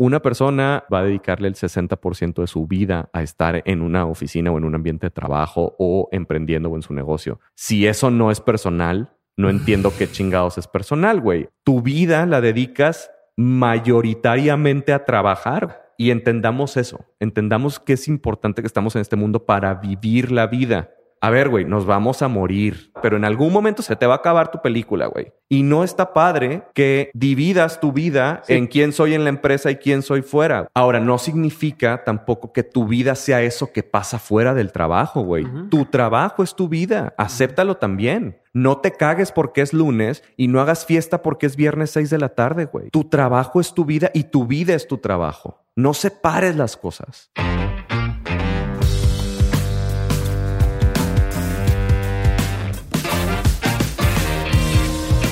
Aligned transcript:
Una 0.00 0.22
persona 0.22 0.84
va 0.92 1.00
a 1.00 1.04
dedicarle 1.04 1.48
el 1.48 1.56
60% 1.56 2.40
de 2.40 2.46
su 2.46 2.68
vida 2.68 3.10
a 3.12 3.24
estar 3.24 3.62
en 3.64 3.82
una 3.82 4.06
oficina 4.06 4.52
o 4.52 4.56
en 4.56 4.62
un 4.62 4.76
ambiente 4.76 5.06
de 5.06 5.10
trabajo 5.10 5.74
o 5.76 6.08
emprendiendo 6.12 6.70
o 6.70 6.76
en 6.76 6.82
su 6.82 6.94
negocio. 6.94 7.40
Si 7.56 7.84
eso 7.84 8.08
no 8.08 8.30
es 8.30 8.40
personal, 8.40 9.16
no 9.36 9.50
entiendo 9.50 9.92
qué 9.98 10.08
chingados 10.08 10.56
es 10.56 10.68
personal, 10.68 11.20
güey. 11.20 11.48
Tu 11.64 11.82
vida 11.82 12.26
la 12.26 12.40
dedicas 12.40 13.10
mayoritariamente 13.36 14.92
a 14.92 15.04
trabajar 15.04 15.92
y 15.98 16.12
entendamos 16.12 16.76
eso. 16.76 17.04
Entendamos 17.18 17.80
que 17.80 17.94
es 17.94 18.06
importante 18.06 18.62
que 18.62 18.68
estamos 18.68 18.94
en 18.94 19.02
este 19.02 19.16
mundo 19.16 19.46
para 19.46 19.74
vivir 19.74 20.30
la 20.30 20.46
vida 20.46 20.90
a 21.20 21.30
ver, 21.30 21.48
güey, 21.48 21.64
nos 21.64 21.86
vamos 21.86 22.22
a 22.22 22.28
morir, 22.28 22.92
pero 23.02 23.16
en 23.16 23.24
algún 23.24 23.52
momento 23.52 23.82
se 23.82 23.96
te 23.96 24.06
va 24.06 24.14
a 24.14 24.18
acabar 24.18 24.50
tu 24.50 24.60
película, 24.62 25.06
güey. 25.06 25.32
Y 25.48 25.62
no 25.62 25.82
está 25.82 26.12
padre 26.12 26.62
que 26.74 27.10
dividas 27.14 27.80
tu 27.80 27.92
vida 27.92 28.42
en 28.48 28.66
quién 28.66 28.92
soy 28.92 29.14
en 29.14 29.24
la 29.24 29.30
empresa 29.30 29.70
y 29.70 29.76
quién 29.76 30.02
soy 30.02 30.22
fuera. 30.22 30.68
Ahora, 30.74 31.00
no 31.00 31.18
significa 31.18 32.04
tampoco 32.04 32.52
que 32.52 32.62
tu 32.62 32.86
vida 32.86 33.14
sea 33.14 33.42
eso 33.42 33.72
que 33.72 33.82
pasa 33.82 34.18
fuera 34.18 34.54
del 34.54 34.72
trabajo, 34.72 35.22
güey. 35.22 35.46
Tu 35.70 35.86
trabajo 35.86 36.42
es 36.42 36.54
tu 36.54 36.68
vida. 36.68 37.14
Acéptalo 37.16 37.76
también. 37.76 38.38
No 38.52 38.78
te 38.78 38.92
cagues 38.92 39.32
porque 39.32 39.62
es 39.62 39.72
lunes 39.72 40.22
y 40.36 40.48
no 40.48 40.60
hagas 40.60 40.84
fiesta 40.84 41.22
porque 41.22 41.46
es 41.46 41.56
viernes 41.56 41.90
6 41.92 42.10
de 42.10 42.18
la 42.18 42.30
tarde, 42.30 42.66
güey. 42.66 42.90
Tu 42.90 43.04
trabajo 43.04 43.60
es 43.60 43.72
tu 43.72 43.84
vida 43.84 44.10
y 44.14 44.24
tu 44.24 44.46
vida 44.46 44.74
es 44.74 44.86
tu 44.86 44.98
trabajo. 44.98 45.62
No 45.76 45.94
separes 45.94 46.56
las 46.56 46.76
cosas. 46.76 47.30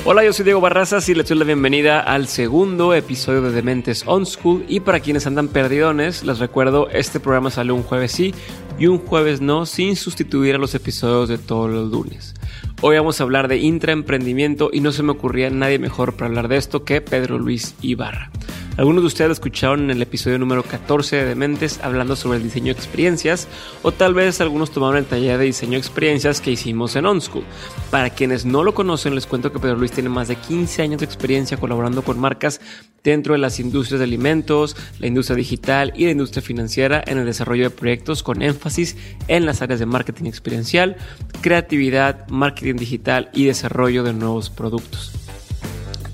Hola, 0.09 0.23
yo 0.23 0.31
soy 0.31 0.45
Diego 0.45 0.61
Barrazas 0.61 1.09
y 1.09 1.13
les 1.13 1.27
doy 1.27 1.37
la 1.37 1.43
bienvenida 1.43 1.99
al 1.99 2.29
segundo 2.29 2.93
episodio 2.93 3.41
de 3.41 3.51
Dementes 3.51 4.03
On 4.05 4.25
School. 4.25 4.63
Y 4.69 4.79
para 4.79 5.01
quienes 5.01 5.27
andan 5.27 5.49
perdidones, 5.49 6.23
les 6.23 6.39
recuerdo, 6.39 6.87
este 6.91 7.19
programa 7.19 7.51
sale 7.51 7.73
un 7.73 7.83
jueves 7.83 8.13
sí 8.13 8.33
y 8.79 8.87
un 8.87 8.99
jueves 8.99 9.41
no, 9.41 9.65
sin 9.65 9.97
sustituir 9.97 10.55
a 10.55 10.59
los 10.59 10.73
episodios 10.75 11.27
de 11.27 11.37
todos 11.37 11.69
los 11.69 11.91
lunes. 11.91 12.35
Hoy 12.79 12.95
vamos 12.95 13.19
a 13.19 13.25
hablar 13.25 13.49
de 13.49 13.57
intraemprendimiento 13.57 14.69
y 14.71 14.79
no 14.79 14.93
se 14.93 15.03
me 15.03 15.11
ocurría 15.11 15.49
nadie 15.49 15.77
mejor 15.77 16.13
para 16.13 16.27
hablar 16.27 16.47
de 16.47 16.55
esto 16.55 16.85
que 16.85 17.01
Pedro 17.01 17.37
Luis 17.37 17.75
Ibarra. 17.81 18.31
Algunos 18.77 19.01
de 19.01 19.07
ustedes 19.07 19.31
escucharon 19.31 19.85
en 19.85 19.89
el 19.89 20.03
episodio 20.03 20.37
número 20.37 20.61
14 20.61 21.15
de 21.15 21.25
Dementes 21.25 21.79
hablando 21.81 22.15
sobre 22.15 22.37
el 22.37 22.43
diseño 22.43 22.75
de 22.75 22.79
experiencias, 22.79 23.47
o 23.81 23.91
tal 23.91 24.13
vez 24.13 24.39
algunos 24.39 24.69
tomaron 24.69 24.97
el 24.97 25.05
taller 25.05 25.39
de 25.39 25.45
diseño 25.45 25.71
de 25.71 25.77
experiencias 25.79 26.41
que 26.41 26.51
hicimos 26.51 26.95
en 26.95 27.07
OnSchool. 27.07 27.43
Para 27.89 28.11
quienes 28.11 28.45
no 28.45 28.63
lo 28.63 28.75
conocen, 28.75 29.15
les 29.15 29.25
cuento 29.25 29.51
que 29.51 29.57
Pedro 29.57 29.77
Luis 29.77 29.91
tiene 29.91 30.09
más 30.09 30.27
de 30.27 30.35
15 30.35 30.83
años 30.83 30.99
de 30.99 31.05
experiencia 31.05 31.57
colaborando 31.57 32.03
con 32.03 32.19
marcas 32.19 32.61
dentro 33.03 33.33
de 33.33 33.39
las 33.39 33.59
industrias 33.59 33.97
de 33.97 34.03
alimentos, 34.03 34.75
la 34.99 35.07
industria 35.07 35.35
digital 35.35 35.91
y 35.95 36.05
la 36.05 36.11
industria 36.11 36.43
financiera 36.43 37.03
en 37.07 37.17
el 37.17 37.25
desarrollo 37.25 37.63
de 37.63 37.69
proyectos 37.71 38.21
con 38.21 38.43
énfasis 38.43 38.95
en 39.27 39.47
las 39.47 39.63
áreas 39.63 39.79
de 39.79 39.87
marketing 39.87 40.25
experiencial, 40.25 40.97
creatividad, 41.41 42.27
marketing 42.27 42.75
digital 42.75 43.31
y 43.33 43.45
desarrollo 43.45 44.03
de 44.03 44.13
nuevos 44.13 44.51
productos. 44.51 45.13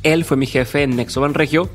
Él 0.03 0.23
fue 0.23 0.37
mi 0.37 0.45
jefe 0.45 0.83
en 0.83 0.95
Nexo 0.95 1.27
Regio 1.27 1.69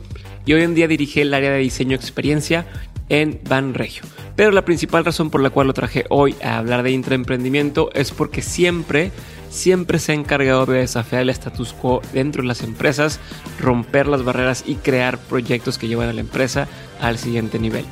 y 0.48 0.54
hoy 0.54 0.62
en 0.62 0.74
día 0.74 0.88
dirige 0.88 1.20
el 1.20 1.34
área 1.34 1.50
de 1.50 1.58
diseño 1.58 1.94
experiencia 1.94 2.64
en 3.10 3.38
Banregio. 3.50 4.04
Pero 4.34 4.50
la 4.50 4.64
principal 4.64 5.04
razón 5.04 5.28
por 5.28 5.42
la 5.42 5.50
cual 5.50 5.66
lo 5.66 5.74
traje 5.74 6.06
hoy 6.08 6.36
a 6.42 6.56
hablar 6.56 6.82
de 6.82 6.90
intraemprendimiento 6.90 7.90
es 7.92 8.12
porque 8.12 8.40
siempre, 8.40 9.12
siempre 9.50 9.98
se 9.98 10.12
ha 10.12 10.14
encargado 10.14 10.64
de 10.64 10.78
desafiar 10.78 11.20
el 11.20 11.28
status 11.28 11.74
quo 11.74 12.00
dentro 12.14 12.40
de 12.40 12.48
las 12.48 12.62
empresas, 12.62 13.20
romper 13.60 14.06
las 14.06 14.24
barreras 14.24 14.64
y 14.66 14.76
crear 14.76 15.18
proyectos 15.18 15.76
que 15.76 15.86
llevan 15.86 16.08
a 16.08 16.14
la 16.14 16.22
empresa 16.22 16.66
al 16.98 17.18
siguiente 17.18 17.58
nivel. 17.58 17.84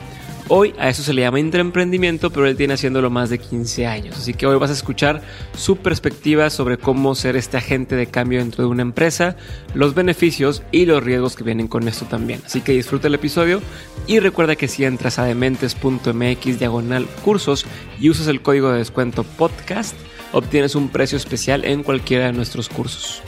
Hoy 0.49 0.75
a 0.79 0.89
eso 0.89 1.03
se 1.03 1.13
le 1.13 1.23
llama 1.23 1.41
intraemprendimiento, 1.41 2.31
pero 2.31 2.47
él 2.47 2.57
tiene 2.57 2.75
haciéndolo 2.75 3.11
más 3.11 3.31
de 3.31 3.39
15 3.39 3.85
años. 3.87 4.17
Así 4.17 4.33
que 4.33 4.47
hoy 4.47 4.57
vas 4.59 4.71
a 4.71 4.75
escuchar 4.75 5.21
su 5.57 5.77
perspectiva 5.77 6.51
sobre 6.51 6.79
cómo 6.79 7.17
ser 7.17 7.35
este 7.35 7.57
agente 7.57 7.97
de 7.97 8.07
cambio 8.07 8.39
dentro 8.39 8.63
de 8.63 8.71
una 8.71 8.83
empresa, 8.83 9.37
los 9.75 9.95
beneficios 9.95 10.63
y 10.71 10.87
los 10.87 11.03
riesgos 11.03 11.35
que 11.35 11.43
vienen 11.43 11.67
con 11.67 11.89
esto 11.89 12.05
también. 12.05 12.43
Así 12.47 12.61
que 12.61 12.71
disfruta 12.73 13.09
el 13.09 13.15
episodio 13.15 13.61
y 14.07 14.21
recuerda 14.21 14.55
que 14.55 14.69
si 14.69 14.85
entras 14.85 15.19
a 15.19 15.25
dementes.mx 15.25 16.59
diagonal 16.61 17.07
cursos 17.25 17.67
y 17.99 18.09
usas 18.09 18.29
el 18.29 18.41
código 18.41 18.71
de 18.71 18.79
descuento 18.79 19.25
podcast, 19.25 19.97
obtienes 20.31 20.77
un 20.77 20.91
precio 20.91 21.19
especial 21.19 21.65
en 21.65 21.83
cualquiera 21.83 22.27
de 22.27 22.33
nuestros 22.33 22.69
cursos. 22.69 23.21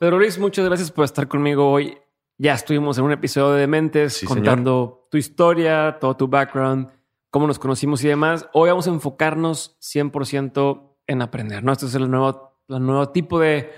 Pedro 0.00 0.18
Luis, 0.18 0.38
muchas 0.38 0.64
gracias 0.64 0.90
por 0.90 1.04
estar 1.04 1.28
conmigo 1.28 1.70
hoy. 1.70 1.98
Ya 2.38 2.54
estuvimos 2.54 2.96
en 2.96 3.04
un 3.04 3.12
episodio 3.12 3.50
de 3.50 3.60
Dementes 3.60 4.24
contando 4.26 5.06
tu 5.10 5.18
historia, 5.18 5.98
todo 6.00 6.16
tu 6.16 6.26
background, 6.26 6.88
cómo 7.28 7.46
nos 7.46 7.58
conocimos 7.58 8.02
y 8.02 8.08
demás. 8.08 8.48
Hoy 8.54 8.70
vamos 8.70 8.86
a 8.86 8.90
enfocarnos 8.92 9.76
100% 9.82 10.96
en 11.06 11.20
aprender, 11.20 11.62
¿no? 11.62 11.72
Este 11.72 11.84
es 11.84 11.94
el 11.96 12.10
nuevo, 12.10 12.62
el 12.68 12.80
nuevo 12.82 13.10
tipo 13.10 13.38
de 13.38 13.70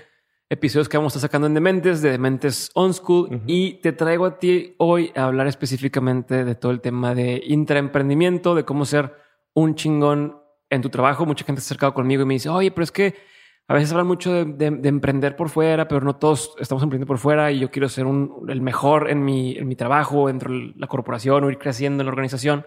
episodios 0.49 0.87
que 0.87 0.95
vamos 0.95 1.13
a 1.13 1.17
estar 1.17 1.27
sacando 1.27 1.47
en 1.47 1.55
Dementes, 1.55 2.01
de 2.01 2.11
Dementes 2.11 2.71
On 2.73 2.93
School. 2.93 3.41
Y 3.45 3.81
te 3.81 3.91
traigo 3.91 4.25
a 4.25 4.39
ti 4.39 4.75
hoy 4.77 5.11
a 5.17 5.25
hablar 5.25 5.47
específicamente 5.47 6.45
de 6.45 6.55
todo 6.55 6.71
el 6.71 6.79
tema 6.79 7.13
de 7.13 7.43
intraemprendimiento, 7.45 8.55
de 8.55 8.63
cómo 8.63 8.85
ser 8.85 9.13
un 9.53 9.75
chingón 9.75 10.37
en 10.69 10.81
tu 10.81 10.87
trabajo. 10.87 11.25
Mucha 11.25 11.43
gente 11.43 11.59
se 11.59 11.65
ha 11.65 11.67
acercado 11.67 11.93
conmigo 11.93 12.21
y 12.21 12.25
me 12.25 12.35
dice, 12.35 12.47
oye, 12.47 12.71
pero 12.71 12.85
es 12.85 12.93
que 12.93 13.32
a 13.67 13.73
veces 13.73 13.91
hablan 13.91 14.07
mucho 14.07 14.45
de, 14.45 14.65
emprender 14.83 15.35
por 15.35 15.49
fuera, 15.49 15.87
pero 15.87 16.01
no 16.01 16.17
todos 16.17 16.55
estamos 16.59 16.83
emprendiendo 16.83 17.07
por 17.07 17.17
fuera 17.17 17.51
y 17.51 17.59
yo 17.59 17.71
quiero 17.71 17.87
ser 17.87 18.05
el 18.05 18.61
mejor 18.61 19.09
en 19.09 19.23
mi, 19.23 19.57
en 19.57 19.67
mi 19.67 19.75
trabajo, 19.75 20.27
dentro 20.27 20.51
de 20.51 20.73
la 20.75 20.87
corporación 20.87 21.43
o 21.43 21.49
ir 21.49 21.57
creciendo 21.57 22.01
en 22.01 22.07
la 22.07 22.11
organización. 22.11 22.65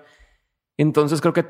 Entonces 0.78 1.20
creo 1.20 1.32
que 1.34 1.46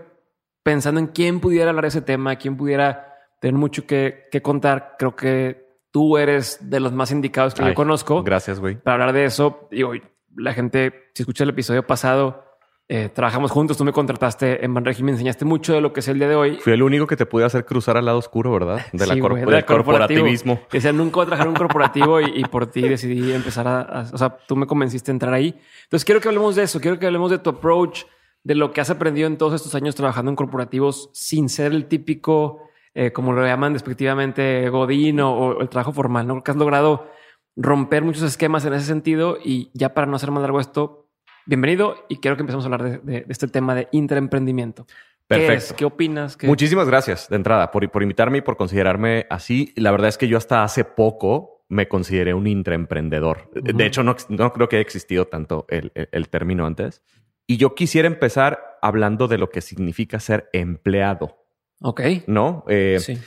pensando 0.62 1.01
en 1.01 1.07
quién 1.07 1.41
pudiera 1.41 1.71
hablar 1.71 1.84
de 1.84 1.89
ese 1.89 2.03
tema, 2.03 2.37
quién 2.37 2.57
pudiera 2.57 3.15
tener 3.41 3.55
mucho 3.55 3.87
que, 3.87 4.29
contar, 4.43 4.97
creo 4.99 5.15
que 5.15 5.65
tú 5.93 6.19
eres 6.19 6.59
de 6.69 6.81
los 6.81 6.93
más 6.93 7.13
indicados 7.13 7.55
que 7.55 7.65
yo 7.65 7.75
conozco. 7.75 8.25
Gracias, 8.25 8.59
güey. 8.59 8.77
Para 8.77 8.95
hablar 8.95 9.13
de 9.13 9.27
eso. 9.27 9.69
Y 9.71 9.84
hoy 9.84 10.03
la 10.37 10.53
gente, 10.53 11.11
si 11.15 11.23
escucha 11.23 11.45
el 11.45 11.51
episodio 11.51 11.87
pasado, 11.87 12.46
eh, 12.88 13.08
trabajamos 13.08 13.50
juntos, 13.50 13.76
tú 13.76 13.84
me 13.84 13.92
contrataste 13.92 14.64
en 14.64 14.70
y 14.70 15.02
me 15.02 15.10
enseñaste 15.10 15.44
mucho 15.44 15.74
de 15.74 15.80
lo 15.80 15.92
que 15.92 16.00
es 16.00 16.08
el 16.08 16.19
día 16.19 16.28
de 16.28 16.36
hoy. 16.36 16.56
Fui 16.60 16.72
el 16.72 16.84
único 16.84 17.08
que 17.08 17.16
te 17.16 17.26
pude 17.26 17.44
hacer 17.44 17.64
cruzar 17.64 17.97
al 17.97 18.04
lado 18.04 18.19
oscuro, 18.19 18.52
¿verdad? 18.52 18.86
De 18.92 19.06
la 19.06 19.14
del 19.14 19.64
corporativismo. 19.64 20.60
Que 20.70 20.80
sea, 20.80 20.92
nunca 20.92 21.16
voy 21.16 21.24
a 21.24 21.26
trabajar 21.26 21.47
en 21.47 21.50
un 21.50 21.56
corporativo 21.56 22.20
y, 22.20 22.44
por 22.44 22.69
ti 22.69 22.82
decidí 22.82 23.32
empezar 23.32 23.66
a, 23.66 24.06
O 24.12 24.19
sea, 24.19 24.36
tú 24.47 24.54
me 24.54 24.66
convenciste 24.66 25.10
a 25.10 25.14
entrar 25.14 25.34
ahí. 25.34 25.58
Entonces 25.82 26.04
quiero 26.04 26.20
que 26.20 26.28
hablemos 26.28 26.54
de 26.54 26.62
eso, 26.62 26.80
quiero 26.80 26.98
que 26.98 27.06
hablemos 27.06 27.30
de 27.32 27.38
tu 27.38 27.50
approach, 27.50 28.04
de 28.44 28.54
lo 28.54 28.72
que 28.72 28.80
has 28.80 28.91
aprendido 28.91 29.26
en 29.26 29.36
todos 29.36 29.54
estos 29.54 29.74
años 29.74 29.97
trabajando 29.97 30.30
en 30.30 30.36
corporativos 30.36 31.10
sin 31.12 31.48
ser 31.48 31.72
el 31.72 31.86
típico, 31.86 32.62
eh, 32.94 33.10
como 33.12 33.32
lo 33.32 33.44
llaman 33.44 33.72
despectivamente, 33.72 34.68
godín 34.68 35.18
o, 35.18 35.60
el 35.60 35.68
trabajo 35.68 35.92
formal, 35.92 36.28
¿no? 36.28 36.44
Que 36.44 36.53
has 36.53 36.56
logrado 36.56 37.08
romper 37.56 38.04
muchos 38.04 38.22
esquemas 38.22 38.64
en 38.64 38.74
ese 38.74 38.86
sentido 38.86 39.38
y 39.44 39.70
ya 39.74 39.92
para 39.92 40.06
no 40.06 40.14
hacer 40.14 40.30
más 40.30 40.42
largo 40.42 40.60
esto, 40.60 41.06
bienvenido 41.47 42.05
y 42.09 42.17
quiero 42.17 42.37
que 42.37 42.43
empecemos 42.43 42.65
a 42.65 42.69
hablar 42.69 43.03
de, 43.03 43.25
este 43.29 43.49
tema 43.49 43.75
de 43.75 43.89
intraemprendimiento. 43.93 44.87
Perfecto. 45.27 45.75
¿Qué, 45.77 45.84
opinas? 45.84 46.39
Muchísimas 46.43 46.87
gracias 46.87 47.29
de 47.29 47.37
entrada 47.37 47.71
por, 47.71 47.89
por 47.91 48.03
invitarme 48.03 48.39
y 48.39 48.41
por 48.43 48.57
considerarme 48.57 49.27
así. 49.31 49.73
La 49.77 49.91
verdad 49.91 50.09
es 50.09 50.19
que 50.19 50.29
yo 50.29 50.39
hasta 50.39 50.62
hace 50.62 50.84
poco 50.84 51.65
me 51.69 51.89
consideré 51.89 52.33
un 52.33 52.47
intraemprendedor. 52.47 53.51
De 53.53 53.87
hecho, 53.87 54.05
no, 54.05 54.15
no, 54.29 54.53
creo 54.53 54.69
que 54.69 54.77
haya 54.77 54.83
existido 54.83 55.27
tanto 55.27 55.67
el, 55.69 55.91
el, 55.95 56.29
término 56.29 56.65
antes. 56.65 57.03
Y 57.47 57.57
yo 57.57 57.75
quisiera 57.75 58.07
empezar 58.07 58.78
hablando 58.83 59.27
de 59.27 59.39
lo 59.39 59.51
que 59.51 59.63
significa 59.63 60.21
ser 60.21 60.49
empleado. 60.53 61.45
Ok. 61.81 62.03
¿No? 62.28 62.65
Eh, 62.69 62.99
sí 63.01 63.19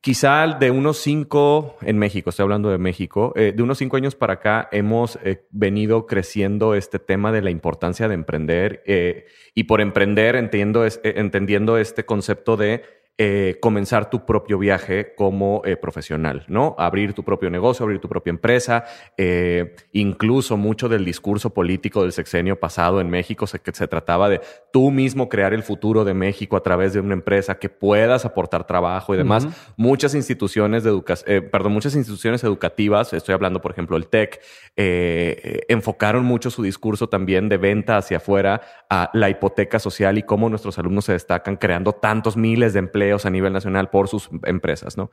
quizá 0.00 0.46
de 0.46 0.70
unos 0.70 0.98
cinco 0.98 1.76
en 1.82 1.98
México, 1.98 2.30
estoy 2.30 2.44
hablando 2.44 2.70
de 2.70 2.78
México, 2.78 3.32
eh, 3.36 3.52
de 3.54 3.62
unos 3.62 3.78
cinco 3.78 3.96
años 3.96 4.14
para 4.14 4.34
acá 4.34 4.68
hemos 4.72 5.18
eh, 5.24 5.46
venido 5.50 6.06
creciendo 6.06 6.74
este 6.74 6.98
tema 6.98 7.32
de 7.32 7.42
la 7.42 7.50
importancia 7.50 8.08
de 8.08 8.14
emprender 8.14 8.82
eh, 8.86 9.26
y 9.54 9.64
por 9.64 9.80
emprender 9.80 10.36
entiendo, 10.36 10.86
entendiendo 11.02 11.78
este 11.78 12.04
concepto 12.04 12.56
de 12.56 12.82
eh, 13.18 13.56
comenzar 13.62 14.10
tu 14.10 14.26
propio 14.26 14.58
viaje 14.58 15.14
como 15.14 15.62
eh, 15.64 15.78
profesional, 15.78 16.44
¿no? 16.48 16.74
Abrir 16.76 17.14
tu 17.14 17.24
propio 17.24 17.48
negocio, 17.48 17.82
abrir 17.82 17.98
tu 17.98 18.10
propia 18.10 18.28
empresa. 18.28 18.84
Eh, 19.16 19.74
incluso 19.92 20.58
mucho 20.58 20.90
del 20.90 21.02
discurso 21.02 21.48
político 21.48 22.02
del 22.02 22.12
sexenio 22.12 22.60
pasado 22.60 23.00
en 23.00 23.08
México 23.08 23.46
se, 23.46 23.58
que 23.58 23.72
se 23.72 23.88
trataba 23.88 24.28
de 24.28 24.42
tú 24.70 24.90
mismo 24.90 25.30
crear 25.30 25.54
el 25.54 25.62
futuro 25.62 26.04
de 26.04 26.12
México 26.12 26.58
a 26.58 26.62
través 26.62 26.92
de 26.92 27.00
una 27.00 27.14
empresa 27.14 27.58
que 27.58 27.70
puedas 27.70 28.26
aportar 28.26 28.66
trabajo 28.66 29.14
y 29.14 29.16
demás. 29.16 29.48
Muchas 29.78 30.14
instituciones 30.14 30.84
de 30.84 30.90
educación, 30.90 31.48
perdón, 31.50 31.72
muchas 31.72 31.94
instituciones 31.94 32.44
educativas, 32.44 33.14
estoy 33.14 33.34
hablando 33.34 33.62
por 33.62 33.70
ejemplo 33.70 33.96
el 33.96 34.08
TEC, 34.08 34.42
enfocaron 34.76 36.22
mucho 36.26 36.50
su 36.50 36.62
discurso 36.62 37.08
también 37.08 37.48
de 37.48 37.56
venta 37.56 37.96
hacia 37.96 38.18
afuera 38.18 38.60
a 38.90 39.08
la 39.14 39.30
hipoteca 39.30 39.78
social 39.78 40.18
y 40.18 40.22
cómo 40.22 40.50
nuestros 40.50 40.78
alumnos 40.78 41.06
se 41.06 41.12
destacan 41.12 41.56
creando 41.56 41.92
tantos 41.92 42.36
miles 42.36 42.74
de 42.74 42.80
empleos 42.80 43.05
a 43.12 43.30
nivel 43.30 43.52
nacional 43.52 43.90
por 43.90 44.08
sus 44.08 44.28
empresas, 44.44 44.96
¿no? 44.96 45.10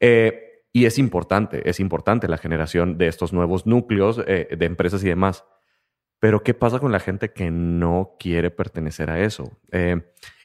Eh, 0.00 0.64
y 0.72 0.86
es 0.86 0.98
importante, 0.98 1.68
es 1.68 1.80
importante 1.80 2.28
la 2.28 2.38
generación 2.38 2.96
de 2.96 3.08
estos 3.08 3.32
nuevos 3.32 3.66
núcleos 3.66 4.16
de 4.16 4.48
empresas 4.60 5.04
y 5.04 5.08
demás. 5.08 5.44
Pero 6.18 6.42
¿qué 6.42 6.54
pasa 6.54 6.78
con 6.78 6.92
la 6.92 7.00
gente 7.00 7.32
que 7.32 7.50
no 7.50 8.16
quiere 8.18 8.50
pertenecer 8.50 9.10
a 9.10 9.20
eso? 9.20 9.58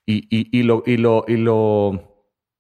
y, 0.05 0.63
lo, 0.63 0.83
y, 0.85 0.97
lo, 0.97 1.23
y 1.29 1.37
lo 1.37 2.17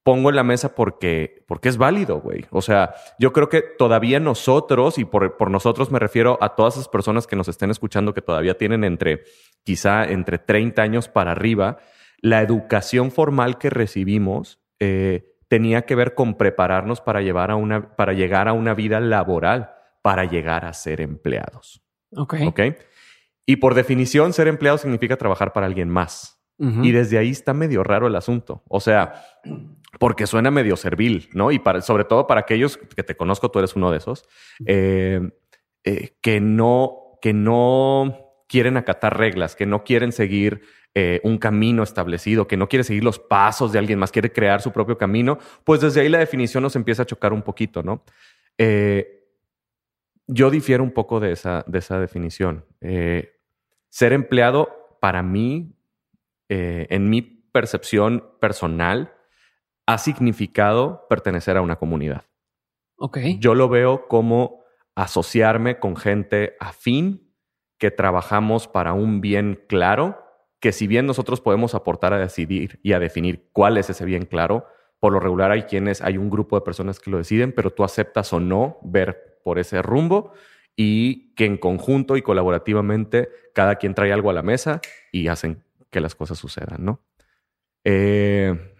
pongo 0.07 0.29
en 0.29 0.37
la 0.37 0.43
mesa 0.45 0.73
porque, 0.73 1.43
porque 1.49 1.67
es 1.67 1.75
válido, 1.75 2.21
güey. 2.21 2.45
O 2.51 2.61
sea, 2.61 2.95
yo 3.19 3.33
creo 3.33 3.49
que 3.49 3.61
todavía 3.61 4.21
nosotros, 4.21 4.97
y 4.99 5.03
por, 5.03 5.35
por, 5.35 5.51
nosotros 5.51 5.91
me 5.91 5.99
refiero 5.99 6.37
a 6.39 6.55
todas 6.55 6.75
esas 6.75 6.87
personas 6.87 7.27
que 7.27 7.35
nos 7.35 7.49
estén 7.49 7.71
escuchando 7.71 8.13
que 8.13 8.21
todavía 8.21 8.57
tienen 8.57 8.85
entre, 8.85 9.25
quizá 9.65 10.05
entre 10.05 10.37
30 10.37 10.81
años 10.81 11.09
para 11.09 11.31
arriba, 11.31 11.79
la 12.21 12.41
educación 12.41 13.11
formal 13.11 13.57
que 13.57 13.69
recibimos 13.69 14.59
eh, 14.79 15.35
tenía 15.47 15.83
que 15.83 15.95
ver 15.95 16.13
con 16.13 16.35
prepararnos 16.35 17.01
para, 17.01 17.21
llevar 17.21 17.51
a 17.51 17.55
una, 17.55 17.95
para 17.95 18.13
llegar 18.13 18.47
a 18.47 18.53
una 18.53 18.73
vida 18.73 18.99
laboral, 18.99 19.71
para 20.01 20.25
llegar 20.25 20.65
a 20.65 20.73
ser 20.73 21.01
empleados. 21.01 21.81
Ok. 22.45 22.61
Y 23.45 23.57
por 23.57 23.75
definición, 23.75 24.33
ser 24.33 24.47
empleado 24.47 24.77
significa 24.77 25.17
trabajar 25.17 25.53
para 25.53 25.65
alguien 25.65 25.89
más. 25.89 26.33
Y 26.59 26.91
desde 26.91 27.19
ahí 27.19 27.29
está 27.29 27.53
medio 27.53 27.83
raro 27.83 28.07
el 28.07 28.15
asunto. 28.15 28.63
O 28.67 28.79
sea, 28.79 29.23
porque 29.99 30.25
suena 30.25 30.49
medio 30.49 30.75
servil, 30.75 31.29
¿no? 31.33 31.51
Y 31.51 31.59
para, 31.59 31.81
sobre 31.81 32.03
todo 32.03 32.25
para 32.25 32.41
aquellos 32.41 32.77
que 32.77 33.03
te 33.03 33.15
conozco, 33.15 33.51
tú 33.51 33.59
eres 33.59 33.75
uno 33.75 33.91
de 33.91 33.97
esos, 33.99 34.27
eh, 34.65 35.21
eh, 35.83 36.17
que, 36.19 36.41
no, 36.41 37.19
que 37.21 37.33
no 37.33 38.26
quieren 38.47 38.77
acatar 38.77 39.17
reglas, 39.17 39.55
que 39.55 39.65
no 39.65 39.83
quieren 39.83 40.11
seguir 40.11 40.61
eh, 40.95 41.19
un 41.23 41.37
camino 41.37 41.83
establecido, 41.83 42.47
que 42.47 42.57
no 42.57 42.67
quiere 42.69 42.83
seguir 42.83 43.03
los 43.03 43.19
pasos 43.19 43.71
de 43.71 43.79
alguien 43.79 43.99
más, 43.99 44.11
quiere 44.11 44.31
crear 44.31 44.61
su 44.61 44.71
propio 44.71 44.97
camino, 44.97 45.37
pues 45.63 45.81
desde 45.81 46.01
ahí 46.01 46.09
la 46.09 46.19
definición 46.19 46.63
nos 46.63 46.75
empieza 46.75 47.03
a 47.03 47.05
chocar 47.05 47.33
un 47.33 47.41
poquito, 47.41 47.83
¿no? 47.83 48.03
yo 50.29 50.49
difiero 50.49 50.83
un 50.83 50.91
poco 50.91 51.19
de 51.19 51.31
esa, 51.31 51.63
de 51.67 51.77
esa 51.77 51.99
definición. 51.99 52.65
ser 52.79 54.13
empleado, 54.13 54.97
para 54.99 55.21
mí, 55.21 55.75
en 56.49 57.09
mi 57.09 57.21
percepción 57.21 58.27
personal, 58.39 59.13
ha 59.87 59.97
significado 59.97 61.07
pertenecer 61.09 61.57
a 61.57 61.61
una 61.61 61.77
comunidad. 61.77 62.25
Ok. 62.97 63.17
Yo 63.39 63.55
lo 63.55 63.69
veo 63.69 64.07
como 64.07 64.63
asociarme 64.95 65.79
con 65.79 65.95
gente 65.95 66.55
afín, 66.59 67.26
que 67.77 67.91
trabajamos 67.91 68.67
para 68.67 68.93
un 68.93 69.21
bien 69.21 69.63
claro, 69.67 70.23
que 70.59 70.71
si 70.71 70.87
bien 70.87 71.05
nosotros 71.05 71.41
podemos 71.41 71.75
aportar 71.75 72.13
a 72.13 72.19
decidir 72.19 72.79
y 72.83 72.93
a 72.93 72.99
definir 72.99 73.49
cuál 73.53 73.77
es 73.77 73.89
ese 73.89 74.05
bien 74.05 74.25
claro, 74.25 74.65
por 74.99 75.13
lo 75.13 75.19
regular 75.19 75.51
hay 75.51 75.63
quienes, 75.63 76.01
hay 76.01 76.17
un 76.17 76.29
grupo 76.29 76.55
de 76.55 76.65
personas 76.65 76.99
que 76.99 77.11
lo 77.11 77.17
deciden, 77.17 77.51
pero 77.51 77.71
tú 77.71 77.83
aceptas 77.83 78.33
o 78.33 78.39
no 78.39 78.79
ver 78.81 79.39
por 79.43 79.59
ese 79.59 79.81
rumbo 79.81 80.33
y 80.75 81.33
que 81.35 81.45
en 81.45 81.57
conjunto 81.57 82.17
y 82.17 82.21
colaborativamente 82.21 83.29
cada 83.53 83.75
quien 83.75 83.93
trae 83.93 84.11
algo 84.11 84.29
a 84.29 84.33
la 84.33 84.43
mesa 84.43 84.81
y 85.11 85.27
hacen 85.27 85.63
que 85.89 86.01
las 86.01 86.15
cosas 86.15 86.37
sucedan, 86.39 86.83
¿no? 86.83 87.01
Eh, 87.83 88.73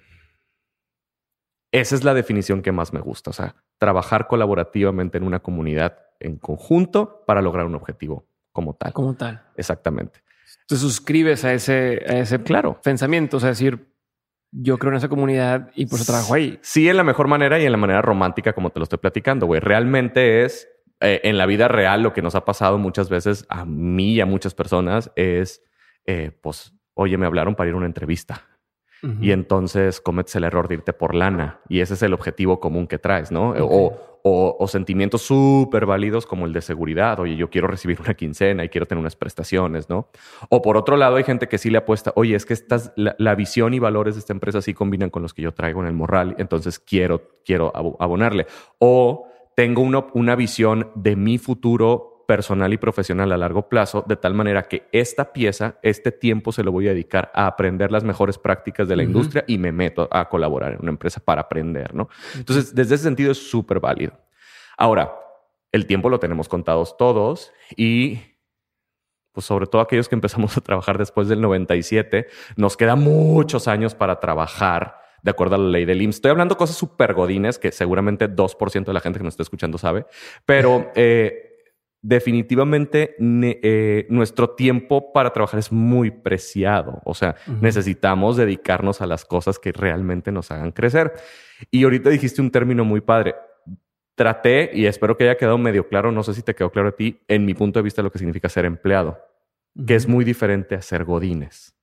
esa 1.72 1.96
es 1.96 2.04
la 2.04 2.14
definición 2.14 2.62
que 2.62 2.72
más 2.72 2.94
me 2.94 3.00
gusta, 3.00 3.30
o 3.30 3.34
sea, 3.34 3.56
trabajar 3.78 4.28
colaborativamente 4.28 5.18
en 5.18 5.24
una 5.24 5.40
comunidad 5.40 6.00
en 6.20 6.38
conjunto 6.38 7.24
para 7.28 7.42
lograr 7.42 7.66
un 7.66 7.76
objetivo 7.76 8.26
como 8.57 8.74
tal. 8.74 8.92
Como 8.92 9.13
tal. 9.13 9.39
Exactamente. 9.56 10.19
Te 10.68 10.77
suscribes 10.77 11.45
a 11.45 11.54
ese, 11.54 12.04
a 12.07 12.18
ese 12.18 12.42
claro. 12.42 12.81
pensamiento, 12.83 13.38
o 13.38 13.39
sea, 13.39 13.50
decir, 13.50 13.94
yo 14.51 14.80
creo 14.80 14.92
en 14.92 14.98
esa 14.98 15.09
comunidad 15.09 15.69
y 15.75 15.86
por 15.86 16.00
eso 16.00 16.12
trabajo 16.12 16.33
ahí. 16.33 16.57
Sí, 16.63 16.89
en 16.89 16.98
la 16.98 17.04
mejor 17.04 17.27
manera 17.27 17.59
y 17.59 17.65
en 17.65 17.71
la 17.71 17.77
manera 17.77 18.01
romántica 18.01 18.54
como 18.54 18.71
te 18.71 18.80
lo 18.80 18.83
estoy 18.83 18.98
platicando, 18.98 19.45
güey. 19.45 19.59
Realmente 19.59 20.44
es, 20.44 20.68
eh, 21.01 21.21
en 21.24 21.38
la 21.38 21.45
vida 21.45 21.68
real, 21.68 22.01
lo 22.01 22.13
que 22.13 22.24
nos 22.24 22.33
ha 22.33 22.45
pasado 22.45 22.80
muchas 22.80 23.09
veces 23.09 23.45
a 23.48 23.63
mí 23.63 24.13
y 24.15 24.21
a 24.21 24.25
muchas 24.25 24.56
personas 24.56 25.12
es, 25.15 25.62
eh, 26.07 26.31
pues, 26.42 26.74
oye, 26.95 27.15
me 27.19 27.27
hablaron 27.27 27.54
para 27.54 27.69
ir 27.69 27.75
a 27.75 27.77
una 27.77 27.86
entrevista 27.86 28.44
y 29.22 29.32
entonces 29.32 30.02
cometes 30.02 30.36
el 30.36 30.44
error 30.44 30.68
de 30.68 30.76
irte 30.76 30.94
por 30.94 31.14
lana. 31.14 31.60
Y 31.70 31.82
ese 31.82 31.94
es 31.94 32.02
el 32.02 32.14
objetivo 32.14 32.60
común 32.60 32.88
que 32.88 32.98
traes, 32.98 33.32
¿no? 33.32 33.54
O, 34.24 34.68
sentimientos 34.68 35.22
súper 35.22 35.86
válidos 35.86 36.26
como 36.26 36.46
el 36.46 36.54
de 36.54 36.62
seguridad. 36.62 37.20
Oye, 37.20 37.38
yo 37.38 37.50
quiero 37.50 37.68
recibir 37.68 38.02
una 38.02 38.14
quincena 38.14 38.66
y 38.66 38.70
quiero 38.70 38.86
tener 38.86 39.00
unas 39.00 39.16
prestaciones, 39.16 39.90
¿no? 39.90 40.10
O 40.50 40.62
por 40.62 40.76
otro 40.76 40.98
lado, 40.98 41.16
hay 41.16 41.24
gente 41.24 41.48
que 41.48 41.58
sí 41.58 41.70
le 41.70 41.78
apuesta, 41.78 42.12
oye, 42.16 42.36
es 42.36 42.46
que 42.46 42.54
estas, 42.54 42.92
la, 42.96 43.36
visión 43.36 43.74
y 43.74 43.80
valores 43.80 44.16
de 44.16 44.20
esta 44.20 44.34
empresa 44.34 44.62
sí 44.62 44.74
combinan 44.74 45.10
con 45.10 45.22
los 45.22 45.34
que 45.34 45.44
yo 45.44 45.54
traigo 45.54 45.82
en 45.82 45.88
el 45.88 45.94
morral, 45.94 46.36
entonces 46.40 46.80
quiero, 46.80 47.40
quiero 47.46 47.72
abonarle. 48.00 48.48
O 48.80 49.28
tengo 49.56 49.82
una 49.82 50.36
visión 50.36 50.92
de 50.96 51.16
mi 51.16 51.38
futuro 51.38 52.17
personal 52.28 52.72
y 52.74 52.78
profesional 52.78 53.32
a 53.32 53.38
largo 53.38 53.70
plazo, 53.70 54.04
de 54.08 54.18
tal 54.18 54.34
manera 54.34 54.64
que 54.64 54.88
esta 54.92 55.34
pieza, 55.34 55.80
este 55.82 56.12
tiempo 56.12 56.52
se 56.52 56.64
lo 56.64 56.72
voy 56.72 56.88
a 56.88 56.92
dedicar 56.92 57.32
a 57.34 57.48
aprender 57.48 57.92
las 57.92 58.04
mejores 58.04 58.38
prácticas 58.38 58.88
de 58.88 58.98
la 58.98 59.04
industria 59.04 59.46
y 59.48 59.58
me 59.58 59.72
meto 59.72 60.08
a 60.12 60.28
colaborar 60.30 60.74
en 60.74 60.82
una 60.82 60.92
empresa 60.92 61.22
para 61.24 61.42
aprender, 61.42 61.96
¿no? 61.96 62.10
Entonces, 62.36 62.76
desde 62.76 62.96
ese 62.96 63.06
sentido 63.06 63.32
es 63.32 63.50
súper 63.50 63.80
válido. 63.80 64.14
Ahora, 64.78 65.16
el 65.72 65.88
tiempo 65.88 66.10
lo 66.10 66.20
tenemos 66.20 66.50
contados 66.50 66.98
todos 66.98 67.54
y 67.76 68.20
pues 69.32 69.46
sobre 69.46 69.68
todo 69.68 69.82
aquellos 69.82 70.10
que 70.10 70.16
empezamos 70.16 70.58
a 70.58 70.62
trabajar 70.62 70.98
después 70.98 71.30
del 71.30 71.40
97, 71.42 72.28
nos 72.58 72.76
quedan 72.76 73.00
muchos 73.00 73.68
años 73.68 73.96
para 73.96 74.20
trabajar 74.20 75.00
de 75.22 75.32
acuerdo 75.32 75.56
a 75.56 75.60
la 75.60 75.70
ley 75.70 75.86
del 75.86 76.02
IMSS. 76.02 76.18
Estoy 76.18 76.32
hablando 76.32 76.58
cosas 76.58 76.76
súper 76.76 77.14
godines 77.14 77.60
que 77.60 77.72
seguramente 77.72 78.30
2% 78.30 78.86
de 78.86 78.94
la 78.94 79.00
gente 79.00 79.20
que 79.20 79.24
nos 79.24 79.34
está 79.34 79.44
escuchando 79.44 79.78
sabe, 79.78 80.06
pero 80.46 80.92
eh, 80.96 81.47
definitivamente 82.07 83.18
eh, 83.19 84.07
nuestro 84.09 84.51
tiempo 84.51 85.12
para 85.12 85.33
trabajar 85.33 85.59
es 85.59 85.74
muy 85.74 86.09
preciado. 86.09 87.01
O 87.04 87.13
sea, 87.13 87.36
necesitamos 87.59 88.38
dedicarnos 88.38 89.01
a 89.01 89.07
las 89.07 89.25
cosas 89.25 89.59
que 89.59 89.74
realmente 89.74 90.31
nos 90.31 90.50
hagan 90.50 90.71
crecer. 90.71 91.12
Y 91.69 91.83
ahorita 91.83 92.09
dijiste 92.09 92.42
un 92.42 92.50
término 92.50 92.86
muy 92.86 93.01
padre. 93.01 93.36
Traté, 94.15 94.71
y 94.74 94.86
espero 94.86 95.18
que 95.18 95.25
haya 95.25 95.36
quedado 95.38 95.57
medio 95.57 95.89
claro, 95.89 96.13
no 96.13 96.24
sé 96.24 96.33
si 96.33 96.42
te 96.42 96.56
quedó 96.56 96.71
claro 96.71 96.89
a 96.89 96.92
ti, 96.94 97.19
en 97.27 97.45
mi 97.45 97.54
punto 97.54 97.80
de 97.80 97.83
vista 97.83 98.01
lo 98.01 98.09
que 98.09 98.19
significa 98.19 98.48
ser 98.48 98.63
empleado, 98.63 99.19
que 99.86 99.94
es 99.94 100.07
muy 100.07 100.24
diferente 100.24 100.75
a 100.75 100.81
ser 100.81 101.04
godines. 101.04 101.75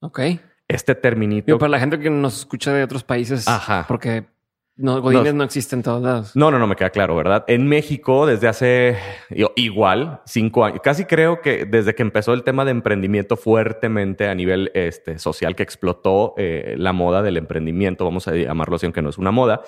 Ok. 0.00 0.20
Este 0.68 0.94
terminito. 0.94 1.58
para 1.58 1.68
la 1.68 1.80
gente 1.80 1.98
que 1.98 2.08
nos 2.08 2.38
escucha 2.38 2.72
de 2.72 2.84
otros 2.84 3.02
países, 3.02 3.48
Ajá. 3.48 3.84
porque 3.88 4.26
no, 4.82 5.00
Godines 5.00 5.32
no, 5.34 5.44
existen 5.44 5.78
en 5.78 5.82
todos 5.84 6.02
lados. 6.02 6.32
No, 6.34 6.50
no, 6.50 6.58
no 6.58 6.66
me 6.66 6.74
queda 6.74 6.90
claro, 6.90 7.14
¿verdad? 7.14 7.44
En 7.46 7.68
México, 7.68 8.26
desde 8.26 8.48
hace 8.48 8.98
igual 9.56 10.20
cinco 10.26 10.64
años, 10.64 10.80
casi 10.82 11.04
creo 11.04 11.40
que 11.40 11.64
desde 11.64 11.94
que 11.94 12.02
empezó 12.02 12.32
el 12.34 12.42
tema 12.42 12.64
de 12.64 12.72
emprendimiento 12.72 13.36
fuertemente 13.36 14.28
a 14.28 14.34
nivel 14.34 14.72
este, 14.74 15.18
social, 15.18 15.54
que 15.54 15.62
explotó 15.62 16.34
eh, 16.36 16.74
la 16.76 16.92
moda 16.92 17.22
del 17.22 17.36
emprendimiento, 17.36 18.04
vamos 18.04 18.26
a 18.26 18.34
llamarlo 18.34 18.74
así, 18.74 18.86
aunque 18.86 19.02
no 19.02 19.10
es 19.10 19.18
una 19.18 19.30
moda, 19.30 19.62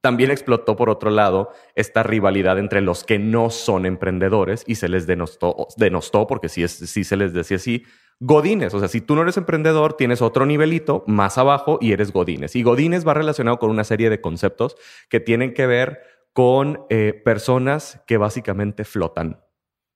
también 0.00 0.30
explotó 0.30 0.76
por 0.76 0.90
otro 0.90 1.10
lado 1.10 1.50
esta 1.74 2.02
rivalidad 2.02 2.58
entre 2.58 2.80
los 2.80 3.04
que 3.04 3.18
no 3.18 3.50
son 3.50 3.86
emprendedores 3.86 4.64
y 4.66 4.76
se 4.76 4.88
les 4.88 5.06
denostó, 5.06 5.68
denostó 5.76 6.26
porque 6.26 6.48
sí, 6.48 6.62
es, 6.62 6.72
sí 6.72 7.04
se 7.04 7.16
les 7.16 7.32
decía 7.32 7.56
así, 7.56 7.84
Godines, 8.20 8.72
o 8.74 8.78
sea, 8.78 8.88
si 8.88 9.00
tú 9.00 9.14
no 9.14 9.22
eres 9.22 9.36
emprendedor, 9.36 9.94
tienes 9.96 10.22
otro 10.22 10.46
nivelito 10.46 11.04
más 11.06 11.36
abajo 11.38 11.78
y 11.80 11.92
eres 11.92 12.12
Godines. 12.12 12.56
Y 12.56 12.62
Godines 12.62 13.06
va 13.06 13.14
relacionado 13.14 13.58
con 13.58 13.70
una 13.70 13.84
serie 13.84 14.10
de 14.10 14.20
conceptos 14.20 14.76
que 15.08 15.20
tienen 15.20 15.52
que 15.52 15.66
ver 15.66 16.00
con 16.32 16.84
eh, 16.90 17.20
personas 17.24 18.02
que 18.06 18.16
básicamente 18.16 18.84
flotan 18.84 19.40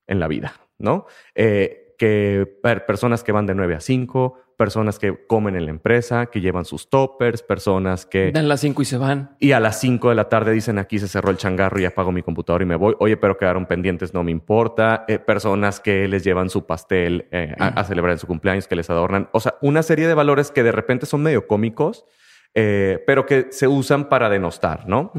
en 0.06 0.20
la 0.20 0.28
vida, 0.28 0.54
¿no? 0.78 1.06
Eh, 1.34 1.94
que 1.98 2.46
personas 2.86 3.24
que 3.24 3.32
van 3.32 3.46
de 3.46 3.54
9 3.54 3.74
a 3.74 3.80
5, 3.80 4.38
personas 4.58 4.98
que 4.98 5.26
comen 5.26 5.54
en 5.54 5.64
la 5.64 5.70
empresa, 5.70 6.26
que 6.26 6.40
llevan 6.40 6.64
sus 6.64 6.90
toppers, 6.90 7.42
personas 7.42 8.04
que... 8.04 8.32
Dan 8.32 8.48
las 8.48 8.60
5 8.60 8.82
y 8.82 8.84
se 8.84 8.98
van. 8.98 9.36
Y 9.38 9.52
a 9.52 9.60
las 9.60 9.80
5 9.80 10.08
de 10.08 10.14
la 10.16 10.28
tarde 10.28 10.52
dicen 10.52 10.78
aquí 10.78 10.98
se 10.98 11.06
cerró 11.06 11.30
el 11.30 11.36
changarro 11.36 11.80
y 11.80 11.84
apago 11.84 12.10
mi 12.10 12.22
computador 12.22 12.62
y 12.62 12.66
me 12.66 12.74
voy. 12.74 12.94
Oye, 12.98 13.16
pero 13.16 13.38
quedaron 13.38 13.66
pendientes, 13.66 14.12
no 14.12 14.24
me 14.24 14.32
importa. 14.32 15.04
Eh, 15.06 15.20
personas 15.20 15.78
que 15.78 16.08
les 16.08 16.24
llevan 16.24 16.50
su 16.50 16.66
pastel 16.66 17.28
eh, 17.30 17.54
a, 17.58 17.84
celebrar 17.84 18.12
en 18.12 18.18
su 18.18 18.26
cumpleaños, 18.26 18.66
que 18.66 18.74
les 18.74 18.90
adornan. 18.90 19.28
O 19.32 19.38
sea, 19.38 19.54
una 19.62 19.84
serie 19.84 20.08
de 20.08 20.14
valores 20.14 20.50
que 20.50 20.64
de 20.64 20.72
repente 20.72 21.06
son 21.06 21.22
medio 21.22 21.46
cómicos, 21.46 22.04
eh, 22.52 23.02
pero 23.06 23.26
que 23.26 23.46
se 23.50 23.68
usan 23.68 24.08
para 24.08 24.28
denostar, 24.28 24.88
¿no? 24.88 25.12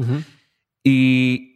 Y 0.84 1.49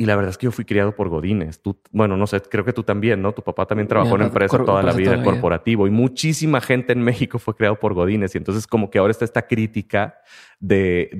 y 0.00 0.06
la 0.06 0.16
verdad 0.16 0.30
es 0.30 0.38
que 0.38 0.46
yo 0.46 0.50
fui 0.50 0.64
criado 0.64 0.94
por 0.94 1.10
Godines. 1.10 1.60
Tú, 1.60 1.78
bueno, 1.90 2.16
no 2.16 2.26
sé, 2.26 2.40
creo 2.40 2.64
que 2.64 2.72
tú 2.72 2.84
también, 2.84 3.20
¿no? 3.20 3.34
Tu 3.34 3.42
papá 3.42 3.66
también 3.66 3.86
trabajó 3.86 4.16
en 4.16 4.22
empresa 4.22 4.64
toda 4.64 4.82
la 4.82 4.94
vida, 4.94 5.22
corporativo. 5.22 5.86
Y 5.86 5.90
muchísima 5.90 6.62
gente 6.62 6.94
en 6.94 7.02
México 7.02 7.38
fue 7.38 7.54
criado 7.54 7.78
por 7.78 7.92
Godines. 7.92 8.34
Y 8.34 8.38
entonces 8.38 8.66
como 8.66 8.88
que 8.88 8.98
ahora 8.98 9.10
está 9.10 9.26
esta 9.26 9.46
crítica 9.46 10.14
de, 10.58 11.10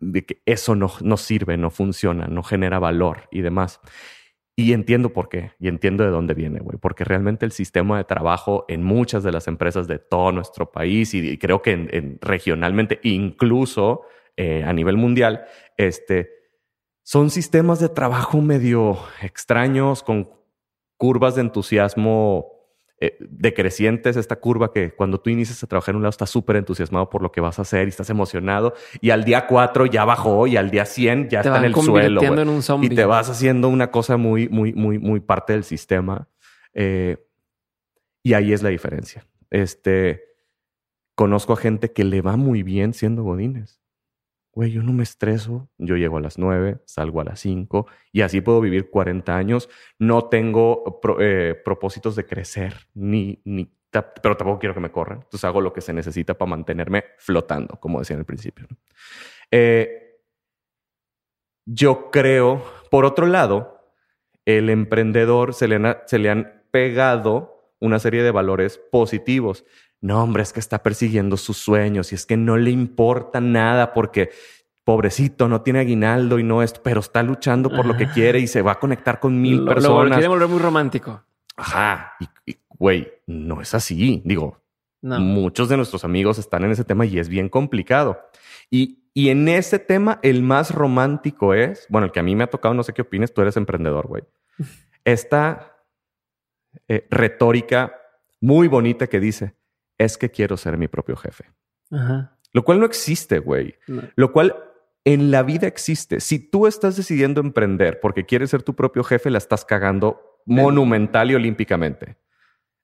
de, 0.00 0.24
que 0.24 0.40
eso 0.46 0.74
no, 0.74 0.90
no 1.02 1.18
sirve, 1.18 1.58
no 1.58 1.68
funciona, 1.68 2.26
no 2.26 2.42
genera 2.42 2.78
valor 2.78 3.28
y 3.30 3.42
demás. 3.42 3.82
Y 4.56 4.72
entiendo 4.72 5.12
por 5.12 5.28
qué, 5.28 5.52
y 5.58 5.68
entiendo 5.68 6.02
de 6.02 6.08
dónde 6.08 6.32
viene, 6.32 6.60
güey, 6.60 6.78
porque 6.78 7.04
realmente 7.04 7.44
el 7.44 7.52
sistema 7.52 7.98
de 7.98 8.04
trabajo 8.04 8.64
en 8.68 8.82
muchas 8.82 9.22
de 9.24 9.32
las 9.32 9.46
empresas 9.46 9.86
de 9.86 9.98
todo 9.98 10.32
nuestro 10.32 10.72
país 10.72 11.12
y, 11.12 11.36
creo 11.36 11.60
que 11.60 11.72
en, 11.72 12.18
regionalmente, 12.22 12.98
incluso 13.02 14.06
eh, 14.38 14.64
a 14.64 14.72
nivel 14.72 14.96
mundial, 14.96 15.44
este, 15.76 16.39
son 17.10 17.28
sistemas 17.30 17.80
de 17.80 17.88
trabajo 17.88 18.40
medio 18.40 18.96
extraños, 19.20 20.04
con 20.04 20.30
curvas 20.96 21.34
de 21.34 21.40
entusiasmo 21.40 22.52
eh, 23.00 23.16
decrecientes, 23.18 24.16
esta 24.16 24.36
curva 24.36 24.72
que 24.72 24.94
cuando 24.94 25.18
tú 25.18 25.28
inicias 25.28 25.60
a 25.64 25.66
trabajar 25.66 25.90
en 25.90 25.96
un 25.96 26.02
lado 26.02 26.10
estás 26.10 26.30
súper 26.30 26.54
entusiasmado 26.54 27.10
por 27.10 27.20
lo 27.20 27.32
que 27.32 27.40
vas 27.40 27.58
a 27.58 27.62
hacer 27.62 27.88
y 27.88 27.90
estás 27.90 28.10
emocionado 28.10 28.74
y 29.00 29.10
al 29.10 29.24
día 29.24 29.48
4 29.48 29.86
ya 29.86 30.04
bajó 30.04 30.46
y 30.46 30.56
al 30.56 30.70
día 30.70 30.86
100 30.86 31.30
ya 31.30 31.40
está 31.40 31.58
en 31.58 31.64
el 31.64 31.74
suelo. 31.74 32.20
y 32.80 32.88
te 32.90 33.04
vas 33.04 33.28
haciendo 33.28 33.68
una 33.68 33.90
cosa 33.90 34.16
muy, 34.16 34.48
muy, 34.48 34.72
muy, 34.72 35.00
muy 35.00 35.18
parte 35.18 35.52
del 35.52 35.64
sistema. 35.64 36.28
Eh, 36.74 37.16
y 38.22 38.34
ahí 38.34 38.52
es 38.52 38.62
la 38.62 38.68
diferencia. 38.68 39.26
Este, 39.50 40.22
conozco 41.16 41.54
a 41.54 41.56
gente 41.56 41.90
que 41.90 42.04
le 42.04 42.22
va 42.22 42.36
muy 42.36 42.62
bien 42.62 42.94
siendo 42.94 43.24
godines 43.24 43.79
güey, 44.60 44.72
yo 44.72 44.82
no 44.82 44.92
me 44.92 45.04
estreso, 45.04 45.70
yo 45.78 45.96
llego 45.96 46.18
a 46.18 46.20
las 46.20 46.36
9, 46.36 46.82
salgo 46.84 47.22
a 47.22 47.24
las 47.24 47.40
5 47.40 47.86
y 48.12 48.20
así 48.20 48.42
puedo 48.42 48.60
vivir 48.60 48.90
40 48.90 49.34
años. 49.34 49.70
No 49.98 50.28
tengo 50.28 51.00
eh, 51.18 51.58
propósitos 51.64 52.14
de 52.14 52.26
crecer, 52.26 52.74
ni, 52.92 53.40
ni, 53.46 53.72
pero 53.90 54.36
tampoco 54.36 54.58
quiero 54.58 54.74
que 54.74 54.80
me 54.80 54.92
corran. 54.92 55.20
Entonces 55.22 55.44
hago 55.44 55.62
lo 55.62 55.72
que 55.72 55.80
se 55.80 55.94
necesita 55.94 56.36
para 56.36 56.50
mantenerme 56.50 57.04
flotando, 57.16 57.80
como 57.80 58.00
decía 58.00 58.16
en 58.16 58.20
el 58.20 58.26
principio. 58.26 58.66
Eh, 59.50 60.20
yo 61.64 62.10
creo, 62.10 62.62
por 62.90 63.06
otro 63.06 63.24
lado, 63.24 63.94
el 64.44 64.68
emprendedor 64.68 65.54
se 65.54 65.68
le, 65.68 65.80
se 66.04 66.18
le 66.18 66.28
han 66.28 66.64
pegado 66.70 67.72
una 67.78 67.98
serie 67.98 68.22
de 68.22 68.30
valores 68.30 68.76
positivos 68.76 69.64
no, 70.00 70.22
hombre, 70.22 70.42
es 70.42 70.52
que 70.52 70.60
está 70.60 70.82
persiguiendo 70.82 71.36
sus 71.36 71.58
sueños 71.58 72.12
y 72.12 72.14
es 72.14 72.24
que 72.24 72.36
no 72.36 72.56
le 72.56 72.70
importa 72.70 73.40
nada 73.40 73.92
porque 73.92 74.30
pobrecito, 74.84 75.46
no 75.46 75.60
tiene 75.60 75.80
aguinaldo 75.80 76.38
y 76.38 76.42
no 76.42 76.62
es, 76.62 76.72
pero 76.72 77.00
está 77.00 77.22
luchando 77.22 77.70
por 77.70 77.86
lo 77.86 77.96
que 77.96 78.08
quiere 78.08 78.40
y 78.40 78.46
se 78.46 78.62
va 78.62 78.72
a 78.72 78.78
conectar 78.80 79.20
con 79.20 79.40
mil 79.40 79.64
personas. 79.64 80.08
Lo 80.08 80.14
quiere 80.14 80.28
volver 80.28 80.48
muy 80.48 80.58
romántico. 80.58 81.22
Ajá. 81.56 82.14
Y, 82.46 82.56
güey, 82.68 83.08
no 83.26 83.60
es 83.60 83.74
así. 83.74 84.22
Digo, 84.24 84.60
muchos 85.02 85.68
de 85.68 85.76
nuestros 85.76 86.04
amigos 86.04 86.38
están 86.38 86.64
en 86.64 86.72
ese 86.72 86.84
tema 86.84 87.06
y 87.06 87.18
es 87.18 87.28
bien 87.28 87.48
complicado. 87.48 88.20
Y, 88.70 89.04
y 89.14 89.28
en 89.28 89.48
ese 89.48 89.78
tema, 89.78 90.18
el 90.22 90.42
más 90.42 90.74
romántico 90.74 91.54
es, 91.54 91.86
bueno, 91.88 92.06
el 92.06 92.12
que 92.12 92.20
a 92.20 92.24
mí 92.24 92.34
me 92.34 92.44
ha 92.44 92.50
tocado, 92.50 92.74
no 92.74 92.82
sé 92.82 92.92
qué 92.92 93.02
opines, 93.02 93.32
tú 93.32 93.42
eres 93.42 93.56
emprendedor, 93.56 94.08
güey. 94.08 94.24
Esta 95.04 95.84
eh, 96.88 97.06
retórica 97.10 97.94
muy 98.40 98.66
bonita 98.66 99.06
que 99.06 99.20
dice, 99.20 99.54
es 100.00 100.16
que 100.16 100.30
quiero 100.30 100.56
ser 100.56 100.78
mi 100.78 100.88
propio 100.88 101.14
jefe. 101.14 101.44
Lo 102.52 102.64
cual 102.64 102.80
no 102.80 102.86
existe, 102.86 103.38
güey. 103.38 103.74
Lo 104.16 104.32
cual 104.32 104.56
en 105.04 105.30
la 105.30 105.42
vida 105.42 105.66
existe. 105.66 106.20
Si 106.20 106.38
tú 106.38 106.66
estás 106.66 106.96
decidiendo 106.96 107.40
emprender 107.40 108.00
porque 108.00 108.24
quieres 108.24 108.50
ser 108.50 108.62
tu 108.62 108.74
propio 108.74 109.04
jefe, 109.04 109.28
la 109.28 109.38
estás 109.38 109.64
cagando 109.64 110.40
monumental 110.46 111.30
y 111.30 111.34
olímpicamente. 111.34 112.16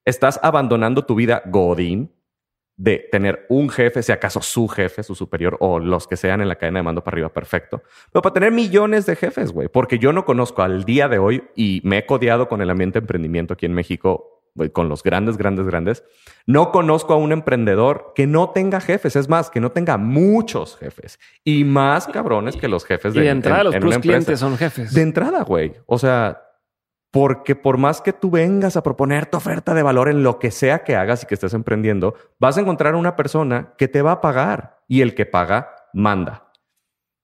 Estás 0.05 0.39
abandonando 0.43 1.05
tu 1.05 1.15
vida 1.15 1.41
godín 1.47 2.13
de 2.75 3.07
tener 3.11 3.47
un 3.49 3.69
jefe, 3.69 4.03
si 4.03 4.11
acaso 4.11 4.39
su 4.43 4.67
jefe, 4.67 5.01
su 5.01 5.15
superior 5.15 5.57
o 5.59 5.79
los 5.79 6.07
que 6.07 6.15
sean 6.15 6.41
en 6.41 6.47
la 6.47 6.57
cadena 6.57 6.79
de 6.79 6.83
mando 6.83 7.03
para 7.03 7.15
arriba, 7.15 7.33
perfecto. 7.33 7.81
Pero 8.11 8.21
para 8.21 8.33
tener 8.33 8.51
millones 8.51 9.07
de 9.07 9.15
jefes, 9.15 9.51
güey, 9.51 9.67
porque 9.67 9.97
yo 9.97 10.13
no 10.13 10.23
conozco 10.23 10.61
al 10.61 10.85
día 10.85 11.07
de 11.07 11.17
hoy 11.17 11.43
y 11.55 11.81
me 11.83 11.97
he 11.97 12.05
codiado 12.05 12.47
con 12.47 12.61
el 12.61 12.69
ambiente 12.69 12.99
de 12.99 13.03
emprendimiento 13.03 13.55
aquí 13.55 13.65
en 13.65 13.73
México 13.73 14.36
con 14.71 14.89
los 14.89 15.03
grandes, 15.03 15.37
grandes, 15.37 15.65
grandes, 15.65 16.03
no 16.45 16.71
conozco 16.71 17.13
a 17.13 17.17
un 17.17 17.31
emprendedor 17.31 18.13
que 18.15 18.27
no 18.27 18.49
tenga 18.49 18.79
jefes. 18.79 19.15
Es 19.15 19.29
más, 19.29 19.49
que 19.49 19.59
no 19.59 19.71
tenga 19.71 19.97
muchos 19.97 20.77
jefes 20.77 21.19
y 21.43 21.63
más 21.63 22.07
cabrones 22.07 22.55
que 22.55 22.67
los 22.67 22.85
jefes 22.85 23.13
de, 23.13 23.21
y 23.21 23.23
de 23.23 23.29
entrada. 23.29 23.63
los 23.63 23.75
plus 23.75 23.97
clientes 23.99 24.39
son 24.39 24.57
jefes. 24.57 24.93
De 24.93 25.01
entrada, 25.01 25.43
güey. 25.43 25.73
O 25.85 25.97
sea, 25.97 26.41
porque 27.11 27.55
por 27.55 27.77
más 27.77 28.01
que 28.01 28.13
tú 28.13 28.29
vengas 28.29 28.77
a 28.77 28.83
proponer 28.83 29.25
tu 29.25 29.37
oferta 29.37 29.73
de 29.73 29.83
valor 29.83 30.09
en 30.09 30.23
lo 30.23 30.39
que 30.39 30.51
sea 30.51 30.83
que 30.83 30.95
hagas 30.95 31.23
y 31.23 31.25
que 31.25 31.35
estés 31.35 31.53
emprendiendo, 31.53 32.15
vas 32.39 32.57
a 32.57 32.61
encontrar 32.61 32.95
una 32.95 33.15
persona 33.15 33.73
que 33.77 33.87
te 33.87 34.01
va 34.01 34.13
a 34.13 34.21
pagar 34.21 34.79
y 34.87 35.01
el 35.01 35.15
que 35.15 35.25
paga 35.25 35.75
manda. 35.93 36.46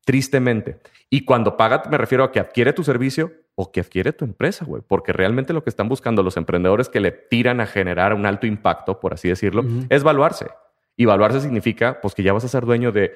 Tristemente. 0.05 0.79
Y 1.09 1.25
cuando 1.25 1.57
paga, 1.57 1.83
me 1.89 1.97
refiero 1.97 2.23
a 2.23 2.31
que 2.31 2.39
adquiere 2.39 2.73
tu 2.73 2.83
servicio 2.83 3.31
o 3.55 3.71
que 3.71 3.81
adquiere 3.81 4.13
tu 4.13 4.25
empresa, 4.25 4.65
güey. 4.65 4.81
Porque 4.85 5.13
realmente 5.13 5.53
lo 5.53 5.63
que 5.63 5.69
están 5.69 5.87
buscando 5.87 6.23
los 6.23 6.37
emprendedores 6.37 6.89
que 6.89 6.99
le 6.99 7.11
tiran 7.11 7.61
a 7.61 7.65
generar 7.65 8.13
un 8.13 8.25
alto 8.25 8.47
impacto, 8.47 8.99
por 8.99 9.13
así 9.13 9.29
decirlo, 9.29 9.63
es 9.89 10.03
valuarse. 10.03 10.47
Y 10.97 11.05
valuarse 11.05 11.39
significa, 11.39 12.01
pues, 12.01 12.15
que 12.15 12.23
ya 12.23 12.33
vas 12.33 12.43
a 12.43 12.47
ser 12.47 12.65
dueño 12.65 12.91
de 12.91 13.13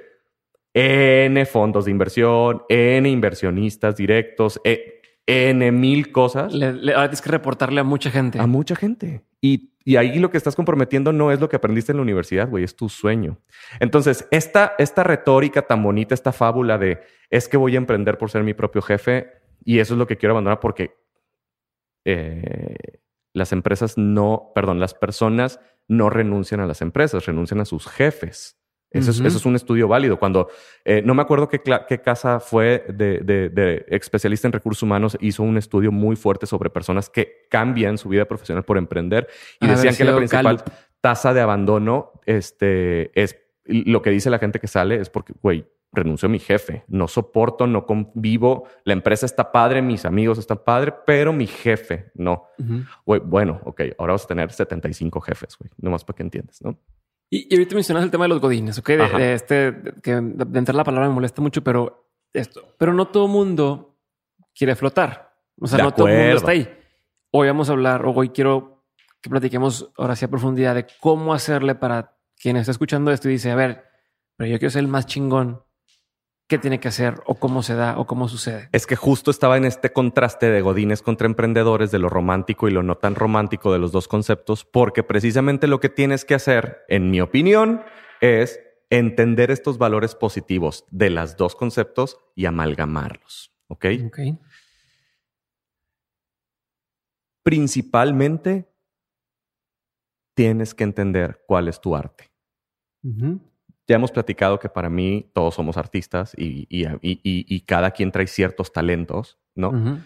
N 0.73 1.45
fondos 1.45 1.85
de 1.85 1.91
inversión, 1.91 2.63
N 2.69 3.09
inversionistas 3.09 3.95
directos, 3.95 4.61
e, 4.63 5.01
N 5.25 5.71
mil 5.71 6.11
cosas. 6.11 6.53
Le, 6.53 6.73
tienes 6.73 7.21
que 7.21 7.29
reportarle 7.29 7.81
a 7.81 7.83
mucha 7.83 8.11
gente. 8.11 8.39
A 8.39 8.47
mucha 8.47 8.75
gente. 8.75 9.23
Y, 9.41 9.71
ahí 9.95 10.19
lo 10.19 10.29
que 10.29 10.37
estás 10.37 10.55
comprometiendo 10.55 11.13
no 11.13 11.31
es 11.31 11.39
lo 11.39 11.47
que 11.47 11.55
aprendiste 11.55 11.93
en 11.93 11.97
la 11.97 12.01
universidad, 12.01 12.49
güey, 12.49 12.63
es 12.63 12.75
tu 12.75 12.89
sueño. 12.89 13.39
Entonces, 13.79 14.27
esta, 14.31 14.73
esta 14.77 15.03
retórica 15.03 15.61
tan 15.61 15.81
bonita, 15.81 16.13
esta 16.13 16.33
fábula 16.33 16.77
de 16.77 16.99
es 17.29 17.47
que 17.47 17.55
voy 17.55 17.75
a 17.75 17.77
emprender 17.77 18.17
por 18.17 18.29
ser 18.29 18.43
mi 18.43 18.53
propio 18.53 18.81
jefe, 18.81 19.31
y 19.63 19.79
eso 19.79 19.93
es 19.93 19.97
lo 19.97 20.07
que 20.07 20.17
quiero 20.17 20.33
abandonar 20.33 20.59
porque 20.59 20.97
eh, 22.05 22.75
las 23.33 23.51
empresas 23.51 23.97
no, 23.97 24.51
perdón, 24.55 24.79
las 24.79 24.93
personas 24.93 25.59
no 25.87 26.09
renuncian 26.09 26.59
a 26.59 26.65
las 26.65 26.81
empresas, 26.81 27.25
renuncian 27.25 27.61
a 27.61 27.65
sus 27.65 27.87
jefes. 27.87 28.56
Eso, 28.89 29.11
es, 29.11 29.45
un 29.45 29.55
estudio 29.55 29.87
válido. 29.87 30.17
Cuando 30.17 30.49
eh, 30.85 31.01
no 31.03 31.13
me 31.13 31.21
acuerdo 31.21 31.49
qué, 31.49 31.61
qué 31.61 32.01
casa 32.01 32.39
fue 32.39 32.85
de, 32.87 33.19
de, 33.19 33.85
especialista 33.89 34.47
en 34.47 34.53
recursos 34.53 34.81
humanos, 34.83 35.17
hizo 35.19 35.43
un 35.43 35.57
estudio 35.57 35.91
muy 35.91 36.15
fuerte 36.15 36.45
sobre 36.45 36.69
personas 36.69 37.09
que 37.09 37.47
cambian 37.49 37.97
su 37.97 38.09
vida 38.09 38.25
profesional 38.25 38.63
por 38.63 38.77
emprender 38.77 39.27
y 39.59 39.67
decían 39.67 39.95
que 39.95 40.05
la 40.05 40.15
principal 40.15 40.63
tasa 41.01 41.33
de 41.33 41.41
abandono 41.41 42.11
este, 42.25 43.11
es 43.21 43.37
lo 43.65 44.01
que 44.01 44.09
dice 44.09 44.29
la 44.29 44.39
gente 44.39 44.59
que 44.59 44.67
sale 44.67 44.95
es 44.95 45.09
porque, 45.09 45.33
güey, 45.41 45.65
renuncio 45.91 46.27
a 46.27 46.29
mi 46.29 46.39
jefe, 46.39 46.83
no 46.87 47.07
soporto, 47.07 47.67
no 47.67 47.85
convivo, 47.85 48.67
la 48.83 48.93
empresa 48.93 49.25
está 49.25 49.51
padre, 49.51 49.81
mis 49.81 50.05
amigos 50.05 50.37
están 50.37 50.59
padre, 50.63 50.93
pero 51.05 51.33
mi 51.33 51.47
jefe 51.47 52.11
no. 52.13 52.47
bueno, 53.05 53.61
ok, 53.65 53.81
ahora 53.97 54.13
vas 54.13 54.25
a 54.25 54.27
tener 54.27 54.51
75 54.51 55.19
jefes, 55.21 55.57
güey, 55.57 55.69
nomás 55.77 56.03
para 56.03 56.17
que 56.17 56.23
entiendas, 56.23 56.61
¿no? 56.61 56.77
Y, 57.29 57.53
ahorita 57.53 57.75
mencionas 57.75 58.03
el 58.03 58.11
tema 58.11 58.25
de 58.25 58.29
los 58.29 58.39
godines, 58.39 58.77
¿ok? 58.77 58.89
De, 58.89 59.33
este, 59.33 59.75
que 60.01 60.15
de 60.15 60.59
entrar 60.59 60.75
la 60.75 60.83
palabra 60.83 61.09
me 61.09 61.15
molesta 61.15 61.41
mucho, 61.41 61.63
pero 61.63 62.11
esto, 62.33 62.75
pero 62.77 62.93
no 62.93 63.07
todo 63.07 63.27
mundo 63.27 63.97
quiere 64.55 64.75
flotar. 64.75 65.35
O 65.59 65.67
sea, 65.67 65.83
no 65.83 65.93
todo 65.93 66.07
el 66.07 66.17
mundo 66.17 66.37
está 66.37 66.51
ahí. 66.51 66.69
Hoy 67.31 67.47
vamos 67.47 67.69
a 67.69 67.73
hablar, 67.73 68.05
o 68.05 68.11
hoy 68.13 68.29
quiero 68.29 68.85
que 69.21 69.29
platiquemos 69.29 69.91
ahora 69.97 70.15
sí 70.15 70.25
a 70.25 70.29
profundidad 70.29 70.75
de 70.75 70.87
cómo 70.99 71.33
hacerle 71.33 71.75
para 71.75 72.17
quien 72.37 72.55
está 72.55 72.71
escuchando 72.71 73.11
esto 73.11 73.27
y 73.27 73.33
dice, 73.33 73.51
a 73.51 73.55
ver, 73.55 73.83
pero 74.35 74.49
yo 74.49 74.59
quiero 74.59 74.71
ser 74.71 74.81
el 74.81 74.87
más 74.87 75.05
chingón 75.05 75.63
qué 76.47 76.57
tiene 76.57 76.79
que 76.79 76.87
hacer 76.87 77.21
o 77.25 77.35
cómo 77.35 77.61
se 77.61 77.75
da 77.75 77.99
o 77.99 78.07
cómo 78.07 78.27
sucede. 78.27 78.69
Es 78.71 78.87
que 78.87 78.95
justo 78.95 79.31
estaba 79.31 79.57
en 79.57 79.65
este 79.65 79.91
contraste 79.91 80.49
de 80.49 80.61
godines 80.61 81.01
contra 81.01 81.27
emprendedores, 81.27 81.91
de 81.91 81.99
lo 81.99 82.09
romántico 82.09 82.67
y 82.67 82.71
lo 82.71 82.83
no 82.83 82.95
tan 82.95 83.15
romántico 83.15 83.73
de 83.73 83.79
los 83.79 83.91
dos 83.91 84.07
conceptos, 84.07 84.65
porque 84.65 85.03
precisamente 85.03 85.67
lo 85.67 85.79
que 85.79 85.89
tienes 85.89 86.25
que 86.25 86.35
hacer, 86.35 86.85
en 86.87 87.11
mi 87.11 87.21
opinión, 87.21 87.83
es 88.21 88.59
entender 88.89 89.51
estos 89.51 89.77
valores 89.77 90.15
positivos 90.15 90.85
de 90.89 91.09
los 91.09 91.35
dos 91.35 91.55
conceptos 91.55 92.17
y 92.35 92.45
amalgamarlos. 92.45 93.51
¿Ok? 93.67 93.85
Ok. 94.05 94.19
Principalmente 97.43 98.73
tienes 100.33 100.73
que 100.73 100.83
entender 100.83 101.43
cuál 101.47 101.67
es 101.67 101.81
tu 101.81 101.95
arte. 101.95 102.31
Ya 103.87 103.95
hemos 103.95 104.11
platicado 104.11 104.59
que 104.59 104.67
para 104.67 104.89
mí 104.89 105.31
todos 105.33 105.55
somos 105.55 105.77
artistas 105.77 106.33
y, 106.37 107.61
cada 107.65 107.91
quien 107.91 108.11
trae 108.11 108.27
ciertos 108.27 108.73
talentos, 108.73 109.39
¿no? 109.55 110.01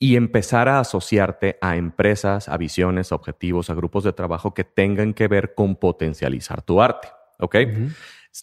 Y 0.00 0.16
empezar 0.16 0.68
a 0.68 0.80
asociarte 0.80 1.58
a 1.60 1.76
empresas, 1.76 2.48
a 2.48 2.56
visiones, 2.56 3.12
a 3.12 3.14
objetivos, 3.14 3.70
a 3.70 3.74
grupos 3.74 4.02
de 4.02 4.12
trabajo 4.12 4.52
que 4.52 4.64
tengan 4.64 5.14
que 5.14 5.28
ver 5.28 5.54
con 5.54 5.76
potencializar 5.76 6.62
tu 6.62 6.82
arte, 6.82 7.08
¿ok? 7.38 7.56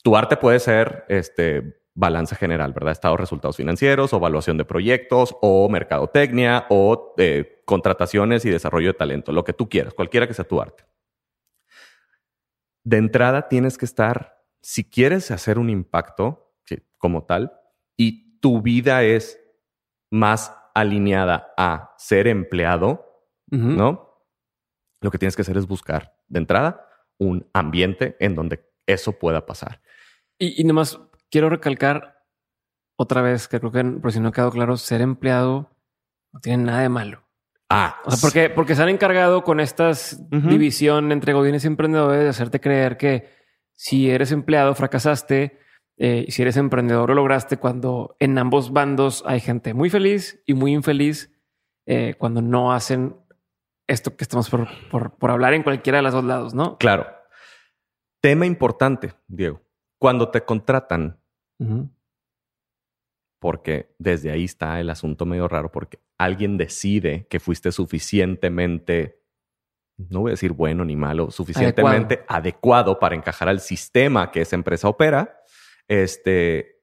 Tu 0.04 0.16
arte 0.16 0.38
puede 0.38 0.60
ser 0.60 1.04
este, 1.10 1.82
balanza 1.94 2.36
general, 2.36 2.74
¿verdad? 2.74 2.92
Estado 2.92 3.16
de 3.16 3.22
resultados 3.22 3.58
financieros, 3.58 4.14
o 4.14 4.18
evaluación 4.18 4.58
de 4.58 4.66
proyectos, 4.66 5.36
o 5.42 5.68
mercadotecnia, 5.68 6.68
o 6.70 7.16
eh, 7.18 7.64
contrataciones 7.66 8.46
y 8.46 8.52
desarrollo 8.52 8.90
de 8.90 8.94
talento, 8.94 9.32
lo 9.32 9.44
que 9.44 9.54
tú 9.54 9.68
quieras, 9.68 9.96
cualquiera 9.96 10.28
que 10.28 10.34
sea 10.36 10.48
tu 10.48 10.62
arte. 10.62 10.86
De 12.84 12.98
entrada 12.98 13.50
tienes 13.50 13.78
que 13.78 13.86
estar 13.86 14.37
si 14.68 14.84
quieres 14.84 15.32
hacer 15.32 15.60
un 15.60 15.70
impacto 15.70 16.54
como 16.98 17.24
tal 17.24 17.54
y 17.96 18.38
tu 18.42 18.62
vida 18.62 19.04
es 19.04 19.40
más 20.12 20.54
alineada 20.76 21.54
a 21.56 21.94
ser 21.98 22.28
empleado, 22.28 23.06
¿no? 23.50 24.26
Lo 25.00 25.10
que 25.10 25.18
tienes 25.20 25.38
que 25.38 25.44
hacer 25.44 25.56
es 25.56 25.68
buscar 25.68 26.18
de 26.28 26.40
entrada 26.40 26.86
un 27.18 27.50
ambiente 27.54 28.18
en 28.20 28.36
donde 28.36 28.70
eso 28.86 29.14
pueda 29.14 29.46
pasar. 29.46 29.82
Y, 30.38 30.62
y 30.62 30.66
nomás 30.66 31.00
quiero 31.32 31.50
recalcar 31.50 32.26
otra 32.98 33.22
vez 33.22 33.48
que 33.48 33.60
creo 33.62 33.72
que 33.72 33.86
por 33.86 34.12
si 34.12 34.20
no 34.20 34.30
ha 34.30 34.32
quedado 34.34 34.52
claro, 34.52 34.76
ser 34.76 35.00
empleado 35.00 35.72
no 36.34 36.42
tiene 36.42 36.64
nada 36.64 36.82
de 36.82 36.90
malo. 36.90 37.24
Ah, 37.70 38.02
O 38.04 38.12
sea, 38.12 38.20
porque, 38.20 38.50
porque 38.50 38.76
se 38.76 38.84
han 38.84 38.90
encargado 38.90 39.46
con 39.46 39.62
esta 39.62 39.92
Ujú. 39.92 40.50
división 40.50 41.14
entre 41.14 41.32
gobiernos 41.32 41.64
y 41.64 41.68
emprendedores 41.68 42.24
de 42.24 42.30
hacerte 42.30 42.60
creer 42.60 42.98
que 42.98 43.37
si 43.78 44.10
eres 44.10 44.32
empleado 44.34 44.76
fracasaste 44.76 45.60
eh, 45.98 46.26
y 46.28 46.32
si 46.32 46.42
eres 46.42 46.58
emprendedor 46.58 47.10
lo 47.10 47.16
lograste 47.16 47.58
cuando 47.58 48.18
en 48.20 48.38
ambos 48.38 48.74
bandos 48.74 49.24
hay 49.26 49.40
gente 49.40 49.74
muy 49.74 49.90
feliz 49.90 50.44
y 50.46 50.54
muy 50.54 50.74
infeliz 50.74 51.32
eh, 51.86 52.16
cuando 52.18 52.42
no 52.42 52.74
hacen 52.74 53.16
esto 53.88 54.18
que 54.18 54.26
estamos 54.26 54.50
por, 54.50 54.68
por, 54.92 55.16
por 55.16 55.32
hablar 55.32 55.54
en 55.54 55.64
cualquiera 55.64 56.00
de 56.00 56.02
los 56.02 56.14
dos 56.14 56.26
lados, 56.26 56.54
¿no? 56.54 56.78
claro. 56.78 57.18
Tema 58.22 58.46
importante, 58.46 59.14
Diego. 59.28 59.62
Cuando 60.00 60.30
te 60.30 60.42
contratan, 60.42 61.20
porque 63.40 63.96
desde 64.00 64.32
ahí 64.32 64.44
está 64.44 64.80
el 64.80 64.90
asunto 64.90 65.26
medio 65.26 65.48
raro, 65.48 65.72
porque 65.72 66.00
alguien 66.18 66.58
decide 66.58 67.28
que 67.30 67.40
fuiste 67.40 67.72
suficientemente, 67.72 69.22
no 69.98 70.22
voy 70.22 70.30
a 70.30 70.34
decir 70.34 70.54
bueno 70.54 70.86
ni 70.86 70.96
malo, 70.96 71.32
suficientemente 71.32 72.24
adecuado, 72.28 73.00
para 73.00 73.16
encajar 73.16 73.50
al 73.50 73.60
sistema 73.60 74.32
que 74.32 74.42
esa 74.42 74.56
empresa 74.56 74.88
opera, 74.88 75.42
este, 75.88 76.82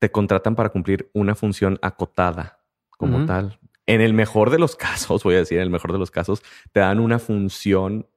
te 0.00 0.10
contratan 0.10 0.54
para 0.54 0.68
cumplir 0.70 1.10
una 1.14 1.34
función 1.34 1.78
acotada 1.82 2.60
como 2.98 3.18
tal. 3.26 3.58
En 3.86 4.00
el 4.00 4.12
mejor 4.14 4.50
de 4.50 4.58
los 4.58 4.76
casos, 4.76 5.22
voy 5.24 5.34
a 5.34 5.38
decir, 5.38 5.58
en 5.58 5.64
el 5.64 5.70
mejor 5.70 5.92
de 5.92 5.98
los 5.98 6.10
casos, 6.10 6.42
te 6.72 6.80
dan 6.80 7.00
una 7.00 7.18
función 7.18 8.08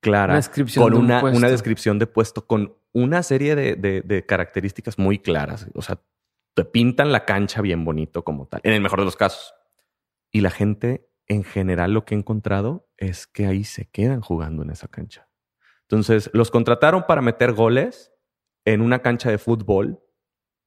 clara 0.00 0.32
Una 0.34 0.36
descripción 0.38 0.84
con 0.84 0.92
de 0.92 0.98
una, 0.98 1.20
una 1.38 1.48
descripción 1.50 1.98
de 1.98 2.06
puesto 2.06 2.46
con 2.46 2.76
una 2.92 3.22
serie 3.22 3.54
de, 3.56 3.74
de- 3.76 4.00
de 4.02 4.26
características 4.26 4.98
muy 4.98 5.18
claras. 5.18 5.66
O 5.74 5.82
sea, 5.82 6.00
te 6.54 6.64
pintan 6.64 7.12
la 7.12 7.24
cancha 7.24 7.62
bien 7.62 7.84
bonito 7.84 8.24
como 8.24 8.46
tal, 8.46 8.60
en 8.64 8.72
el 8.72 8.80
mejor 8.80 9.00
de 9.00 9.04
los 9.04 9.16
casos. 9.16 9.54
Y 10.32 10.40
la 10.40 10.50
gente, 10.50 11.07
en 11.28 11.44
general, 11.44 11.92
lo 11.92 12.04
que 12.04 12.14
he 12.14 12.18
encontrado 12.18 12.88
es 12.96 13.26
que 13.26 13.46
ahí 13.46 13.64
se 13.64 13.88
quedan 13.90 14.22
jugando 14.22 14.62
en 14.62 14.70
esa 14.70 14.88
cancha. 14.88 15.28
Entonces, 15.82 16.30
los 16.32 16.50
contrataron 16.50 17.04
para 17.06 17.22
meter 17.22 17.52
goles 17.52 18.12
en 18.64 18.80
una 18.80 19.00
cancha 19.00 19.30
de 19.30 19.38
fútbol 19.38 20.02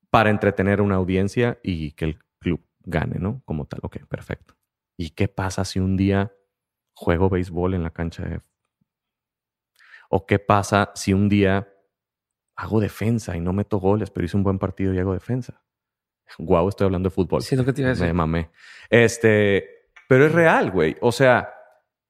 para 0.09 0.29
entretener 0.29 0.79
a 0.79 0.83
una 0.83 0.95
audiencia 0.95 1.59
y 1.63 1.93
que 1.93 2.05
el 2.05 2.19
club 2.39 2.65
gane, 2.79 3.19
¿no? 3.19 3.41
Como 3.45 3.65
tal. 3.65 3.79
Ok, 3.83 4.05
perfecto. 4.07 4.55
¿Y 4.97 5.11
qué 5.11 5.27
pasa 5.27 5.65
si 5.65 5.79
un 5.79 5.97
día 5.97 6.31
juego 6.93 7.29
béisbol 7.29 7.73
en 7.73 7.83
la 7.83 7.91
cancha 7.91 8.23
de... 8.23 8.41
¿O 10.09 10.25
qué 10.25 10.39
pasa 10.39 10.91
si 10.93 11.13
un 11.13 11.29
día 11.29 11.71
hago 12.55 12.79
defensa 12.79 13.35
y 13.35 13.39
no 13.39 13.53
meto 13.53 13.79
goles, 13.79 14.11
pero 14.11 14.25
hice 14.25 14.37
un 14.37 14.43
buen 14.43 14.59
partido 14.59 14.93
y 14.93 14.99
hago 14.99 15.13
defensa? 15.13 15.63
Guau, 16.37 16.69
estoy 16.69 16.85
hablando 16.85 17.09
de 17.09 17.15
fútbol. 17.15 17.41
Sí, 17.41 17.55
lo 17.55 17.65
que 17.65 17.73
te 17.73 17.81
iba 17.81 17.89
a 17.89 17.93
decir. 17.93 18.07
Me 18.07 18.13
mamé. 18.13 18.51
Este, 18.89 19.80
pero 20.11 20.25
es 20.25 20.33
real, 20.33 20.71
güey. 20.71 20.97
O 20.99 21.13
sea, 21.13 21.53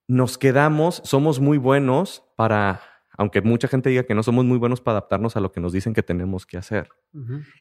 nos 0.08 0.40
quedamos, 0.40 1.02
somos 1.06 1.40
muy 1.40 1.60
buenos 1.60 2.24
para, 2.36 2.82
aunque 3.16 3.42
mucha 3.44 3.68
gente 3.68 3.92
diga 3.92 4.04
que 4.04 4.16
no 4.16 4.24
somos 4.24 4.44
muy 4.44 4.58
buenos 4.58 4.82
para 4.82 4.98
adaptarnos 4.98 5.38
a 5.38 5.40
lo 5.40 5.52
que 5.52 5.62
nos 5.62 5.72
dicen 5.72 5.94
que 5.94 6.02
tenemos 6.02 6.48
que 6.48 6.58
hacer. 6.58 6.90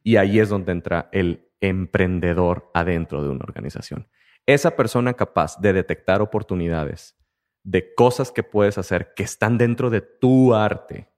Y 0.02 0.16
ahí 0.16 0.40
es 0.40 0.48
donde 0.48 0.72
entra 0.72 1.10
el 1.12 1.46
emprendedor 1.60 2.70
adentro 2.72 3.22
de 3.22 3.28
una 3.28 3.44
organización. 3.44 4.08
Esa 4.46 4.76
persona 4.76 5.12
capaz 5.12 5.60
de 5.60 5.74
detectar 5.74 6.22
oportunidades, 6.22 7.16
de 7.62 7.94
cosas 7.94 8.32
que 8.32 8.42
puedes 8.42 8.78
hacer 8.78 9.12
que 9.14 9.22
están 9.24 9.58
dentro 9.58 9.90
de 9.90 10.00
tu 10.00 10.54
arte, 10.54 11.10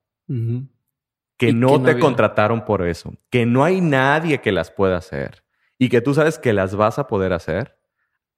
que 1.37 1.53
no 1.53 1.67
que 1.69 1.77
no 1.77 1.81
te 1.81 1.91
había- 1.91 2.01
contrataron 2.01 2.65
por 2.65 2.85
eso, 2.85 3.13
que 3.29 3.45
no 3.45 3.63
hay 3.63 3.79
nadie 3.79 4.41
que 4.41 4.51
las 4.51 4.69
pueda 4.69 4.97
hacer 4.97 5.45
y 5.79 5.87
que 5.87 6.01
tú 6.01 6.13
sabes 6.13 6.37
que 6.37 6.51
las 6.51 6.75
vas 6.75 6.99
a 6.99 7.07
poder 7.07 7.31
hacer, 7.31 7.77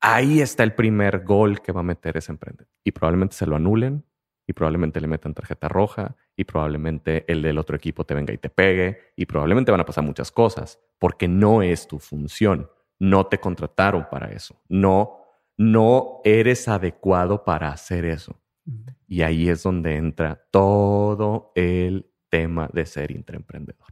ahí 0.05 0.39
está 0.39 0.63
el 0.63 0.73
primer 0.73 1.23
gol 1.23 1.61
que 1.61 1.71
va 1.71 1.79
a 1.79 1.83
meter 1.83 2.17
ese 2.17 2.31
emprendedor. 2.31 2.71
Y 2.83 2.91
probablemente 2.91 3.35
se 3.35 3.47
lo 3.47 3.55
anulen 3.55 4.05
y 4.47 4.53
probablemente 4.53 5.01
le 5.01 5.07
metan 5.07 5.33
tarjeta 5.33 5.67
roja 5.67 6.15
y 6.35 6.43
probablemente 6.43 7.25
el 7.27 7.41
del 7.41 7.57
otro 7.57 7.75
equipo 7.75 8.05
te 8.05 8.13
venga 8.13 8.31
y 8.31 8.37
te 8.37 8.49
pegue 8.49 8.99
y 9.15 9.25
probablemente 9.25 9.71
van 9.71 9.81
a 9.81 9.85
pasar 9.85 10.03
muchas 10.03 10.31
cosas 10.31 10.79
porque 10.99 11.27
no 11.27 11.63
es 11.63 11.87
tu 11.87 11.97
función. 11.99 12.69
No 12.99 13.25
te 13.25 13.39
contrataron 13.39 14.07
para 14.09 14.31
eso. 14.31 14.61
No, 14.69 15.17
no 15.57 16.21
eres 16.23 16.67
adecuado 16.67 17.43
para 17.43 17.69
hacer 17.69 18.05
eso. 18.05 18.39
Y 19.07 19.21
ahí 19.21 19.49
es 19.49 19.63
donde 19.63 19.95
entra 19.95 20.47
todo 20.51 21.51
el 21.55 22.11
tema 22.29 22.69
de 22.71 22.85
ser 22.85 23.11
intraemprendedor. 23.11 23.87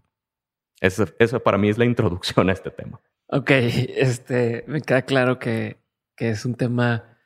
Eso, 0.80 1.06
eso 1.18 1.42
para 1.42 1.58
mí 1.58 1.70
es 1.70 1.78
la 1.78 1.86
introducción 1.86 2.50
a 2.50 2.54
este 2.54 2.70
tema. 2.70 3.02
Ok, 3.28 3.50
este 3.52 4.64
me 4.68 4.82
queda 4.82 5.04
claro 5.04 5.40
que, 5.40 5.83
que 6.16 6.30
es 6.30 6.46
un 6.46 6.56
tema 6.56 7.18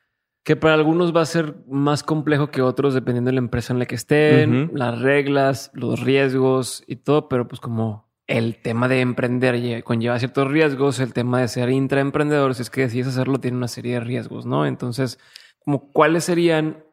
que 0.44 0.56
para 0.56 0.74
algunos 0.74 1.14
va 1.14 1.20
a 1.20 1.26
ser 1.26 1.56
más 1.68 2.02
complejo 2.02 2.50
que 2.50 2.62
otros 2.62 2.94
dependiendo 2.94 3.28
de 3.28 3.34
la 3.34 3.40
empresa 3.40 3.72
en 3.72 3.78
la 3.78 3.86
que 3.86 3.94
estén, 3.96 4.70
las 4.72 4.98
reglas, 5.00 5.70
los 5.74 6.00
riesgos 6.00 6.84
y 6.86 6.96
todo, 6.96 7.28
pero 7.28 7.46
pues 7.48 7.60
como 7.60 8.08
el 8.26 8.60
tema 8.62 8.88
de 8.88 9.00
emprender 9.00 9.56
lle- 9.56 9.82
conlleva 9.82 10.18
ciertos 10.18 10.48
riesgos, 10.48 11.00
el 11.00 11.12
tema 11.12 11.40
de 11.40 11.48
ser 11.48 11.68
intraemprendedor, 11.70 12.54
si 12.54 12.62
es 12.62 12.70
que 12.70 12.82
decides 12.82 13.08
hacerlo, 13.08 13.38
tiene 13.40 13.56
una 13.58 13.68
serie 13.68 13.94
de 13.94 14.00
riesgos, 14.00 14.46
¿no? 14.46 14.64
Entonces, 14.66 15.18
como 15.58 15.90
cuáles 15.92 16.24
serían, 16.24 16.84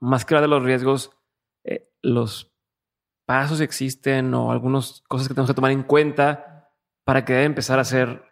más 0.00 0.24
que 0.24 0.34
de 0.36 0.48
los 0.48 0.62
riesgos, 0.62 1.10
eh, 1.64 1.88
los 2.02 2.52
pasos 3.26 3.60
existen 3.60 4.34
o 4.34 4.52
algunas 4.52 5.02
cosas 5.08 5.28
que 5.28 5.34
tenemos 5.34 5.50
que 5.50 5.54
tomar 5.54 5.70
en 5.72 5.82
cuenta 5.84 6.70
para 7.04 7.24
que 7.24 7.32
debe 7.32 7.44
empezar 7.46 7.78
a 7.78 7.82
hacer, 7.82 8.22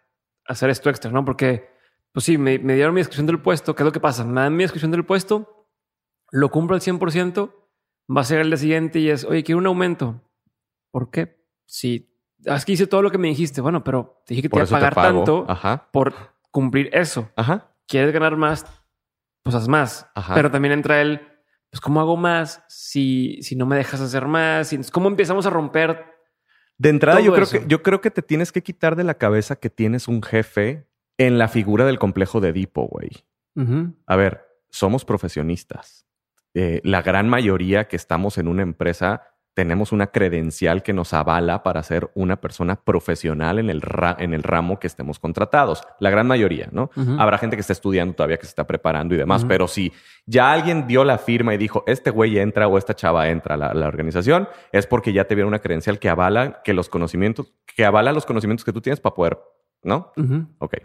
a 0.47 0.53
hacer 0.53 0.69
esto 0.69 0.89
extra, 0.89 1.11
¿no? 1.11 1.25
Porque, 1.25 1.70
pues 2.11 2.25
sí, 2.25 2.37
me, 2.37 2.59
me 2.59 2.75
dieron 2.75 2.93
mi 2.93 2.99
descripción 2.99 3.27
del 3.27 3.41
puesto. 3.41 3.75
¿Qué 3.75 3.83
es 3.83 3.85
lo 3.85 3.91
que 3.91 3.99
pasa? 3.99 4.23
Me 4.25 4.41
dan 4.41 4.55
mi 4.55 4.63
descripción 4.63 4.91
del 4.91 5.05
puesto, 5.05 5.67
lo 6.31 6.49
cumplo 6.49 6.75
al 6.75 6.81
100%, 6.81 7.53
va 8.15 8.21
a 8.21 8.25
ser 8.25 8.39
el 8.41 8.47
día 8.49 8.57
siguiente 8.57 8.99
y 8.99 9.09
es, 9.09 9.23
oye, 9.23 9.43
quiero 9.43 9.59
un 9.59 9.67
aumento. 9.67 10.21
¿Por 10.91 11.09
qué? 11.09 11.41
Si 11.65 12.11
es 12.43 12.65
que 12.65 12.73
hice 12.73 12.87
todo 12.87 13.01
lo 13.01 13.11
que 13.11 13.17
me 13.17 13.27
dijiste, 13.29 13.61
bueno, 13.61 13.83
pero 13.83 14.21
te 14.25 14.33
dije 14.33 14.43
que 14.43 14.49
te 14.49 14.57
iba 14.57 14.65
a 14.65 14.69
pagar 14.69 14.95
tanto 14.95 15.45
Ajá. 15.47 15.89
por 15.91 16.13
cumplir 16.51 16.89
eso. 16.93 17.29
Ajá. 17.35 17.75
¿Quieres 17.87 18.11
ganar 18.13 18.35
más? 18.35 18.65
Pues 19.43 19.55
haz 19.55 19.67
más. 19.67 20.09
Ajá. 20.15 20.33
Pero 20.33 20.51
también 20.51 20.73
entra 20.73 21.01
el, 21.01 21.21
pues, 21.69 21.79
¿cómo 21.81 22.01
hago 22.01 22.17
más 22.17 22.63
si, 22.67 23.41
si 23.41 23.55
no 23.55 23.65
me 23.65 23.77
dejas 23.77 24.01
hacer 24.01 24.27
más? 24.27 24.75
¿Cómo 24.91 25.07
empezamos 25.07 25.45
a 25.45 25.49
romper? 25.49 26.05
De 26.77 26.89
entrada, 26.89 27.19
yo 27.21 27.31
creo, 27.31 27.43
eso. 27.43 27.59
que, 27.59 27.67
yo 27.67 27.83
creo 27.83 28.01
que 28.01 28.09
te 28.09 28.23
tienes 28.23 28.51
que 28.51 28.63
quitar 28.63 28.95
de 28.95 29.03
la 29.03 29.13
cabeza 29.13 29.55
que 29.55 29.69
tienes 29.69 30.07
un 30.07 30.23
jefe 30.23 30.89
en 31.25 31.37
la 31.37 31.47
figura 31.47 31.85
del 31.85 31.99
complejo 31.99 32.39
de 32.41 32.49
Edipo, 32.49 32.87
güey. 32.87 33.09
A 34.07 34.15
ver, 34.15 34.45
somos 34.69 35.03
profesionistas. 35.05 36.05
Eh, 36.53 36.81
la 36.83 37.01
gran 37.01 37.29
mayoría 37.29 37.87
que 37.87 37.95
estamos 37.95 38.37
en 38.37 38.47
una 38.47 38.61
empresa 38.61 39.23
tenemos 39.53 39.91
una 39.91 40.07
credencial 40.07 40.81
que 40.81 40.93
nos 40.93 41.13
avala 41.13 41.61
para 41.61 41.83
ser 41.83 42.09
una 42.15 42.39
persona 42.39 42.77
profesional 42.85 43.59
en 43.59 43.69
el, 43.69 43.81
ra- 43.81 44.15
en 44.17 44.33
el 44.33 44.43
ramo 44.43 44.79
que 44.79 44.87
estemos 44.87 45.19
contratados. 45.19 45.83
La 45.99 46.09
gran 46.09 46.25
mayoría, 46.25 46.69
¿no? 46.71 46.89
Habrá 47.19 47.37
gente 47.37 47.57
que 47.57 47.59
está 47.61 47.73
estudiando 47.73 48.13
todavía, 48.13 48.37
que 48.37 48.45
se 48.45 48.51
está 48.51 48.65
preparando 48.65 49.13
y 49.13 49.17
demás, 49.17 49.43
pero 49.49 49.67
si 49.67 49.91
ya 50.25 50.53
alguien 50.53 50.87
dio 50.87 51.03
la 51.03 51.17
firma 51.17 51.53
y 51.53 51.57
dijo, 51.57 51.83
este 51.85 52.11
güey 52.11 52.39
entra 52.39 52.69
o 52.69 52.77
esta 52.77 52.95
chava 52.95 53.27
entra 53.27 53.55
a 53.55 53.73
la, 53.73 53.87
organización, 53.87 54.47
es 54.71 54.87
porque 54.87 55.11
ya 55.11 55.25
te 55.25 55.35
vieron 55.35 55.49
una 55.49 55.59
credencial 55.59 55.99
que 55.99 56.07
avala 56.07 56.61
que 56.63 56.73
los 56.73 56.87
conocimientos, 56.87 57.51
que 57.75 57.83
avala 57.83 58.13
los 58.13 58.25
conocimientos 58.25 58.63
que 58.63 58.71
tú 58.71 58.79
tienes 58.79 59.01
para 59.01 59.13
poder, 59.15 59.37
¿no? 59.83 60.13
Ujú. 60.15 60.45
Ok. 60.59 60.75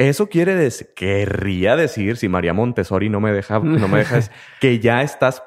Eso 0.00 0.30
quiere 0.30 0.54
decir, 0.54 0.94
querría 0.96 1.76
decir, 1.76 2.16
si 2.16 2.30
María 2.30 2.54
Montessori 2.54 3.10
no 3.10 3.20
me 3.20 3.34
deja, 3.34 3.58
no 3.58 3.86
me 3.86 3.98
deja, 3.98 4.16
es 4.16 4.30
que 4.60 4.78
ya 4.78 5.02
estás 5.02 5.42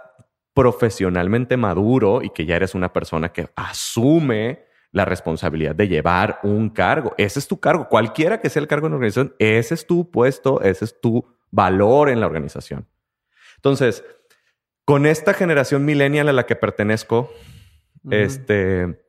profesionalmente 0.54 1.58
maduro 1.58 2.22
y 2.22 2.30
que 2.30 2.46
ya 2.46 2.58
eres 2.58 2.76
una 2.76 2.94
persona 2.94 3.34
que 3.34 3.50
asume 3.56 4.66
la 4.92 5.06
responsabilidad 5.06 5.74
de 5.74 5.88
llevar 5.88 6.40
un 6.44 6.70
cargo. 6.70 7.16
Ese 7.18 7.40
es 7.40 7.48
tu 7.48 7.60
cargo, 7.60 7.90
cualquiera 7.90 8.42
que 8.42 8.52
sea 8.52 8.62
el 8.62 8.68
cargo 8.68 8.86
en 8.86 8.92
la 8.92 8.98
organización, 8.98 9.34
ese 9.40 9.74
es 9.74 9.88
tu 9.88 10.12
puesto, 10.12 10.62
ese 10.62 10.86
es 10.86 11.02
tu 11.02 11.26
valor 11.50 12.10
en 12.10 12.20
la 12.20 12.28
organización. 12.28 12.88
Entonces, 13.56 14.06
con 14.86 15.08
esta 15.08 15.34
generación 15.34 15.84
millennial 15.84 16.30
a 16.30 16.34
la 16.34 16.46
que 16.46 16.56
pertenezco, 16.56 17.32
este, 18.12 19.04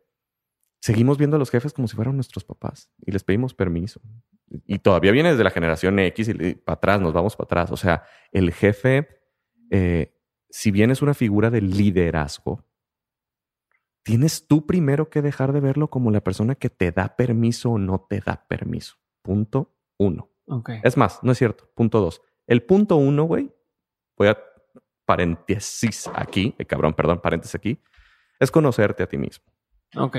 seguimos 0.81 1.19
viendo 1.19 1.37
a 1.37 1.39
los 1.39 1.51
jefes 1.51 1.75
como 1.75 1.87
si 1.87 1.97
fueran 1.97 2.15
nuestros 2.15 2.45
papás 2.45 2.89
y 3.05 3.13
les 3.13 3.25
pedimos 3.25 3.53
permiso. 3.53 4.01
Y 4.49 4.79
todavía 4.79 5.13
viene 5.13 5.31
desde 5.31 5.45
la 5.45 5.51
generación 5.51 5.99
X 5.99 6.29
y 6.29 6.55
para 6.55 6.75
atrás, 6.75 7.01
nos 7.01 7.13
vamos 7.13 7.37
para 7.37 7.47
atrás. 7.47 7.73
O 7.73 7.77
sea, 7.77 8.05
el 8.31 8.53
jefe, 8.53 9.09
eh, 9.71 10.15
si 10.51 10.71
bien 10.71 10.91
es 10.91 11.03
una 11.03 11.15
figura 11.15 11.51
de 11.51 11.61
liderazgo, 11.61 12.63
tienes 14.03 14.47
tú 14.47 14.67
primero 14.67 15.11
que 15.11 15.23
dejar 15.23 15.53
de 15.53 15.61
verlo 15.61 15.89
como 15.89 16.11
la 16.11 16.21
persona 16.21 16.55
que 16.55 16.71
te 16.71 16.93
da 16.93 17.17
permiso 17.17 17.73
o 17.73 17.79
no 17.79 18.07
te 18.09 18.21
da 18.21 18.47
permiso. 18.47 18.97
Punto 19.23 19.75
uno. 19.97 20.31
Ok. 20.47 20.71
Es 20.83 20.97
más, 20.97 21.21
no 21.23 21.33
es 21.33 21.39
cierto. 21.39 21.71
Punto 21.75 22.01
dos. 22.01 22.23
El 22.47 22.63
punto 22.63 22.97
uno, 22.97 23.25
güey, 23.25 23.51
voy 24.17 24.29
a 24.29 24.39
paréntesis 25.07 26.09
aquí, 26.15 26.55
eh, 26.59 26.65
cabrón, 26.65 26.95
perdón, 26.95 27.21
paréntesis 27.21 27.55
aquí, 27.55 27.81
es 28.39 28.51
conocerte 28.51 29.03
a 29.03 29.07
ti 29.07 29.19
mismo. 29.19 29.45
Ok. 29.97 30.19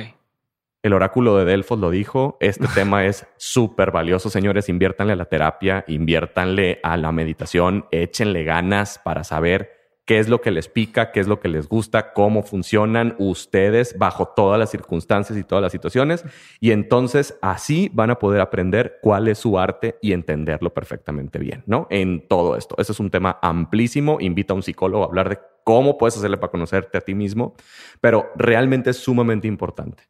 El 0.86 0.94
oráculo 0.94 1.36
de 1.36 1.46
Delfos 1.46 1.80
lo 1.80 1.90
dijo. 1.90 2.38
Este 2.40 2.68
tema 2.76 3.08
es 3.08 3.26
súper 3.38 3.90
valioso, 3.90 4.30
señores. 4.30 4.70
Inviértanle 4.70 5.14
a 5.14 5.16
la 5.16 5.26
terapia, 5.26 5.84
inviértanle 5.88 6.80
a 6.84 6.96
la 6.96 7.12
meditación, 7.12 7.88
échenle 7.90 8.44
ganas 8.44 9.00
para 9.04 9.24
saber 9.24 9.72
qué 10.06 10.20
es 10.20 10.30
lo 10.30 10.42
que 10.42 10.52
les 10.52 10.68
pica, 10.68 11.12
qué 11.12 11.22
es 11.22 11.28
lo 11.28 11.40
que 11.40 11.48
les 11.48 11.68
gusta, 11.68 12.14
cómo 12.14 12.44
funcionan 12.44 13.16
ustedes 13.18 13.98
bajo 13.98 14.28
todas 14.28 14.60
las 14.60 14.70
circunstancias 14.70 15.40
y 15.40 15.44
todas 15.44 15.64
las 15.64 15.72
situaciones. 15.72 16.24
Y 16.60 16.70
entonces 16.70 17.36
así 17.42 17.90
van 17.92 18.12
a 18.12 18.20
poder 18.20 18.40
aprender 18.40 19.00
cuál 19.02 19.28
es 19.28 19.40
su 19.40 19.58
arte 19.58 19.98
y 20.04 20.14
entenderlo 20.14 20.72
perfectamente 20.72 21.40
bien, 21.40 21.64
¿no? 21.66 21.88
En 21.90 22.28
todo 22.28 22.56
esto. 22.58 22.76
Ese 22.78 22.92
es 22.92 23.00
un 23.00 23.10
tema 23.10 23.40
amplísimo. 23.42 24.20
Invita 24.22 24.54
a 24.54 24.56
un 24.56 24.62
psicólogo 24.62 25.02
a 25.02 25.08
hablar 25.08 25.30
de 25.30 25.40
cómo 25.64 25.98
puedes 25.98 26.16
hacerle 26.16 26.38
para 26.38 26.52
conocerte 26.52 27.00
a 27.00 27.02
ti 27.02 27.16
mismo, 27.16 27.56
pero 28.02 28.30
realmente 28.36 28.92
es 28.92 28.98
sumamente 28.98 29.48
importante. 29.48 30.04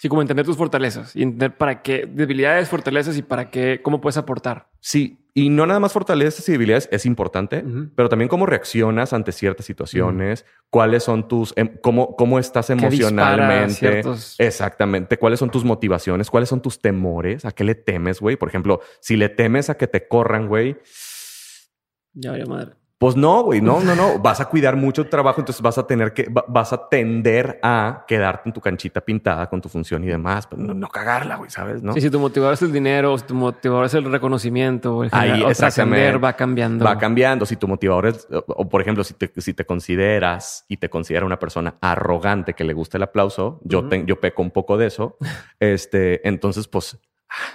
Sí, 0.00 0.08
como 0.08 0.22
entender 0.22 0.46
tus 0.46 0.56
fortalezas 0.56 1.14
y 1.14 1.22
entender 1.22 1.58
para 1.58 1.82
qué 1.82 2.08
debilidades, 2.10 2.70
fortalezas 2.70 3.18
y 3.18 3.22
para 3.22 3.50
qué, 3.50 3.80
cómo 3.82 4.00
puedes 4.00 4.16
aportar. 4.16 4.70
Sí, 4.80 5.26
y 5.34 5.50
no 5.50 5.66
nada 5.66 5.78
más 5.78 5.92
fortalezas 5.92 6.48
y 6.48 6.52
debilidades 6.52 6.88
es 6.90 7.04
importante, 7.04 7.62
pero 7.94 8.08
también 8.08 8.30
cómo 8.30 8.46
reaccionas 8.46 9.12
ante 9.12 9.30
ciertas 9.30 9.66
situaciones, 9.66 10.46
cuáles 10.70 11.02
son 11.02 11.28
tus, 11.28 11.52
em, 11.54 11.76
cómo, 11.82 12.16
cómo 12.16 12.38
estás 12.38 12.70
emocionalmente. 12.70 14.02
Exactamente, 14.38 15.18
cuáles 15.18 15.38
son 15.38 15.50
tus 15.50 15.64
motivaciones, 15.64 16.30
cuáles 16.30 16.48
son 16.48 16.62
tus 16.62 16.80
temores, 16.80 17.44
a 17.44 17.52
qué 17.52 17.64
le 17.64 17.74
temes, 17.74 18.20
güey. 18.20 18.36
Por 18.36 18.48
ejemplo, 18.48 18.80
si 19.00 19.18
le 19.18 19.28
temes 19.28 19.68
a 19.68 19.76
que 19.76 19.86
te 19.86 20.08
corran, 20.08 20.48
güey. 20.48 20.78
Ya, 22.14 22.38
ya 22.38 22.46
madre. 22.46 22.79
Pues 23.00 23.16
no, 23.16 23.44
güey, 23.44 23.62
no, 23.62 23.80
no, 23.80 23.96
no. 23.96 24.18
Vas 24.18 24.42
a 24.42 24.44
cuidar 24.44 24.76
mucho 24.76 25.04
tu 25.04 25.08
trabajo, 25.08 25.40
entonces 25.40 25.62
vas 25.62 25.78
a 25.78 25.86
tener 25.86 26.12
que, 26.12 26.28
vas 26.48 26.74
a 26.74 26.86
tender 26.90 27.58
a 27.62 28.04
quedarte 28.06 28.50
en 28.50 28.52
tu 28.52 28.60
canchita 28.60 29.00
pintada 29.00 29.48
con 29.48 29.58
tu 29.62 29.70
función 29.70 30.04
y 30.04 30.08
demás, 30.08 30.46
pues 30.46 30.60
no, 30.60 30.86
cagarla, 30.86 31.36
güey, 31.36 31.48
¿sabes? 31.48 31.82
¿No? 31.82 31.94
Sí, 31.94 32.02
si 32.02 32.10
tu 32.10 32.20
motivador 32.20 32.52
es 32.52 32.60
el 32.60 32.74
dinero, 32.74 33.16
si 33.16 33.24
tu 33.24 33.34
motivador 33.34 33.86
es 33.86 33.94
el 33.94 34.04
reconocimiento, 34.04 35.02
el 35.02 35.08
Ahí, 35.12 35.42
va 35.42 36.34
cambiando. 36.34 36.84
Va 36.84 36.98
cambiando. 36.98 37.46
Si 37.46 37.56
tu 37.56 37.66
motivador 37.66 38.04
es, 38.04 38.28
o 38.30 38.68
por 38.68 38.82
ejemplo, 38.82 39.02
si 39.02 39.14
te, 39.14 39.32
si 39.40 39.54
te 39.54 39.64
consideras 39.64 40.66
y 40.68 40.76
te 40.76 40.90
considera 40.90 41.24
una 41.24 41.38
persona 41.38 41.76
arrogante 41.80 42.52
que 42.52 42.64
le 42.64 42.74
gusta 42.74 42.98
el 42.98 43.04
aplauso, 43.04 43.62
yo, 43.64 43.88
yo 43.88 44.20
peco 44.20 44.42
un 44.42 44.50
poco 44.50 44.76
de 44.76 44.88
eso, 44.88 45.16
este, 45.58 46.28
entonces, 46.28 46.68
pues 46.68 47.00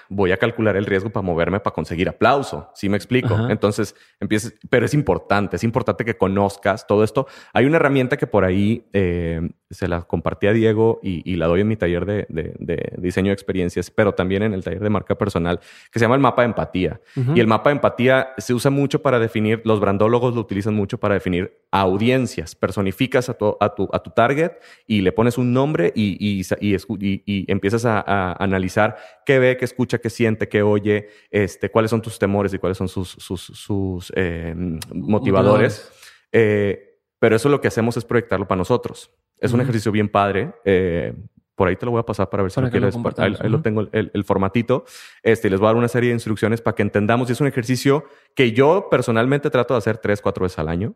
voy 0.10 0.32
a 0.32 0.38
calcular 0.38 0.76
el 0.76 0.86
riesgo 0.86 1.10
para 1.10 1.26
moverme 1.26 1.60
para 1.60 1.74
conseguir 1.74 2.10
aplauso. 2.10 2.72
¿Sí 2.76 2.90
me 2.90 2.98
explico? 2.98 3.50
Entonces 3.50 3.96
empieces, 4.20 4.56
pero 4.70 4.86
es 4.86 4.94
importante, 4.94 5.56
es 5.56 5.64
importante 5.64 6.06
que 6.06 6.18
conozcas 6.18 6.88
todo 6.88 7.04
esto. 7.04 7.28
Hay 7.54 7.66
una 7.66 7.78
herramienta 7.78 8.18
que 8.18 8.28
por 8.28 8.46
ahí 8.46 8.88
eh, 8.94 9.42
se 9.76 9.88
la 9.88 10.02
compartí 10.02 10.48
a 10.48 10.54
Diego 10.54 11.00
y, 11.04 11.36
la 11.36 11.48
doy 11.48 11.62
en 11.62 11.68
mi 11.68 11.76
taller 11.76 12.06
de, 12.06 12.96
diseño 12.98 13.28
de 13.28 13.34
experiencias, 13.34 13.92
pero 13.92 14.14
también 14.14 14.42
en 14.44 14.54
el 14.54 14.64
taller 14.64 14.82
de 14.82 14.90
marca 14.90 15.16
personal, 15.16 15.60
que 15.92 16.00
se 16.00 16.06
llama 16.06 16.16
el 16.16 16.22
mapa 16.22 16.42
de 16.42 16.48
empatía. 16.48 17.02
Y 17.36 17.40
el 17.40 17.48
mapa 17.48 17.70
de 17.70 17.76
empatía 17.76 18.30
se 18.38 18.54
usa 18.54 18.72
mucho 18.72 19.02
para 19.02 19.20
definir, 19.20 19.62
los 19.66 19.80
brandólogos 19.80 20.34
lo 20.34 20.42
utilizan 20.42 20.74
mucho 20.74 20.98
para 20.98 21.14
definir 21.14 21.60
audiencias. 21.72 22.56
Personificas 22.56 23.30
a 23.30 23.34
tu, 23.36 23.58
a 23.60 23.76
tu, 23.76 23.90
a 23.92 24.00
tu 24.00 24.10
target 24.12 24.54
y 24.88 25.02
le 25.02 25.12
pones 25.12 25.38
un 25.38 25.54
nombre 25.54 25.92
y, 25.96 26.18
y, 26.20 27.52
empiezas 27.52 27.86
a, 27.86 28.34
analizar 28.42 28.98
qué 29.26 29.40
ve, 29.40 29.58
qué 29.58 29.66
escucha, 29.66 29.98
qué 29.98 30.10
siente, 30.10 30.48
qué 30.48 30.64
oye, 30.64 31.10
este, 31.30 31.70
cuáles 31.70 31.92
son 31.92 32.02
tus 32.02 32.18
temores 32.18 32.54
y 32.54 32.58
cuáles 32.58 32.78
son 32.78 32.88
sus, 32.88 33.10
sus, 33.10 34.14
eh, 34.16 34.54
motivadores. 34.94 35.92
Eh, 36.32 36.85
pero 37.20 37.36
eso 37.36 37.50
lo 37.50 37.62
que 37.62 37.68
hacemos 37.68 37.98
es 37.98 38.06
proyectarlo 38.06 38.48
para 38.48 38.58
nosotros. 38.58 39.12
Es 39.40 39.54
un 39.54 39.62
ejercicio 39.62 39.92
bien 39.92 40.10
padre. 40.10 40.54
Eh, 40.64 41.14
por 41.56 41.70
ahí 41.70 41.76
te 41.76 41.86
lo 41.86 41.92
voy 41.92 42.00
a 42.00 42.06
pasar 42.06 42.30
para 42.30 42.44
ver 42.44 42.52
si 42.52 42.62
lo 42.62 42.70
quieres. 42.70 42.96
Ahí, 43.18 43.50
lo 43.50 43.62
tengo 43.62 43.88
el, 43.92 44.24
formatito. 44.26 44.86
Este, 45.24 45.50
les 45.50 45.60
voy 45.60 45.68
a 45.68 45.70
dar 45.70 45.78
una 45.78 45.88
serie 45.88 46.10
de 46.10 46.16
instrucciones 46.16 46.62
para 46.62 46.76
que 46.76 46.84
entendamos. 46.84 47.30
Y 47.30 47.34
es 47.34 47.42
un 47.42 47.48
ejercicio 47.48 48.06
que 48.36 48.52
yo 48.52 48.88
personalmente 48.90 49.50
trato 49.50 49.74
de 49.74 49.78
hacer 49.78 49.98
tres, 49.98 50.22
cuatro 50.22 50.44
veces 50.44 50.60
al 50.60 50.70
año. 50.70 50.96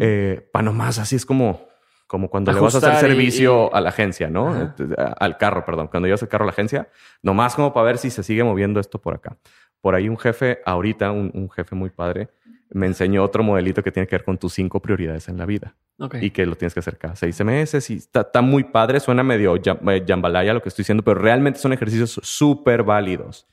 Eh, 0.00 0.48
para 0.52 0.64
nomás, 0.64 0.98
así 0.98 1.16
es 1.16 1.24
como, 1.24 1.68
como 2.06 2.28
cuando 2.28 2.52
le 2.52 2.60
vas 2.60 2.74
a 2.74 2.78
hacer 2.78 3.08
servicio 3.08 3.74
a 3.74 3.80
la 3.80 3.88
agencia, 3.88 4.28
¿no? 4.28 4.60
Este, 4.60 4.84
al 4.96 5.38
carro, 5.38 5.64
perdón. 5.64 5.86
Cuando 5.88 6.08
llevas 6.08 6.22
el 6.22 6.28
carro 6.28 6.44
a 6.44 6.46
la 6.46 6.52
agencia, 6.52 6.88
nomás 7.22 7.54
como 7.54 7.72
para 7.72 7.86
ver 7.86 7.98
si 7.98 8.10
se 8.10 8.22
sigue 8.22 8.44
moviendo 8.44 8.80
esto 8.80 9.00
por 9.00 9.14
acá. 9.14 9.36
Por 9.80 9.94
ahí 9.94 10.08
un 10.08 10.18
jefe, 10.18 10.60
ahorita, 10.64 11.10
un 11.10 11.50
jefe 11.50 11.74
muy 11.74 11.90
padre, 11.90 12.28
me 12.74 12.86
enseñó 12.86 13.22
otro 13.24 13.42
modelito 13.42 13.82
que 13.82 13.92
tiene 13.92 14.06
que 14.06 14.16
ver 14.16 14.24
con 14.24 14.38
tus 14.38 14.54
cinco 14.54 14.80
prioridades 14.80 15.28
en 15.28 15.38
la 15.38 15.46
vida. 15.46 15.74
Y 16.20 16.30
que 16.30 16.46
lo 16.46 16.56
tienes 16.56 16.74
que 16.74 16.80
hacer 16.80 16.98
cada 16.98 17.14
seis 17.14 17.42
meses. 17.44 17.88
Y 17.90 17.96
está, 17.96 18.42
muy 18.42 18.64
padre, 18.64 18.98
suena 18.98 19.22
medio 19.22 19.54
eh, 19.56 20.04
jambalaya 20.06 20.52
lo 20.52 20.62
que 20.62 20.68
estoy 20.68 20.82
diciendo, 20.82 21.04
pero 21.04 21.20
realmente 21.20 21.60
son 21.60 21.72
ejercicios 21.72 22.18
súper 22.22 22.82
válidos 22.82 23.46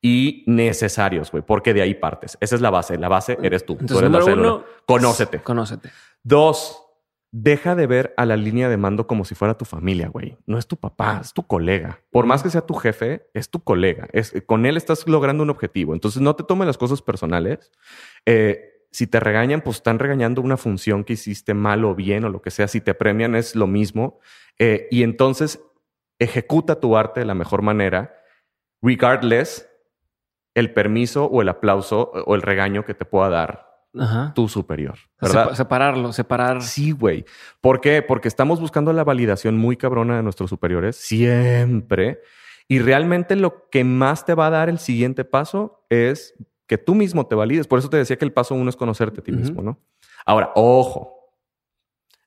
y 0.00 0.42
necesarios, 0.48 1.30
güey, 1.30 1.44
porque 1.46 1.72
de 1.72 1.82
ahí 1.82 1.94
partes. 1.94 2.36
Esa 2.40 2.56
es 2.56 2.60
la 2.60 2.70
base. 2.70 2.98
La 2.98 3.08
base 3.08 3.38
eres 3.40 3.64
tú. 3.64 3.76
tú 3.76 3.98
eres 3.98 4.10
la 4.10 4.24
uno, 4.24 4.64
Conócete. 4.84 5.40
Conócete. 5.40 5.90
Dos, 6.24 6.82
deja 7.30 7.74
de 7.74 7.86
ver 7.86 8.12
a 8.16 8.26
la 8.26 8.36
línea 8.36 8.68
de 8.68 8.76
mando 8.76 9.06
como 9.06 9.24
si 9.24 9.34
fuera 9.34 9.56
tu 9.56 9.64
familia, 9.64 10.08
güey. 10.08 10.36
No 10.44 10.58
es 10.58 10.66
tu 10.66 10.76
papá, 10.76 11.20
es 11.22 11.32
tu 11.32 11.44
colega. 11.44 12.00
Por 12.10 12.26
más 12.26 12.42
que 12.42 12.50
sea 12.50 12.60
tu 12.62 12.74
jefe, 12.74 13.28
es 13.32 13.48
tu 13.48 13.62
colega. 13.62 14.08
Es, 14.12 14.34
con 14.44 14.66
él 14.66 14.76
estás 14.76 15.06
logrando 15.06 15.42
un 15.44 15.50
objetivo. 15.50 15.94
Entonces 15.94 16.20
no 16.20 16.34
te 16.34 16.42
tomes 16.42 16.66
las 16.66 16.78
cosas 16.78 17.00
personales. 17.00 17.70
Eh, 18.26 18.86
si 18.90 19.06
te 19.06 19.20
regañan, 19.20 19.62
pues 19.62 19.76
están 19.76 19.98
regañando 19.98 20.42
una 20.42 20.56
función 20.56 21.04
que 21.04 21.14
hiciste 21.14 21.54
mal 21.54 21.84
o 21.84 21.94
bien 21.94 22.24
o 22.24 22.28
lo 22.28 22.42
que 22.42 22.50
sea. 22.50 22.68
Si 22.68 22.80
te 22.80 22.94
premian 22.94 23.34
es 23.34 23.56
lo 23.56 23.66
mismo. 23.66 24.20
Eh, 24.58 24.86
y 24.90 25.02
entonces 25.02 25.62
ejecuta 26.18 26.78
tu 26.78 26.96
arte 26.96 27.20
de 27.20 27.26
la 27.26 27.34
mejor 27.34 27.62
manera, 27.62 28.14
regardless 28.82 29.68
el 30.54 30.72
permiso 30.72 31.24
o 31.24 31.40
el 31.42 31.48
aplauso 31.48 32.12
o 32.26 32.34
el 32.34 32.42
regaño 32.42 32.84
que 32.84 32.94
te 32.94 33.04
pueda 33.04 33.30
dar 33.30 33.72
tu 34.34 34.48
superior. 34.48 34.98
¿verdad? 35.20 35.54
separarlo, 35.54 36.12
separar. 36.12 36.62
Sí, 36.62 36.92
güey. 36.92 37.24
¿Por 37.60 37.80
qué? 37.80 38.02
Porque 38.02 38.28
estamos 38.28 38.60
buscando 38.60 38.92
la 38.92 39.04
validación 39.04 39.58
muy 39.58 39.76
cabrona 39.76 40.16
de 40.16 40.22
nuestros 40.22 40.48
superiores 40.50 40.96
siempre. 40.96 42.20
Y 42.68 42.78
realmente 42.78 43.36
lo 43.36 43.68
que 43.70 43.84
más 43.84 44.24
te 44.24 44.34
va 44.34 44.46
a 44.46 44.50
dar 44.50 44.68
el 44.68 44.78
siguiente 44.78 45.24
paso 45.24 45.84
es 45.90 46.34
que 46.72 46.78
tú 46.78 46.94
mismo 46.94 47.26
te 47.26 47.34
valides. 47.34 47.66
Por 47.66 47.78
eso 47.78 47.90
te 47.90 47.98
decía 47.98 48.16
que 48.16 48.24
el 48.24 48.32
paso 48.32 48.54
uno 48.54 48.70
es 48.70 48.76
conocerte 48.76 49.20
a 49.20 49.22
ti 49.22 49.30
mismo, 49.30 49.60
¿no? 49.60 49.78
Ahora, 50.24 50.52
ojo, 50.54 51.36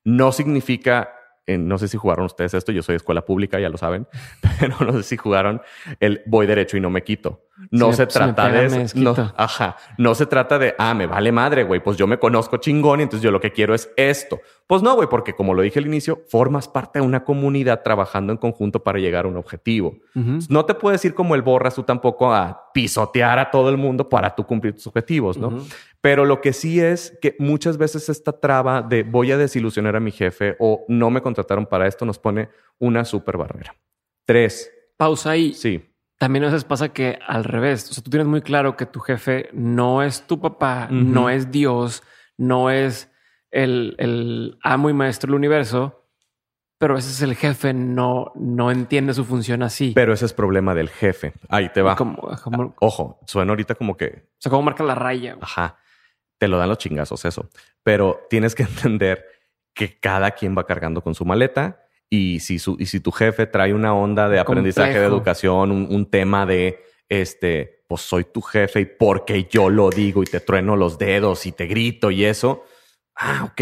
no 0.03 0.31
significa 0.31 1.09
no 1.47 1.79
sé 1.79 1.87
si 1.87 1.97
jugaron 1.97 2.25
ustedes 2.25 2.53
esto, 2.53 2.71
yo 2.71 2.83
soy 2.83 2.95
escuela 2.95 3.25
pública, 3.25 3.59
ya 3.59 3.69
lo 3.69 3.77
saben, 3.77 4.07
pero 4.59 4.77
no 4.79 4.93
sé 4.93 5.03
si 5.03 5.17
jugaron 5.17 5.61
el 5.99 6.21
voy 6.27 6.45
derecho 6.45 6.77
y 6.77 6.79
no 6.79 6.91
me 6.91 7.03
quito. 7.03 7.47
No 7.71 7.93
se 7.93 8.05
trata 8.05 8.49
de 8.49 8.65
eso. 8.65 8.97
No, 8.99 9.15
ajá. 9.37 9.77
No 9.97 10.13
se 10.15 10.25
trata 10.25 10.59
de, 10.59 10.75
ah, 10.77 10.93
me 10.93 11.07
vale 11.07 11.31
madre, 11.31 11.63
güey, 11.63 11.81
pues 11.81 11.97
yo 11.97 12.05
me 12.07 12.19
conozco 12.19 12.57
chingón 12.57 12.99
y 12.99 13.03
entonces 13.03 13.23
yo 13.23 13.31
lo 13.31 13.39
que 13.39 13.51
quiero 13.51 13.73
es 13.73 13.89
esto. 13.95 14.41
Pues 14.67 14.81
no, 14.81 14.95
güey, 14.95 15.07
porque 15.07 15.33
como 15.33 15.53
lo 15.53 15.61
dije 15.61 15.79
al 15.79 15.85
inicio, 15.85 16.23
formas 16.27 16.67
parte 16.67 16.99
de 16.99 17.05
una 17.05 17.23
comunidad 17.23 17.81
trabajando 17.83 18.33
en 18.33 18.37
conjunto 18.37 18.83
para 18.83 18.99
llegar 18.99 19.25
a 19.25 19.27
un 19.27 19.37
objetivo. 19.37 19.97
No 20.49 20.65
te 20.65 20.73
puedes 20.73 21.03
ir 21.05 21.13
como 21.13 21.35
el 21.35 21.41
borras 21.41 21.75
tú 21.75 21.83
tampoco 21.83 22.33
a 22.33 22.71
pisotear 22.73 23.39
a 23.39 23.51
todo 23.51 23.69
el 23.69 23.77
mundo 23.77 24.09
para 24.09 24.35
tú 24.35 24.45
cumplir 24.45 24.73
tus 24.73 24.87
objetivos, 24.87 25.37
¿no? 25.37 25.59
Pero 26.01 26.25
lo 26.25 26.41
que 26.41 26.53
sí 26.53 26.79
es 26.79 27.17
que 27.21 27.35
muchas 27.39 27.77
veces 27.77 28.09
esta 28.09 28.39
traba 28.39 28.81
de 28.81 29.03
voy 29.03 29.31
a 29.31 29.37
desilusionar 29.37 29.95
a 29.95 29.99
mi 29.99 30.11
jefe 30.11 30.55
o 30.59 30.85
no 30.87 31.09
me 31.09 31.21
contrataron 31.21 31.65
para 31.65 31.87
esto 31.87 32.05
nos 32.05 32.19
pone 32.19 32.49
una 32.79 33.05
súper 33.05 33.37
barrera. 33.37 33.75
Tres. 34.25 34.71
Pausa 34.97 35.31
ahí. 35.31 35.53
Sí. 35.53 35.83
También 36.17 36.43
a 36.43 36.47
veces 36.47 36.63
pasa 36.63 36.89
que 36.89 37.19
al 37.27 37.43
revés. 37.43 37.89
O 37.89 37.93
sea, 37.93 38.03
tú 38.03 38.09
tienes 38.09 38.27
muy 38.27 38.41
claro 38.41 38.77
que 38.77 38.85
tu 38.85 38.99
jefe 38.99 39.49
no 39.53 40.01
es 40.01 40.25
tu 40.27 40.39
papá, 40.39 40.87
no 40.89 41.29
es 41.29 41.51
Dios, 41.51 42.03
no 42.37 42.69
es 42.69 43.11
el, 43.51 43.95
el, 43.97 44.57
amo 44.63 44.89
y 44.89 44.93
maestro 44.93 45.27
del 45.27 45.35
universo, 45.35 46.07
pero 46.77 46.93
a 46.93 46.97
veces 46.97 47.21
el 47.21 47.35
jefe 47.35 47.73
no, 47.73 48.31
no 48.35 48.71
entiende 48.71 49.13
su 49.13 49.25
función 49.25 49.63
así. 49.63 49.91
Pero 49.93 50.13
ese 50.13 50.25
es 50.25 50.33
problema 50.33 50.73
del 50.73 50.89
jefe. 50.89 51.33
Ahí 51.49 51.69
te 51.69 51.81
va. 51.81 51.97
Ojo, 52.79 53.19
suena 53.25 53.51
ahorita 53.51 53.75
como 53.75 53.97
que. 53.97 54.27
O 54.31 54.39
sea, 54.39 54.49
como 54.49 54.63
marca 54.63 54.83
la 54.83 54.95
raya. 54.95 55.37
Ajá 55.41 55.79
te 56.37 56.47
lo 56.47 56.57
dan 56.57 56.69
los 56.69 56.77
chingazos 56.77 57.25
eso. 57.25 57.49
Pero 57.83 58.25
tienes 58.29 58.55
que 58.55 58.63
entender 58.63 59.25
que 59.73 59.99
cada 59.99 60.31
quien 60.31 60.57
va 60.57 60.65
cargando 60.65 61.01
con 61.01 61.15
su 61.15 61.25
maleta 61.25 61.84
y 62.09 62.39
si, 62.39 62.59
su, 62.59 62.77
y 62.79 62.85
si 62.85 62.99
tu 62.99 63.11
jefe 63.11 63.47
trae 63.47 63.73
una 63.73 63.93
onda 63.93 64.29
de 64.29 64.39
aprendizaje 64.39 64.99
de 64.99 65.05
educación, 65.05 65.71
un, 65.71 66.05
tema 66.09 66.45
de 66.45 66.83
este, 67.09 67.83
pues 67.87 68.01
soy 68.01 68.25
tu 68.25 68.41
jefe 68.41 68.81
y 68.81 68.85
porque 68.85 69.45
yo 69.49 69.69
lo 69.69 69.89
digo 69.89 70.23
y 70.23 70.25
te 70.25 70.39
trueno 70.39 70.75
los 70.75 70.97
dedos 70.97 71.45
y 71.45 71.51
te 71.51 71.65
grito 71.65 72.11
y 72.11 72.25
eso. 72.25 72.63
Ah, 73.15 73.49
ok. 73.51 73.61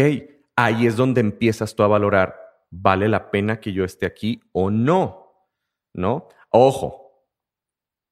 Ahí 0.56 0.86
es 0.86 0.96
donde 0.96 1.20
empiezas 1.20 1.74
tú 1.74 1.82
a 1.82 1.88
valorar, 1.88 2.38
¿vale 2.70 3.08
la 3.08 3.30
pena 3.30 3.60
que 3.60 3.72
yo 3.72 3.84
esté 3.84 4.06
aquí 4.06 4.40
o 4.52 4.70
no? 4.70 5.32
¿No? 5.94 6.28
Ojo, 6.50 7.26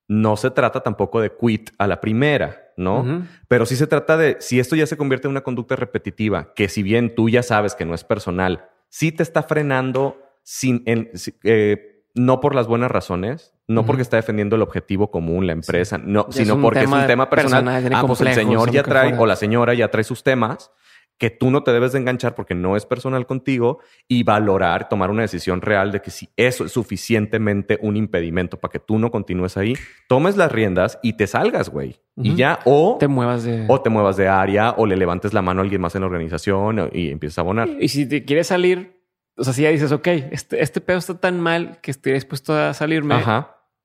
no 0.08 0.36
se 0.36 0.50
trata 0.50 0.82
tampoco 0.82 1.20
de 1.20 1.36
quit 1.36 1.70
a 1.78 1.86
la 1.86 2.00
primera. 2.00 2.62
¿no? 2.76 3.26
Pero 3.48 3.66
sí 3.66 3.76
se 3.76 3.86
trata 3.86 4.16
de, 4.16 4.36
si 4.40 4.58
esto 4.58 4.76
ya 4.76 4.86
se 4.86 4.96
convierte 4.96 5.26
en 5.26 5.32
una 5.32 5.42
conducta 5.42 5.76
repetitiva, 5.76 6.52
que 6.54 6.68
si 6.68 6.82
bien 6.82 7.14
tú 7.14 7.28
ya 7.28 7.42
sabes 7.42 7.74
que 7.74 7.84
no 7.84 7.94
es 7.94 8.04
personal, 8.04 8.68
sí 8.92 9.10
te 9.10 9.22
está 9.22 9.42
frenando 9.42 10.18
sin, 10.42 10.84
eh, 10.86 12.04
no 12.14 12.40
por 12.40 12.54
las 12.54 12.66
buenas 12.66 12.90
razones, 12.90 13.54
no 13.66 13.86
porque 13.86 14.02
está 14.02 14.18
defendiendo 14.18 14.56
el 14.56 14.62
objetivo 14.62 15.10
común, 15.10 15.46
la 15.46 15.54
empresa, 15.54 15.96
no, 15.96 16.26
sino 16.28 16.60
porque 16.60 16.80
es 16.80 16.90
un 16.90 17.06
tema 17.06 17.30
personal. 17.30 17.90
ah, 17.94 18.04
pues 18.06 18.20
el 18.20 18.34
señor 18.34 18.70
ya 18.70 18.82
trae, 18.82 19.16
o 19.16 19.24
la 19.24 19.36
señora 19.36 19.72
ya 19.72 19.90
trae 19.90 20.04
sus 20.04 20.22
temas 20.22 20.70
que 21.18 21.30
tú 21.30 21.50
no 21.50 21.62
te 21.62 21.72
debes 21.72 21.92
de 21.92 21.98
enganchar 21.98 22.34
porque 22.34 22.54
no 22.54 22.76
es 22.76 22.84
personal 22.84 23.26
contigo 23.26 23.78
y 24.08 24.24
valorar, 24.24 24.88
tomar 24.88 25.10
una 25.10 25.22
decisión 25.22 25.60
real 25.60 25.92
de 25.92 26.02
que 26.02 26.10
si 26.10 26.28
eso 26.36 26.64
es 26.64 26.72
suficientemente 26.72 27.78
un 27.80 27.96
impedimento 27.96 28.58
para 28.58 28.72
que 28.72 28.78
tú 28.80 28.98
no 28.98 29.10
continúes 29.10 29.56
ahí, 29.56 29.74
tomes 30.08 30.36
las 30.36 30.50
riendas 30.50 30.98
y 31.02 31.12
te 31.12 31.26
salgas, 31.26 31.68
güey. 31.68 32.00
Y 32.16 32.34
ya, 32.34 32.58
o 32.64 32.96
te 32.98 33.08
muevas 33.08 33.44
de... 33.44 33.64
O 33.68 33.80
te 33.80 33.88
muevas 33.88 34.16
de 34.16 34.28
área 34.28 34.72
o 34.76 34.86
le 34.86 34.96
levantes 34.96 35.32
la 35.32 35.42
mano 35.42 35.60
a 35.60 35.62
alguien 35.62 35.80
más 35.80 35.94
en 35.94 36.00
la 36.00 36.06
organización 36.06 36.90
y 36.92 37.10
empiezas 37.10 37.38
a 37.38 37.40
abonar. 37.42 37.68
Y 37.80 37.88
si 37.88 38.06
te 38.06 38.24
quieres 38.24 38.48
salir, 38.48 39.00
o 39.36 39.44
sea, 39.44 39.52
si 39.52 39.62
ya 39.62 39.70
dices, 39.70 39.92
ok, 39.92 40.08
este, 40.32 40.62
este 40.62 40.80
pedo 40.80 40.98
está 40.98 41.18
tan 41.18 41.40
mal 41.40 41.78
que 41.80 41.90
estoy 41.90 42.12
dispuesto 42.12 42.54
a 42.54 42.74
salirme, 42.74 43.22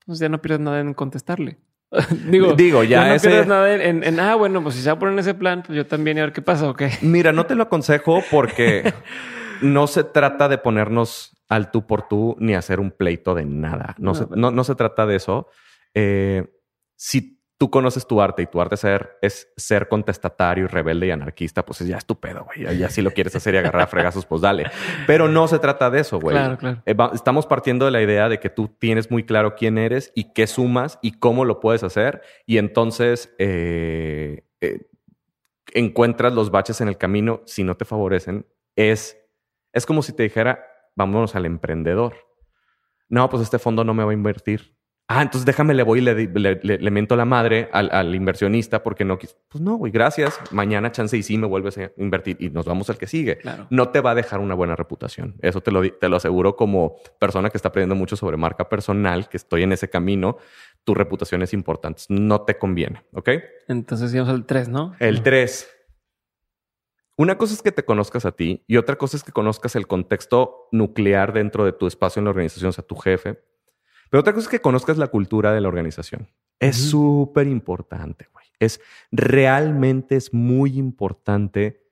pues 0.05 0.19
ya 0.19 0.27
no 0.29 0.41
pierdes 0.41 0.61
nada 0.61 0.79
en 0.79 0.93
contestarle. 0.93 1.57
digo, 2.29 2.53
digo, 2.53 2.83
ya, 2.83 3.13
no 3.13 3.19
pierdes 3.19 3.47
nada 3.47 3.73
en, 3.73 4.19
ah, 4.19 4.35
bueno, 4.35 4.61
pues 4.61 4.75
si 4.75 4.81
se 4.81 4.89
va 4.89 4.95
a 4.95 4.99
poner 4.99 5.13
en 5.13 5.19
ese 5.19 5.33
plan, 5.33 5.63
pues 5.65 5.75
yo 5.75 5.87
también 5.87 6.17
a 6.19 6.21
ver 6.21 6.33
qué 6.33 6.41
pasa, 6.41 6.69
ok. 6.69 6.83
Mira, 7.01 7.31
no 7.31 7.45
te 7.45 7.55
lo 7.55 7.63
aconsejo 7.63 8.21
porque 8.29 8.93
no 9.61 9.87
se 9.87 10.03
trata 10.03 10.49
de 10.49 10.57
ponernos 10.57 11.37
al 11.49 11.71
tú 11.71 11.87
por 11.87 12.07
tú 12.07 12.35
ni 12.39 12.55
hacer 12.55 12.79
un 12.79 12.91
pleito 12.91 13.33
de 13.33 13.45
nada. 13.45 13.95
No, 13.99 14.15
se, 14.15 14.25
no, 14.35 14.51
no 14.51 14.63
se 14.63 14.75
trata 14.75 15.05
de 15.05 15.15
eso. 15.15 15.47
Eh, 15.93 16.45
si 16.95 17.36
tú 17.57 17.71
conoces 17.71 18.05
tu 18.05 18.21
arte 18.21 18.43
y 18.43 18.45
tu 18.45 18.61
arte 18.61 18.77
ser, 18.77 19.17
es 19.21 19.51
ser 19.57 19.87
contestatario 19.87 20.65
y 20.65 20.67
rebelde 20.67 21.07
y 21.07 21.11
anarquista, 21.11 21.65
pues 21.65 21.79
ya 21.79 21.97
es 21.97 22.05
tu 22.05 22.19
pedo, 22.19 22.45
güey. 22.45 22.77
Ya 22.77 22.89
si 22.89 23.01
lo 23.01 23.11
quieres 23.11 23.35
hacer 23.35 23.55
y 23.55 23.57
agarrar 23.57 23.83
a 23.83 23.87
fregazos, 23.87 24.25
pues 24.25 24.41
dale. 24.41 24.69
Pero 25.07 25.27
no 25.27 25.47
se 25.47 25.57
trata 25.57 25.89
de 25.89 26.01
eso, 26.01 26.19
güey. 26.19 26.35
Claro, 26.35 26.57
claro. 26.57 26.83
Eh, 26.85 26.95
estamos 27.13 27.47
partiendo 27.47 27.85
de 27.85 27.91
la 27.91 28.01
idea 28.01 28.29
de 28.29 28.39
que 28.39 28.49
tú 28.49 28.67
tienes 28.67 29.09
muy 29.09 29.23
claro 29.23 29.55
quién 29.55 29.77
eres 29.77 30.11
y 30.13 30.33
qué 30.33 30.45
sumas 30.45 30.99
y 31.01 31.13
cómo 31.13 31.45
lo 31.45 31.59
puedes 31.59 31.83
hacer. 31.83 32.21
Y 32.45 32.59
entonces 32.59 33.33
eh, 33.39 34.45
eh, 34.61 34.87
encuentras 35.73 36.33
los 36.33 36.51
baches 36.51 36.79
en 36.81 36.89
el 36.89 36.97
camino 36.97 37.41
si 37.45 37.63
no 37.63 37.75
te 37.75 37.85
favorecen. 37.85 38.45
Es, 38.75 39.17
es 39.73 39.87
como 39.87 40.03
si 40.03 40.13
te 40.13 40.23
dijera, 40.23 40.63
vámonos 40.95 41.35
al 41.35 41.47
emprendedor. 41.47 42.13
No, 43.09 43.27
pues 43.29 43.41
este 43.41 43.57
fondo 43.57 43.83
no 43.83 43.95
me 43.95 44.03
va 44.03 44.11
a 44.11 44.13
invertir 44.13 44.76
Ah, 45.09 45.21
entonces 45.21 45.45
déjame, 45.45 45.73
le 45.73 45.83
voy 45.83 45.99
y 45.99 46.01
le, 46.01 46.59
le, 46.61 46.91
miento 46.91 47.15
la 47.15 47.23
madre 47.23 47.69
al, 47.71 48.13
inversionista 48.13 48.83
porque 48.83 49.05
no 49.05 49.17
quiso. 49.17 49.37
Pues 49.47 49.61
no, 49.61 49.75
güey, 49.75 49.89
gracias. 49.89 50.37
Mañana 50.51 50.91
chance 50.91 51.15
y 51.15 51.23
sí 51.23 51.37
me 51.37 51.47
vuelves 51.47 51.77
a 51.77 51.91
invertir 51.95 52.35
y 52.41 52.49
nos 52.49 52.65
vamos 52.65 52.89
al 52.89 52.97
que 52.97 53.07
sigue. 53.07 53.39
No 53.69 53.87
te 53.89 54.01
va 54.01 54.11
a 54.11 54.15
dejar 54.15 54.41
una 54.41 54.53
buena 54.53 54.75
reputación. 54.75 55.35
Eso 55.41 55.61
te 55.61 55.71
lo, 55.71 55.89
te 55.89 56.09
lo 56.09 56.17
aseguro 56.17 56.57
como 56.57 56.97
persona 57.19 57.49
que 57.49 57.57
está 57.57 57.69
aprendiendo 57.69 57.95
mucho 57.95 58.17
sobre 58.17 58.35
marca 58.35 58.67
personal, 58.67 59.29
que 59.29 59.37
estoy 59.37 59.63
en 59.63 59.71
ese 59.71 59.89
camino. 59.89 60.39
Tu 60.83 60.93
reputación 60.93 61.41
es 61.41 61.53
importante. 61.53 62.03
No 62.09 62.41
te 62.41 62.57
conviene, 62.57 63.05
¿ok? 63.13 63.29
Entonces 63.69 64.13
íbamos 64.13 64.33
al 64.33 64.45
3, 64.45 64.67
¿no? 64.67 64.93
El 64.99 65.23
3. 65.23 65.69
Una 67.15 67.37
cosa 67.37 67.53
es 67.53 67.61
que 67.61 67.71
te 67.71 67.85
conozcas 67.85 68.25
a 68.25 68.33
ti 68.33 68.65
y 68.67 68.75
otra 68.75 68.97
cosa 68.97 69.15
es 69.15 69.23
que 69.23 69.31
conozcas 69.31 69.77
el 69.77 69.87
contexto 69.87 70.67
nuclear 70.73 71.31
dentro 71.31 71.63
de 71.63 71.71
tu 71.71 71.87
espacio 71.87 72.19
en 72.19 72.25
la 72.25 72.31
organización, 72.31 72.69
o 72.69 72.73
sea, 72.73 72.83
tu 72.83 72.95
jefe 72.97 73.39
pero 74.09 74.21
otra 74.21 74.33
cosa 74.33 74.45
es 74.45 74.49
que 74.49 74.61
conozcas 74.61 74.97
la 74.97 75.07
cultura 75.07 75.53
de 75.53 75.61
la 75.61 75.67
organización. 75.67 76.27
Es 76.59 76.75
súper 76.75 77.47
importante, 77.47 78.27
güey. 78.33 78.45
Es 78.59 78.81
realmente 79.11 80.15
es 80.15 80.33
muy 80.33 80.77
importante 80.77 81.83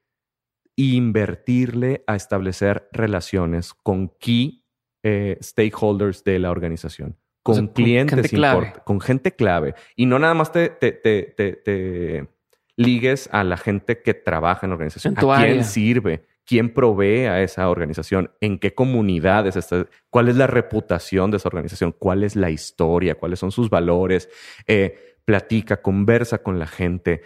invertirle 0.76 2.04
a 2.08 2.16
establecer 2.16 2.90
relaciones 2.92 3.74
con 3.74 4.10
key 4.20 4.66
eh, 5.04 5.38
stakeholders 5.42 6.24
de 6.24 6.40
la 6.40 6.52
organización, 6.52 7.18
con 7.44 7.68
clientes, 7.68 8.32
con 8.32 8.42
gente, 8.42 8.80
con 8.84 9.02
gente 9.02 9.36
clave. 9.36 9.76
Y 9.96 10.08
no 10.08 10.18
nada 10.18 10.34
más 10.34 10.52
te, 10.52 10.70
te, 10.70 10.92
te, 10.92 12.28
ligues 12.76 13.30
a 13.32 13.44
la 13.44 13.58
gente 13.58 14.02
que 14.02 14.14
trabaja 14.14 14.66
en 14.66 14.72
la 14.72 14.76
organización, 14.76 15.16
a 15.18 15.38
quién 15.38 15.64
sirve 15.64 16.26
quién 16.46 16.74
provee 16.74 17.26
a 17.26 17.42
esa 17.42 17.70
organización, 17.70 18.32
en 18.40 18.60
qué 18.60 18.74
comunidades 18.74 19.56
está, 19.56 19.88
cuál 20.10 20.30
es 20.30 20.36
la 20.36 20.48
reputación 20.48 21.32
de 21.32 21.38
esa 21.38 21.50
organización, 21.50 21.92
cuál 21.98 22.24
es 22.24 22.36
la 22.36 22.50
historia, 22.52 23.16
cuáles 23.16 23.40
son 23.40 23.52
sus 23.52 23.70
valores. 23.70 24.30
Eh, 24.68 25.16
platica, 25.26 25.82
conversa 25.82 26.44
con 26.44 26.60
la 26.60 26.68
gente, 26.68 27.22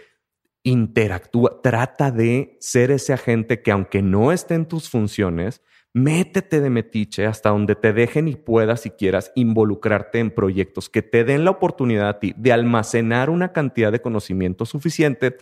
interactúa, 0.62 1.60
trata 1.62 2.10
de 2.10 2.56
ser 2.60 2.90
ese 2.90 3.12
agente 3.12 3.62
que 3.62 3.70
aunque 3.70 4.02
no 4.02 4.32
esté 4.32 4.54
en 4.54 4.66
tus 4.66 4.88
funciones, 4.88 5.62
métete 5.92 6.60
de 6.60 6.70
metiche 6.70 7.26
hasta 7.26 7.50
donde 7.50 7.74
te 7.74 7.92
dejen 7.92 8.28
y 8.28 8.36
puedas, 8.36 8.82
si 8.82 8.90
quieras, 8.90 9.32
involucrarte 9.34 10.18
en 10.18 10.30
proyectos 10.30 10.88
que 10.88 11.02
te 11.02 11.24
den 11.24 11.44
la 11.44 11.50
oportunidad 11.50 12.08
a 12.08 12.20
ti 12.20 12.34
de 12.36 12.52
almacenar 12.52 13.30
una 13.30 13.52
cantidad 13.52 13.92
de 13.92 14.00
conocimiento 14.00 14.64
suficiente 14.64 15.36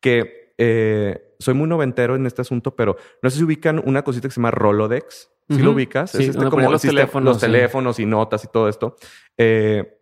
que 0.00 0.54
eh, 0.58 1.31
soy 1.42 1.54
muy 1.54 1.68
noventero 1.68 2.16
en 2.16 2.26
este 2.26 2.40
asunto, 2.40 2.74
pero 2.74 2.96
no 3.22 3.30
sé 3.30 3.38
si 3.38 3.44
ubican 3.44 3.82
una 3.84 4.02
cosita 4.02 4.28
que 4.28 4.32
se 4.32 4.40
llama 4.40 4.50
Rolodex. 4.50 5.30
Si 5.50 5.58
lo 5.58 5.72
ubicas, 5.72 6.14
es 6.14 6.28
este 6.28 6.48
como 6.48 6.70
los, 6.70 6.80
teléfonos, 6.80 7.34
los 7.34 7.40
teléfonos 7.40 7.98
y 7.98 8.06
notas 8.06 8.42
y 8.44 8.48
todo 8.48 8.70
esto. 8.70 8.96
Eh, 9.36 9.98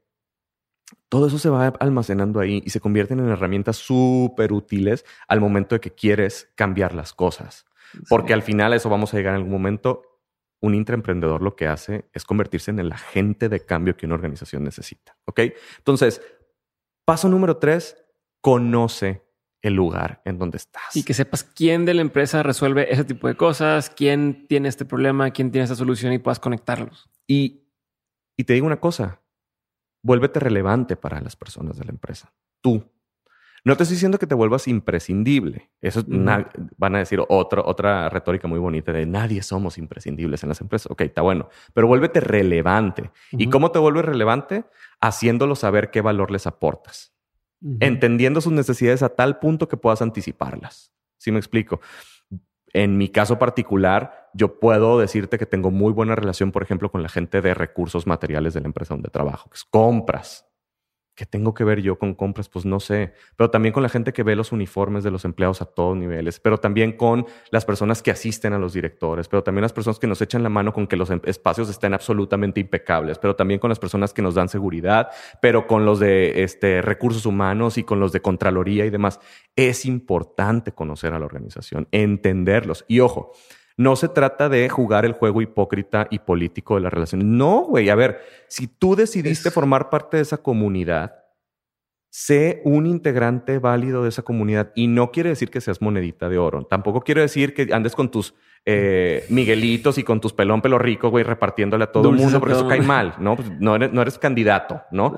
todo 1.09 1.26
eso 1.26 1.38
se 1.40 1.50
va 1.50 1.68
almacenando 1.81 2.38
ahí 2.38 2.62
y 2.64 2.70
se 2.70 2.79
convierten 2.79 3.18
en 3.18 3.31
herramientas 3.31 3.76
súper 3.76 4.53
útiles 4.53 5.05
al 5.26 5.40
momento 5.40 5.74
de 5.74 5.81
que 5.81 5.90
quieres 5.90 6.53
cambiar 6.55 6.94
las 6.94 7.12
cosas. 7.12 7.66
Porque 8.09 8.33
al 8.33 8.42
final 8.42 8.72
eso 8.74 8.88
vamos 8.88 9.12
a 9.12 9.16
llegar 9.16 9.35
en 9.35 9.38
algún 9.38 9.53
momento. 9.53 10.03
Un 10.61 10.74
intraemprendedor 10.74 11.42
lo 11.42 11.57
que 11.57 11.66
hace 11.66 12.09
es 12.12 12.24
convertirse 12.24 12.70
en 12.70 12.79
el 12.79 12.92
agente 12.92 13.48
de 13.48 13.64
cambio 13.64 13.96
que 13.96 14.07
una 14.07 14.14
organización 14.14 14.62
necesita. 14.62 15.16
¿Ok? 15.24 15.40
Entonces, 15.79 16.22
paso 17.05 17.29
número 17.29 17.57
tres, 17.57 17.96
conoce 18.40 19.24
el 19.62 19.75
lugar 19.75 20.23
en 20.25 20.38
donde 20.38 20.57
estás. 20.57 20.96
Y 20.96 21.03
que 21.03 21.14
sepas 21.14 21.44
quién 21.44 21.85
de 21.85 21.94
la 21.94 22.01
empresa 22.01 22.42
resuelve 22.42 22.92
ese 22.92 23.05
tipo 23.05 23.29
de 23.29 23.37
cosas, 23.37 23.90
quién 23.90 24.46
tiene 24.49 24.68
este 24.68 24.85
problema, 24.85 25.31
quién 25.31 25.51
tiene 25.51 25.64
esta 25.64 25.77
solución 25.77 26.12
y 26.12 26.18
puedas 26.18 26.40
conectarlos. 26.40 27.11
Y, 27.27 27.64
y 28.37 28.44
te 28.44 28.55
digo 28.55 28.66
una 28.66 28.81
cosa, 28.81 29.20
vuélvete 30.03 30.40
relevante 30.40 30.96
para 30.96 31.20
las 31.20 31.37
personas 31.37 31.79
de 31.79 31.85
la 31.85 31.90
empresa. 31.90 32.33
Tú. 32.61 32.85
No 33.62 33.77
te 33.77 33.83
estoy 33.83 33.96
diciendo 33.96 34.18
que 34.18 34.27
te 34.27 34.35
vuelvas 34.35 34.66
imprescindible. 34.68 35.70
Eso 35.83 36.03
van 36.07 36.94
a 36.94 36.99
decir 36.99 37.23
otro, 37.29 37.62
otra 37.66 38.09
retórica 38.09 38.49
muy 38.49 38.59
bonita 38.59 38.90
de 38.90 39.05
nadie 39.05 39.42
somos 39.42 39.77
imprescindibles 39.77 40.42
en 40.42 40.49
las 40.49 40.62
empresas. 40.62 40.90
Ok, 40.90 41.03
está 41.03 41.20
bueno, 41.20 41.51
pero 41.75 41.87
vuélvete 41.87 42.20
relevante. 42.20 43.11
¿Y 43.33 43.51
cómo 43.51 43.70
te 43.70 43.79
vuelves 43.79 44.07
relevante? 44.07 44.64
Haciéndolo 45.03 45.57
saber 45.57 45.90
qué 45.90 46.01
valor 46.01 46.31
les 46.31 46.46
aportas 46.46 47.12
entendiendo 47.81 48.40
sus 48.40 48.53
necesidades 48.53 49.03
a 49.03 49.11
tal 49.11 49.38
punto 49.38 49.68
que 49.68 49.77
puedas 49.77 50.03
anticiparlas. 50.03 50.92
¿Sí 51.18 51.31
me 51.33 51.38
explico? 51.38 51.81
En 52.73 52.96
mi 52.96 53.09
caso 53.09 53.38
particular, 53.38 54.31
yo 54.33 54.61
puedo 54.61 54.99
decirte 54.99 55.38
que 55.38 55.46
tengo 55.46 55.70
muy 55.70 55.92
buena 55.92 56.14
relación, 56.14 56.53
por 56.53 56.62
ejemplo, 56.62 56.90
con 56.90 57.03
la 57.03 57.09
gente 57.09 57.40
de 57.40 57.55
recursos 57.55 58.07
materiales 58.07 58.55
de 58.55 58.61
la 58.61 58.66
empresa 58.66 58.94
donde 58.94 59.11
trabajo, 59.11 59.51
que 59.51 59.57
es 59.57 59.64
compras. 59.64 60.49
¿Qué 61.20 61.26
tengo 61.26 61.52
que 61.52 61.64
ver 61.64 61.83
yo 61.83 61.98
con 61.98 62.14
compras? 62.14 62.48
Pues 62.48 62.64
no 62.64 62.80
sé, 62.80 63.12
pero 63.37 63.50
también 63.50 63.74
con 63.74 63.83
la 63.83 63.90
gente 63.90 64.14
que 64.14 64.22
ve 64.22 64.35
los 64.35 64.52
uniformes 64.52 65.04
de 65.04 65.11
los 65.11 65.26
empleados 65.26 65.61
a 65.61 65.66
todos 65.66 65.94
niveles, 65.94 66.40
pero 66.40 66.56
también 66.56 66.92
con 66.92 67.26
las 67.50 67.66
personas 67.66 68.00
que 68.00 68.11
asisten 68.11 68.54
a 68.54 68.59
los 68.59 68.72
directores, 68.72 69.28
pero 69.28 69.42
también 69.42 69.61
las 69.61 69.74
personas 69.74 69.98
que 69.98 70.06
nos 70.06 70.22
echan 70.22 70.42
la 70.42 70.48
mano 70.48 70.72
con 70.72 70.87
que 70.87 70.96
los 70.96 71.11
em, 71.11 71.20
espacios 71.24 71.68
estén 71.68 71.92
absolutamente 71.92 72.59
impecables, 72.59 73.18
pero 73.18 73.37
también 73.37 73.61
con 73.61 73.68
las 73.68 73.78
personas 73.78 74.14
que 74.14 74.22
nos 74.22 74.35
dan 74.35 74.48
seguridad, 74.48 75.11
pero 75.42 75.66
con 75.66 75.85
los 75.85 76.00
de 76.00 76.42
este, 76.42 76.80
recursos 76.80 77.26
humanos 77.26 77.76
y 77.76 77.85
con 77.85 78.00
los 78.00 78.12
de 78.12 78.22
Contraloría 78.22 78.87
y 78.87 78.90
demás. 78.90 79.20
Es 79.54 79.85
importante 79.85 80.72
conocer 80.72 81.12
a 81.12 81.18
la 81.18 81.26
organización, 81.26 81.87
entenderlos. 81.92 82.87
Y 82.88 83.00
ojo, 83.00 83.33
no 83.76 83.96
se 83.96 84.09
trata 84.09 84.48
de 84.48 84.68
jugar 84.68 85.04
el 85.04 85.12
juego 85.12 85.42
hipócrita 85.42 86.06
y 86.11 86.18
político 86.20 86.74
de 86.74 86.83
la 86.83 86.90
relación. 86.90 87.38
No, 87.38 87.62
güey. 87.62 87.88
A 87.88 87.94
ver, 87.94 88.20
si 88.48 88.66
tú 88.66 88.96
decidiste 88.96 89.50
formar 89.50 89.90
parte 89.90 90.18
de 90.18 90.22
esa 90.22 90.38
comunidad, 90.38 91.14
sé 92.11 92.61
un 92.64 92.87
integrante 92.87 93.59
válido 93.59 94.02
de 94.02 94.11
esa 94.11 94.22
comunidad. 94.22 94.72
Y 94.74 94.88
no 94.88 95.12
quiere 95.12 95.30
decir 95.30 95.50
que 95.50 95.61
seas 95.61 95.80
monedita 95.80 96.28
de 96.28 96.38
oro. 96.38 96.64
Tampoco 96.64 97.00
quiere 97.00 97.22
decir 97.22 97.54
que 97.54 97.72
andes 97.72 97.94
con 97.94 98.11
tus 98.11 98.35
eh, 98.66 99.24
Miguelitos 99.30 99.96
y 99.96 100.02
con 100.02 100.20
tus 100.20 100.33
pelón 100.33 100.61
pelo 100.61 100.78
rico, 100.78 101.09
güey, 101.09 101.24
repartiéndole 101.24 101.85
a 101.85 101.92
todo 101.92 102.11
el 102.11 102.16
mundo, 102.16 102.38
porque 102.40 102.54
eso 102.54 102.68
cae 102.68 102.83
mal, 102.83 103.14
¿no? 103.18 103.37
Pues, 103.37 103.50
no, 103.59 103.76
eres, 103.76 103.92
no 103.92 104.02
eres 104.02 104.18
candidato, 104.18 104.83
¿no? 104.90 105.16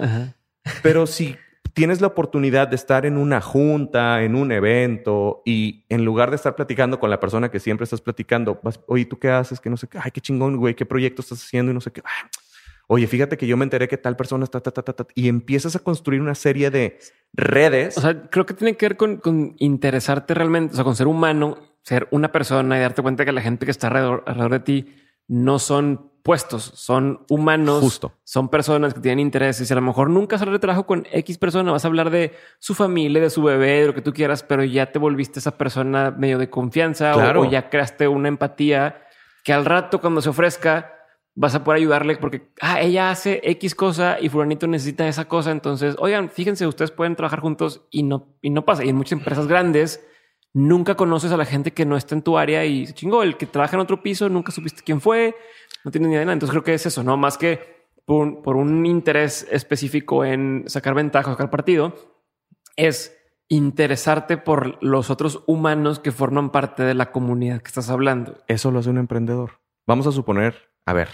Pero 0.82 1.06
si 1.06 1.36
tienes 1.74 2.00
la 2.00 2.08
oportunidad 2.08 2.68
de 2.68 2.76
estar 2.76 3.06
en 3.06 3.16
una 3.16 3.40
junta, 3.40 4.22
en 4.22 4.35
un 4.35 4.52
evento, 4.52 5.42
y 5.44 5.85
en 5.88 6.04
lugar 6.04 6.30
de 6.30 6.37
estar 6.37 6.54
platicando 6.54 7.00
con 7.00 7.11
la 7.11 7.20
persona 7.20 7.50
que 7.50 7.61
siempre 7.61 7.85
estás 7.85 8.00
platicando, 8.00 8.61
vas, 8.62 8.80
oye, 8.87 9.04
¿tú 9.04 9.18
qué 9.18 9.30
haces? 9.30 9.61
Que 9.61 9.70
no 9.70 9.76
sé 9.76 9.88
qué, 9.88 9.98
ay, 10.00 10.11
qué 10.11 10.20
chingón, 10.20 10.56
güey, 10.56 10.74
qué 10.74 10.87
proyecto 10.87 11.22
estás 11.22 11.42
haciendo 11.42 11.70
y 11.72 11.74
no 11.74 11.80
sé 11.80 11.90
qué. 11.92 12.02
oye, 12.87 13.06
fíjate 13.06 13.37
que 13.37 13.46
yo 13.46 13.56
me 13.56 13.64
enteré 13.64 13.88
que 13.88 13.96
tal 13.96 14.16
persona 14.16 14.44
está, 14.44 14.61
ta, 14.61 14.70
ta, 14.70 14.82
ta, 14.82 15.06
y 15.14 15.28
empiezas 15.28 15.76
a 15.76 15.78
construir 15.78 16.20
una 16.20 16.35
serie 16.35 16.70
de 16.70 16.98
redes. 17.32 17.96
O 17.96 18.00
sea, 18.00 18.22
creo 18.30 18.44
que 18.46 18.54
tiene 18.54 18.76
que 18.76 18.87
ver 18.87 18.96
con, 18.96 19.16
con 19.16 19.54
interesarte 19.58 20.35
realmente, 20.35 20.72
o 20.72 20.76
sea, 20.76 20.85
con 20.85 20.96
ser 20.96 21.06
humano, 21.06 21.58
ser 21.82 22.06
una 22.11 22.30
persona 22.30 22.76
y 22.76 22.80
darte 22.80 23.02
cuenta 23.02 23.24
que 23.24 23.32
la 23.32 23.40
gente 23.40 23.64
que 23.64 23.72
está 23.72 23.88
alrededor, 23.88 24.24
alrededor 24.26 24.52
de 24.52 24.61
ti 24.61 25.01
no 25.28 25.58
son 25.58 26.12
puestos, 26.22 26.62
son 26.74 27.24
humanos, 27.28 27.80
Justo. 27.80 28.12
son 28.24 28.48
personas 28.48 28.94
que 28.94 29.00
tienen 29.00 29.20
intereses 29.20 29.68
y 29.68 29.72
a 29.72 29.76
lo 29.76 29.82
mejor 29.82 30.08
nunca 30.08 30.37
hablar 30.37 30.52
de 30.52 30.58
trabajo 30.61 30.87
con 30.87 31.06
X 31.11 31.38
persona, 31.38 31.72
vas 31.72 31.85
a 31.85 31.88
hablar 31.88 32.11
de 32.11 32.32
su 32.58 32.74
familia, 32.74 33.20
de 33.20 33.30
su 33.30 33.42
bebé, 33.42 33.80
de 33.80 33.87
lo 33.88 33.94
que 33.94 34.02
tú 34.02 34.12
quieras, 34.12 34.42
pero 34.42 34.62
ya 34.64 34.92
te 34.92 34.98
volviste 34.98 35.40
esa 35.40 35.58
persona 35.58 36.12
medio 36.12 36.38
de 36.38 36.48
confianza 36.48 37.16
o, 37.16 37.50
ya 37.50 37.68
creaste 37.68 38.06
una 38.06 38.28
empatía 38.28 39.02
que 39.42 39.52
al 39.52 39.64
rato 39.64 40.00
cuando 40.00 40.22
se 40.22 40.28
ofrezca 40.28 40.94
vas 41.35 41.54
a 41.54 41.64
poder 41.64 41.78
ayudarle 41.80 42.16
porque 42.16 42.52
ah, 42.61 42.80
ella 42.80 43.11
hace 43.11 43.40
X 43.42 43.74
cosa 43.74 44.18
y 44.20 44.28
fulanito 44.28 44.66
necesita 44.66 45.08
esa 45.08 45.24
cosa, 45.24 45.50
entonces, 45.50 45.96
oigan, 45.98 46.30
fíjense, 46.30 46.66
ustedes 46.66 46.92
pueden 46.92 47.16
trabajar 47.16 47.40
juntos 47.40 47.82
y 47.90 48.04
no 48.04 48.37
y 48.42 48.50
no 48.50 48.64
pasa. 48.64 48.85
Y 48.85 48.90
en 48.90 48.96
muchas 48.96 49.18
empresas 49.18 49.48
grandes 49.48 50.06
nunca 50.54 50.94
conoces 50.96 51.32
a 51.32 51.36
la 51.36 51.44
gente 51.44 51.72
que 51.72 51.86
no 51.86 51.96
está 51.96 52.14
en 52.14 52.22
tu 52.22 52.36
área 52.38 52.64
y 52.64 52.86
se 52.86 52.94
chingó, 52.94 53.22
el 53.22 53.36
que 53.36 53.46
trabaja 53.46 53.76
en 53.76 53.80
otro 53.80 54.02
piso, 54.02 54.28
nunca 54.28 54.52
supiste 54.52 54.82
quién 54.82 55.00
fue, 55.00 55.34
no 55.84 55.90
tienes 55.90 56.08
ni 56.08 56.12
idea 56.14 56.20
de 56.20 56.26
nada. 56.26 56.34
Entonces 56.34 56.52
creo 56.52 56.64
que 56.64 56.74
es 56.74 56.86
eso, 56.86 57.02
no 57.02 57.16
más 57.16 57.38
que 57.38 57.86
por, 58.04 58.26
un- 58.26 58.42
por 58.42 58.56
un 58.56 58.84
interés 58.86 59.46
específico 59.50 60.24
en 60.24 60.64
sacar 60.66 60.94
ventaja, 60.94 61.30
sacar 61.32 61.50
partido, 61.50 61.94
es 62.76 63.16
interesarte 63.48 64.36
por 64.38 64.82
los 64.82 65.10
otros 65.10 65.42
humanos 65.46 65.98
que 65.98 66.10
forman 66.12 66.50
parte 66.50 66.82
de 66.84 66.94
la 66.94 67.12
comunidad 67.12 67.60
que 67.60 67.68
estás 67.68 67.90
hablando. 67.90 68.38
Eso 68.46 68.70
lo 68.70 68.78
hace 68.78 68.90
un 68.90 68.98
emprendedor. 68.98 69.60
Vamos 69.86 70.06
a 70.06 70.12
suponer, 70.12 70.54
a 70.86 70.92
ver, 70.94 71.08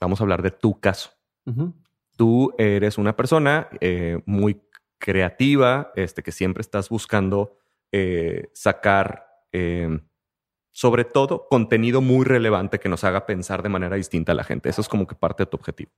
vamos 0.00 0.20
a 0.20 0.24
hablar 0.24 0.42
de 0.42 0.50
tu 0.50 0.80
caso. 0.80 1.10
Tú 2.16 2.52
eres 2.58 2.98
una 2.98 3.16
persona 3.16 3.68
eh, 3.80 4.20
muy 4.26 4.60
creativa, 4.98 5.90
este, 5.94 6.22
que 6.22 6.32
siempre 6.32 6.60
estás 6.60 6.88
buscando 6.88 7.58
eh, 7.92 8.48
sacar, 8.54 9.26
eh, 9.52 10.00
sobre 10.72 11.04
todo, 11.04 11.46
contenido 11.48 12.00
muy 12.00 12.24
relevante 12.24 12.78
que 12.78 12.88
nos 12.88 13.04
haga 13.04 13.26
pensar 13.26 13.62
de 13.62 13.68
manera 13.68 13.96
distinta 13.96 14.32
a 14.32 14.34
la 14.34 14.44
gente. 14.44 14.68
Eso 14.68 14.80
es 14.80 14.88
como 14.88 15.06
que 15.06 15.14
parte 15.14 15.42
de 15.42 15.46
tu 15.48 15.56
objetivo. 15.56 15.90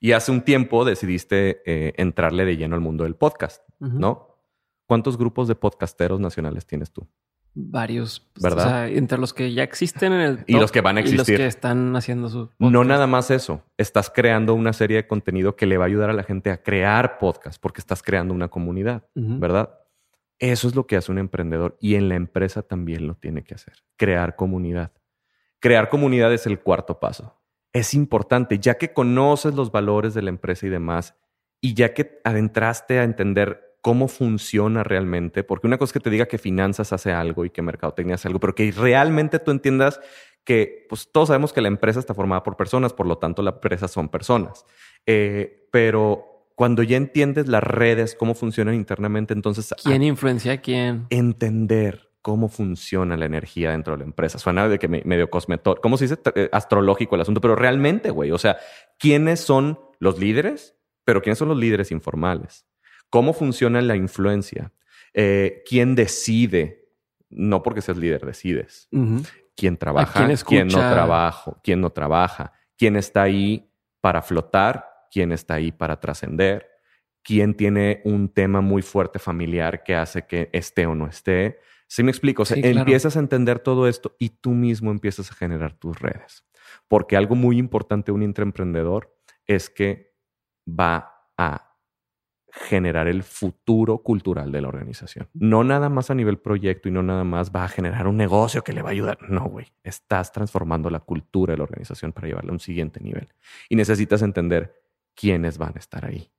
Y 0.00 0.12
hace 0.12 0.32
un 0.32 0.42
tiempo 0.42 0.84
decidiste 0.84 1.62
eh, 1.64 1.94
entrarle 1.96 2.44
de 2.44 2.56
lleno 2.56 2.74
al 2.74 2.80
mundo 2.80 3.04
del 3.04 3.14
podcast. 3.16 3.62
¿no? 3.78 4.28
¿Cuántos 4.86 5.16
grupos 5.16 5.48
de 5.48 5.54
podcasteros 5.54 6.20
nacionales 6.20 6.66
tienes 6.66 6.92
tú? 6.92 7.08
Varios, 7.54 8.30
pues, 8.32 8.42
¿Verdad? 8.42 8.66
O 8.66 8.68
sea, 8.68 8.88
entre 8.88 9.18
los 9.18 9.34
que 9.34 9.52
ya 9.52 9.62
existen 9.62 10.12
en 10.14 10.20
el 10.20 10.44
Y 10.46 10.52
top 10.54 10.60
los 10.62 10.72
que 10.72 10.80
van 10.80 10.96
a 10.96 11.00
y 11.00 11.04
los 11.04 11.12
existir. 11.12 11.36
que 11.36 11.46
están 11.46 11.94
haciendo 11.96 12.28
su 12.30 12.38
No 12.58 12.70
podcast. 12.70 12.86
nada 12.88 13.06
más 13.06 13.30
eso. 13.30 13.62
Estás 13.76 14.10
creando 14.10 14.54
una 14.54 14.72
serie 14.72 14.96
de 14.96 15.06
contenido 15.06 15.54
que 15.54 15.66
le 15.66 15.76
va 15.76 15.84
a 15.84 15.88
ayudar 15.88 16.08
a 16.08 16.14
la 16.14 16.22
gente 16.22 16.50
a 16.50 16.62
crear 16.62 17.18
podcast 17.18 17.60
porque 17.60 17.80
estás 17.80 18.02
creando 18.02 18.32
una 18.32 18.48
comunidad. 18.48 19.06
¿verdad? 19.14 19.78
Eso 20.42 20.66
es 20.66 20.74
lo 20.74 20.88
que 20.88 20.96
hace 20.96 21.12
un 21.12 21.18
emprendedor 21.18 21.76
y 21.80 21.94
en 21.94 22.08
la 22.08 22.16
empresa 22.16 22.62
también 22.62 23.06
lo 23.06 23.14
tiene 23.14 23.44
que 23.44 23.54
hacer. 23.54 23.74
Crear 23.96 24.34
comunidad. 24.34 24.90
Crear 25.60 25.88
comunidad 25.88 26.32
es 26.32 26.46
el 26.46 26.58
cuarto 26.58 26.98
paso. 26.98 27.40
Es 27.72 27.94
importante, 27.94 28.58
ya 28.58 28.74
que 28.74 28.92
conoces 28.92 29.54
los 29.54 29.70
valores 29.70 30.14
de 30.14 30.22
la 30.22 30.30
empresa 30.30 30.66
y 30.66 30.70
demás, 30.70 31.14
y 31.60 31.74
ya 31.74 31.94
que 31.94 32.20
adentraste 32.24 32.98
a 32.98 33.04
entender 33.04 33.78
cómo 33.82 34.08
funciona 34.08 34.82
realmente, 34.82 35.44
porque 35.44 35.68
una 35.68 35.78
cosa 35.78 35.90
es 35.90 35.92
que 35.92 36.00
te 36.00 36.10
diga 36.10 36.26
que 36.26 36.38
finanzas 36.38 36.92
hace 36.92 37.12
algo 37.12 37.44
y 37.44 37.50
que 37.50 37.62
mercadotecnia 37.62 38.16
hace 38.16 38.26
algo, 38.26 38.40
pero 38.40 38.56
que 38.56 38.72
realmente 38.72 39.38
tú 39.38 39.52
entiendas 39.52 40.00
que 40.42 40.86
pues 40.88 41.12
todos 41.12 41.28
sabemos 41.28 41.52
que 41.52 41.60
la 41.60 41.68
empresa 41.68 42.00
está 42.00 42.14
formada 42.14 42.42
por 42.42 42.56
personas, 42.56 42.92
por 42.92 43.06
lo 43.06 43.18
tanto 43.18 43.42
la 43.42 43.50
empresa 43.50 43.86
son 43.86 44.08
personas. 44.08 44.66
Eh, 45.06 45.68
pero 45.70 46.31
cuando 46.62 46.84
ya 46.84 46.96
entiendes 46.96 47.48
las 47.48 47.60
redes, 47.64 48.14
cómo 48.14 48.34
funcionan 48.36 48.76
internamente, 48.76 49.34
entonces 49.34 49.74
¿Quién 49.82 50.04
influencia 50.04 50.52
a 50.52 50.56
quién? 50.58 51.08
entender 51.10 52.12
cómo 52.20 52.48
funciona 52.48 53.16
la 53.16 53.26
energía 53.26 53.72
dentro 53.72 53.94
de 53.94 53.98
la 53.98 54.04
empresa. 54.04 54.38
Suena 54.38 54.68
de 54.68 54.78
que 54.78 54.86
me- 54.86 55.02
medio 55.04 55.28
cosmetor, 55.28 55.80
¿cómo 55.80 55.96
se 55.96 56.04
dice? 56.04 56.20
Eh, 56.36 56.48
Astrológico 56.52 57.16
el 57.16 57.22
asunto, 57.22 57.40
pero 57.40 57.56
realmente, 57.56 58.10
güey, 58.10 58.30
o 58.30 58.38
sea, 58.38 58.58
¿quiénes 58.96 59.40
son 59.40 59.80
los 59.98 60.20
líderes? 60.20 60.76
Pero 61.04 61.20
¿quiénes 61.20 61.38
son 61.38 61.48
los 61.48 61.58
líderes 61.58 61.90
informales? 61.90 62.64
¿Cómo 63.10 63.32
funciona 63.32 63.82
la 63.82 63.96
influencia? 63.96 64.70
Eh, 65.14 65.64
¿Quién 65.68 65.96
decide? 65.96 66.86
No 67.28 67.64
porque 67.64 67.82
seas 67.82 67.98
líder, 67.98 68.24
decides. 68.24 68.88
¿Quién 69.56 69.78
trabaja? 69.78 70.24
quién 70.26 70.36
¿Quién 70.46 70.68
no 70.68 70.78
trabaja? 70.78 71.56
¿Quién 71.64 71.80
no 71.80 71.90
trabaja? 71.90 72.52
¿Quién 72.78 72.94
está 72.94 73.22
ahí 73.22 73.68
para 74.00 74.22
flotar? 74.22 74.91
¿Quién 75.12 75.30
está 75.30 75.54
ahí 75.54 75.70
para 75.72 76.00
trascender? 76.00 76.66
¿Quién 77.22 77.54
tiene 77.54 78.00
un 78.04 78.28
tema 78.30 78.60
muy 78.62 78.82
fuerte 78.82 79.18
familiar 79.18 79.84
que 79.84 79.94
hace 79.94 80.26
que 80.26 80.48
esté 80.52 80.86
o 80.86 80.94
no 80.94 81.06
esté? 81.06 81.58
¿Sí 81.86 82.02
me 82.02 82.10
explico? 82.10 82.42
O 82.42 82.44
sea, 82.46 82.54
Sí, 82.56 82.62
claro. 82.62 82.78
empiezas 82.80 83.16
a 83.16 83.20
entender 83.20 83.58
todo 83.58 83.86
esto 83.86 84.16
y 84.18 84.30
tú 84.30 84.50
mismo 84.52 84.90
empiezas 84.90 85.30
a 85.30 85.34
generar 85.34 85.74
tus 85.74 86.00
redes. 86.00 86.44
Porque 86.88 87.16
algo 87.16 87.34
muy 87.36 87.58
importante 87.58 88.06
de 88.10 88.16
un 88.16 88.22
intraemprendedor 88.22 89.14
es 89.46 89.68
que 89.68 90.14
va 90.66 91.14
a 91.36 91.68
generar 92.50 93.08
el 93.08 93.22
futuro 93.22 94.02
cultural 94.02 94.52
de 94.52 94.60
la 94.60 94.68
organización. 94.68 95.28
No 95.32 95.64
nada 95.64 95.88
más 95.88 96.10
a 96.10 96.14
nivel 96.14 96.38
proyecto 96.38 96.88
y 96.88 96.92
no 96.92 97.02
nada 97.02 97.24
más 97.24 97.50
va 97.50 97.64
a 97.64 97.68
generar 97.68 98.06
un 98.06 98.16
negocio 98.16 98.62
que 98.62 98.72
le 98.72 98.82
va 98.82 98.90
a 98.90 98.92
ayudar. 98.92 99.18
No, 99.30 99.44
güey. 99.46 99.66
Estás 99.82 100.32
transformando 100.32 100.90
la 100.90 101.00
cultura 101.00 101.52
de 101.52 101.58
la 101.58 101.64
organización 101.64 102.12
para 102.12 102.28
llevarla 102.28 102.50
a 102.50 102.52
un 102.54 102.60
siguiente 102.60 103.00
nivel. 103.00 103.28
Y 103.70 103.76
necesitas 103.76 104.20
entender 104.22 104.81
quiénes 105.14 105.58
van 105.58 105.72
a 105.76 105.78
estar 105.78 106.04
ahí 106.04 106.30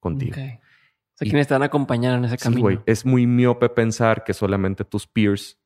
contigo. 0.00 0.32
Ok. 0.32 0.38
O 0.38 1.16
sea, 1.16 1.26
Y- 1.26 1.30
¿quiénes 1.30 1.46
te 1.46 1.54
van 1.54 1.62
a 1.62 1.66
acompañar 1.66 2.18
en 2.18 2.24
ese 2.24 2.36
Sí, 2.38 2.42
camino? 2.44 2.60
güey. 2.62 2.80
Es 2.86 3.04
muy 3.06 3.26
miope 3.26 3.68
pensar 3.68 4.24
que 4.24 4.34
solamente 4.34 4.84
tus 4.84 5.06
peers 5.06 5.60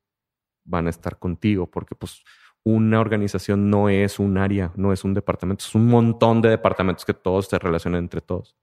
van 0.64 0.86
a 0.86 0.90
estar 0.90 1.18
contigo, 1.18 1.70
porque 1.70 1.94
pues 1.94 2.22
una 2.64 3.00
organización 3.00 3.70
no 3.70 3.88
es 3.88 4.18
un 4.18 4.36
área, 4.36 4.72
no 4.76 4.92
es 4.92 5.04
un 5.04 5.14
departamento, 5.14 5.64
es 5.64 5.74
un 5.74 5.86
montón 5.86 6.42
de 6.42 6.50
departamentos 6.50 7.04
que 7.06 7.14
todos 7.14 7.46
se 7.46 7.58
relacionan 7.58 8.00
entre 8.02 8.20
todos. 8.20 8.56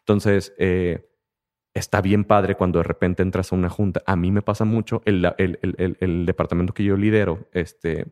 Entonces, 0.00 0.54
eh, 0.58 1.10
está 1.74 2.00
bien 2.00 2.24
padre 2.24 2.54
cuando 2.54 2.78
de 2.78 2.84
repente 2.84 3.22
entras 3.22 3.52
a 3.52 3.56
una 3.56 3.68
junta. 3.68 4.02
A 4.06 4.14
mí 4.14 4.30
me 4.30 4.42
pasa 4.42 4.64
mucho, 4.64 5.02
el, 5.04 5.24
el- 5.38 5.58
el- 5.62 5.74
el- 5.78 5.96
el 6.00 6.26
departamento 6.26 6.72
que 6.72 6.84
yo 6.84 6.96
lidero 6.96 7.48
este, 7.52 8.06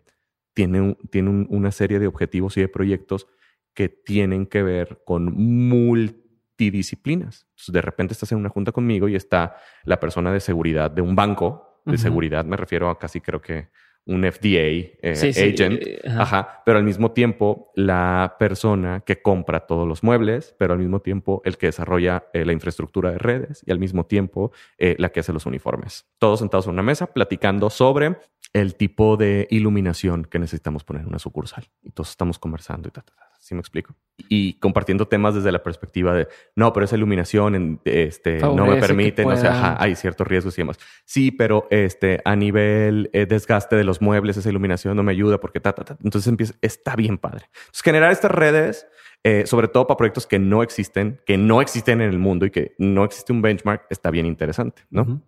tiene, 0.55 0.81
un- 0.81 0.97
tiene 1.11 1.31
un- 1.31 1.47
una 1.51 1.71
serie 1.71 1.99
de 2.01 2.07
objetivos 2.09 2.57
y 2.57 2.61
de 2.63 2.69
proyectos 2.69 3.29
que 3.77 3.89
tienen 3.91 4.47
que 4.47 4.63
ver 4.65 5.03
con 5.05 5.33
multidisciplinas. 5.37 7.47
Entonces, 7.51 7.73
de 7.73 7.83
repente 7.83 8.13
estás 8.15 8.33
en 8.33 8.39
una 8.39 8.49
junta 8.49 8.73
conmigo 8.73 9.07
y 9.09 9.15
está 9.15 9.57
la 9.85 10.01
persona 10.01 10.33
de 10.33 10.41
seguridad 10.41 10.91
de 10.91 11.03
un 11.03 11.15
banco. 11.15 11.63
De 11.85 11.99
seguridad 11.99 12.45
me 12.45 12.57
refiero 12.57 12.91
a 12.91 12.99
casi 12.99 13.21
creo 13.21 13.41
que 13.41 13.69
un 14.07 14.23
FDA 14.25 14.97
eh, 15.03 15.15
Sí, 15.15 15.33
sí, 15.33 15.55
agent. 15.55 15.81
eh, 15.87 16.01
ajá. 16.05 16.23
Ajá. 16.23 16.63
Pero 16.65 16.79
al 16.79 16.85
mismo 16.85 17.13
tiempo, 17.13 17.71
la 17.77 18.35
persona 18.41 19.03
que 19.07 19.23
compra 19.23 19.67
todos 19.67 19.87
los 19.87 20.03
muebles, 20.03 20.57
pero 20.59 20.73
al 20.73 20.81
mismo 20.81 21.01
tiempo 21.01 21.43
el 21.45 21.59
que 21.59 21.67
desarrolla 21.67 22.25
eh, 22.33 22.45
la 22.45 22.53
infraestructura 22.53 23.13
de 23.13 23.19
redes 23.19 23.63
y 23.67 23.71
al 23.71 23.79
mismo 23.79 24.05
tiempo 24.07 24.51
eh, 24.79 24.97
la 24.99 25.11
que 25.11 25.21
hace 25.21 25.33
los 25.33 25.47
uniformes. 25.47 26.07
Todos 26.19 26.41
sentados 26.41 26.67
en 26.67 26.73
una 26.73 26.83
mesa 26.83 27.07
platicando 27.07 27.71
sobre 27.71 28.17
el 28.61 28.75
tipo 28.75 29.17
de 29.17 29.47
iluminación 29.51 30.25
que 30.25 30.39
necesitamos 30.39 30.83
poner 30.85 31.03
en 31.03 31.09
una 31.09 31.19
sucursal. 31.19 31.65
Y 31.83 31.91
todos 31.91 32.11
estamos 32.11 32.39
conversando 32.39 32.89
y 32.89 32.91
ta, 32.91 33.03
ta, 33.03 33.15
ta. 33.15 33.23
¿Sí 33.39 33.55
me 33.55 33.61
explico? 33.61 33.95
Y 34.29 34.55
compartiendo 34.59 35.07
temas 35.07 35.35
desde 35.35 35.53
la 35.53 35.63
perspectiva 35.63 36.15
de, 36.15 36.27
no, 36.57 36.73
pero 36.73 36.85
esa 36.85 36.97
iluminación 36.97 37.55
en- 37.55 37.81
este, 37.85 38.39
no 38.41 38.65
me 38.67 38.77
permite, 38.81 39.25
no 39.25 39.37
sé, 39.37 39.47
ajá, 39.47 39.77
hay 39.79 39.95
ciertos 39.95 40.27
riesgos 40.27 40.57
y 40.59 40.63
demás. 40.63 40.79
Sí, 41.05 41.31
pero 41.31 41.69
este, 41.71 42.21
a 42.25 42.35
nivel 42.35 43.09
eh, 43.13 43.27
desgaste 43.27 43.77
de 43.77 43.85
los 43.85 44.01
muebles, 44.01 44.37
esa 44.37 44.49
iluminación 44.49 44.97
no 44.97 45.03
me 45.03 45.13
ayuda 45.13 45.39
porque 45.39 45.61
ta, 45.61 45.73
ta, 45.75 45.85
ta. 45.85 45.97
Entonces 46.03 46.27
empieza, 46.29 46.55
está 46.63 46.97
bien 46.97 47.19
padre. 47.19 47.47
Entonces, 47.59 47.83
generar 47.83 48.11
estas 48.11 48.31
redes, 48.33 48.87
eh, 49.23 49.45
sobre 49.47 49.69
todo 49.69 49.87
para 49.87 49.99
proyectos 49.99 50.27
que 50.27 50.39
no 50.39 50.63
existen, 50.63 51.21
que 51.27 51.37
no 51.37 51.61
existen 51.61 52.01
en 52.01 52.09
el 52.11 52.19
mundo 52.19 52.47
y 52.47 52.51
que 52.51 52.75
no 52.79 53.05
existe 53.05 53.33
un 53.33 53.43
benchmark, 53.43 53.87
está 53.91 54.11
bien 54.11 54.27
interesante, 54.27 54.83
¿no? 54.91 55.03
Ujú. 55.03 55.21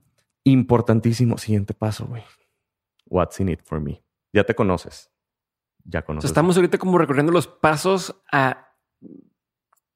Importantísimo. 0.44 1.36
Siguiente 1.38 1.74
paso, 1.74 2.06
güey. 2.06 2.22
What's 3.08 3.40
in 3.40 3.48
it 3.48 3.60
for 3.64 3.80
me? 3.80 4.02
Ya 4.32 4.44
te 4.44 4.54
conoces. 4.54 5.10
Ya 5.84 6.02
conoces. 6.02 6.28
estamos 6.30 6.56
ahorita 6.56 6.76
como 6.78 6.98
recorriendo 6.98 7.32
los 7.32 7.46
pasos 7.46 8.14
a 8.30 8.74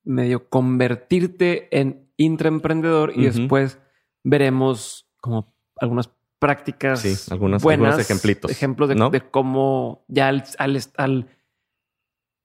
medio 0.04 0.48
convertirte 0.48 1.68
en 1.78 2.10
intraemprendedor 2.16 3.12
y 3.14 3.24
después 3.26 3.78
veremos 4.24 5.08
como 5.20 5.54
algunas 5.76 6.10
prácticas 6.38 7.00
Sí, 7.00 7.14
algunas- 7.30 7.62
buenas, 7.62 7.84
algunos 7.94 8.00
ejemplitos, 8.10 8.50
ejemplos 8.50 8.88
de, 8.88 8.94
¿no? 8.96 9.10
de 9.10 9.20
cómo 9.20 10.04
ya 10.08 10.28
al, 10.28 10.44
al, 10.58 10.78
al 10.96 11.28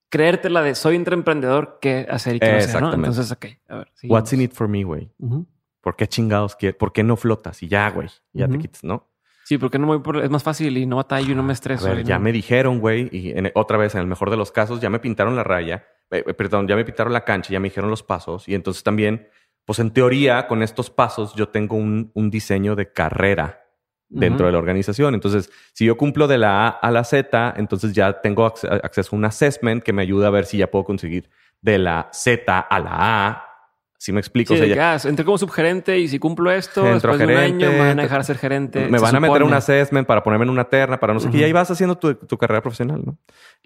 creerte 0.10 0.50
la 0.50 0.62
de 0.62 0.76
soy 0.76 0.96
intraemprendedor, 0.96 1.80
qué 1.82 2.06
hacer 2.10 2.36
y 2.36 2.40
qué 2.40 2.52
no 2.52 2.58
hacer, 2.58 2.82
¿no? 2.82 2.94
Entonces, 2.94 3.32
ok, 3.32 3.46
a 3.70 3.76
ver. 3.78 3.92
What's 4.04 4.34
in 4.34 4.42
it 4.42 4.54
for 4.54 4.68
me, 4.68 4.84
güey? 4.84 5.12
¿Por 5.82 5.96
qué 5.96 6.08
chingados 6.08 6.56
quieres? 6.56 6.78
¿Por 6.78 6.92
qué 6.94 7.04
no 7.04 7.16
flotas? 7.16 7.64
Y 7.64 7.68
ya, 7.68 7.90
güey. 7.90 8.08
Ya 8.34 8.46
te 8.48 8.54
Ujú. 8.54 8.62
quitas, 8.62 8.84
¿no? 8.84 9.08
Sí, 9.48 9.58
porque 9.58 9.80
no 9.80 9.88
voy 9.88 10.00
por... 10.00 10.18
Es 10.18 10.30
más 10.30 10.44
fácil 10.44 10.78
y 10.78 10.86
no 10.86 10.98
batallo 10.98 11.32
y 11.32 11.36
no 11.36 11.42
me 11.42 11.52
A 11.52 11.54
estreso. 11.54 11.86
ver, 11.88 12.00
y 12.00 12.04
ya 12.04 12.18
no- 12.18 12.24
me 12.26 12.34
dijeron, 12.34 12.80
güey, 12.80 13.08
y 13.14 13.32
en- 13.32 13.50
otra 13.56 13.78
vez, 13.78 13.96
en 13.96 14.02
el 14.02 14.08
mejor 14.08 14.30
de 14.30 14.36
los 14.36 14.52
casos, 14.52 14.82
ya 14.82 14.90
me 14.90 15.00
pintaron 15.00 15.38
la 15.38 15.44
raya, 15.46 15.86
eh, 16.12 16.22
eh, 16.28 16.34
perdón, 16.34 16.68
ya 16.68 16.76
me 16.76 16.84
pintaron 16.84 17.14
la 17.14 17.24
cancha, 17.24 17.54
ya 17.54 17.60
me 17.62 17.70
dijeron 17.70 17.90
los 17.90 18.04
pasos, 18.04 18.46
y 18.50 18.56
entonces 18.56 18.84
también, 18.84 19.30
pues 19.64 19.80
en 19.80 19.92
teoría, 19.92 20.48
con 20.48 20.64
estos 20.64 20.90
pasos, 20.90 21.34
yo 21.34 21.48
tengo 21.48 21.78
un, 21.78 22.12
un 22.14 22.30
diseño 22.30 22.76
de 22.76 22.92
carrera 22.92 23.64
dentro 24.10 24.46
de 24.48 24.52
la 24.52 24.58
organización. 24.58 25.14
Entonces, 25.14 25.50
si 25.74 25.86
yo 25.86 25.96
cumplo 25.98 26.28
de 26.28 26.38
la 26.38 26.68
A 26.68 26.70
a 26.70 26.92
la 26.92 27.06
Z, 27.06 27.54
entonces 27.56 27.94
ya 27.94 28.20
tengo 28.22 28.46
acceso 28.46 29.16
a 29.16 29.18
un 29.18 29.24
assessment 29.24 29.82
que 29.82 29.94
me 29.94 30.02
ayuda 30.02 30.28
a 30.28 30.32
ver 30.32 30.46
si 30.46 30.58
ya 30.58 30.68
puedo 30.72 30.84
conseguir 30.84 31.30
de 31.62 31.78
la 31.78 32.10
Z 32.12 32.58
a 32.60 32.80
la 32.80 32.92
A. 33.28 33.47
Si 34.00 34.12
me 34.12 34.20
explico. 34.20 34.56
Sí, 34.56 34.62
entré 35.08 35.26
como 35.26 35.38
subgerente 35.38 35.98
y 35.98 36.08
si 36.08 36.20
cumplo 36.20 36.52
esto, 36.52 36.84
después 36.84 37.18
de 37.18 37.26
un 37.26 37.32
año 37.32 37.72
me 37.72 37.80
van 37.80 38.00
a 38.00 38.04
dejar 38.04 38.24
ser 38.24 38.38
gerente. 38.38 38.88
Me 38.88 39.00
van 39.00 39.16
a 39.16 39.20
meter 39.20 39.44
un 39.44 39.54
assessment 39.54 40.08
para 40.08 40.24
ponerme 40.24 40.46
en 40.46 40.52
una 40.52 40.66
terna, 40.66 41.00
para 41.00 41.14
no 41.14 41.20
sé 41.20 41.30
qué. 41.30 41.40
Y 41.40 41.44
ahí 41.44 41.52
vas 41.52 41.72
haciendo 41.72 41.98
tu, 41.98 42.14
tu, 42.14 42.38
carrera 42.38 42.62
profesional, 42.62 43.02
¿no? 43.04 43.18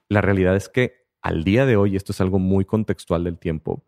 La 0.08 0.22
realidad 0.22 0.56
es 0.56 0.70
que 0.70 1.06
al 1.22 1.44
día 1.44 1.66
de 1.66 1.76
hoy, 1.76 1.96
esto 1.96 2.14
es 2.14 2.22
algo 2.22 2.40
muy 2.40 2.66
contextual 2.66 3.24
del 3.24 3.38
tiempo, 3.38 3.84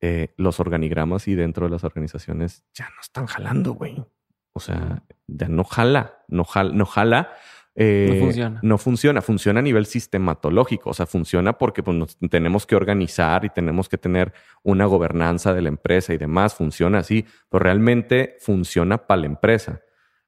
eh, 0.00 0.34
los 0.36 0.58
organigramas 0.58 1.28
y 1.28 1.34
dentro 1.34 1.66
de 1.66 1.70
las 1.70 1.84
organizaciones 1.84 2.64
ya 2.74 2.88
no 2.88 3.00
están 3.00 3.26
jalando, 3.26 3.74
güey. 3.74 4.04
O 4.52 4.60
sea, 4.60 5.04
ya 5.26 5.48
no 5.48 5.64
jala, 5.64 6.24
no 6.28 6.44
jala, 6.44 6.72
no 6.74 6.86
jala. 6.86 7.32
Eh, 7.74 8.08
no 8.12 8.24
funciona. 8.26 8.60
No 8.62 8.78
funciona, 8.78 9.22
funciona 9.22 9.60
a 9.60 9.62
nivel 9.62 9.86
sistematológico, 9.86 10.90
o 10.90 10.94
sea, 10.94 11.06
funciona 11.06 11.56
porque 11.58 11.82
pues, 11.82 11.96
nos 11.96 12.18
tenemos 12.30 12.66
que 12.66 12.76
organizar 12.76 13.44
y 13.44 13.50
tenemos 13.50 13.88
que 13.88 13.98
tener 13.98 14.32
una 14.62 14.84
gobernanza 14.84 15.54
de 15.54 15.62
la 15.62 15.68
empresa 15.68 16.12
y 16.12 16.18
demás, 16.18 16.54
funciona 16.54 16.98
así, 16.98 17.24
pero 17.48 17.62
realmente 17.62 18.36
funciona 18.40 19.06
para 19.06 19.22
la 19.22 19.26
empresa 19.26 19.80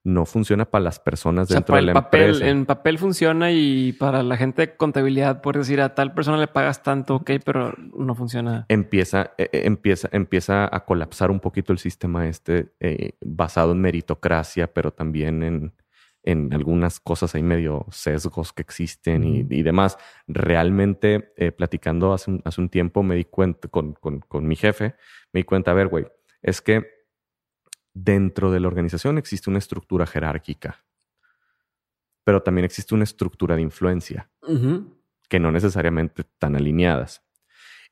no 0.04 0.26
funciona 0.26 0.66
para 0.66 0.84
las 0.84 1.00
personas 1.00 1.48
dentro 1.48 1.74
de 1.76 1.82
la 1.82 1.92
empresa. 1.92 2.46
En 2.46 2.66
papel 2.66 2.98
funciona 2.98 3.50
y 3.50 3.94
para 3.94 4.22
la 4.22 4.36
gente 4.36 4.66
de 4.66 4.76
contabilidad 4.76 5.40
puedes 5.40 5.66
decir 5.66 5.80
a 5.80 5.94
tal 5.94 6.12
persona 6.12 6.36
le 6.36 6.46
pagas 6.46 6.82
tanto, 6.82 7.16
ok, 7.16 7.30
pero 7.42 7.74
no 7.96 8.14
funciona. 8.14 8.66
Empieza, 8.68 9.32
eh, 9.38 9.48
eh, 9.50 9.62
empieza, 9.64 10.10
empieza 10.12 10.68
a 10.70 10.84
colapsar 10.84 11.30
un 11.30 11.40
poquito 11.40 11.72
el 11.72 11.78
sistema 11.78 12.28
este 12.28 12.74
eh, 12.80 13.12
basado 13.24 13.72
en 13.72 13.80
meritocracia, 13.80 14.72
pero 14.72 14.92
también 14.92 15.42
en, 15.42 15.72
en 16.24 16.52
algunas 16.52 17.00
cosas 17.00 17.34
hay 17.34 17.42
medio 17.42 17.86
sesgos 17.90 18.52
que 18.52 18.62
existen 18.62 19.24
y, 19.24 19.62
demás. 19.62 19.98
Realmente, 20.26 21.20
platicando 21.56 22.12
hace 22.12 22.30
un, 22.30 22.42
hace 22.44 22.60
un, 22.60 22.68
tiempo, 22.70 23.02
me 23.02 23.14
di 23.14 23.24
cuenta 23.24 23.68
con, 23.68 23.92
con, 23.92 24.20
con 24.20 24.46
mi 24.46 24.56
jefe, 24.56 24.96
me 25.32 25.40
di 25.40 25.44
cuenta, 25.44 25.70
a 25.70 25.74
ver, 25.74 25.88
güey, 25.88 26.06
es 26.42 26.60
que 26.60 26.94
dentro 27.94 28.50
de 28.50 28.60
la 28.60 28.68
organización 28.68 29.18
existe 29.18 29.48
una 29.48 29.58
estructura 29.58 30.06
jerárquica, 30.06 30.84
pero 32.24 32.42
también 32.42 32.64
existe 32.64 32.94
una 32.94 33.04
estructura 33.04 33.54
de 33.54 33.62
influencia 33.62 34.30
que 35.28 35.40
no 35.40 35.52
necesariamente 35.52 36.22
están 36.22 36.56
alineadas. 36.56 37.23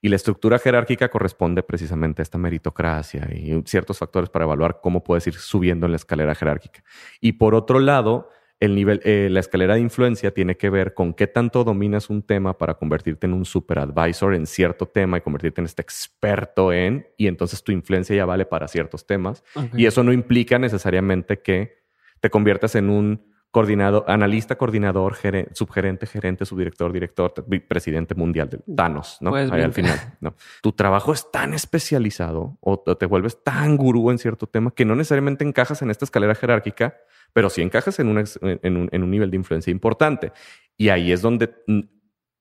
Y 0.05 0.09
la 0.09 0.17
estructura 0.17 0.59
jerárquica 0.59 1.09
corresponde 1.09 1.63
precisamente 1.63 2.21
a 2.21 2.25
esta 2.25 2.37
meritocracia 2.37 3.29
y 3.33 3.63
ciertos 3.65 3.99
factores 3.99 4.29
para 4.29 4.45
evaluar 4.45 4.81
cómo 4.83 5.05
puedes 5.05 5.27
ir 5.29 5.35
subiendo 5.35 5.87
en 5.87 5.93
la 5.93 5.97
escalera 5.97 6.35
jerárquica. 6.35 6.83
Y 7.21 7.35
por 7.35 7.55
otro 7.55 7.79
lado, 7.79 8.29
el 8.59 8.75
nivel, 8.75 9.01
eh, 9.05 9.29
la 9.31 9.39
escalera 9.39 9.75
de 9.75 9.81
influencia 9.81 10.35
tiene 10.35 10.57
que 10.57 10.71
ver 10.71 10.95
con 10.95 11.15
qué 11.15 11.29
tanto 11.29 11.63
dominas 11.63 12.11
un 12.11 12.23
tema 12.23 12.59
para 12.59 12.75
convertirte 12.75 13.27
en 13.27 13.33
un 13.33 13.45
super 13.45 13.79
advisor 13.79 14.35
en 14.35 14.47
cierto 14.47 14.87
tema 14.87 15.19
y 15.19 15.21
convertirte 15.21 15.61
en 15.61 15.67
este 15.67 15.83
experto 15.83 16.73
en, 16.73 17.07
y 17.17 17.29
entonces 17.29 17.63
tu 17.63 17.71
influencia 17.71 18.17
ya 18.17 18.25
vale 18.25 18.45
para 18.45 18.67
ciertos 18.67 19.07
temas. 19.07 19.45
Y 19.77 19.87
eso 19.87 20.03
no 20.03 20.13
implica 20.13 20.59
necesariamente 20.59 21.41
que 21.43 21.83
te 22.21 22.29
conviertas 22.29 22.75
en 22.75 22.91
un 22.91 23.32
coordinador, 23.53 24.05
analista, 24.09 24.57
coordinador, 24.57 25.15
subgerente, 25.53 26.07
gerente, 26.07 26.45
subdirector, 26.45 26.93
director, 26.93 27.33
presidente 27.69 28.17
mundial 28.17 28.49
de 28.49 28.59
Thanos, 28.75 29.19
¿no? 29.21 29.31
Pues 29.31 29.53
Ahí 29.53 29.63
al 29.63 29.73
final, 29.73 30.17
¿no? 30.21 30.35
Tu 30.63 30.73
trabajo 30.73 31.13
es 31.13 31.31
tan 31.31 31.55
especializado 31.55 32.59
o 32.61 32.79
te 32.79 33.07
vuelves 33.07 33.45
tan 33.45 33.77
gurú 33.77 34.11
en 34.11 34.19
cierto 34.19 34.49
tema 34.49 34.73
que 34.73 34.85
no 34.85 34.97
necesariamente 34.97 35.45
encajas 35.45 35.83
en 35.83 35.91
esta 35.91 36.05
escalera 36.05 36.35
jerárquica 36.35 36.97
pero 37.33 37.51
si 37.51 37.63
encajas 37.63 37.99
en, 37.99 38.09
un, 38.09 39.11
nivel 39.11 39.31
de 39.31 39.37
influencia 39.37 39.71
importante. 39.71 40.33
Y 40.77 40.91
ahí 40.91 41.13
es 41.13 41.23
donde, 41.23 41.55
mm, 41.67 41.81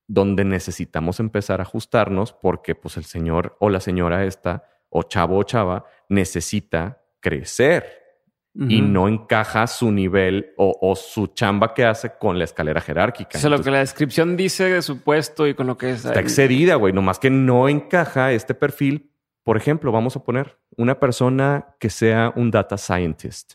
donde 0.08 0.44
necesitamos 0.44 1.20
empezar 1.20 1.60
a 1.60 1.64
ajustarnos 1.64 2.34
porque 2.34 2.76
pues 2.76 2.98
el 2.98 3.06
señor 3.06 3.56
o 3.60 3.70
la 3.70 3.80
señora 3.80 4.26
esta, 4.26 4.68
o 4.90 5.04
chavo 5.04 5.38
o 5.38 5.44
chava, 5.44 5.86
necesita 6.10 7.04
crecer. 7.20 8.01
Y 8.54 8.82
no 8.82 9.08
encaja 9.08 9.66
su 9.66 9.94
nivel 9.94 10.54
o, 10.58 10.94
su 10.98 11.28
chamba 11.28 11.74
que 11.74 11.86
hace 11.86 12.18
con 12.20 12.38
la 12.38 12.44
escalera 12.44 12.82
jerárquica. 12.82 13.38
O 13.38 13.42
sea, 13.42 13.50
lo 13.50 13.62
que 13.62 13.72
la 13.72 13.80
descripción 13.80 14.36
dice 14.36 14.66
de 14.66 14.82
su 14.82 15.02
puesto 15.02 15.48
y 15.48 15.54
con 15.54 15.68
lo 15.68 15.78
que 15.78 15.92
es. 15.92 16.04
Está 16.04 16.20
excedida, 16.20 16.76
güey. 16.76 16.92
Nomás 16.92 17.18
que 17.18 17.30
no 17.30 17.70
encaja 17.70 18.34
este 18.34 18.54
perfil. 18.54 19.10
Por 19.44 19.56
ejemplo, 19.56 19.94
vamos 19.94 20.18
a 20.18 20.24
poner 20.24 20.58
una 20.76 21.00
persona 21.00 21.76
que 21.80 21.90
sea 21.90 22.34
un 22.36 22.52
data 22.52 22.78
scientist 22.78 23.54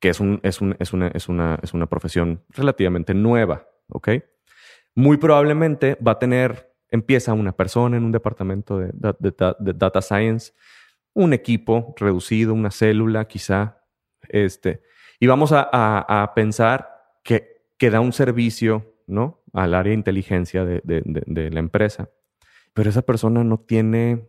que 0.00 0.10
es, 0.10 0.20
un, 0.20 0.40
es, 0.42 0.60
un, 0.60 0.76
es, 0.78 0.92
una, 0.92 1.08
es, 1.08 1.28
una, 1.28 1.58
es 1.62 1.74
una 1.74 1.86
profesión 1.86 2.42
relativamente 2.50 3.14
nueva, 3.14 3.68
¿ok? 3.88 4.10
Muy 4.94 5.16
probablemente 5.16 5.96
va 6.06 6.12
a 6.12 6.18
tener, 6.18 6.72
empieza 6.90 7.32
una 7.32 7.52
persona 7.52 7.96
en 7.96 8.04
un 8.04 8.12
departamento 8.12 8.78
de, 8.78 8.92
data 9.74 10.02
science, 10.02 10.52
un 11.16 11.32
equipo 11.32 11.94
reducido, 11.96 12.52
una 12.52 12.70
célula 12.70 13.26
quizá, 13.26 13.82
este, 14.28 14.82
y 15.18 15.26
vamos 15.26 15.50
a, 15.52 15.66
a, 15.72 16.34
pensar 16.34 16.90
que, 17.24 17.64
que, 17.78 17.90
da 17.90 18.00
un 18.00 18.12
servicio, 18.12 18.94
¿no? 19.06 19.42
Al 19.54 19.74
área 19.74 19.90
de 19.90 19.96
inteligencia 19.96 20.64
de, 20.64 20.82
de 20.84 21.50
la 21.50 21.60
empresa, 21.60 22.10
pero 22.74 22.90
esa 22.90 23.00
persona 23.00 23.42
no 23.42 23.58
tiene 23.58 24.28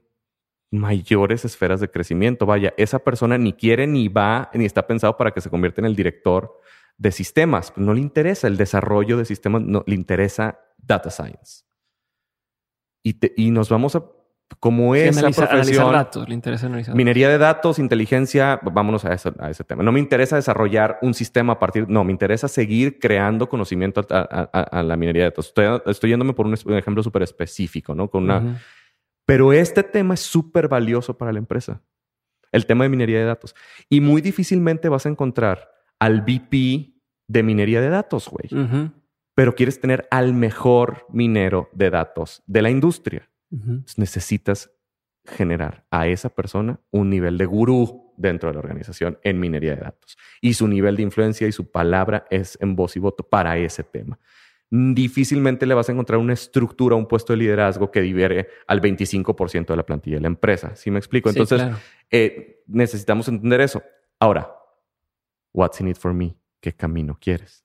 mayores 0.72 1.44
esferas 1.44 1.82
de 1.82 1.92
crecimiento. 1.92 2.46
Vaya, 2.46 2.74
esa 2.78 3.00
persona 3.00 3.38
ni 3.38 3.52
quiere 3.52 3.86
ni 3.86 4.08
va 4.08 4.50
ni 4.54 4.64
está 4.64 4.88
pensado 4.88 5.18
para 5.18 5.32
que 5.32 5.42
se 5.42 5.50
convierta 5.50 5.82
en 5.82 5.86
el 5.86 5.96
director 5.96 6.58
de 6.98 7.12
sistemas. 7.12 7.74
No 7.76 7.94
le 7.94 8.00
interesa 8.00 8.48
el 8.48 8.56
desarrollo 8.56 9.18
de 9.18 9.26
sistemas, 9.26 9.62
no, 9.62 9.84
le 9.86 9.96
interesa 9.96 10.60
data 10.78 11.10
science. 11.10 11.66
Y, 13.04 13.18
y 13.36 13.52
nos 13.52 13.70
vamos 13.70 13.96
a 13.98 14.06
como 14.60 14.96
esa 14.96 15.30
profesión, 15.30 15.92
datos, 15.92 16.28
le 16.28 16.34
interesa 16.34 16.68
analizar 16.68 16.96
minería 16.96 17.30
de 17.30 17.38
datos, 17.38 17.80
inteligencia, 17.80 18.60
vámonos 18.64 19.06
a, 19.06 19.10
a, 19.40 19.50
ese 19.50 19.64
tema. 19.64 19.84
No 19.84 19.92
me 19.92 20.00
interesa 20.00 20.36
desarrollar 20.36 20.98
un 21.02 21.14
sistema 21.14 21.54
a 21.54 21.60
partir, 21.60 21.88
no, 21.90 22.04
me 22.04 22.12
interesa 22.12 22.48
seguir 22.48 22.98
creando 22.98 23.50
conocimiento 23.50 24.06
a, 24.10 24.84
la 24.84 24.98
minería 24.98 25.24
de 25.24 25.30
datos. 25.30 25.48
Estoy, 25.48 25.82
estoy 25.86 26.10
yéndome 26.12 26.34
por 26.34 26.48
un, 26.48 26.54
ejemplo 26.54 27.04
súper 27.04 27.24
específico, 27.24 27.94
¿no? 27.94 28.10
Con 28.10 28.24
una, 28.24 28.60
pero 29.26 29.52
este 29.52 29.84
tema 29.84 30.14
es 30.14 30.22
súper 30.22 30.70
valioso 30.70 31.18
para 31.18 31.34
la 31.34 31.40
empresa, 31.40 31.82
el 32.54 32.66
tema 32.66 32.86
de 32.86 32.90
minería 32.90 33.20
de 33.20 33.26
datos. 33.26 33.54
Y 33.90 34.00
muy 34.00 34.22
difícilmente 34.22 34.88
vas 34.88 35.06
a 35.06 35.10
encontrar 35.10 35.70
al 36.00 36.22
VP 36.22 36.94
de 37.28 37.44
minería 37.44 37.82
de 37.82 37.90
datos, 37.90 38.30
güey. 38.30 38.50
Pero 39.36 39.54
quieres 39.54 39.82
tener 39.82 40.08
al 40.10 40.34
mejor 40.34 41.06
minero 41.10 41.70
de 41.74 41.90
datos 41.90 42.42
de 42.48 42.62
la 42.62 42.70
industria. 42.70 43.30
Necesitas 43.98 44.72
generar 45.26 45.86
a 45.92 46.08
esa 46.08 46.30
persona 46.30 46.80
un 46.92 47.10
nivel 47.10 47.38
de 47.38 47.46
gurú 47.46 48.14
dentro 48.18 48.50
de 48.50 48.54
la 48.54 48.60
organización 48.60 49.20
en 49.24 49.40
minería 49.40 49.76
de 49.76 49.82
datos. 49.82 50.18
Y 50.42 50.54
su 50.54 50.68
nivel 50.68 50.96
de 50.96 51.04
influencia 51.04 51.48
y 51.48 51.52
su 51.52 51.70
palabra 51.72 52.26
es 52.30 52.58
en 52.62 52.76
voz 52.76 52.96
y 52.96 53.00
voto 53.00 53.24
para 53.28 53.58
ese 53.58 53.84
tema 53.84 54.20
difícilmente 54.70 55.66
le 55.66 55.74
vas 55.74 55.90
a 55.90 55.92
encontrar 55.94 56.20
una 56.20 56.34
estructura, 56.34 56.96
un 56.96 57.08
puesto 57.08 57.34
de 57.34 57.38
liderazgo 57.38 57.90
que 57.90 58.02
diviere 58.02 58.50
al 58.68 58.82
25% 58.82 59.68
de 59.68 59.76
la 59.76 59.86
plantilla 59.86 60.18
de 60.18 60.22
la 60.22 60.28
empresa. 60.28 60.76
¿Sí 60.76 60.92
me 60.92 61.00
explico? 61.00 61.30
Entonces, 61.30 61.62
eh, 62.12 62.64
necesitamos 62.68 63.28
entender 63.28 63.62
eso. 63.62 63.82
Ahora, 64.20 64.52
what's 65.54 65.80
in 65.80 65.88
it 65.88 65.98
for 65.98 66.14
me? 66.14 66.36
¿Qué 66.60 66.74
camino 66.74 67.18
quieres? 67.20 67.64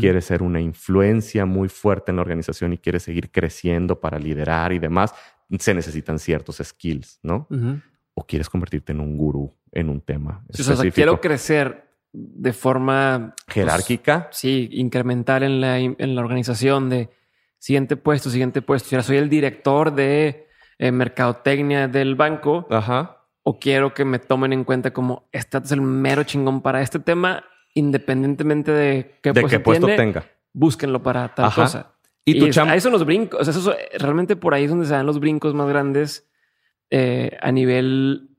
¿Quieres 0.00 0.24
ser 0.24 0.42
una 0.42 0.58
influencia 0.58 1.44
muy 1.44 1.68
fuerte 1.68 2.10
en 2.10 2.16
la 2.16 2.22
organización 2.22 2.72
y 2.72 2.78
quieres 2.78 3.02
seguir 3.02 3.30
creciendo 3.30 4.00
para 4.00 4.18
liderar 4.18 4.72
y 4.72 4.78
demás? 4.78 5.14
Se 5.58 5.74
necesitan 5.74 6.18
ciertos 6.18 6.62
skills, 6.64 7.20
¿no? 7.22 7.46
¿O 8.14 8.24
quieres 8.24 8.48
convertirte 8.48 8.92
en 8.92 9.00
un 9.00 9.18
gurú 9.18 9.54
en 9.72 9.90
un 9.90 10.00
tema? 10.00 10.44
o 10.48 10.56
sea, 10.56 10.90
quiero 10.90 11.20
crecer 11.20 11.90
de 12.12 12.54
forma 12.54 13.34
pues, 13.44 13.54
jerárquica. 13.54 14.28
sí, 14.32 14.70
incremental 14.72 15.42
en 15.42 15.60
la, 15.60 15.78
en 15.78 16.14
la 16.14 16.20
organización 16.22 16.88
de 16.88 17.10
siguiente 17.58 17.96
puesto, 17.96 18.30
siguiente 18.30 18.62
puesto. 18.62 18.90
Ya 18.90 19.02
soy 19.02 19.18
el 19.18 19.28
director 19.28 19.94
de 19.94 20.46
eh, 20.78 20.92
mercadotecnia 20.92 21.88
del 21.88 22.14
banco. 22.14 22.66
Ajá. 22.70 23.24
O 23.42 23.58
quiero 23.58 23.94
que 23.94 24.04
me 24.04 24.18
tomen 24.18 24.52
en 24.52 24.64
cuenta 24.64 24.92
como 24.92 25.28
este 25.32 25.58
es 25.58 25.72
el 25.72 25.80
mero 25.80 26.24
chingón 26.24 26.62
para 26.62 26.82
este 26.82 26.98
tema, 26.98 27.44
independientemente 27.76 28.72
de 28.72 29.18
qué, 29.22 29.32
puesto, 29.60 29.86
tenga. 29.86 30.24
Búsquenlo 30.52 31.02
para 31.02 31.34
tal 31.34 31.52
cosa. 31.54 31.92
Y, 32.24 32.40
tu 32.40 32.48
chamba. 32.48 32.74
Eso 32.74 32.90
los 32.90 33.04
brincos. 33.04 33.46
eso, 33.46 33.74
realmente 33.98 34.34
por 34.34 34.54
ahí 34.54 34.64
es 34.64 34.70
donde 34.70 34.86
se 34.86 34.94
dan 34.94 35.06
los 35.06 35.20
brincos 35.20 35.54
más 35.54 35.68
grandes 35.68 36.28
eh, 36.90 37.36
a 37.40 37.52
nivel 37.52 38.30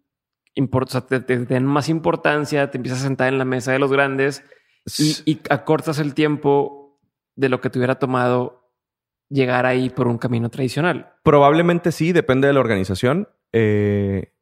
te, 1.08 1.20
den 1.46 1.66
más 1.66 1.88
importancia, 1.88 2.72
te 2.72 2.78
empiezas 2.78 3.02
a 3.02 3.04
sentar 3.04 3.32
en 3.32 3.38
la 3.38 3.46
mesa 3.46 3.72
de 3.72 3.80
los 3.80 3.92
grandes 3.92 4.44
y, 4.98 5.40
acortas 5.50 6.00
el 6.00 6.16
tiempo 6.16 7.00
de 7.36 7.50
lo 7.50 7.62
que 7.62 7.70
te 7.70 7.78
hubiera 7.78 7.96
tomado 7.96 8.74
llegar 9.30 9.68
ahí 9.68 9.92
por 9.92 10.08
un 10.08 10.18
camino 10.18 10.50
tradicional. 10.50 11.14
Probablemente 11.24 11.92
sí, 11.92 12.12
depende 12.12 12.48
de 12.48 12.54
la 12.54 12.60
organización. 12.60 13.30
Eh, 13.54 14.34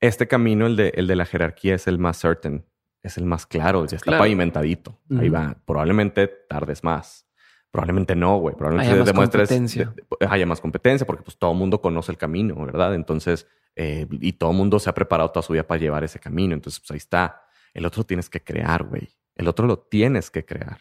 este 0.00 0.26
camino, 0.26 0.66
el 0.66 0.74
de, 0.76 0.92
el 0.96 1.06
de 1.06 1.14
la 1.14 1.26
jerarquía, 1.26 1.76
es 1.76 1.86
el 1.86 1.98
más 1.98 2.16
certain. 2.18 2.64
Es 3.02 3.16
el 3.18 3.24
más 3.24 3.46
claro, 3.46 3.86
ya 3.86 3.96
está 3.96 4.04
Claro. 4.10 4.22
pavimentadito. 4.22 4.98
Ahí 5.18 5.28
va. 5.28 5.56
Probablemente 5.64 6.26
tardes 6.48 6.84
más. 6.84 7.26
Probablemente 7.70 8.14
no, 8.16 8.38
güey. 8.38 8.56
Probablemente 8.56 8.90
Haya 8.92 8.98
más 9.00 9.06
demuestres 9.06 9.48
competencia. 9.48 9.94
haya 10.28 10.46
más 10.46 10.60
competencia 10.60 11.06
porque 11.06 11.22
pues 11.22 11.38
todo 11.38 11.52
el 11.52 11.58
mundo 11.58 11.80
conoce 11.80 12.10
el 12.12 12.18
camino, 12.18 12.56
¿verdad? 12.64 12.94
Entonces, 12.94 13.46
eh, 13.76 14.06
y 14.10 14.32
todo 14.34 14.50
el 14.50 14.56
mundo 14.56 14.78
se 14.80 14.90
ha 14.90 14.94
preparado 14.94 15.30
toda 15.30 15.42
su 15.42 15.52
vida 15.52 15.62
para 15.66 15.80
llevar 15.80 16.02
ese 16.04 16.18
camino. 16.18 16.52
Entonces, 16.54 16.80
pues 16.80 16.90
ahí 16.90 16.96
está. 16.98 17.44
El 17.72 17.86
otro 17.86 18.04
tienes 18.04 18.28
que 18.28 18.42
crear, 18.42 18.82
güey. 18.82 19.08
El 19.36 19.46
otro 19.48 19.66
lo 19.66 19.78
tienes 19.78 20.30
que 20.30 20.44
crear. 20.44 20.78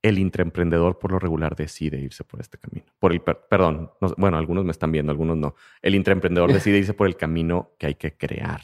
El 0.00 0.18
intraemprendedor 0.18 0.98
por 1.00 1.10
lo 1.10 1.18
regular 1.18 1.56
decide 1.56 1.98
irse 1.98 2.22
por 2.22 2.40
este 2.40 2.56
camino. 2.56 2.86
Por 3.00 3.10
el, 3.12 3.20
per- 3.20 3.46
perdón, 3.50 3.90
no- 4.00 4.14
bueno, 4.16 4.38
algunos 4.38 4.64
me 4.64 4.70
están 4.70 4.92
viendo, 4.92 5.10
algunos 5.10 5.36
no. 5.36 5.56
El 5.82 5.96
intraemprendedor 5.96 6.52
decide 6.72 6.78
irse 6.78 6.94
por 6.94 7.08
el 7.08 7.16
camino 7.16 7.72
que 7.78 7.86
hay 7.88 7.94
que 7.96 8.16
crear. 8.16 8.60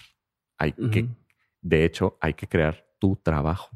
Hay 0.58 0.72
que, 0.72 1.02
Ujú. 1.02 1.14
De 1.64 1.84
hecho, 1.84 2.18
hay 2.20 2.34
que 2.34 2.46
crear 2.46 2.86
tu 2.98 3.16
trabajo. 3.16 3.70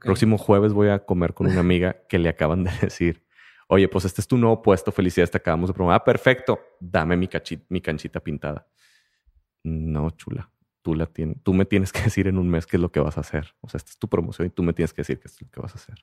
Próximo 0.00 0.38
jueves 0.38 0.72
voy 0.72 0.88
a 0.88 1.04
comer 1.04 1.34
con 1.34 1.48
una 1.48 1.60
amiga 1.60 2.06
que 2.08 2.18
le 2.18 2.28
acaban 2.28 2.64
de 2.64 2.70
decir, 2.80 3.26
oye, 3.68 3.88
pues 3.88 4.04
este 4.04 4.20
es 4.20 4.28
tu 4.28 4.38
nuevo 4.38 4.62
puesto, 4.62 4.92
felicidades, 4.92 5.32
te 5.32 5.38
acabamos 5.38 5.68
de 5.68 5.74
promover. 5.74 5.96
Ah, 5.96 6.04
perfecto, 6.04 6.60
dame 6.80 7.16
mi, 7.16 7.28
canchita 7.28 8.20
pintada. 8.20 8.66
No, 9.64 10.10
chula, 10.10 10.50
tú, 10.82 10.94
la 10.94 11.06
tienes, 11.06 11.42
tú 11.42 11.52
me 11.52 11.64
tienes 11.64 11.92
que 11.92 12.02
decir 12.02 12.28
en 12.28 12.38
un 12.38 12.48
mes 12.48 12.64
qué 12.64 12.76
es 12.76 12.80
lo 12.80 12.92
que 12.92 13.00
vas 13.00 13.18
a 13.18 13.22
hacer. 13.22 13.54
O 13.60 13.68
sea, 13.68 13.78
esta 13.78 13.90
es 13.90 13.98
tu 13.98 14.08
promoción 14.08 14.46
y 14.46 14.50
tú 14.50 14.62
me 14.62 14.72
tienes 14.72 14.94
que 14.94 15.00
decir 15.02 15.18
qué 15.18 15.26
es 15.26 15.42
lo 15.42 15.50
que 15.50 15.60
vas 15.60 15.72
a 15.72 15.78
hacer. 15.78 15.96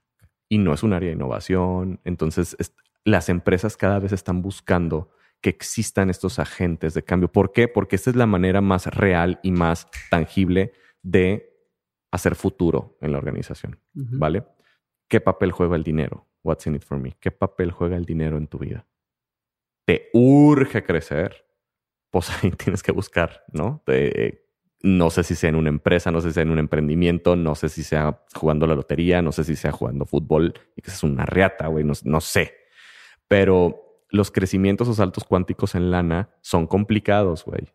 Y 0.50 0.58
no 0.58 0.74
es 0.74 0.84
un 0.84 0.92
área 0.92 1.08
de 1.08 1.16
innovación. 1.16 2.02
Entonces, 2.04 2.58
es- 2.60 2.76
las 3.06 3.30
empresas 3.30 3.78
cada 3.78 3.98
vez 4.00 4.12
están 4.12 4.42
buscando 4.42 5.10
que 5.42 5.50
existan 5.50 6.10
estos 6.10 6.40
agentes 6.40 6.94
de 6.94 7.04
cambio. 7.04 7.32
¿Por 7.32 7.52
qué? 7.52 7.68
Porque 7.68 7.96
esta 7.96 8.10
es 8.12 8.16
la 8.16 8.28
manera 8.28 8.62
más 8.62 8.86
real 8.88 9.40
y 9.44 9.52
más 9.52 9.88
tangible 10.10 10.74
de 11.02 11.52
hacer 12.12 12.36
futuro 12.36 12.98
en 13.02 13.12
la 13.12 13.18
organización. 13.18 13.80
¿Vale? 13.94 14.44
¿Qué 15.08 15.20
papel 15.20 15.52
juega 15.52 15.76
el 15.76 15.84
dinero? 15.84 16.28
What's 16.44 16.68
in 16.68 16.76
it 16.76 16.84
for 16.84 16.98
me? 17.00 17.18
¿Qué 17.20 17.32
papel 17.32 17.72
juega 17.72 17.98
el 17.98 18.06
dinero 18.06 18.38
en 18.38 18.48
tu 18.48 18.60
vida? 18.60 18.86
¿Te 19.86 20.10
urge 20.14 20.84
crecer? 20.84 21.46
Pues 22.12 22.30
ahí 22.44 22.52
tienes 22.58 22.84
que 22.84 22.92
buscar, 22.92 23.44
¿no? 23.52 23.82
Te- 23.86 24.48
no 24.84 25.12
sé 25.12 25.24
si 25.24 25.36
sea 25.36 25.50
en 25.50 25.56
una 25.58 25.70
empresa, 25.70 26.10
no 26.12 26.22
sé 26.22 26.30
si 26.30 26.34
sea 26.34 26.44
en 26.44 26.50
un 26.50 26.58
emprendimiento, 26.58 27.36
no 27.36 27.54
sé 27.54 27.70
si 27.70 27.84
sea 27.84 28.24
jugando 28.34 28.66
la 28.66 28.74
lotería, 28.74 29.22
no 29.22 29.32
sé 29.32 29.44
si 29.44 29.56
sea 29.56 29.72
jugando 29.72 30.06
fútbol, 30.06 30.56
y 30.76 30.82
que 30.82 30.90
es 30.90 31.04
una 31.04 31.24
reata, 31.26 31.68
güey, 31.68 31.84
no, 31.84 31.94
no 32.04 32.20
sé. 32.20 32.56
Pero 33.28 33.91
los 34.12 34.32
crecimientos 34.32 34.88
o 34.88 34.94
saltos 34.94 35.24
cuánticos 35.24 35.76
en 35.76 35.92
lana 35.92 36.30
son 36.42 36.68
complicados, 36.68 37.46
güey. 37.46 37.68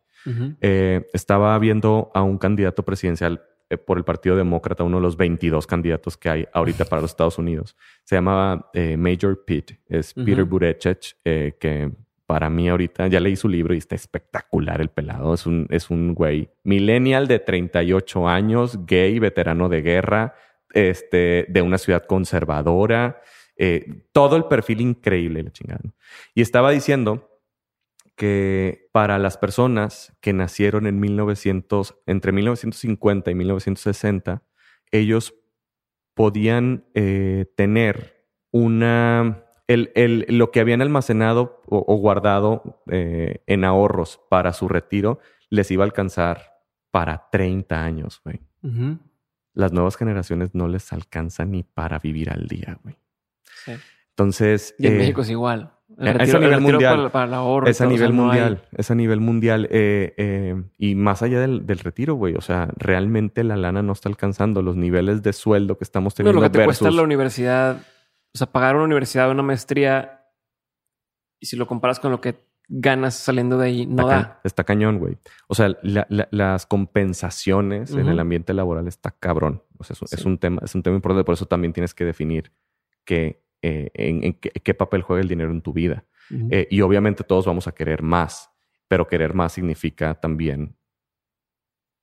Eh, 0.60 1.06
estaba 1.12 1.56
viendo 1.60 2.10
a 2.12 2.22
un 2.22 2.36
candidato 2.38 2.84
presidencial 2.84 3.42
eh, 3.68 3.76
por 3.76 3.98
el 3.98 4.04
Partido 4.04 4.36
Demócrata, 4.36 4.84
uno 4.84 4.98
de 4.98 5.02
los 5.02 5.16
22 5.16 5.66
candidatos 5.66 6.16
que 6.16 6.28
hay 6.28 6.46
ahorita 6.52 6.84
para 6.84 7.02
los 7.02 7.10
Estados 7.10 7.36
Unidos. 7.38 7.76
Se 8.04 8.14
llamaba 8.14 8.70
eh, 8.72 8.96
Major 8.96 9.44
Pitt, 9.44 9.72
es. 9.88 10.14
Peter 10.14 10.44
Buttigieg, 10.44 10.98
eh, 11.24 11.56
que 11.58 11.90
para 12.26 12.48
mí 12.48 12.68
ahorita 12.68 13.08
ya 13.08 13.18
leí 13.18 13.34
su 13.34 13.48
libro 13.48 13.74
y 13.74 13.78
está 13.78 13.96
espectacular 13.96 14.80
el 14.80 14.88
pelado. 14.88 15.34
Es 15.34 15.46
un, 15.46 15.66
es 15.70 15.90
un 15.90 16.14
güey 16.14 16.48
millennial 16.62 17.26
de 17.26 17.40
38 17.40 18.28
años, 18.28 18.86
gay, 18.86 19.18
veterano 19.18 19.68
de 19.68 19.82
guerra, 19.82 20.34
este, 20.72 21.46
de 21.48 21.62
una 21.62 21.78
ciudad 21.78 22.04
conservadora. 22.04 23.20
Eh, 23.56 24.04
todo 24.12 24.36
el 24.36 24.44
perfil 24.44 24.80
increíble, 24.80 25.42
la 25.42 25.50
chingada. 25.52 25.80
¿no? 25.84 25.92
Y 26.34 26.42
estaba 26.42 26.70
diciendo 26.70 27.30
que 28.14 28.88
para 28.92 29.18
las 29.18 29.36
personas 29.38 30.16
que 30.20 30.32
nacieron 30.32 30.86
en 30.86 30.98
1900, 31.00 31.96
entre 32.06 32.32
1950 32.32 33.30
y 33.30 33.34
1960, 33.34 34.42
ellos 34.90 35.34
podían 36.14 36.86
eh, 36.94 37.46
tener 37.56 38.24
una, 38.52 39.44
el, 39.66 39.92
el- 39.94 40.24
lo 40.28 40.50
que 40.50 40.60
habían 40.60 40.80
almacenado 40.80 41.60
o, 41.66 41.84
o 41.86 41.96
guardado 41.96 42.82
eh, 42.90 43.42
en 43.46 43.64
ahorros 43.64 44.18
para 44.30 44.52
su 44.54 44.68
retiro 44.68 45.18
les 45.50 45.70
iba 45.70 45.84
a 45.84 45.86
alcanzar 45.86 46.54
para 46.90 47.28
30 47.30 47.84
años, 47.84 48.20
güey. 48.24 48.40
Las 49.52 49.72
nuevas 49.72 49.96
generaciones 49.96 50.54
no 50.54 50.68
les 50.68 50.92
alcanza 50.92 51.44
ni 51.44 51.62
para 51.62 51.98
vivir 51.98 52.30
al 52.30 52.46
día, 52.46 52.78
güey. 52.82 52.96
Sí. 53.66 53.72
Entonces... 54.10 54.74
Y 54.78 54.86
en 54.86 54.94
eh, 54.94 54.98
México 54.98 55.20
es 55.20 55.28
igual. 55.30 55.72
El 55.98 56.08
es 56.08 56.14
a 56.14 56.18
retiro, 56.18 56.38
el 56.38 56.42
nivel 56.44 56.50
retiro 56.58 56.72
mundial. 56.72 56.96
Para, 56.96 57.10
para 57.28 57.36
ahorro. 57.36 57.66
Es 57.68 57.80
a 57.80 57.84
todo, 57.84 57.94
o 57.94 57.96
sea, 57.98 58.06
nivel 58.08 58.16
no 58.16 58.30
hay- 58.30 58.40
mundial, 58.40 58.62
es 58.72 58.90
a 58.90 58.94
nivel 58.94 59.20
mundial. 59.20 59.68
eh, 59.70 60.14
eh, 60.16 60.62
y 60.78 60.94
más 60.94 61.22
allá 61.22 61.40
del, 61.40 61.66
del 61.66 61.78
retiro, 61.80 62.14
güey. 62.14 62.34
O 62.34 62.40
sea, 62.40 62.68
realmente 62.76 63.44
la 63.44 63.56
lana 63.56 63.82
no 63.82 63.92
está 63.92 64.08
alcanzando 64.08 64.62
los 64.62 64.76
niveles 64.76 65.22
de 65.22 65.32
sueldo 65.32 65.76
que 65.78 65.84
estamos 65.84 66.12
No, 66.12 66.16
teniendo 66.16 66.40
lo 66.40 66.46
que 66.46 66.58
te 66.58 66.64
cuesta 66.64 66.84
versus- 66.86 66.96
la 66.96 67.02
universidad, 67.02 67.76
o 68.34 68.38
sea, 68.38 68.46
pagar 68.48 68.76
una 68.76 68.84
universidad, 68.84 69.30
una 69.30 69.42
maestría, 69.42 70.24
y 71.40 71.46
si 71.46 71.56
lo 71.56 71.66
comparas 71.66 72.00
con 72.00 72.10
lo 72.10 72.20
que 72.20 72.44
ganas 72.68 73.14
saliendo 73.14 73.56
de 73.58 73.66
ahí, 73.66 73.86
no 73.86 74.02
está, 74.02 74.08
ca- 74.08 74.28
da. 74.28 74.40
está 74.44 74.64
cañón, 74.64 74.98
güey. 74.98 75.16
O 75.46 75.54
sea, 75.54 75.76
la- 75.82 76.06
la- 76.10 76.28
las 76.32 76.66
compensaciones 76.66 77.92
en 77.92 78.08
el 78.08 78.18
ambiente 78.18 78.52
laboral 78.54 78.88
está 78.88 79.12
cabrón. 79.12 79.62
O 79.78 79.84
sea, 79.84 79.94
es, 79.94 80.02
un- 80.02 80.08
es 80.10 80.24
un 80.26 80.38
tema, 80.38 80.62
es 80.64 80.74
un 80.74 80.82
tema 80.82 80.96
importante. 80.96 81.24
Por 81.24 81.34
eso 81.34 81.46
también 81.46 81.72
tienes 81.72 81.94
que 81.94 82.04
definir 82.04 82.50
que, 83.04 83.45
eh, 83.66 83.90
en, 83.94 84.22
en 84.24 84.32
qué, 84.34 84.50
qué 84.50 84.74
papel 84.74 85.02
juega 85.02 85.22
el 85.22 85.28
dinero 85.28 85.50
en 85.50 85.60
tu 85.62 85.72
vida. 85.72 86.04
Eh, 86.50 86.66
y 86.70 86.80
obviamente 86.80 87.24
todos 87.24 87.46
vamos 87.46 87.66
a 87.68 87.72
querer 87.72 88.02
más, 88.02 88.50
pero 88.88 89.06
querer 89.06 89.32
más 89.34 89.52
significa 89.52 90.14
también 90.14 90.76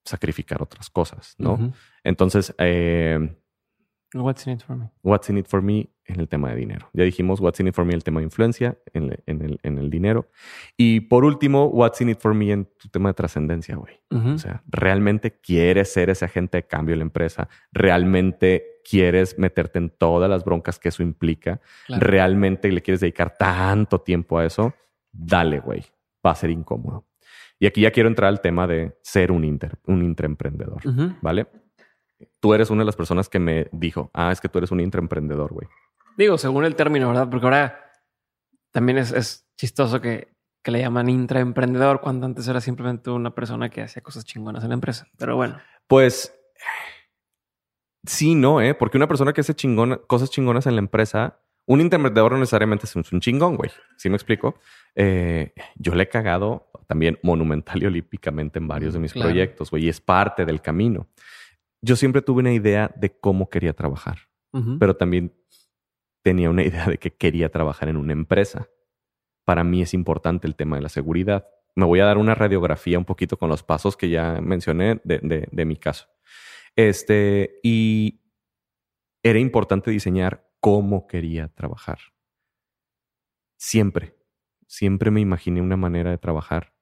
sacrificar 0.06 0.62
otras 0.62 0.90
cosas, 0.90 1.36
¿no? 1.38 1.74
Entonces, 2.04 2.54
eh, 2.58 3.36
What's 4.16 4.46
in 4.46 4.54
it 4.54 4.62
for 4.62 4.76
me? 4.78 4.90
What's 5.02 5.30
in 5.30 5.38
it 5.40 5.48
for 5.48 5.62
me 5.64 5.90
en 6.06 6.20
el 6.20 6.28
tema 6.28 6.52
de 6.52 6.56
dinero. 6.58 6.88
Ya 6.94 7.04
dijimos 7.04 7.40
What's 7.40 7.60
in 7.60 7.68
it 7.68 7.74
for 7.74 7.84
me 7.84 7.94
el 7.96 8.04
tema 8.04 8.20
de 8.20 8.26
influencia 8.26 8.78
en, 8.94 9.06
el- 9.06 9.24
en 9.26 9.42
el, 9.42 9.60
en 9.64 9.78
el 9.80 9.90
dinero. 9.90 10.30
Y 10.78 11.00
por 11.02 11.26
último, 11.26 11.66
What's 11.66 12.00
in 12.02 12.10
it 12.10 12.20
for 12.20 12.36
me 12.36 12.52
en 12.52 12.66
tu 12.78 12.90
tema 12.90 13.10
de 13.10 13.14
trascendencia, 13.16 13.76
güey. 13.76 13.96
O 14.36 14.38
sea, 14.38 14.62
¿realmente 14.68 15.40
quieres 15.40 15.92
ser 15.92 16.12
ese 16.12 16.26
agente 16.26 16.58
de 16.60 16.68
cambio 16.68 16.94
en 16.94 17.00
la 17.00 17.06
empresa? 17.06 17.50
¿Realmente 17.72 18.73
quieres 18.84 19.38
meterte 19.38 19.80
en 19.80 19.90
todas 19.90 20.30
las 20.30 20.44
broncas 20.44 20.80
que 20.80 20.90
eso 20.90 21.04
implica? 21.04 21.62
Claro. 21.88 22.06
¿Realmente 22.06 22.72
le 22.72 22.82
quieres 22.82 23.02
dedicar 23.02 23.36
tanto 23.38 24.02
tiempo 24.02 24.38
a 24.38 24.46
eso? 24.46 24.74
Dale, 25.12 25.60
güey. 25.60 25.84
Va 26.26 26.32
a 26.32 26.36
ser 26.36 26.50
incómodo. 26.50 27.06
Y 27.60 27.66
aquí 27.66 27.82
ya 27.82 27.92
quiero 27.92 28.10
entrar 28.10 28.28
al 28.28 28.42
tema 28.42 28.68
de 28.68 28.98
ser 29.02 29.32
un, 29.32 29.44
inter, 29.44 29.80
un 29.86 30.04
intraemprendedor. 30.04 30.82
¿Vale? 31.22 31.48
Tú 32.40 32.54
eres 32.54 32.70
una 32.70 32.82
de 32.82 32.86
las 32.86 32.96
personas 32.96 33.30
que 33.30 33.40
me 33.40 33.68
dijo, 33.72 34.12
ah, 34.14 34.32
es 34.32 34.42
que 34.42 34.50
tú 34.50 34.58
eres 34.58 34.72
un 34.72 34.80
intraemprendedor, 34.80 35.54
güey. 35.54 35.68
Digo, 36.18 36.38
según 36.38 36.66
el 36.66 36.76
término, 36.76 37.08
¿verdad? 37.08 37.30
Porque 37.30 37.46
ahora 37.46 37.92
también 38.72 38.98
es, 38.98 39.12
es 39.12 39.48
chistoso 39.56 40.02
que, 40.02 40.34
que 40.62 40.72
le 40.72 40.80
llaman 40.80 41.10
intraemprendedor 41.10 42.02
cuando 42.02 42.26
antes 42.26 42.48
era 42.48 42.62
simplemente 42.62 43.10
una 43.10 43.34
persona 43.36 43.70
que 43.70 43.82
hacía 43.82 44.02
cosas 44.02 44.26
chingonas 44.26 44.64
en 44.64 44.70
la 44.70 44.76
empresa. 44.76 45.08
Pero 45.18 45.36
bueno, 45.36 45.58
Pues 45.88 46.34
sí, 48.06 48.36
no, 48.36 48.62
¿eh? 48.62 48.74
Porque 48.74 48.98
una 48.98 49.08
persona 49.08 49.34
que 49.34 49.42
hace 49.42 49.54
chingona- 49.56 50.00
cosas 50.08 50.30
chingonas 50.30 50.66
en 50.68 50.76
la 50.76 50.80
empresa, 50.80 51.40
un 51.66 51.82
intraemprendedor 51.82 52.34
no 52.34 52.40
necesariamente 52.40 52.86
es 52.86 52.96
un, 52.96 53.02
es 53.02 53.12
un 53.12 53.22
chingón, 53.22 53.56
güey. 53.56 53.72
¿Sí 53.98 54.10
me 54.10 54.16
explico? 54.16 54.56
Eh, 54.96 55.54
yo 55.76 55.96
le 55.96 56.04
he 56.04 56.10
cagado 56.10 56.70
también 56.88 57.18
monumental 57.24 57.82
y 57.82 57.86
olímpicamente 57.86 58.60
en 58.60 58.68
varios 58.68 58.94
de 58.94 59.00
mis 59.00 59.14
Claro. 59.14 59.30
proyectos, 59.30 59.72
güey, 59.72 59.86
y 59.86 59.90
es 59.90 60.02
parte 60.02 60.46
del 60.46 60.62
camino. 60.62 61.08
Yo 61.82 61.96
siempre 61.96 62.22
tuve 62.22 62.40
una 62.42 62.54
idea 62.54 62.92
de 62.96 63.18
cómo 63.18 63.50
quería 63.50 63.74
trabajar. 63.74 64.18
Pero 64.80 64.96
también 64.96 65.34
tenía 66.24 66.50
una 66.52 66.62
idea 66.64 66.86
de 66.86 66.98
que 67.00 67.12
quería 67.12 67.50
trabajar 67.50 67.90
en 67.90 67.98
una 67.98 68.14
empresa. 68.14 68.68
Para 69.46 69.64
mí 69.64 69.82
es 69.82 69.94
importante 69.96 70.46
el 70.48 70.56
tema 70.56 70.76
de 70.76 70.84
la 70.84 70.90
seguridad. 70.90 71.48
Me 71.76 71.86
voy 71.86 72.00
a 72.02 72.06
dar 72.06 72.20
una 72.20 72.36
radiografía 72.36 73.00
un 73.00 73.04
poquito 73.06 73.36
con 73.38 73.50
los 73.50 73.64
pasos 73.64 73.98
que 73.98 74.10
ya 74.10 74.40
mencioné 74.42 75.02
de, 75.04 75.18
de- 75.24 75.48
de 75.52 75.66
mi 75.66 75.76
caso. 75.76 76.06
Este, 76.76 77.60
y 77.64 78.22
era 79.24 79.40
importante 79.40 79.92
diseñar 79.92 80.50
cómo 80.60 81.08
quería 81.08 81.48
trabajar. 81.50 82.00
Siempre, 83.58 84.16
siempre 84.68 85.12
me 85.12 85.22
imaginé 85.22 85.62
una 85.62 85.78
manera 85.78 86.12
de 86.12 86.18
trabajar. 86.18 86.74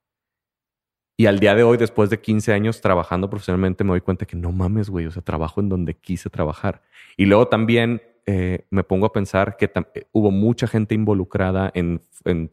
Y 1.17 1.27
al 1.27 1.39
día 1.39 1.53
de 1.53 1.63
hoy, 1.63 1.77
después 1.77 2.09
de 2.09 2.19
15 2.19 2.53
años 2.53 2.81
trabajando 2.81 3.29
profesionalmente, 3.29 3.83
me 3.83 3.91
doy 3.91 4.01
cuenta 4.01 4.25
que 4.25 4.35
no 4.35 4.51
mames, 4.51 4.89
güey, 4.89 5.05
o 5.05 5.11
sea, 5.11 5.21
trabajo 5.21 5.61
en 5.61 5.69
donde 5.69 5.93
quise 5.95 6.29
trabajar. 6.31 6.81
Y 7.15 7.25
luego 7.25 7.47
también 7.47 8.01
eh, 8.25 8.65
me 8.71 8.83
pongo 8.83 9.05
a 9.05 9.13
pensar 9.13 9.55
que 9.57 9.65
eh, 9.93 10.07
hubo 10.13 10.31
mucha 10.31 10.65
gente 10.67 10.95
involucrada 10.95 11.71
en, 11.75 12.01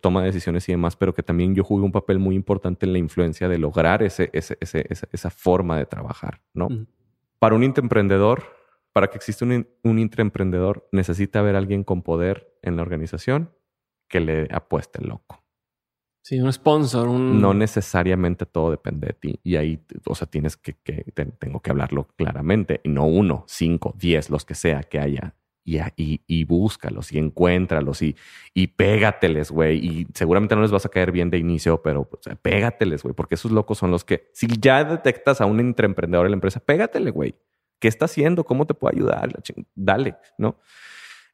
toma 0.02 0.20
de 0.20 0.26
decisiones 0.26 0.68
y 0.68 0.72
demás, 0.72 0.96
pero 0.96 1.14
que 1.14 1.22
también 1.22 1.54
yo 1.54 1.64
jugué 1.64 1.84
un 1.84 1.92
papel 1.92 2.18
muy 2.18 2.34
importante 2.34 2.84
en 2.84 2.92
la 2.92 2.98
influencia 2.98 3.48
de 3.48 3.56
lograr 3.58 4.02
ese, 4.02 4.28
ese- 4.34 4.58
ese- 4.60 4.84
esa, 4.90 5.08
esa 5.12 5.30
forma 5.30 5.78
de 5.78 5.86
trabajar, 5.86 6.42
¿no? 6.52 6.68
Para 7.38 7.54
un 7.54 7.62
intraemprendedor, 7.62 8.44
para 8.92 9.08
que 9.08 9.16
exista 9.16 9.44
un, 9.44 9.68
un 9.82 9.98
intraemprendedor, 9.98 10.88
necesita 10.92 11.40
haber 11.40 11.56
alguien 11.56 11.84
con 11.84 12.02
poder 12.02 12.58
en 12.62 12.76
la 12.76 12.82
organización 12.82 13.54
que 14.08 14.20
le 14.20 14.48
apueste 14.50 15.00
el 15.00 15.08
loco. 15.08 15.44
Sí, 16.22 16.40
un 16.40 16.52
sponsor, 16.52 17.08
un... 17.08 17.40
No 17.40 17.54
necesariamente 17.54 18.44
todo 18.44 18.70
depende 18.70 19.06
de 19.06 19.12
ti. 19.14 19.40
Y 19.42 19.56
ahí, 19.56 19.82
o 20.04 20.14
sea, 20.14 20.26
tienes 20.26 20.58
que, 20.58 20.74
que 20.74 21.04
tengo 21.38 21.60
que 21.60 21.70
hablarlo 21.70 22.08
claramente. 22.16 22.82
Y 22.84 22.90
no 22.90 23.06
uno, 23.06 23.44
cinco, 23.46 23.94
diez, 23.96 24.28
los 24.28 24.44
que 24.44 24.54
sea 24.54 24.82
que 24.82 24.98
haya. 24.98 25.36
Y, 25.68 25.78
y, 25.96 26.22
y 26.26 26.44
búscalos 26.44 27.12
y 27.12 27.18
encuéntralos 27.18 28.00
y, 28.00 28.16
y 28.54 28.68
pégateles, 28.68 29.50
güey. 29.50 29.76
Y 29.84 30.06
seguramente 30.14 30.56
no 30.56 30.62
les 30.62 30.70
vas 30.70 30.86
a 30.86 30.88
caer 30.88 31.12
bien 31.12 31.28
de 31.28 31.36
inicio, 31.36 31.82
pero 31.82 32.08
pégateles, 32.40 33.02
güey. 33.02 33.14
Porque 33.14 33.34
esos 33.34 33.50
locos 33.50 33.76
son 33.76 33.90
los 33.90 34.02
que, 34.02 34.30
si 34.32 34.46
ya 34.46 34.82
detectas 34.82 35.42
a 35.42 35.46
un 35.46 35.60
intraemprendedor 35.60 36.24
en 36.24 36.32
la 36.32 36.36
empresa, 36.36 36.58
pégatele, 36.58 37.10
güey. 37.10 37.34
¿Qué 37.78 37.88
está 37.88 38.06
haciendo? 38.06 38.44
¿Cómo 38.44 38.66
te 38.66 38.72
puedo 38.72 38.96
ayudar? 38.96 39.28
Dale, 39.74 40.16
¿no? 40.38 40.56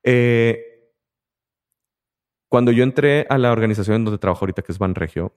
Eh, 0.03 0.91
cuando 2.49 2.73
yo 2.73 2.83
entré 2.83 3.27
a 3.31 3.39
la 3.39 3.53
organización 3.53 3.97
en 3.99 4.05
donde 4.05 4.19
trabajo 4.19 4.45
ahorita, 4.45 4.63
que 4.63 4.73
es 4.73 4.79
Banregio, 4.79 5.33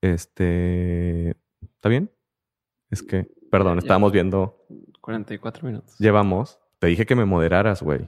este. 0.00 1.36
¿Está 1.60 1.88
bien? 1.88 2.10
Es 2.90 3.02
que, 3.02 3.26
perdón, 3.50 3.78
estábamos 3.78 4.12
viendo. 4.12 4.66
44 5.00 5.66
minutos. 5.66 5.98
Llevamos. 5.98 6.61
Te 6.82 6.88
dije 6.88 7.06
que 7.06 7.14
me 7.14 7.24
moderaras, 7.24 7.80
güey. 7.80 8.00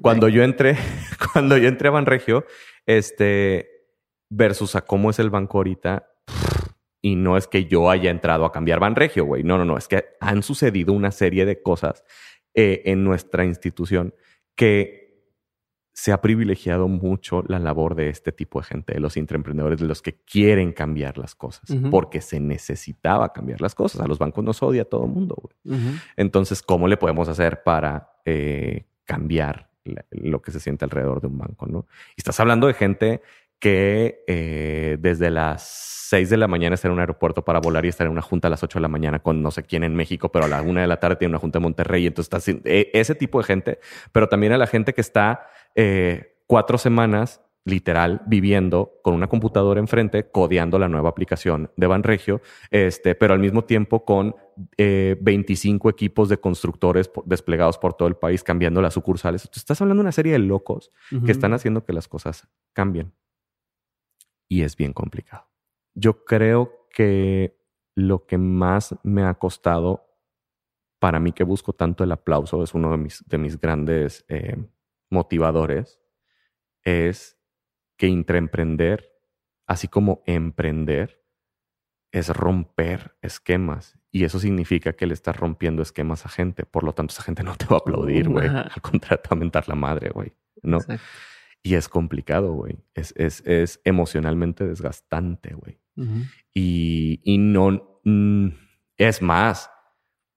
Cuando 0.00 0.30
yo 0.30 0.42
entré, 0.42 0.74
cuando 1.34 1.58
yo 1.58 1.68
entré 1.68 1.88
a 1.88 1.90
Banregio, 1.90 2.46
este, 2.86 3.68
versus 4.30 4.74
a 4.74 4.80
cómo 4.80 5.10
es 5.10 5.18
el 5.18 5.28
banco 5.28 5.58
ahorita, 5.58 6.08
y 7.02 7.16
no 7.16 7.36
es 7.36 7.46
que 7.46 7.66
yo 7.66 7.90
haya 7.90 8.10
entrado 8.10 8.46
a 8.46 8.52
cambiar 8.52 8.80
Banregio, 8.80 9.26
güey. 9.26 9.42
No, 9.42 9.58
no, 9.58 9.66
no. 9.66 9.76
Es 9.76 9.86
que 9.86 10.16
han 10.18 10.42
sucedido 10.42 10.94
una 10.94 11.10
serie 11.10 11.44
de 11.44 11.60
cosas 11.60 12.02
eh, 12.54 12.80
en 12.86 13.04
nuestra 13.04 13.44
institución 13.44 14.14
que 14.56 14.99
se 15.92 16.12
ha 16.12 16.20
privilegiado 16.20 16.88
mucho 16.88 17.42
la 17.46 17.58
labor 17.58 17.94
de 17.94 18.08
este 18.08 18.32
tipo 18.32 18.60
de 18.60 18.66
gente, 18.66 18.94
de 18.94 19.00
los 19.00 19.16
intraemprendedores, 19.16 19.80
de 19.80 19.86
los 19.86 20.02
que 20.02 20.14
quieren 20.24 20.72
cambiar 20.72 21.18
las 21.18 21.34
cosas, 21.34 21.70
porque 21.90 22.20
se 22.20 22.40
necesitaba 22.40 23.32
cambiar 23.32 23.60
las 23.60 23.74
cosas. 23.74 24.00
A 24.00 24.06
los 24.06 24.18
bancos 24.18 24.44
nos 24.44 24.62
odia 24.62 24.84
todo 24.84 25.04
el 25.04 25.10
mundo. 25.10 25.50
Entonces, 26.16 26.62
¿cómo 26.62 26.88
le 26.88 26.96
podemos 26.96 27.28
hacer 27.28 27.62
para 27.62 28.12
eh, 28.24 28.86
cambiar 29.04 29.68
lo 30.10 30.40
que 30.40 30.52
se 30.52 30.60
siente 30.60 30.84
alrededor 30.84 31.20
de 31.20 31.26
un 31.26 31.38
banco? 31.38 31.66
¿no? 31.66 31.86
Y 32.16 32.20
estás 32.20 32.38
hablando 32.40 32.66
de 32.66 32.74
gente 32.74 33.22
que 33.58 34.24
eh, 34.26 34.96
desde 35.00 35.30
las 35.30 35.90
6 36.08 36.30
de 36.30 36.36
la 36.38 36.48
mañana 36.48 36.74
está 36.74 36.88
en 36.88 36.94
un 36.94 37.00
aeropuerto 37.00 37.44
para 37.44 37.60
volar 37.60 37.84
y 37.84 37.88
estar 37.88 38.06
en 38.06 38.12
una 38.12 38.22
junta 38.22 38.48
a 38.48 38.50
las 38.50 38.62
8 38.64 38.78
de 38.78 38.82
la 38.82 38.88
mañana 38.88 39.20
con 39.20 39.42
no 39.42 39.50
sé 39.50 39.62
quién 39.64 39.84
en 39.84 39.94
México, 39.94 40.32
pero 40.32 40.46
a 40.46 40.48
la 40.48 40.62
1 40.62 40.80
de 40.80 40.86
la 40.86 40.98
tarde 40.98 41.16
tiene 41.16 41.30
una 41.32 41.38
junta 41.38 41.58
en 41.58 41.62
Monterrey. 41.62 42.06
Entonces, 42.06 42.48
está, 42.48 42.52
e, 42.64 42.90
ese 42.94 43.14
tipo 43.14 43.38
de 43.38 43.44
gente, 43.44 43.78
pero 44.12 44.28
también 44.28 44.52
a 44.52 44.58
la 44.58 44.66
gente 44.66 44.94
que 44.94 45.02
está 45.02 45.46
eh, 45.74 46.36
cuatro 46.46 46.78
semanas 46.78 47.42
literal 47.64 48.22
viviendo 48.26 49.00
con 49.02 49.14
una 49.14 49.28
computadora 49.28 49.80
enfrente, 49.80 50.30
codeando 50.30 50.78
la 50.78 50.88
nueva 50.88 51.10
aplicación 51.10 51.70
de 51.76 51.86
Banregio, 51.86 52.40
este, 52.70 53.14
pero 53.14 53.34
al 53.34 53.40
mismo 53.40 53.64
tiempo 53.64 54.04
con 54.04 54.34
25 54.76 55.88
eh, 55.88 55.92
equipos 55.92 56.28
de 56.28 56.38
constructores 56.38 57.10
desplegados 57.26 57.78
por 57.78 57.94
todo 57.94 58.08
el 58.08 58.16
país, 58.16 58.42
cambiando 58.42 58.80
las 58.80 58.94
sucursales. 58.94 59.48
Estás 59.54 59.80
hablando 59.80 60.00
de 60.00 60.04
una 60.06 60.12
serie 60.12 60.32
de 60.32 60.38
locos 60.38 60.90
que 61.24 61.32
están 61.32 61.52
haciendo 61.52 61.84
que 61.84 61.92
las 61.92 62.08
cosas 62.08 62.48
cambien 62.72 63.12
y 64.48 64.62
es 64.62 64.76
bien 64.76 64.92
complicado. 64.92 65.48
Yo 65.94 66.24
creo 66.24 66.88
que 66.90 67.58
lo 67.94 68.26
que 68.26 68.38
más 68.38 68.96
me 69.02 69.22
ha 69.22 69.34
costado 69.34 70.06
para 70.98 71.18
mí 71.18 71.32
que 71.32 71.44
busco 71.44 71.72
tanto 71.72 72.04
el 72.04 72.12
aplauso, 72.12 72.62
es 72.62 72.74
uno 72.74 72.90
de 72.90 72.98
mis, 72.98 73.24
de 73.26 73.38
mis 73.38 73.58
grandes 73.58 74.24
eh, 74.28 74.56
motivadores, 75.10 76.00
es 76.84 77.38
que 77.96 78.06
intraemprender, 78.06 79.12
así 79.66 79.88
como 79.88 80.22
emprender, 80.26 81.22
es 82.12 82.28
romper 82.30 83.16
esquemas. 83.22 83.98
Y 84.10 84.24
eso 84.24 84.40
significa 84.40 84.94
que 84.94 85.06
le 85.06 85.14
estás 85.14 85.36
rompiendo 85.36 85.82
esquemas 85.82 86.26
a 86.26 86.28
gente. 86.28 86.64
Por 86.64 86.82
lo 86.82 86.92
tanto, 86.92 87.12
esa 87.12 87.22
gente 87.22 87.42
no 87.42 87.54
te 87.56 87.66
va 87.66 87.76
a 87.76 87.78
aplaudir, 87.80 88.28
güey. 88.28 88.48
Al 88.48 88.80
contrario, 88.82 89.22
a 89.28 89.34
mentar 89.34 89.68
la 89.68 89.76
madre, 89.76 90.10
güey. 90.10 90.32
¿No? 90.62 90.78
Y 91.62 91.74
es 91.74 91.88
complicado, 91.88 92.52
güey. 92.52 92.78
Es, 92.94 93.12
es, 93.16 93.42
es, 93.46 93.80
emocionalmente 93.84 94.66
desgastante, 94.66 95.54
güey. 95.54 95.78
y, 96.54 97.20
y, 97.22 97.38
no... 97.38 98.00
Mm, 98.04 98.48
es 98.96 99.22
más, 99.22 99.69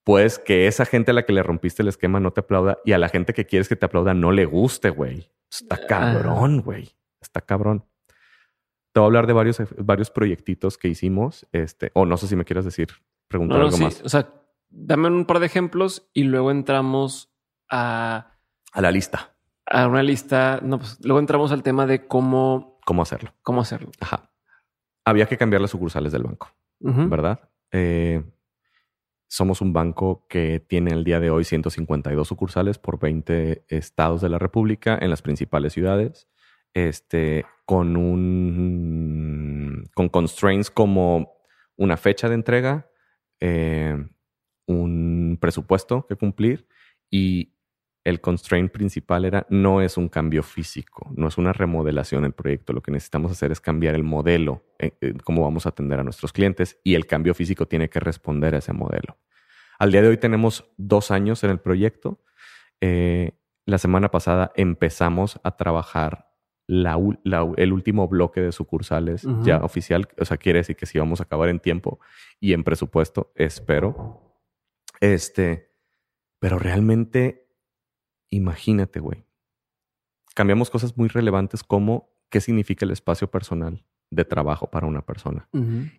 pues 0.04 0.38
que 0.38 0.66
esa 0.66 0.84
gente 0.84 1.10
a 1.10 1.14
la 1.14 1.24
que 1.24 1.32
le 1.32 1.42
rompiste 1.42 1.82
el 1.82 1.88
esquema 1.88 2.20
no 2.20 2.32
te 2.32 2.40
aplauda 2.40 2.78
y 2.84 2.92
a 2.92 2.98
la 2.98 3.08
gente 3.08 3.32
que 3.32 3.46
quieres 3.46 3.68
que 3.68 3.76
te 3.76 3.86
aplauda 3.86 4.14
no 4.14 4.32
le 4.32 4.44
guste, 4.44 4.90
güey. 4.90 5.30
Está 5.50 5.86
cabrón, 5.86 6.60
güey. 6.60 6.94
Está 7.20 7.40
cabrón. 7.40 7.84
Te 8.92 9.00
voy 9.00 9.04
a 9.04 9.06
hablar 9.06 9.26
de 9.26 9.32
varios, 9.32 9.58
varios 9.78 10.10
proyectitos 10.10 10.78
que 10.78 10.88
hicimos. 10.88 11.46
Este, 11.52 11.90
o 11.94 12.06
no 12.06 12.16
sé 12.16 12.28
si 12.28 12.36
me 12.36 12.44
quieres 12.44 12.64
decir, 12.64 12.88
preguntar 13.28 13.60
algo 13.60 13.78
más. 13.78 14.02
O 14.04 14.08
sea, 14.08 14.28
dame 14.68 15.08
un 15.08 15.24
par 15.24 15.40
de 15.40 15.46
ejemplos 15.46 16.08
y 16.12 16.24
luego 16.24 16.50
entramos 16.50 17.32
a... 17.70 18.30
A 18.72 18.80
la 18.80 18.90
lista 18.90 19.34
a 19.66 19.88
una 19.88 20.02
lista. 20.02 20.60
No, 20.62 20.78
pues 20.78 20.98
luego 21.02 21.20
entramos 21.20 21.52
al 21.52 21.62
tema 21.62 21.86
de 21.86 22.06
cómo. 22.06 22.78
Cómo 22.84 23.02
hacerlo. 23.02 23.34
Cómo 23.42 23.60
hacerlo. 23.60 23.90
Ajá. 24.00 24.30
Había 25.04 25.26
que 25.26 25.36
cambiar 25.36 25.60
las 25.60 25.70
sucursales 25.70 26.12
del 26.12 26.22
banco, 26.22 26.50
¿verdad? 26.80 27.50
Eh, 27.70 28.22
somos 29.34 29.60
un 29.60 29.72
banco 29.72 30.24
que 30.28 30.60
tiene 30.60 30.92
el 30.92 31.02
día 31.02 31.18
de 31.18 31.28
hoy 31.28 31.42
152 31.42 32.28
sucursales 32.28 32.78
por 32.78 33.00
20 33.00 33.64
estados 33.68 34.20
de 34.20 34.28
la 34.28 34.38
República 34.38 34.96
en 35.00 35.10
las 35.10 35.22
principales 35.22 35.72
ciudades. 35.72 36.28
Este, 36.72 37.44
con 37.66 37.96
un. 37.96 39.90
con 39.92 40.08
constraints 40.08 40.70
como 40.70 41.34
una 41.76 41.96
fecha 41.96 42.28
de 42.28 42.36
entrega, 42.36 42.88
eh, 43.40 43.96
un 44.68 45.36
presupuesto 45.40 46.06
que 46.06 46.14
cumplir 46.14 46.68
y 47.10 47.53
el 48.04 48.20
constraint 48.20 48.70
principal 48.70 49.24
era 49.24 49.46
no 49.48 49.80
es 49.80 49.96
un 49.96 50.08
cambio 50.08 50.42
físico, 50.42 51.10
no 51.16 51.26
es 51.26 51.38
una 51.38 51.54
remodelación 51.54 52.22
del 52.22 52.32
proyecto. 52.32 52.74
Lo 52.74 52.82
que 52.82 52.92
necesitamos 52.92 53.32
hacer 53.32 53.50
es 53.50 53.60
cambiar 53.60 53.94
el 53.94 54.04
modelo, 54.04 54.62
en, 54.78 55.18
cómo 55.20 55.42
vamos 55.42 55.64
a 55.64 55.70
atender 55.70 55.98
a 55.98 56.04
nuestros 56.04 56.32
clientes 56.32 56.78
y 56.84 56.94
el 56.94 57.06
cambio 57.06 57.34
físico 57.34 57.66
tiene 57.66 57.88
que 57.88 58.00
responder 58.00 58.54
a 58.54 58.58
ese 58.58 58.74
modelo. 58.74 59.16
Al 59.78 59.90
día 59.90 60.02
de 60.02 60.08
hoy 60.08 60.18
tenemos 60.18 60.70
dos 60.76 61.10
años 61.10 61.42
en 61.44 61.50
el 61.50 61.58
proyecto. 61.58 62.22
Eh, 62.80 63.32
la 63.64 63.78
semana 63.78 64.10
pasada 64.10 64.52
empezamos 64.54 65.40
a 65.42 65.56
trabajar 65.56 66.28
el 66.66 67.72
último 67.72 68.08
bloque 68.08 68.40
de 68.40 68.52
sucursales 68.52 69.26
ya 69.42 69.58
oficial. 69.58 70.08
O 70.18 70.24
sea, 70.24 70.36
quiere 70.36 70.60
decir 70.60 70.76
que 70.76 70.86
sí 70.86 70.98
vamos 70.98 71.20
a 71.20 71.24
acabar 71.24 71.48
en 71.48 71.60
tiempo 71.60 72.00
y 72.40 72.52
en 72.52 72.64
presupuesto, 72.64 73.32
espero. 73.34 74.40
Este, 75.00 75.70
pero 76.38 76.58
realmente 76.58 77.43
Imagínate, 78.34 78.98
güey. 78.98 79.24
Cambiamos 80.34 80.68
cosas 80.68 80.96
muy 80.96 81.08
relevantes 81.08 81.62
como 81.62 82.10
qué 82.30 82.40
significa 82.40 82.84
el 82.84 82.90
espacio 82.90 83.30
personal 83.30 83.84
de 84.10 84.24
trabajo 84.24 84.70
para 84.70 84.88
una 84.88 85.06
persona. 85.06 85.48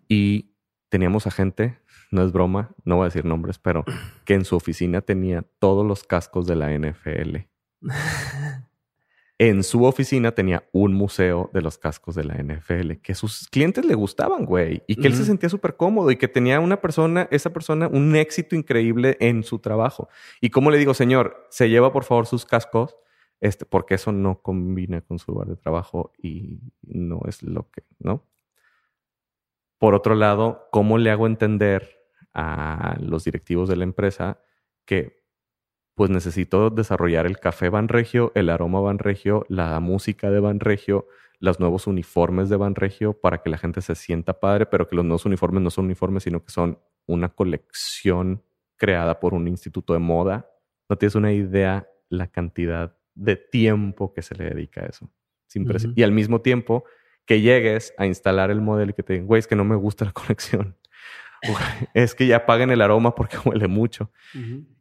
Y 0.06 0.54
teníamos 0.90 1.26
a 1.26 1.30
gente, 1.30 1.78
no 2.10 2.22
es 2.22 2.32
broma, 2.32 2.74
no 2.84 2.96
voy 2.96 3.04
a 3.04 3.06
decir 3.06 3.24
nombres, 3.24 3.58
pero 3.58 3.84
que 4.26 4.34
en 4.34 4.44
su 4.44 4.54
oficina 4.54 5.00
tenía 5.00 5.46
todos 5.58 5.86
los 5.86 6.04
cascos 6.04 6.46
de 6.46 6.56
la 6.56 6.70
NFL. 6.76 7.36
en 9.38 9.62
su 9.62 9.84
oficina 9.84 10.32
tenía 10.32 10.66
un 10.72 10.94
museo 10.94 11.50
de 11.52 11.60
los 11.60 11.76
cascos 11.76 12.14
de 12.14 12.24
la 12.24 12.34
NFL 12.34 12.92
que 13.02 13.14
sus 13.14 13.48
clientes 13.48 13.84
le 13.84 13.94
gustaban, 13.94 14.46
güey, 14.46 14.82
y 14.86 14.96
que 14.96 15.08
él 15.08 15.14
se 15.14 15.26
sentía 15.26 15.50
súper 15.50 15.76
cómodo 15.76 16.10
y 16.10 16.16
que 16.16 16.28
tenía 16.28 16.58
una 16.58 16.80
persona, 16.80 17.28
esa 17.30 17.52
persona, 17.52 17.86
un 17.88 18.16
éxito 18.16 18.56
increíble 18.56 19.18
en 19.20 19.42
su 19.42 19.58
trabajo. 19.58 20.08
Y 20.40 20.50
como 20.50 20.70
le 20.70 20.78
digo, 20.78 20.94
señor, 20.94 21.46
se 21.50 21.68
lleva 21.68 21.92
por 21.92 22.04
favor 22.04 22.26
sus 22.26 22.46
cascos, 22.46 22.96
este, 23.40 23.66
porque 23.66 23.96
eso 23.96 24.10
no 24.10 24.40
combina 24.40 25.02
con 25.02 25.18
su 25.18 25.32
lugar 25.32 25.48
de 25.48 25.56
trabajo 25.56 26.12
y 26.16 26.60
no 26.82 27.20
es 27.28 27.42
lo 27.42 27.70
que, 27.70 27.82
¿no? 27.98 28.24
Por 29.78 29.94
otro 29.94 30.14
lado, 30.14 30.68
¿cómo 30.72 30.96
le 30.96 31.10
hago 31.10 31.26
entender 31.26 32.00
a 32.32 32.96
los 33.00 33.24
directivos 33.24 33.68
de 33.68 33.76
la 33.76 33.84
empresa 33.84 34.40
que 34.86 35.25
pues 35.96 36.10
necesito 36.10 36.68
desarrollar 36.68 37.24
el 37.26 37.38
café 37.38 37.70
Banregio, 37.70 38.30
el 38.34 38.50
aroma 38.50 38.80
Banregio, 38.80 39.46
la 39.48 39.80
música 39.80 40.30
de 40.30 40.40
Banregio, 40.40 41.08
los 41.40 41.58
nuevos 41.58 41.86
uniformes 41.86 42.50
de 42.50 42.56
Banregio 42.56 43.14
para 43.14 43.38
que 43.38 43.48
la 43.48 43.56
gente 43.56 43.80
se 43.80 43.94
sienta 43.94 44.38
padre, 44.38 44.66
pero 44.66 44.86
que 44.86 44.94
los 44.94 45.06
nuevos 45.06 45.24
uniformes 45.24 45.62
no 45.62 45.70
son 45.70 45.86
uniformes, 45.86 46.24
sino 46.24 46.44
que 46.44 46.52
son 46.52 46.78
una 47.06 47.30
colección 47.30 48.42
creada 48.76 49.18
por 49.20 49.32
un 49.32 49.48
instituto 49.48 49.94
de 49.94 49.98
moda. 49.98 50.50
No 50.90 50.96
tienes 50.98 51.14
una 51.14 51.32
idea 51.32 51.88
la 52.10 52.26
cantidad 52.26 52.94
de 53.14 53.36
tiempo 53.36 54.12
que 54.12 54.20
se 54.20 54.34
le 54.34 54.44
dedica 54.44 54.82
a 54.82 54.86
eso. 54.88 55.10
Y 55.94 56.02
al 56.02 56.12
mismo 56.12 56.42
tiempo 56.42 56.84
que 57.24 57.40
llegues 57.40 57.94
a 57.96 58.06
instalar 58.06 58.50
el 58.50 58.60
modelo 58.60 58.90
y 58.90 58.94
que 58.94 59.02
te 59.02 59.14
digan, 59.14 59.26
güey, 59.26 59.38
es 59.38 59.46
que 59.46 59.56
no 59.56 59.64
me 59.64 59.76
gusta 59.76 60.04
la 60.04 60.12
colección 60.12 60.76
es 61.94 62.14
que 62.14 62.26
ya 62.26 62.46
paguen 62.46 62.70
el 62.70 62.80
aroma 62.80 63.14
porque 63.14 63.36
huele 63.44 63.68
mucho. 63.68 64.10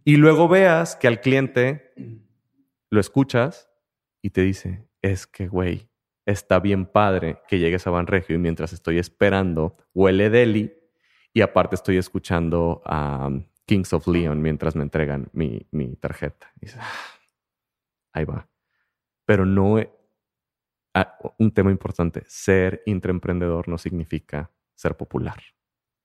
Y 0.04 0.18
luego 0.18 0.48
veas 0.48 0.96
que 0.96 1.08
al 1.08 1.22
cliente 1.22 1.94
lo 2.90 3.00
escuchas 3.00 3.70
y 4.22 4.30
te 4.32 4.42
dice, 4.42 4.88
es 5.02 5.28
que, 5.28 5.48
güey, 5.48 5.90
está 6.26 6.60
bien 6.60 6.86
padre 6.86 7.40
que 7.48 7.60
llegues 7.60 7.86
a 7.88 7.92
Banregio 7.92 8.36
y 8.36 8.40
mientras 8.40 8.74
estoy 8.74 8.98
esperando, 9.00 9.76
huele 9.94 10.30
deli 10.30 10.74
y 11.34 11.42
aparte 11.42 11.76
estoy 11.76 11.98
escuchando 11.98 12.82
a 12.86 13.28
um, 13.28 13.46
Kings 13.66 13.94
of 13.94 14.08
Leon 14.08 14.42
mientras 14.42 14.76
me 14.76 14.84
entregan 14.84 15.30
mi, 15.34 15.68
mi 15.72 15.96
tarjeta. 15.96 16.52
Y 16.62 16.66
dices, 16.68 16.80
"Ah, 16.82 16.92
ahí 18.14 18.26
va. 18.26 18.48
Pero 19.26 19.46
no... 19.46 19.80
he- 19.80 19.92
ah, 20.94 21.18
un 21.40 21.52
tema 21.52 21.72
importante, 21.72 22.24
ser 22.28 22.82
intraemprendedor 22.86 23.68
no 23.68 23.78
significa 23.78 24.52
ser 24.76 24.96
popular. 24.96 25.42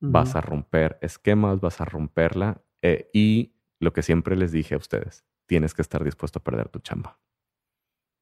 Vas 0.00 0.34
a 0.34 0.40
romper 0.40 0.98
esquemas, 1.02 1.60
vas 1.60 1.80
a 1.80 1.84
romperla 1.84 2.62
eh, 2.80 3.10
y 3.12 3.54
lo 3.78 3.92
que 3.92 4.02
siempre 4.02 4.36
les 4.36 4.52
dije 4.52 4.74
a 4.74 4.78
ustedes, 4.78 5.24
tienes 5.46 5.74
que 5.74 5.82
estar 5.82 6.02
dispuesto 6.04 6.38
a 6.38 6.44
perder 6.44 6.68
tu 6.68 6.78
chamba. 6.78 7.18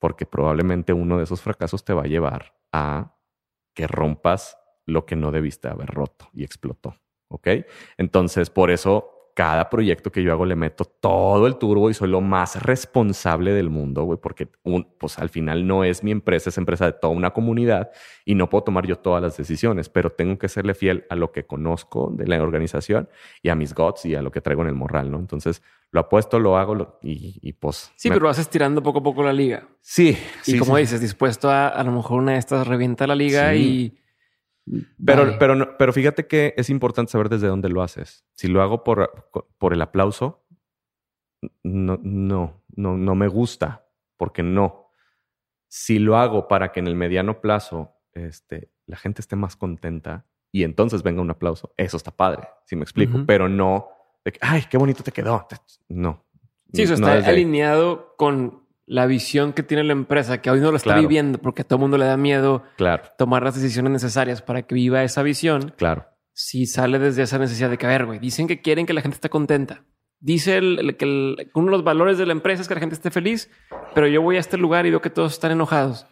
Porque 0.01 0.26
probablemente 0.26 0.93
uno 0.93 1.18
de 1.18 1.24
esos 1.24 1.41
fracasos 1.41 1.85
te 1.85 1.93
va 1.93 2.03
a 2.03 2.07
llevar 2.07 2.59
a 2.72 3.16
que 3.74 3.87
rompas 3.87 4.57
lo 4.87 5.07
que 5.07 5.16
no 5.16 5.31
debiste 5.31 5.68
haber 5.68 5.89
roto 5.89 6.31
y 6.33 6.45
explotó. 6.45 6.97
¿Ok? 7.29 7.49
Entonces, 7.97 8.51
por 8.51 8.70
eso 8.70 9.18
cada 9.39 9.70
proyecto 9.70 10.11
que 10.11 10.24
yo 10.24 10.32
hago 10.32 10.45
le 10.45 10.57
meto 10.57 10.84
todo 10.84 11.47
el 11.47 11.59
turbo 11.59 11.89
y 11.91 11.95
soy 11.95 12.09
lo 12.09 12.20
más 12.20 12.61
responsable 12.61 13.53
del 13.53 13.70
mundo, 13.70 14.03
güey, 14.03 14.18
porque 14.20 14.49
un, 14.64 14.89
pues 14.99 15.16
al 15.20 15.28
final 15.28 15.64
no 15.64 15.84
es 15.84 16.03
mi 16.03 16.11
empresa, 16.11 16.51
es 16.51 16.59
empresa 16.59 16.86
de 16.86 16.93
toda 16.95 17.12
una 17.14 17.30
comunidad 17.30 17.93
y 18.24 18.34
no 18.34 18.51
puedo 18.51 18.64
tomar 18.64 18.84
yo 18.84 18.97
todas 18.97 19.22
las 19.22 19.36
decisiones, 19.36 19.89
pero 19.89 20.11
tengo 20.11 20.39
que 20.39 20.49
serle 20.49 20.74
fiel 20.74 21.05
a 21.09 21.14
lo 21.14 21.30
que 21.30 21.47
conozco 21.47 22.11
de 22.12 22.26
la 22.26 22.43
organización 22.43 23.09
y 23.41 23.51
a 23.51 23.55
mis 23.55 23.74
gods 23.76 24.07
y 24.07 24.16
a 24.16 24.22
lo 24.22 24.32
que 24.32 24.41
traigo 24.41 24.62
en 24.62 24.68
el 24.70 24.74
morral, 24.74 25.09
¿no? 25.09 25.20
Entonces 25.20 25.62
lo 25.93 26.01
apuesto, 26.01 26.41
lo 26.41 26.57
hago 26.59 26.74
lo- 26.74 26.99
y, 27.01 27.39
y 27.41 27.53
pues... 27.53 27.93
Sí, 27.95 28.09
me- 28.11 28.16
pero 28.16 28.26
vas 28.26 28.41
estirando 28.41 28.82
poco 28.82 28.99
a 28.99 29.03
poco 29.05 29.22
la 29.22 29.32
liga. 29.32 29.68
Sí, 29.80 30.18
Y 30.47 30.51
sí, 30.53 30.59
como 30.59 30.74
sí. 30.74 30.80
dices, 30.80 31.01
dispuesto 31.01 31.49
a 31.49 31.68
a 31.68 31.84
lo 31.84 31.93
mejor 31.93 32.18
una 32.20 32.32
de 32.32 32.39
estas 32.39 32.66
revienta 32.66 33.07
la 33.07 33.14
liga 33.14 33.53
Sí. 33.53 33.59
y. 33.95 33.99
Pero, 35.05 35.25
Bye. 35.25 35.37
pero, 35.39 35.77
pero 35.79 35.93
fíjate 35.93 36.27
que 36.27 36.55
es 36.57 36.71
importante 36.71 37.12
saber 37.12 37.29
desde 37.29 37.49
dónde 37.49 37.69
lo 37.69 37.83
haces. 37.83 38.25
Si 38.33 38.49
lo 38.49 38.62
hago 38.62 38.85
por, 38.85 39.31
por 39.59 39.73
el 39.73 39.83
aplauso, 39.83 40.45
no, 41.62 41.99
no, 42.03 42.62
no, 42.75 42.97
no 42.97 43.14
me 43.14 43.29
gusta, 43.29 43.87
porque 44.16 44.43
no. 44.43 44.91
Si 45.69 45.99
lo 45.99 46.16
hago 46.16 46.49
para 46.49 46.73
que 46.73 46.81
en 46.81 46.87
el 46.87 46.97
mediano 46.97 47.41
plazo 47.41 47.95
este, 48.14 48.71
la 48.87 48.97
gente 48.97 49.21
esté 49.21 49.37
más 49.37 49.57
contenta 49.57 50.27
y 50.51 50.64
entonces 50.64 51.03
venga 51.03 51.21
un 51.21 51.31
aplauso, 51.31 51.75
eso 51.77 51.97
está 51.97 52.11
padre, 52.11 52.49
si 52.64 52.75
me 52.75 52.83
explico, 52.83 53.25
pero 53.27 53.49
no 53.49 53.89
de 54.25 54.33
que, 54.33 54.39
ay, 54.43 54.64
qué 54.69 54.79
bonito 54.79 55.03
te 55.03 55.12
quedó. 55.12 55.47
No. 55.89 56.25
Sí, 56.73 56.83
eso 56.83 56.97
No 56.97 57.12
está 57.12 57.31
alineado 57.31 58.14
con 58.16 58.66
la 58.91 59.05
visión 59.07 59.53
que 59.53 59.62
tiene 59.62 59.84
la 59.84 59.93
empresa, 59.93 60.41
que 60.41 60.51
hoy 60.51 60.61
no 60.61 60.70
lo 60.70 60.78
está 60.78 60.89
Claro. 60.93 61.03
viviendo 61.03 61.39
porque 61.39 61.61
a 61.62 61.64
todo 61.66 61.76
el 61.76 61.82
mundo 61.82 61.99
le 61.99 62.07
da 62.07 62.16
miedo 62.16 62.62
Claro, 62.78 63.03
tomar 63.18 63.43
las 63.43 63.55
decisiones 63.55 63.93
necesarias 63.93 64.41
para 64.41 64.62
que 64.62 64.74
viva 64.74 65.03
esa 65.05 65.22
visión. 65.22 65.74
claro. 65.76 66.07
Si 66.32 66.66
sale 66.66 66.99
desde 66.99 67.22
esa 67.24 67.36
necesidad 67.39 67.68
de 67.68 67.76
que, 67.78 67.86
a 67.86 67.91
ver, 67.91 68.07
güey, 68.07 68.18
dicen 68.20 68.47
que 68.47 68.62
quieren 68.62 68.86
que 68.86 68.93
la 68.95 69.01
gente 69.03 69.16
esté 69.16 69.28
contenta. 69.28 69.82
Dice 70.20 70.57
el- 70.57 70.78
el- 70.78 70.97
que 70.97 71.05
el- 71.05 71.51
uno 71.55 71.66
de 71.66 71.72
los 71.72 71.84
valores 71.84 72.16
de 72.16 72.26
la 72.26 72.32
empresa 72.32 72.62
es 72.62 72.68
que 72.68 72.74
la 72.74 72.80
gente 72.80 72.95
esté 72.95 73.11
feliz, 73.11 73.51
pero 73.95 74.07
yo 74.07 74.22
voy 74.22 74.36
a 74.36 74.41
este 74.41 74.57
lugar 74.57 74.86
y 74.86 74.91
veo 74.91 75.01
que 75.03 75.11
todos 75.11 75.32
están 75.32 75.51
enojados. 75.51 76.07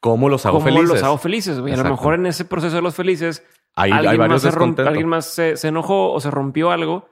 ¿Cómo 0.00 0.28
los 0.28 0.44
hago 0.46 0.58
¿Cómo 0.58 0.66
felices? 0.66 0.88
los 0.88 1.02
hago 1.02 1.18
felices? 1.18 1.60
güey? 1.60 1.72
A 1.74 1.76
lo 1.76 1.84
mejor 1.84 2.14
en 2.14 2.26
ese 2.26 2.44
proceso 2.46 2.76
de 2.76 2.82
los 2.82 2.94
felices, 2.94 3.44
Hay, 3.74 3.90
hay 3.92 3.98
alguien, 4.06 4.18
varios 4.18 4.42
más 4.44 4.54
se, 4.76 4.82
alguien 4.82 5.08
más 5.08 5.24
se, 5.26 5.56
se 5.56 5.68
enojó 5.68 6.12
o 6.12 6.20
se 6.20 6.30
rompió 6.30 6.70
algo, 6.70 7.08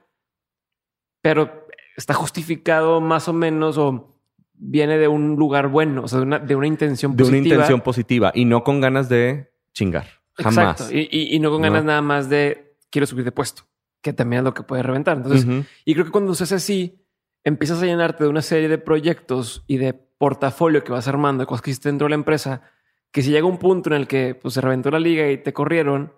pero 1.21 1.65
está 1.95 2.13
justificado 2.13 3.01
más 3.01 3.27
o 3.27 3.33
menos 3.33 3.77
o 3.77 4.16
viene 4.57 4.97
de 4.97 5.07
un 5.07 5.35
lugar 5.35 5.67
bueno, 5.67 6.03
o 6.03 6.07
sea, 6.07 6.19
de 6.19 6.25
una, 6.25 6.39
de 6.39 6.55
una 6.55 6.67
intención 6.67 7.11
de 7.15 7.23
positiva. 7.23 7.39
una 7.39 7.47
intención 7.47 7.81
positiva 7.81 8.31
y 8.33 8.45
no 8.45 8.63
con 8.63 8.81
ganas 8.81 9.07
de 9.09 9.51
chingar. 9.73 10.07
Jamás. 10.33 10.79
Exacto. 10.81 10.95
Y, 10.95 11.07
y- 11.11 11.35
y 11.35 11.39
no 11.39 11.49
con 11.51 11.61
No. 11.61 11.67
ganas 11.67 11.83
nada 11.85 12.01
más 12.01 12.29
de 12.29 12.75
quiero 12.89 13.05
subir 13.07 13.25
de 13.25 13.31
puesto, 13.31 13.63
que 14.01 14.13
también 14.13 14.39
es 14.39 14.43
lo 14.43 14.53
que 14.53 14.63
puede 14.63 14.83
reventar. 14.83 15.17
Entonces, 15.17 15.45
Ujú. 15.45 15.63
y 15.85 15.93
creo 15.93 16.05
que 16.05 16.11
cuando 16.11 16.33
se 16.35 16.43
hace 16.45 16.55
así, 16.55 16.99
empiezas 17.43 17.81
a 17.81 17.85
llenarte 17.85 18.23
de 18.23 18.29
una 18.29 18.41
serie 18.41 18.67
de 18.69 18.77
proyectos 18.77 19.63
y 19.67 19.77
de 19.77 19.93
portafolio 19.93 20.83
que 20.83 20.91
vas 20.91 21.07
armando, 21.07 21.41
de 21.43 21.47
cosas 21.47 21.61
que 21.61 21.71
hiciste 21.71 21.89
dentro 21.89 22.05
de 22.05 22.09
la 22.09 22.15
empresa, 22.15 22.61
que 23.11 23.21
si 23.21 23.31
llega 23.31 23.45
un 23.47 23.57
punto 23.57 23.89
en 23.89 23.95
el 23.95 24.07
que 24.07 24.35
pues, 24.35 24.53
se 24.55 24.61
reventó 24.61 24.89
la 24.91 24.99
liga 24.99 25.29
y 25.31 25.37
te 25.37 25.53
corrieron, 25.53 26.11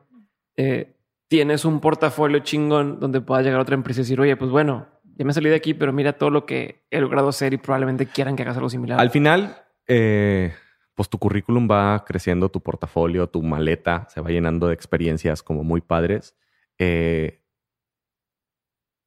eh, 0.57 0.95
tienes 1.27 1.65
un 1.65 1.79
portafolio 1.79 2.39
chingón 2.39 2.99
donde 2.99 3.21
pueda 3.21 3.41
llegar 3.41 3.59
otra 3.59 3.75
empresa 3.75 3.99
y 4.01 4.03
decir, 4.03 4.19
oye, 4.19 4.35
pues 4.37 4.49
bueno, 4.51 4.87
ya 5.19 5.25
me 5.25 5.33
salí 5.33 5.49
de 5.49 5.55
aquí, 5.57 5.73
pero 5.73 5.91
mira 5.91 6.13
todo 6.13 6.29
lo 6.29 6.45
que 6.45 6.85
he 6.89 7.01
logrado 7.01 7.27
hacer 7.27 7.53
y 7.53 7.57
probablemente 7.57 8.05
quieran 8.05 8.37
que 8.37 8.43
hagas 8.43 8.55
algo 8.55 8.69
similar. 8.69 9.01
Al 9.01 9.09
final, 9.09 9.65
eh, 9.85 10.53
pues 10.95 11.09
tu 11.09 11.19
currículum 11.19 11.67
va 11.69 12.05
creciendo, 12.05 12.47
tu 12.47 12.61
portafolio, 12.61 13.27
tu 13.27 13.43
maleta 13.43 14.07
se 14.09 14.21
va 14.21 14.29
llenando 14.29 14.69
de 14.69 14.75
experiencias 14.75 15.43
como 15.43 15.65
muy 15.65 15.81
padres. 15.81 16.37
Eh, 16.77 17.43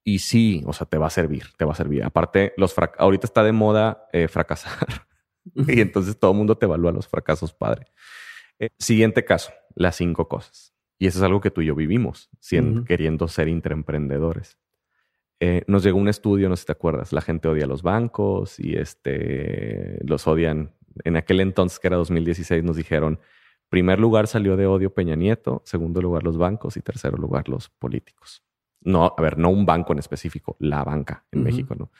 y 0.04 0.18
sí, 0.18 0.62
o 0.66 0.74
sea, 0.74 0.86
te 0.86 0.98
va 0.98 1.06
a 1.06 1.10
servir, 1.10 1.44
te 1.56 1.64
va 1.64 1.72
a 1.72 1.76
servir. 1.76 2.04
Aparte, 2.04 2.52
los 2.58 2.74
ahorita 2.98 3.26
está 3.26 3.42
de 3.42 3.52
moda 3.52 4.06
eh, 4.12 4.28
fracasar 4.28 5.06
y 5.54 5.80
entonces 5.80 6.18
todo 6.18 6.32
el 6.32 6.36
mundo 6.36 6.58
te 6.58 6.66
evalúa 6.66 6.92
los 6.92 7.08
fracasos, 7.08 7.54
padre. 7.54 7.86
Eh, 8.58 8.68
siguiente 8.78 9.24
caso, 9.24 9.50
las 9.74 9.96
cinco 9.96 10.28
cosas. 10.28 10.74
Y 10.98 11.06
eso 11.06 11.20
es 11.20 11.24
algo 11.24 11.40
que 11.40 11.50
tú 11.50 11.62
y 11.62 11.66
yo 11.68 11.74
vivimos, 11.74 12.28
siendo, 12.38 12.84
queriendo 12.84 13.28
ser 13.28 13.48
intraemprendedores. 13.48 14.58
Eh, 15.44 15.64
nos 15.66 15.82
llegó 15.82 15.98
un 15.98 16.06
estudio, 16.06 16.48
no 16.48 16.54
sé 16.54 16.60
si 16.60 16.66
te 16.66 16.72
acuerdas, 16.72 17.12
la 17.12 17.20
gente 17.20 17.48
odia 17.48 17.64
a 17.64 17.66
los 17.66 17.82
bancos 17.82 18.60
y 18.60 18.76
este, 18.76 19.98
los 20.04 20.28
odian. 20.28 20.72
En 21.02 21.16
aquel 21.16 21.40
entonces, 21.40 21.80
que 21.80 21.88
era 21.88 21.96
2016, 21.96 22.62
nos 22.62 22.76
dijeron, 22.76 23.18
primer 23.68 23.98
lugar 23.98 24.28
salió 24.28 24.56
de 24.56 24.68
odio 24.68 24.94
Peña 24.94 25.16
Nieto, 25.16 25.60
segundo 25.64 26.00
lugar 26.00 26.22
los 26.22 26.38
bancos 26.38 26.76
y 26.76 26.80
tercero 26.80 27.16
lugar 27.16 27.48
los 27.48 27.70
políticos. 27.70 28.44
No, 28.82 29.16
a 29.18 29.20
ver, 29.20 29.36
no 29.36 29.50
un 29.50 29.66
banco 29.66 29.92
en 29.92 29.98
específico, 29.98 30.54
la 30.60 30.84
banca 30.84 31.24
en. 31.32 31.42
México, 31.42 31.74
¿no? 31.74 31.90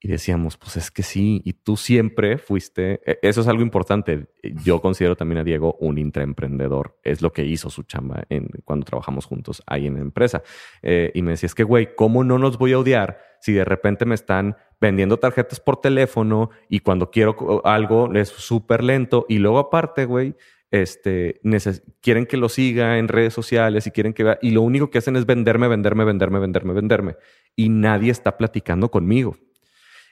Y 0.00 0.06
decíamos, 0.06 0.56
pues 0.56 0.76
es 0.76 0.92
que 0.92 1.02
sí, 1.02 1.42
y 1.44 1.54
tú 1.54 1.76
siempre 1.76 2.38
fuiste, 2.38 3.00
e- 3.04 3.18
eso 3.22 3.40
es 3.40 3.48
algo 3.48 3.62
importante. 3.62 4.28
Yo 4.64 4.80
considero 4.80 5.16
también 5.16 5.38
a 5.38 5.44
Diego 5.44 5.76
un 5.80 5.98
intraemprendedor, 5.98 6.98
es 7.02 7.20
lo 7.20 7.32
que 7.32 7.44
hizo 7.44 7.68
su 7.68 7.82
chamba 7.82 8.22
en, 8.28 8.48
cuando 8.64 8.86
trabajamos 8.86 9.26
juntos 9.26 9.60
ahí 9.66 9.88
en 9.88 9.94
la 9.94 10.00
empresa. 10.00 10.42
Eh, 10.82 11.10
y 11.14 11.22
me 11.22 11.32
decía, 11.32 11.48
es 11.48 11.54
que 11.56 11.64
güey, 11.64 11.96
¿cómo 11.96 12.22
no 12.22 12.38
nos 12.38 12.58
voy 12.58 12.74
a 12.74 12.78
odiar 12.78 13.18
si 13.40 13.52
de 13.52 13.64
repente 13.64 14.04
me 14.04 14.14
están 14.14 14.56
vendiendo 14.80 15.16
tarjetas 15.18 15.58
por 15.58 15.80
teléfono 15.80 16.50
y 16.68 16.78
cuando 16.78 17.10
quiero 17.10 17.62
algo 17.66 18.14
es 18.14 18.28
súper 18.28 18.84
lento? 18.84 19.26
Y 19.28 19.38
luego 19.38 19.58
aparte, 19.58 20.04
güey, 20.04 20.36
este, 20.70 21.40
quieren 22.00 22.26
que 22.26 22.36
lo 22.36 22.48
siga 22.48 22.98
en 22.98 23.08
redes 23.08 23.34
sociales 23.34 23.86
y 23.88 23.90
quieren 23.90 24.12
que 24.12 24.22
vea, 24.22 24.38
y 24.42 24.50
lo 24.52 24.62
único 24.62 24.90
que 24.90 24.98
hacen 24.98 25.16
es 25.16 25.26
venderme, 25.26 25.66
venderme, 25.66 26.04
venderme, 26.04 26.38
venderme, 26.38 26.72
venderme. 26.72 27.16
Y 27.56 27.68
nadie 27.68 28.12
está 28.12 28.36
platicando 28.36 28.90
conmigo. 28.90 29.36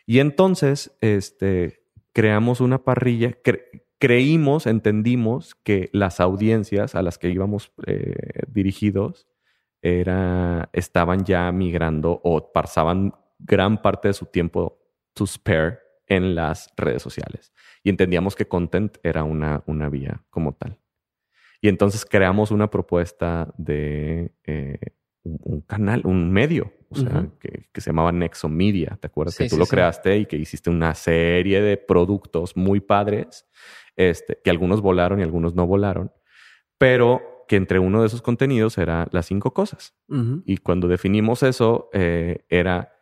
Y 0.07 0.21
entonces, 0.21 0.97
este, 1.01 1.83
creamos 2.13 2.61
una 2.61 2.85
parrilla, 2.85 3.31
cre- 3.43 3.85
creímos, 3.99 4.67
entendimos 4.67 5.55
que 5.55 5.91
las 5.93 6.21
audiencias 6.21 6.95
a 6.95 7.03
las 7.03 7.19
que 7.19 7.31
íbamos 7.31 7.73
eh, 7.87 8.15
dirigidos 8.49 9.27
era, 9.83 10.69
estaban 10.73 11.25
ya 11.25 11.51
migrando 11.53 12.21
o 12.25 12.53
pasaban 12.53 13.15
gran 13.39 13.83
parte 13.83 14.09
de 14.09 14.15
su 14.15 14.27
tiempo 14.27 14.79
to 15.15 15.27
spare 15.27 15.79
en 16.07 16.35
las 16.35 16.71
redes 16.77 17.03
sociales. 17.03 17.53
Y 17.83 17.91
entendíamos 17.91 18.37
que 18.37 18.47
content 18.47 18.99
era 19.03 19.25
una, 19.25 19.63
una 19.67 19.89
vía 19.89 20.25
como 20.31 20.55
tal. 20.55 20.79
Y 21.61 21.69
entonces 21.69 22.05
creamos 22.05 22.51
una 22.51 22.71
propuesta 22.71 23.53
de 23.57 24.33
eh, 24.45 24.79
un, 25.27 25.39
un 25.43 25.61
canal, 25.63 26.03
un 26.05 26.31
medio, 26.31 26.73
o 26.89 26.97
sea, 26.97 27.27
que, 27.41 27.69
que 27.73 27.81
se 27.81 27.91
llamaba 27.91 28.13
Nexo 28.13 28.49
Media. 28.49 28.97
¿Te 29.01 29.09
acuerdas 29.09 29.35
Sí, 29.35 29.45
que 29.45 29.49
tú 29.51 29.57
sí, 29.57 29.59
lo 29.59 29.65
sí. 29.67 29.71
creaste 29.73 30.19
y 30.19 30.27
que 30.27 30.37
hiciste 30.37 30.71
una 30.71 30.95
serie 30.95 31.61
de 31.61 31.77
productos 31.77 32.57
muy 32.57 32.81
padres, 32.81 33.47
este, 33.97 34.39
que 34.43 34.51
algunos 34.51 34.81
volaron 34.81 35.21
y 35.21 35.23
algunos 35.23 35.55
no 35.55 35.67
volaron, 35.67 36.13
pero 36.79 37.45
que 37.49 37.57
entre 37.57 37.79
uno 37.79 38.01
de 38.01 38.09
esos 38.09 38.23
contenidos 38.23 38.77
era 38.79 39.07
las 39.13 39.27
cinco 39.27 39.53
cosas. 39.53 39.95
Y 40.45 40.57
cuando 40.59 40.89
definimos 40.89 41.43
eso, 41.45 41.89
eh, 41.93 42.45
era, 42.49 42.93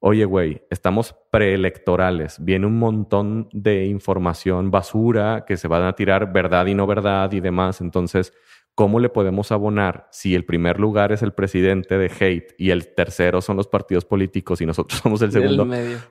oye, 0.00 0.24
güey, 0.24 0.62
estamos 0.68 1.14
preelectorales, 1.30 2.44
viene 2.44 2.66
un 2.66 2.78
montón 2.78 3.48
de 3.52 3.86
información 3.86 4.70
basura 4.72 5.44
que 5.46 5.56
se 5.56 5.68
van 5.68 5.84
a 5.84 5.94
tirar 5.94 6.32
verdad 6.32 6.66
y 6.66 6.74
no 6.74 6.86
verdad 6.88 7.30
y 7.32 7.40
demás. 7.40 7.80
Entonces, 7.80 8.32
¿cómo 8.76 8.98
le 8.98 9.08
podemos 9.08 9.52
abonar 9.52 10.08
si 10.10 10.34
el 10.34 10.44
primer 10.44 10.80
lugar 10.80 11.12
es 11.12 11.22
el 11.22 11.32
presidente 11.32 11.96
de 11.96 12.10
hate 12.18 12.54
y 12.58 12.70
el 12.70 12.88
tercero 12.94 13.40
son 13.40 13.56
los 13.56 13.68
partidos 13.68 14.04
políticos 14.04 14.60
y 14.60 14.66
nosotros 14.66 14.98
somos 15.02 15.22
el 15.22 15.30
segundo? 15.32 15.64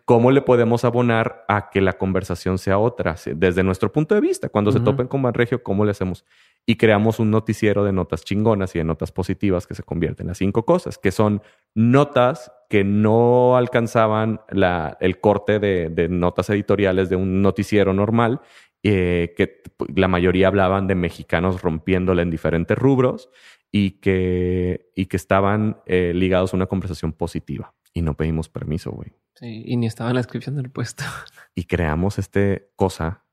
¿Cómo 0.05 0.31
le 0.31 0.41
podemos 0.41 0.85
abonar 0.85 1.43
a 1.49 1.69
que 1.69 1.81
la 1.81 1.93
conversación 1.93 2.57
sea 2.57 2.77
otra? 2.77 3.15
Desde 3.35 3.63
nuestro 3.63 3.91
punto 3.91 4.15
de 4.15 4.21
vista, 4.21 4.47
cuando 4.49 4.71
se 4.71 4.79
topen 4.85 5.07
con 5.07 5.21
Banregio, 5.21 5.61
¿cómo 5.61 5.83
le 5.85 5.91
hacemos? 5.91 6.25
Y 6.65 6.77
creamos 6.77 7.19
un 7.19 7.29
noticiero 7.31 7.83
de 7.83 7.91
notas 7.91 8.23
chingonas 8.23 8.73
y 8.75 8.79
de 8.79 8.85
notas 8.85 9.11
positivas 9.11 9.67
que 9.67 9.75
se 9.75 9.83
convierten 9.83 10.23
en 10.25 10.29
las 10.29 10.37
cinco 10.37 10.63
cosas, 10.63 10.97
que 10.97 11.11
son 11.11 11.41
notas 11.75 12.51
que 12.69 12.83
no 12.83 13.57
alcanzaban 13.57 14.39
la- 14.49 14.97
el 15.01 15.19
corte 15.19 15.59
de, 15.59 15.89
de 15.89 16.07
notas 16.07 16.49
editoriales 16.49 17.09
de 17.09 17.15
un 17.17 17.41
noticiero 17.41 17.93
normal 17.93 18.39
eh, 18.83 19.33
que 19.37 19.61
la 19.95 20.07
mayoría 20.07 20.47
hablaban 20.47 20.87
de 20.87 20.95
mexicanos 20.95 21.61
rompiéndola 21.61 22.21
en 22.21 22.29
diferentes 22.29 22.77
rubros 22.77 23.29
y 23.71 23.91
que, 24.01 24.91
y 24.95 25.05
que 25.07 25.17
estaban 25.17 25.77
eh, 25.85 26.11
ligados 26.13 26.53
a 26.53 26.57
una 26.57 26.65
conversación 26.67 27.13
positiva. 27.13 27.73
Y 27.93 28.01
no 28.01 28.15
pedimos 28.15 28.49
permiso, 28.49 28.91
güey. 28.91 29.13
Sí, 29.35 29.63
y 29.65 29.77
ni 29.77 29.87
estaba 29.87 30.09
en 30.09 30.15
la 30.15 30.19
descripción 30.21 30.55
del 30.55 30.69
puesto. 30.69 31.03
Y 31.55 31.65
creamos 31.65 32.17
este 32.19 32.71
cosa. 32.75 33.25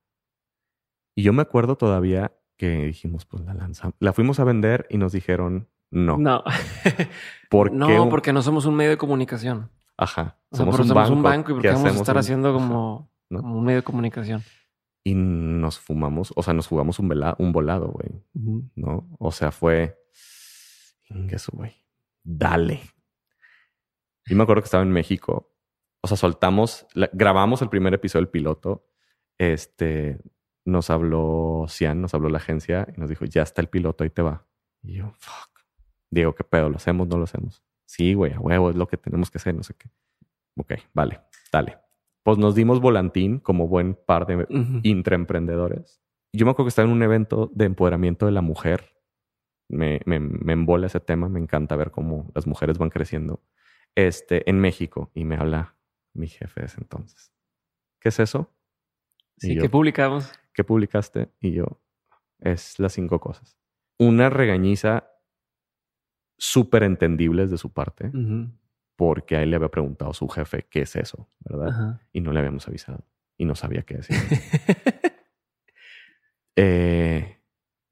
Y 1.16 1.22
yo 1.22 1.32
me 1.32 1.42
acuerdo 1.42 1.76
todavía 1.76 2.32
que 2.56 2.84
dijimos, 2.84 3.24
pues 3.24 3.42
la 3.44 3.54
lanzamos. 3.54 3.94
La 3.98 4.12
fuimos 4.12 4.38
a 4.40 4.44
vender 4.44 4.86
y 4.90 4.98
nos 4.98 5.12
dijeron, 5.12 5.68
no. 5.90 6.18
No. 6.18 6.44
¿Por 7.50 7.72
no, 7.72 8.08
porque 8.10 8.32
no 8.34 8.42
somos 8.42 8.66
un 8.66 8.74
medio 8.76 8.90
de 8.90 8.96
comunicación. 8.98 9.70
Ajá. 9.96 10.38
O 10.50 10.56
sea, 10.56 10.64
Somos, 10.66 10.80
un, 10.80 10.88
somos 10.88 11.02
banco 11.08 11.16
un 11.16 11.22
banco 11.22 11.50
y 11.50 11.54
porque 11.54 11.68
que 11.68 11.74
vamos 11.74 11.92
a 11.96 11.96
estar 11.96 12.14
un- 12.14 12.20
haciendo 12.20 12.48
Ajá, 12.50 12.58
como, 12.58 13.10
¿no? 13.30 13.40
como 13.40 13.58
un 13.58 13.64
medio 13.64 13.78
de 13.78 13.82
comunicación. 13.84 14.42
Y 15.10 15.14
nos 15.14 15.78
fumamos, 15.78 16.32
o 16.36 16.42
sea, 16.42 16.54
nos 16.54 16.66
jugamos 16.68 16.98
un, 16.98 17.08
vela- 17.08 17.34
un 17.38 17.52
volado, 17.52 17.88
güey. 17.88 18.22
¿no? 18.76 19.08
O 19.18 19.32
sea, 19.32 19.50
fue. 19.50 19.98
Eso, 21.30 21.50
güey. 21.54 21.72
Dale. 22.22 22.80
Yo 24.26 24.36
me 24.36 24.42
acuerdo 24.42 24.62
que 24.62 24.66
estaba 24.66 24.82
en 24.84 24.92
México. 24.92 25.52
O 26.02 26.08
sea, 26.08 26.16
soltamos, 26.16 26.86
la- 26.94 27.10
grabamos 27.12 27.62
el 27.62 27.68
primer 27.68 27.92
episodio 27.94 28.24
del 28.24 28.30
piloto. 28.30 28.86
Este 29.38 30.18
nos 30.64 30.90
habló 30.90 31.64
Cian, 31.68 32.00
nos 32.02 32.14
habló 32.14 32.28
la 32.28 32.38
agencia 32.38 32.86
y 32.96 33.00
nos 33.00 33.08
dijo: 33.08 33.24
Ya 33.24 33.42
está 33.42 33.60
el 33.62 33.68
piloto, 33.68 34.04
ahí 34.04 34.10
te 34.10 34.22
va. 34.22 34.46
Y 34.82 34.94
yo, 34.98 35.10
fuck. 35.18 35.50
Digo, 36.10 36.34
¿qué 36.34 36.44
pedo? 36.44 36.68
¿Lo 36.68 36.76
hacemos? 36.76 37.08
¿No 37.08 37.16
lo 37.18 37.24
hacemos? 37.24 37.62
Sí, 37.86 38.14
güey, 38.14 38.32
a 38.34 38.38
huevo, 38.40 38.70
es 38.70 38.76
lo 38.76 38.86
que 38.86 38.96
tenemos 38.96 39.30
que 39.30 39.38
hacer, 39.38 39.54
no 39.54 39.62
sé 39.62 39.74
qué. 39.74 39.90
Ok, 40.56 40.74
vale, 40.92 41.20
dale. 41.52 41.78
Pues 42.22 42.38
nos 42.38 42.54
dimos 42.54 42.80
volantín 42.80 43.38
como 43.38 43.66
buen 43.68 43.94
par 43.94 44.26
de 44.26 44.36
Ujú. 44.36 44.80
intraemprendedores. 44.82 46.02
Yo 46.32 46.46
me 46.46 46.52
acuerdo 46.52 46.66
que 46.66 46.70
estaba 46.70 46.86
en 46.88 46.94
un 46.94 47.02
evento 47.02 47.50
de 47.54 47.64
empoderamiento 47.64 48.26
de 48.26 48.32
la 48.32 48.42
mujer. 48.42 48.96
Me, 49.68 50.00
me, 50.04 50.20
me 50.20 50.52
embola 50.52 50.86
ese 50.86 51.00
tema, 51.00 51.28
me 51.28 51.40
encanta 51.40 51.76
ver 51.76 51.90
cómo 51.90 52.30
las 52.34 52.46
mujeres 52.46 52.78
van 52.78 52.90
creciendo. 52.90 53.42
Este, 53.94 54.48
en 54.48 54.60
México, 54.60 55.10
y 55.14 55.24
me 55.24 55.36
habla 55.36 55.76
mi 56.12 56.28
jefe 56.28 56.60
de 56.60 56.66
ese 56.66 56.80
entonces. 56.80 57.32
¿Qué 58.00 58.10
es 58.10 58.20
eso? 58.20 58.52
Sí, 59.36 59.54
yo, 59.54 59.62
que 59.62 59.70
publicamos. 59.70 60.32
¿Qué 60.52 60.64
publicaste? 60.64 61.30
Y 61.40 61.52
yo, 61.52 61.80
es 62.40 62.78
las 62.78 62.92
cinco 62.92 63.20
cosas. 63.20 63.56
Una 63.98 64.30
regañiza 64.30 65.10
súper 66.38 66.82
entendibles 66.82 67.50
de 67.50 67.58
su 67.58 67.72
parte. 67.72 68.10
Porque 69.00 69.34
a 69.38 69.42
él 69.42 69.48
le 69.48 69.56
había 69.56 69.70
preguntado 69.70 70.10
a 70.10 70.14
su 70.14 70.28
jefe 70.28 70.66
qué 70.68 70.82
es 70.82 70.94
eso, 70.94 71.26
¿verdad? 71.48 71.68
Ajá. 71.68 72.00
Y 72.12 72.20
no 72.20 72.32
le 72.34 72.40
habíamos 72.40 72.68
avisado. 72.68 73.00
Y 73.38 73.46
no 73.46 73.54
sabía 73.54 73.80
qué 73.80 73.94
decir. 73.96 74.14
Eh, 76.56 77.36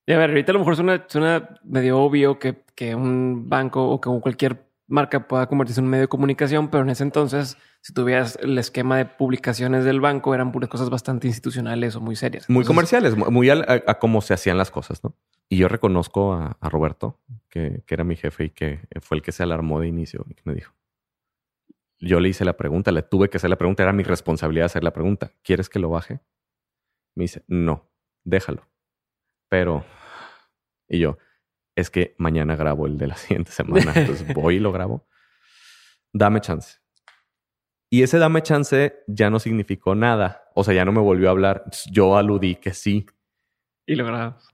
Y 0.06 0.12
a 0.12 0.18
ver, 0.18 0.30
ahorita 0.30 0.52
a 0.52 0.54
lo 0.54 0.58
mejor 0.58 0.76
suena, 0.76 1.04
suena 1.08 1.48
medio 1.64 1.98
obvio 2.00 2.38
que, 2.38 2.62
que 2.74 2.94
un 2.94 3.48
banco 3.48 3.88
o 3.88 4.00
que 4.00 4.10
cualquier 4.20 4.66
marca 4.86 5.26
pueda 5.26 5.46
convertirse 5.46 5.80
en 5.80 5.84
un 5.86 5.90
medio 5.90 6.02
de 6.02 6.08
comunicación, 6.08 6.68
pero 6.68 6.82
en 6.82 6.90
ese 6.90 7.02
entonces, 7.04 7.56
si 7.80 7.92
tuvieras 7.94 8.38
el 8.42 8.58
esquema 8.58 8.96
de 8.98 9.06
publicaciones 9.06 9.84
del 9.84 10.00
banco, 10.00 10.34
eran 10.34 10.52
puras 10.52 10.68
cosas 10.68 10.90
bastante 10.90 11.26
institucionales 11.26 11.94
o 11.96 12.00
muy 12.00 12.16
serias. 12.16 12.48
muy 12.50 12.64
comerciales, 12.64 13.16
mu- 13.16 13.30
muy 13.30 13.48
al- 13.48 13.64
a, 13.68 13.90
a 13.90 13.98
cómo 13.98 14.20
se 14.20 14.34
hacían 14.34 14.58
las 14.58 14.70
cosas, 14.70 15.02
¿no? 15.04 15.14
Y 15.48 15.56
yo 15.56 15.68
reconozco 15.68 16.34
a, 16.34 16.58
a 16.60 16.68
Roberto, 16.68 17.18
que, 17.48 17.82
que 17.86 17.94
era 17.94 18.04
mi 18.04 18.16
jefe 18.16 18.44
y 18.44 18.50
que 18.50 18.80
fue 19.00 19.16
el 19.16 19.22
que 19.22 19.32
se 19.32 19.42
alarmó 19.42 19.80
de 19.80 19.88
inicio 19.88 20.26
y 20.28 20.34
que 20.34 20.42
me 20.44 20.54
dijo. 20.54 20.74
Yo 22.00 22.20
le 22.20 22.28
hice 22.28 22.44
la 22.44 22.56
pregunta, 22.56 22.92
le 22.92 23.02
tuve 23.02 23.28
que 23.28 23.38
hacer 23.38 23.50
la 23.50 23.58
pregunta, 23.58 23.82
era 23.82 23.92
mi 23.92 24.02
responsabilidad 24.02 24.66
hacer 24.66 24.84
la 24.84 24.92
pregunta. 24.92 25.32
¿Quieres 25.42 25.68
que 25.68 25.78
lo 25.78 25.90
baje? 25.90 26.20
Me 27.16 27.24
dice, 27.24 27.42
no, 27.48 27.90
déjalo. 28.24 28.68
Pero, 29.48 29.84
y 30.88 31.00
yo, 31.00 31.18
es 31.74 31.90
que 31.90 32.14
mañana 32.18 32.56
grabo 32.56 32.86
el 32.86 32.98
de 32.98 33.08
la 33.08 33.16
siguiente 33.16 33.50
semana, 33.50 33.92
entonces 33.94 34.32
voy 34.34 34.56
y 34.56 34.60
lo 34.60 34.72
grabo. 34.72 35.06
Dame 36.12 36.40
chance. 36.40 36.78
Y 37.90 38.02
ese 38.02 38.18
dame 38.18 38.42
chance 38.42 39.02
ya 39.06 39.30
no 39.30 39.38
significó 39.38 39.94
nada. 39.94 40.44
O 40.54 40.62
sea, 40.62 40.74
ya 40.74 40.84
no 40.84 40.92
me 40.92 41.00
volvió 41.00 41.28
a 41.28 41.30
hablar. 41.30 41.64
Yo 41.90 42.16
aludí 42.16 42.56
que 42.56 42.74
sí. 42.74 43.06
Y 43.86 43.94
lo 43.94 44.04
grabamos. 44.04 44.46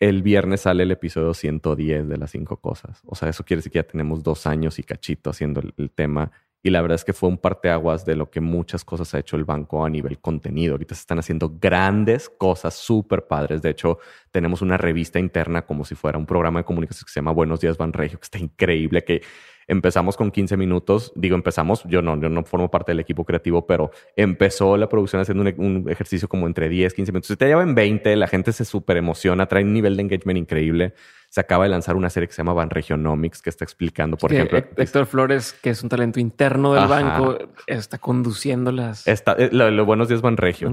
El 0.00 0.22
viernes 0.22 0.62
sale 0.62 0.82
el 0.82 0.90
episodio 0.90 1.34
110 1.34 2.08
de 2.08 2.16
las 2.16 2.30
cinco 2.30 2.60
cosas. 2.60 3.00
O 3.04 3.14
sea, 3.14 3.28
eso 3.28 3.44
quiere 3.44 3.58
decir 3.58 3.72
que 3.72 3.78
ya 3.78 3.86
tenemos 3.86 4.22
dos 4.22 4.46
años 4.46 4.78
y 4.78 4.82
cachito 4.82 5.30
haciendo 5.30 5.60
el, 5.60 5.74
el 5.76 5.90
tema. 5.90 6.32
Y 6.66 6.70
la 6.70 6.80
verdad 6.80 6.94
es 6.94 7.04
que 7.04 7.12
fue 7.12 7.28
un 7.28 7.36
parteaguas 7.36 8.06
de 8.06 8.16
lo 8.16 8.30
que 8.30 8.40
muchas 8.40 8.86
cosas 8.86 9.14
ha 9.14 9.18
hecho 9.18 9.36
el 9.36 9.44
banco 9.44 9.84
a 9.84 9.90
nivel 9.90 10.18
contenido. 10.18 10.72
Ahorita 10.72 10.94
se 10.94 11.02
están 11.02 11.18
haciendo 11.18 11.58
grandes 11.60 12.30
cosas 12.30 12.72
súper 12.72 13.26
padres. 13.26 13.60
De 13.60 13.68
hecho, 13.68 13.98
tenemos 14.30 14.62
una 14.62 14.78
revista 14.78 15.18
interna 15.18 15.66
como 15.66 15.84
si 15.84 15.94
fuera 15.94 16.16
un 16.16 16.24
programa 16.24 16.60
de 16.60 16.64
comunicación 16.64 17.04
que 17.04 17.12
se 17.12 17.20
llama 17.20 17.32
Buenos 17.32 17.60
Días 17.60 17.76
Banregio, 17.76 18.18
que 18.18 18.24
está 18.24 18.38
increíble, 18.38 19.04
que 19.04 19.20
empezamos 19.66 20.16
con 20.16 20.30
15 20.30 20.56
minutos. 20.56 21.12
Digo, 21.14 21.36
empezamos, 21.36 21.84
yo 21.84 22.00
no, 22.00 22.18
yo 22.18 22.30
no 22.30 22.42
formo 22.44 22.70
parte 22.70 22.92
del 22.92 23.00
equipo 23.00 23.26
creativo, 23.26 23.66
pero 23.66 23.90
empezó 24.16 24.78
la 24.78 24.88
producción 24.88 25.20
haciendo 25.20 25.42
un, 25.42 25.54
un 25.58 25.90
ejercicio 25.90 26.28
como 26.28 26.46
entre 26.46 26.70
10, 26.70 26.94
15 26.94 27.12
minutos. 27.12 27.28
Se 27.28 27.36
te 27.36 27.44
lleva 27.44 27.62
en 27.62 27.74
20, 27.74 28.16
la 28.16 28.26
gente 28.26 28.52
se 28.54 28.64
súper 28.64 28.96
emociona, 28.96 29.44
trae 29.44 29.64
un 29.64 29.74
nivel 29.74 29.98
de 29.98 30.02
engagement 30.02 30.38
increíble. 30.38 30.94
Se 31.34 31.40
acaba 31.40 31.64
de 31.64 31.70
lanzar 31.70 31.96
una 31.96 32.10
serie 32.10 32.28
que 32.28 32.32
se 32.32 32.38
llama 32.42 32.52
Banregionomics, 32.52 33.42
que 33.42 33.50
está 33.50 33.64
explicando, 33.64 34.16
por 34.16 34.30
Que 34.30 34.36
ejemplo, 34.36 34.58
Hé- 34.58 34.82
Héctor 34.84 35.06
Flores, 35.06 35.52
que 35.52 35.70
es 35.70 35.82
un 35.82 35.88
talento 35.88 36.20
interno 36.20 36.74
del 36.74 36.84
Ajá. 36.84 37.00
banco, 37.18 37.38
está 37.66 37.98
conduciendo 37.98 38.70
las... 38.70 39.04
está, 39.08 39.32
eh, 39.32 39.48
lo, 39.50 39.68
lo 39.72 39.84
Buenos 39.84 40.06
Días 40.06 40.20
Banregio. 40.22 40.70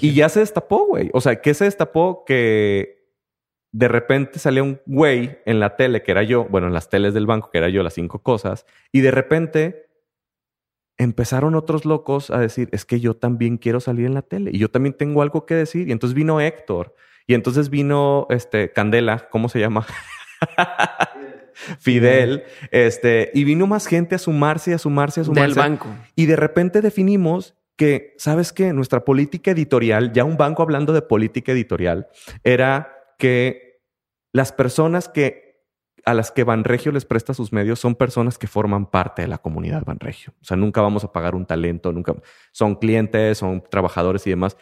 Y 0.00 0.14
ya 0.14 0.30
se 0.30 0.40
destapó, 0.40 0.86
güey. 0.86 1.10
O 1.12 1.20
sea, 1.20 1.42
¿qué 1.42 1.52
se 1.52 1.64
destapó? 1.64 2.24
Que 2.24 3.06
de 3.70 3.86
repente 3.86 4.38
salía 4.38 4.62
un 4.62 4.80
güey 4.86 5.40
en 5.44 5.60
la 5.60 5.76
tele, 5.76 6.02
que 6.02 6.10
era 6.12 6.22
yo, 6.22 6.46
bueno, 6.46 6.68
en 6.68 6.72
las 6.72 6.88
teles 6.88 7.12
del 7.12 7.26
banco, 7.26 7.50
que 7.50 7.58
era 7.58 7.68
yo, 7.68 7.82
las 7.82 7.92
cinco 7.92 8.20
cosas, 8.22 8.64
y 8.92 9.02
de 9.02 9.10
repente 9.10 9.90
empezaron 10.96 11.54
otros 11.54 11.84
locos 11.84 12.30
a 12.30 12.38
decir, 12.40 12.70
es 12.72 12.86
que 12.86 12.98
yo 12.98 13.14
también 13.14 13.58
quiero 13.58 13.78
salir 13.78 14.06
en 14.06 14.14
la 14.14 14.22
tele 14.22 14.50
y 14.54 14.58
yo 14.58 14.70
también 14.70 14.94
tengo 14.94 15.20
algo 15.20 15.44
que 15.44 15.54
decir. 15.54 15.86
Y 15.88 15.92
entonces 15.92 16.14
vino 16.14 16.40
Héctor, 16.40 16.94
y 17.28 17.34
entonces 17.34 17.68
vino 17.68 18.26
este 18.30 18.72
Candela, 18.72 19.28
¿cómo 19.30 19.48
se 19.50 19.60
llama? 19.60 19.86
Fidel, 21.78 22.44
este, 22.70 23.30
y 23.34 23.44
vino 23.44 23.66
más 23.66 23.86
gente 23.86 24.14
a 24.14 24.18
sumarse, 24.18 24.72
a 24.72 24.78
sumarse, 24.78 25.20
a 25.20 25.24
sumarse. 25.24 25.48
del 25.48 25.54
banco. 25.54 25.88
Y 26.16 26.24
de 26.24 26.36
repente 26.36 26.80
definimos 26.80 27.54
que, 27.76 28.14
¿sabes 28.16 28.52
qué? 28.52 28.72
Nuestra 28.72 29.04
política 29.04 29.50
editorial, 29.50 30.12
ya 30.12 30.24
un 30.24 30.38
banco 30.38 30.62
hablando 30.62 30.94
de 30.94 31.02
política 31.02 31.52
editorial, 31.52 32.08
era 32.44 32.96
que 33.18 33.82
las 34.32 34.50
personas 34.50 35.08
que 35.08 35.48
a 36.06 36.14
las 36.14 36.30
que 36.30 36.44
Banregio 36.44 36.92
les 36.92 37.04
presta 37.04 37.34
sus 37.34 37.52
medios 37.52 37.78
son 37.78 37.94
personas 37.94 38.38
que 38.38 38.46
forman 38.46 38.86
parte 38.86 39.20
de 39.20 39.28
la 39.28 39.36
comunidad 39.36 39.84
Banregio. 39.84 40.32
O 40.40 40.44
sea, 40.44 40.56
nunca 40.56 40.80
vamos 40.80 41.04
a 41.04 41.12
pagar 41.12 41.34
un 41.34 41.44
talento, 41.44 41.92
nunca 41.92 42.14
son 42.52 42.76
clientes, 42.76 43.36
son 43.36 43.62
trabajadores 43.68 44.26
y 44.26 44.30
demás. 44.30 44.56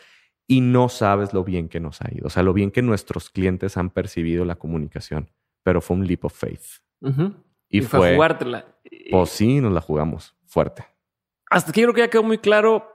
Y 0.47 0.61
no 0.61 0.89
sabes 0.89 1.33
lo 1.33 1.43
bien 1.45 1.69
que 1.69 1.81
nos 1.81 2.01
ha 2.03 2.09
ido. 2.13 2.27
O 2.27 2.31
sea, 2.31 2.43
lo 2.43 2.53
bien 2.53 2.71
que 2.71 2.83
nuestros 2.83 3.31
clientes 3.31 3.77
han 3.77 3.91
percibido 3.91 4.45
la 4.45 4.57
comunicación. 4.57 5.31
Pero 5.63 5.81
fue 5.81 5.97
un 5.97 6.07
leap 6.07 6.25
of 6.25 6.35
faith. 6.35 6.63
Y, 7.69 7.79
Y, 7.79 7.83
fue, 7.83 8.15
jugártela. 8.15 8.65
Pues 9.11 9.31
sí, 9.31 9.61
nos 9.61 9.73
la 9.73 9.81
jugamos 9.81 10.37
fuerte. 10.47 10.85
hasta 11.51 11.71
aquí 11.71 11.81
yo 11.81 11.87
creo 11.87 11.95
que 11.95 12.01
ya 12.03 12.11
quedó 12.11 12.23
muy 12.23 12.39
claro 12.39 12.93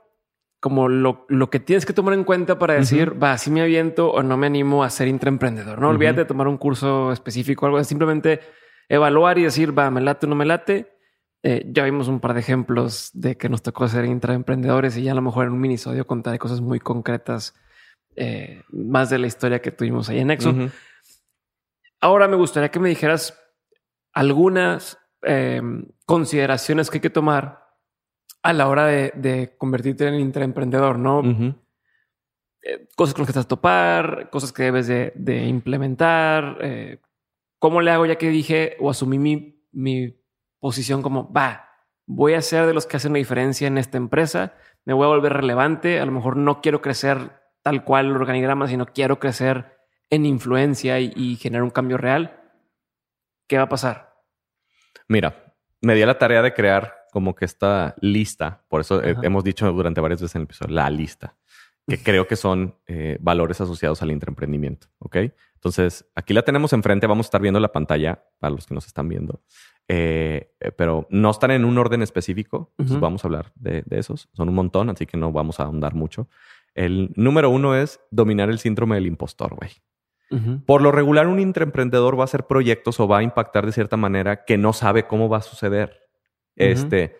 como 0.60 0.88
lo, 0.88 1.26
lo 1.28 1.50
que 1.50 1.58
tienes 1.58 1.84
que 1.84 1.92
tomar 1.92 2.14
en 2.14 2.22
cuenta 2.22 2.56
para 2.56 2.74
decir, 2.74 3.20
va, 3.20 3.36
si 3.36 3.50
me 3.50 3.62
aviento 3.62 4.12
o 4.12 4.22
no 4.22 4.36
me 4.36 4.46
animo 4.46 4.84
a 4.84 4.90
ser 4.90 5.08
intraemprendedor. 5.08 5.80
No 5.80 5.88
olvídate 5.88 6.20
de 6.20 6.24
tomar 6.24 6.46
un 6.46 6.56
curso 6.56 7.10
específico 7.10 7.66
o 7.66 7.68
algo, 7.68 7.82
simplemente 7.82 8.38
evaluar 8.88 9.38
y 9.38 9.42
decir, 9.42 9.76
va, 9.76 9.90
me 9.90 10.00
late 10.00 10.26
o 10.26 10.28
no 10.28 10.36
me 10.36 10.44
late. 10.44 10.91
Eh, 11.44 11.66
ya 11.72 11.82
vimos 11.84 12.06
un 12.06 12.20
par 12.20 12.34
de 12.34 12.40
ejemplos 12.40 13.10
de 13.14 13.36
que 13.36 13.48
nos 13.48 13.62
tocó 13.62 13.88
ser 13.88 14.04
intraemprendedores 14.04 14.96
y 14.96 15.02
ya 15.02 15.10
a 15.12 15.16
lo 15.16 15.22
mejor 15.22 15.46
en 15.46 15.52
un 15.52 15.60
minisodio 15.60 16.06
contaré 16.06 16.38
cosas 16.38 16.60
muy 16.60 16.78
concretas, 16.78 17.54
eh, 18.14 18.62
más 18.68 19.10
de 19.10 19.18
la 19.18 19.26
historia 19.26 19.60
que 19.60 19.72
tuvimos 19.72 20.08
ahí 20.08 20.20
en 20.20 20.28
Nexo. 20.28 20.50
Ujú. 20.50 20.70
Ahora 22.00 22.28
me 22.28 22.36
gustaría 22.36 22.70
que 22.70 22.78
me 22.78 22.88
dijeras 22.88 23.36
algunas 24.12 24.98
eh, 25.22 25.60
consideraciones 26.06 26.90
que 26.90 26.98
hay 26.98 27.02
que 27.02 27.10
tomar 27.10 27.66
a 28.44 28.52
la 28.52 28.68
hora 28.68 28.86
de, 28.86 29.12
de 29.16 29.56
convertirte 29.58 30.06
en 30.06 30.14
intraemprendedor, 30.14 30.98
¿no? 30.98 31.22
Eh, 32.62 32.86
cosas 32.94 33.14
con 33.14 33.22
las 33.22 33.26
que 33.26 33.30
estás 33.32 33.46
a 33.46 33.48
topar, 33.48 34.30
cosas 34.30 34.52
que 34.52 34.62
debes 34.64 34.86
de, 34.86 35.12
de 35.16 35.44
implementar. 35.46 36.58
¿Cómo 37.58 37.80
le 37.80 37.90
hago 37.90 38.06
ya 38.06 38.16
que 38.16 38.28
dije 38.28 38.76
o 38.80 38.90
asumí 38.90 39.18
mi, 39.18 39.64
mi 39.72 40.21
posición 40.62 41.02
como, 41.02 41.30
va, 41.32 41.68
voy 42.06 42.34
a 42.34 42.40
ser 42.40 42.66
de 42.66 42.72
los 42.72 42.86
que 42.86 42.96
hacen 42.96 43.12
la 43.12 43.18
diferencia 43.18 43.66
en 43.66 43.78
esta 43.78 43.96
empresa, 43.96 44.54
me 44.84 44.92
voy 44.94 45.06
a 45.06 45.08
volver 45.08 45.32
relevante, 45.32 45.98
a 45.98 46.06
lo 46.06 46.12
mejor 46.12 46.36
no 46.36 46.60
quiero 46.60 46.80
crecer 46.80 47.42
tal 47.62 47.82
cual 47.82 48.06
el 48.06 48.16
organigrama, 48.16 48.68
sino 48.68 48.86
quiero 48.86 49.18
crecer 49.18 49.76
en 50.08 50.24
influencia 50.24 51.00
y, 51.00 51.12
y 51.16 51.36
generar 51.36 51.64
un 51.64 51.70
cambio 51.70 51.98
real? 51.98 52.40
¿Qué 53.48 53.56
va 53.56 53.64
a 53.64 53.68
pasar? 53.68 54.14
Mira, 55.08 55.54
me 55.80 55.96
di 55.96 56.02
a 56.02 56.06
la 56.06 56.18
tarea 56.18 56.42
de 56.42 56.54
crear 56.54 56.94
como 57.10 57.34
que 57.34 57.44
esta 57.44 57.96
lista, 58.00 58.64
por 58.68 58.82
eso 58.82 59.02
eh, 59.02 59.12
Ajá. 59.12 59.20
hemos 59.24 59.42
dicho 59.42 59.70
durante 59.72 60.00
varias 60.00 60.20
veces 60.22 60.36
en 60.36 60.42
el 60.42 60.44
episodio, 60.44 60.74
la 60.74 60.88
lista. 60.90 61.36
que 61.88 61.98
creo 61.98 62.28
que 62.28 62.36
son 62.36 62.78
eh, 62.86 63.18
valores 63.20 63.60
asociados 63.60 64.00
al 64.00 64.12
intraemprendimiento. 64.12 64.86
¿Ok? 65.00 65.16
Entonces, 65.54 66.06
aquí 66.14 66.34
la 66.34 66.42
tenemos 66.42 66.72
enfrente. 66.72 67.06
Vamos 67.06 67.26
a 67.26 67.28
estar 67.28 67.40
viendo 67.40 67.58
la 67.58 67.72
pantalla 67.72 68.24
para 68.38 68.54
los 68.54 68.66
que 68.66 68.74
nos 68.74 68.86
están 68.86 69.08
viendo. 69.08 69.42
Eh, 69.88 70.54
eh, 70.60 70.72
pero 70.72 71.06
no 71.10 71.30
están 71.30 71.50
en 71.50 71.64
un 71.64 71.76
orden 71.78 72.02
específico. 72.02 72.72
vamos 72.76 73.24
a 73.24 73.28
hablar 73.28 73.52
de, 73.56 73.84
esos. 73.90 74.28
Son 74.32 74.48
un 74.48 74.54
montón, 74.54 74.90
así 74.90 75.06
que 75.06 75.16
no 75.16 75.32
vamos 75.32 75.60
a 75.60 75.64
ahondar 75.64 75.94
mucho. 75.94 76.28
El 76.74 77.12
número 77.16 77.50
uno 77.50 77.76
es 77.76 78.00
dominar 78.10 78.48
el 78.48 78.58
síndrome 78.58 78.94
del 78.96 79.06
impostor, 79.06 79.54
güey. 79.54 79.70
Por 80.64 80.80
lo 80.80 80.92
regular, 80.92 81.26
un 81.26 81.38
intraemprendedor 81.38 82.16
va 82.16 82.22
a 82.22 82.24
hacer 82.24 82.46
proyectos 82.46 82.98
o 83.00 83.06
va 83.06 83.18
a 83.18 83.22
impactar 83.22 83.66
de 83.66 83.72
cierta 83.72 83.98
manera 83.98 84.46
que 84.46 84.56
no 84.56 84.72
sabe 84.72 85.06
cómo 85.06 85.28
va 85.28 85.38
a 85.38 85.42
suceder. 85.42 86.08
Este, 86.56 87.18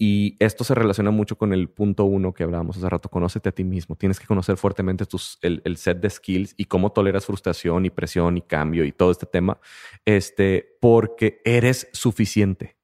y 0.00 0.36
esto 0.38 0.62
se 0.62 0.76
relaciona 0.76 1.10
mucho 1.10 1.36
con 1.36 1.52
el 1.52 1.68
punto 1.68 2.04
uno 2.04 2.32
que 2.32 2.44
hablábamos 2.44 2.76
hace 2.76 2.88
rato. 2.88 3.08
Conócete 3.08 3.48
a 3.48 3.52
ti 3.52 3.64
mismo. 3.64 3.96
Tienes 3.96 4.20
que 4.20 4.26
conocer 4.26 4.56
fuertemente 4.56 5.04
tus, 5.06 5.40
el, 5.42 5.76
set 5.76 5.98
de 5.98 6.08
skills 6.08 6.54
y 6.56 6.66
cómo 6.66 6.92
toleras 6.92 7.26
frustración 7.26 7.84
y 7.84 7.90
presión 7.90 8.36
y 8.36 8.42
cambio 8.42 8.84
y 8.84 8.92
todo 8.92 9.10
este 9.10 9.26
tema. 9.26 9.58
Este, 10.04 10.78
porque 10.80 11.42
eres 11.44 11.88
suficiente. 11.92 12.76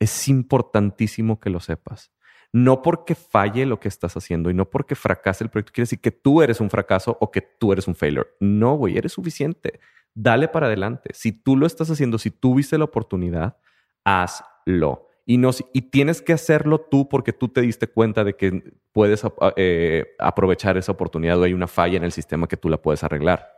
Es 0.00 0.28
importantísimo 0.28 1.38
que 1.40 1.50
lo 1.50 1.60
sepas. 1.60 2.10
No 2.52 2.80
porque 2.80 3.14
falle 3.14 3.66
lo 3.66 3.78
que 3.78 3.88
estás 3.88 4.16
haciendo 4.16 4.48
y 4.48 4.54
no 4.54 4.70
porque 4.70 4.94
fracase 4.94 5.44
el 5.44 5.50
proyecto, 5.50 5.72
quiere 5.74 5.84
decir 5.84 6.00
que 6.00 6.10
tú 6.10 6.40
eres 6.40 6.60
un 6.60 6.70
fracaso 6.70 7.18
o 7.20 7.30
que 7.30 7.42
tú 7.42 7.72
eres 7.72 7.86
un 7.86 7.94
failure. 7.94 8.30
No, 8.40 8.76
güey, 8.76 8.96
eres 8.96 9.12
suficiente. 9.12 9.78
Dale 10.14 10.48
para 10.48 10.68
adelante. 10.68 11.10
Si 11.12 11.32
tú 11.32 11.54
lo 11.54 11.66
estás 11.66 11.90
haciendo, 11.90 12.16
si 12.16 12.30
tú 12.30 12.54
viste 12.54 12.78
la 12.78 12.84
oportunidad, 12.84 13.58
hazlo 14.04 15.05
y, 15.26 15.38
no, 15.38 15.50
y 15.72 15.82
tienes 15.82 16.22
que 16.22 16.32
hacerlo 16.32 16.80
tú 16.80 17.08
porque 17.08 17.32
tú 17.32 17.48
te 17.48 17.60
diste 17.60 17.88
cuenta 17.88 18.22
de 18.22 18.36
que 18.36 18.62
puedes 18.92 19.22
eh, 19.56 20.14
aprovechar 20.20 20.76
esa 20.76 20.92
oportunidad 20.92 21.40
o 21.40 21.42
hay 21.42 21.52
una 21.52 21.66
falla 21.66 21.96
en 21.96 22.04
el 22.04 22.12
sistema 22.12 22.46
que 22.46 22.56
tú 22.56 22.68
la 22.68 22.80
puedes 22.80 23.02
arreglar. 23.02 23.56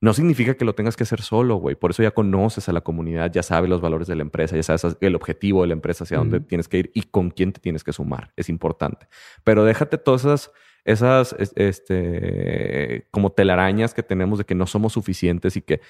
No 0.00 0.14
significa 0.14 0.54
que 0.54 0.64
lo 0.64 0.74
tengas 0.74 0.96
que 0.96 1.04
hacer 1.04 1.20
solo, 1.20 1.56
güey. 1.56 1.76
Por 1.76 1.90
eso 1.90 2.02
ya 2.02 2.10
conoces 2.10 2.68
a 2.68 2.72
la 2.72 2.80
comunidad, 2.80 3.30
ya 3.30 3.42
sabes 3.42 3.68
los 3.68 3.82
valores 3.82 4.08
de 4.08 4.16
la 4.16 4.22
empresa, 4.22 4.56
ya 4.56 4.62
sabes 4.62 4.96
el 5.00 5.14
objetivo 5.14 5.60
de 5.60 5.68
la 5.68 5.74
empresa, 5.74 6.04
hacia 6.04 6.16
dónde 6.16 6.40
tienes 6.40 6.66
que 6.66 6.78
ir 6.78 6.90
y 6.94 7.02
con 7.02 7.30
quién 7.30 7.52
te 7.52 7.60
tienes 7.60 7.84
que 7.84 7.92
sumar. 7.92 8.32
Es 8.34 8.48
importante. 8.48 9.06
Pero 9.44 9.64
déjate 9.64 9.98
todas 9.98 10.22
esas, 10.22 10.50
esas 10.84 11.36
este, 11.54 13.06
como 13.10 13.30
telarañas 13.30 13.92
que 13.92 14.02
tenemos 14.02 14.38
de 14.38 14.44
que 14.44 14.54
no 14.54 14.66
somos 14.66 14.94
suficientes 14.94 15.56
y 15.56 15.62
que 15.62 15.82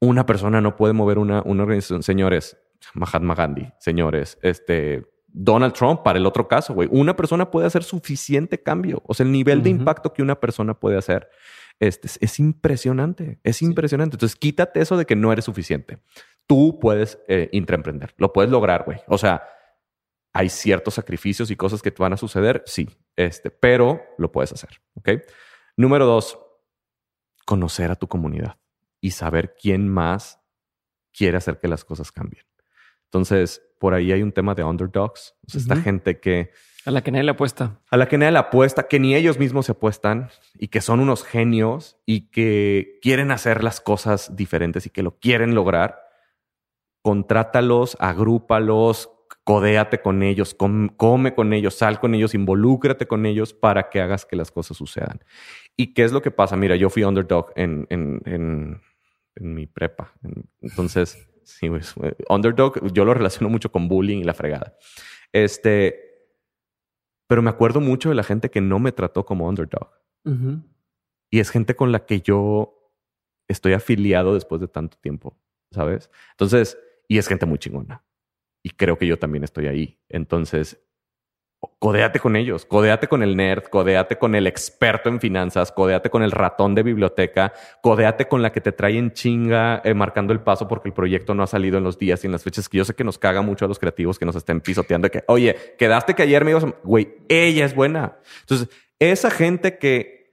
una 0.00 0.26
persona 0.26 0.60
no 0.60 0.76
puede 0.76 0.92
mover 0.92 1.18
una, 1.18 1.40
una 1.42 1.62
organización. 1.62 2.02
Señores, 2.02 2.58
Mahatma 2.94 3.34
Gandhi, 3.34 3.72
señores, 3.78 4.38
este, 4.42 5.06
Donald 5.26 5.72
Trump, 5.72 6.02
para 6.02 6.18
el 6.18 6.26
otro 6.26 6.46
caso, 6.46 6.74
güey, 6.74 6.88
una 6.92 7.16
persona 7.16 7.50
puede 7.50 7.66
hacer 7.66 7.82
suficiente 7.82 8.62
cambio. 8.62 9.02
O 9.06 9.14
sea, 9.14 9.24
el 9.24 9.32
nivel 9.32 9.62
de 9.62 9.70
impacto 9.70 10.12
que 10.12 10.22
una 10.22 10.38
persona 10.38 10.74
puede 10.74 10.96
hacer 10.96 11.28
este, 11.80 12.08
es 12.20 12.38
impresionante, 12.38 13.40
es 13.42 13.60
impresionante. 13.60 14.14
Entonces, 14.14 14.36
quítate 14.36 14.80
eso 14.80 14.96
de 14.96 15.06
que 15.06 15.16
no 15.16 15.32
eres 15.32 15.44
suficiente. 15.44 15.98
Tú 16.46 16.78
puedes 16.78 17.18
eh, 17.26 17.48
intraemprender, 17.52 18.14
lo 18.16 18.32
puedes 18.32 18.50
lograr, 18.50 18.84
güey. 18.84 18.98
O 19.08 19.18
sea, 19.18 19.42
hay 20.32 20.48
ciertos 20.48 20.94
sacrificios 20.94 21.50
y 21.50 21.56
cosas 21.56 21.82
que 21.82 21.90
te 21.90 22.02
van 22.02 22.12
a 22.12 22.16
suceder, 22.16 22.62
sí, 22.66 22.88
este, 23.16 23.50
pero 23.50 24.02
lo 24.18 24.30
puedes 24.30 24.52
hacer, 24.52 24.82
¿ok? 24.94 25.10
Número 25.76 26.06
dos, 26.06 26.38
conocer 27.44 27.90
a 27.90 27.96
tu 27.96 28.08
comunidad 28.08 28.58
y 29.00 29.12
saber 29.12 29.54
quién 29.60 29.88
más 29.88 30.40
quiere 31.12 31.36
hacer 31.36 31.58
que 31.58 31.68
las 31.68 31.84
cosas 31.84 32.10
cambien. 32.10 32.44
Entonces, 33.14 33.62
por 33.78 33.94
ahí 33.94 34.10
hay 34.10 34.24
un 34.24 34.32
tema 34.32 34.56
de 34.56 34.64
underdogs. 34.64 35.36
Esta 35.46 35.76
gente 35.76 36.18
que... 36.18 36.50
A 36.84 36.90
la 36.90 37.04
que 37.04 37.12
nadie 37.12 37.22
le 37.22 37.30
apuesta. 37.30 37.80
A 37.88 37.96
la 37.96 38.08
que 38.08 38.18
nadie 38.18 38.32
le 38.32 38.40
apuesta, 38.40 38.88
que 38.88 38.98
ni 38.98 39.14
ellos 39.14 39.38
mismos 39.38 39.66
se 39.66 39.72
apuestan 39.72 40.30
y 40.58 40.66
que 40.66 40.80
son 40.80 40.98
unos 40.98 41.22
genios 41.22 41.96
y 42.06 42.32
que 42.32 42.98
quieren 43.02 43.30
hacer 43.30 43.62
las 43.62 43.80
cosas 43.80 44.34
diferentes 44.34 44.86
y 44.86 44.90
que 44.90 45.04
lo 45.04 45.16
quieren 45.20 45.54
lograr. 45.54 46.00
Contrátalos, 47.02 47.96
agrúpalos, 48.00 49.10
codéate 49.44 50.02
con 50.02 50.24
ellos, 50.24 50.56
come 50.96 51.34
con 51.36 51.52
ellos, 51.52 51.74
sal 51.76 52.00
con 52.00 52.16
ellos, 52.16 52.34
involúcrate 52.34 53.06
con 53.06 53.26
ellos 53.26 53.54
para 53.54 53.90
que 53.90 54.00
hagas 54.00 54.26
que 54.26 54.34
las 54.34 54.50
cosas 54.50 54.76
sucedan. 54.76 55.20
¿Y 55.76 55.94
qué 55.94 56.02
es 56.02 56.10
lo 56.10 56.20
que 56.20 56.32
pasa? 56.32 56.56
Mira, 56.56 56.74
yo 56.74 56.90
fui 56.90 57.04
underdog 57.04 57.52
en, 57.54 57.86
en, 57.90 58.22
en, 58.24 58.80
en 59.36 59.54
mi 59.54 59.68
prepa. 59.68 60.12
Entonces 60.60 61.28
Sí, 61.44 61.68
pues, 61.68 61.94
underdog, 62.28 62.92
yo 62.92 63.04
lo 63.04 63.14
relaciono 63.14 63.48
mucho 63.48 63.70
con 63.70 63.88
bullying 63.88 64.18
y 64.18 64.24
la 64.24 64.34
fregada. 64.34 64.76
Este, 65.32 66.04
pero 67.26 67.42
me 67.42 67.50
acuerdo 67.50 67.80
mucho 67.80 68.08
de 68.08 68.14
la 68.14 68.22
gente 68.22 68.50
que 68.50 68.60
no 68.60 68.78
me 68.78 68.92
trató 68.92 69.24
como 69.24 69.48
underdog. 69.48 69.90
Y 71.30 71.40
es 71.40 71.50
gente 71.50 71.76
con 71.76 71.92
la 71.92 72.06
que 72.06 72.20
yo 72.20 72.92
estoy 73.48 73.74
afiliado 73.74 74.34
después 74.34 74.60
de 74.60 74.68
tanto 74.68 74.96
tiempo, 74.98 75.36
¿sabes? 75.70 76.10
Entonces, 76.30 76.78
y 77.08 77.18
es 77.18 77.28
gente 77.28 77.46
muy 77.46 77.58
chingona. 77.58 78.04
Y 78.62 78.70
creo 78.70 78.96
que 78.96 79.06
yo 79.06 79.18
también 79.18 79.44
estoy 79.44 79.66
ahí. 79.66 80.00
Entonces, 80.08 80.83
Codéate 81.78 82.18
con 82.18 82.36
ellos, 82.36 82.64
codéate 82.64 83.08
con 83.08 83.22
el 83.22 83.36
nerd, 83.36 83.64
codéate 83.64 84.16
con 84.16 84.34
el 84.34 84.46
experto 84.46 85.08
en 85.08 85.20
finanzas, 85.20 85.72
codéate 85.72 86.10
con 86.10 86.22
el 86.22 86.30
ratón 86.30 86.74
de 86.74 86.82
biblioteca, 86.82 87.52
codéate 87.82 88.26
con 88.26 88.42
la 88.42 88.52
que 88.52 88.60
te 88.60 88.72
trae 88.72 88.98
en 88.98 89.12
chinga 89.12 89.80
eh, 89.84 89.94
marcando 89.94 90.32
el 90.32 90.40
paso 90.40 90.66
porque 90.68 90.88
el 90.88 90.94
proyecto 90.94 91.34
no 91.34 91.42
ha 91.42 91.46
salido 91.46 91.78
en 91.78 91.84
los 91.84 91.98
días 91.98 92.24
y 92.24 92.26
en 92.26 92.32
las 92.32 92.42
fechas 92.42 92.68
que 92.68 92.78
yo 92.78 92.84
sé 92.84 92.94
que 92.94 93.04
nos 93.04 93.18
caga 93.18 93.42
mucho 93.42 93.64
a 93.64 93.68
los 93.68 93.78
creativos 93.78 94.18
que 94.18 94.24
nos 94.24 94.36
estén 94.36 94.60
pisoteando 94.60 95.10
que, 95.10 95.24
oye, 95.28 95.56
quedaste 95.78 96.14
que 96.14 96.22
ayer 96.22 96.44
me 96.44 96.52
ibas, 96.52 96.66
güey, 96.82 97.16
ella 97.28 97.64
es 97.64 97.74
buena. 97.74 98.18
Entonces, 98.40 98.68
esa 98.98 99.30
gente 99.30 99.78
que 99.78 100.23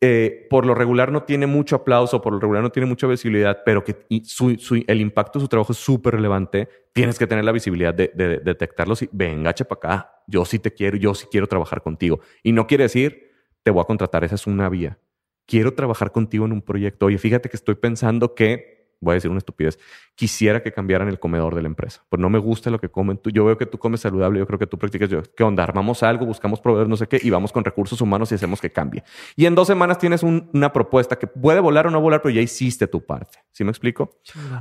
eh, 0.00 0.46
por 0.48 0.64
lo 0.64 0.76
regular 0.76 1.10
no 1.10 1.24
tiene 1.24 1.48
mucho 1.48 1.74
aplauso, 1.74 2.22
por 2.22 2.32
lo 2.32 2.38
regular 2.38 2.62
no 2.62 2.70
tiene 2.70 2.86
mucha 2.86 3.08
visibilidad, 3.08 3.62
pero 3.64 3.82
que 3.82 3.96
el 4.08 5.00
impacto 5.00 5.38
de 5.38 5.42
su 5.42 5.48
trabajo 5.48 5.72
es 5.72 5.78
súper 5.78 6.14
relevante, 6.14 6.68
tienes 6.92 7.18
que 7.18 7.26
tener 7.26 7.44
la 7.44 7.50
visibilidad 7.50 7.92
de, 7.92 8.08
detectarlos 8.44 9.02
y 9.02 9.08
venga, 9.10 9.52
para 9.52 9.74
acá, 9.74 10.22
yo 10.28 10.44
sí 10.44 10.60
te 10.60 10.72
quiero, 10.72 10.96
yo 10.96 11.14
sí 11.14 11.26
quiero 11.30 11.48
trabajar 11.48 11.82
contigo. 11.82 12.20
Y 12.44 12.52
no 12.52 12.68
quiere 12.68 12.84
decir, 12.84 13.32
te 13.64 13.72
voy 13.72 13.82
a 13.82 13.86
contratar, 13.86 14.22
esa 14.22 14.36
es 14.36 14.46
una 14.46 14.68
vía. 14.68 14.98
Quiero 15.46 15.74
trabajar 15.74 16.12
contigo 16.12 16.44
en 16.44 16.52
un 16.52 16.62
proyecto. 16.62 17.06
Oye, 17.06 17.18
fíjate 17.18 17.48
que 17.48 17.56
estoy 17.56 17.74
pensando 17.74 18.34
que 18.34 18.77
voy 19.00 19.12
a 19.12 19.14
decir 19.14 19.30
una 19.30 19.38
estupidez, 19.38 19.78
quisiera 20.14 20.62
que 20.62 20.72
cambiaran 20.72 21.08
el 21.08 21.18
comedor 21.18 21.54
de 21.54 21.62
la 21.62 21.68
empresa. 21.68 22.04
Pues 22.08 22.20
no 22.20 22.28
me 22.30 22.38
gusta 22.38 22.70
lo 22.70 22.78
que 22.78 22.88
comen 22.88 23.18
tú. 23.18 23.30
Yo 23.30 23.44
veo 23.44 23.56
que 23.56 23.66
tú 23.66 23.78
comes 23.78 24.00
saludable, 24.00 24.38
yo 24.38 24.46
creo 24.46 24.58
que 24.58 24.66
tú 24.66 24.78
practicas. 24.78 25.08
Yo, 25.08 25.22
¿Qué 25.22 25.44
onda? 25.44 25.62
Armamos 25.62 26.02
algo, 26.02 26.26
buscamos 26.26 26.60
proveer 26.60 26.88
no 26.88 26.96
sé 26.96 27.06
qué 27.06 27.20
y 27.22 27.30
vamos 27.30 27.52
con 27.52 27.64
recursos 27.64 28.00
humanos 28.00 28.32
y 28.32 28.34
hacemos 28.34 28.60
que 28.60 28.70
cambie. 28.70 29.04
Y 29.36 29.46
en 29.46 29.54
dos 29.54 29.66
semanas 29.66 29.98
tienes 29.98 30.22
una 30.22 30.72
propuesta 30.72 31.16
que 31.16 31.26
puede 31.26 31.60
volar 31.60 31.86
o 31.86 31.90
no 31.90 32.00
volar, 32.00 32.22
pero 32.22 32.34
ya 32.34 32.40
hiciste 32.40 32.86
tu 32.86 33.04
parte. 33.04 33.38
¿Sí 33.52 33.64
me 33.64 33.70
explico? 33.70 34.10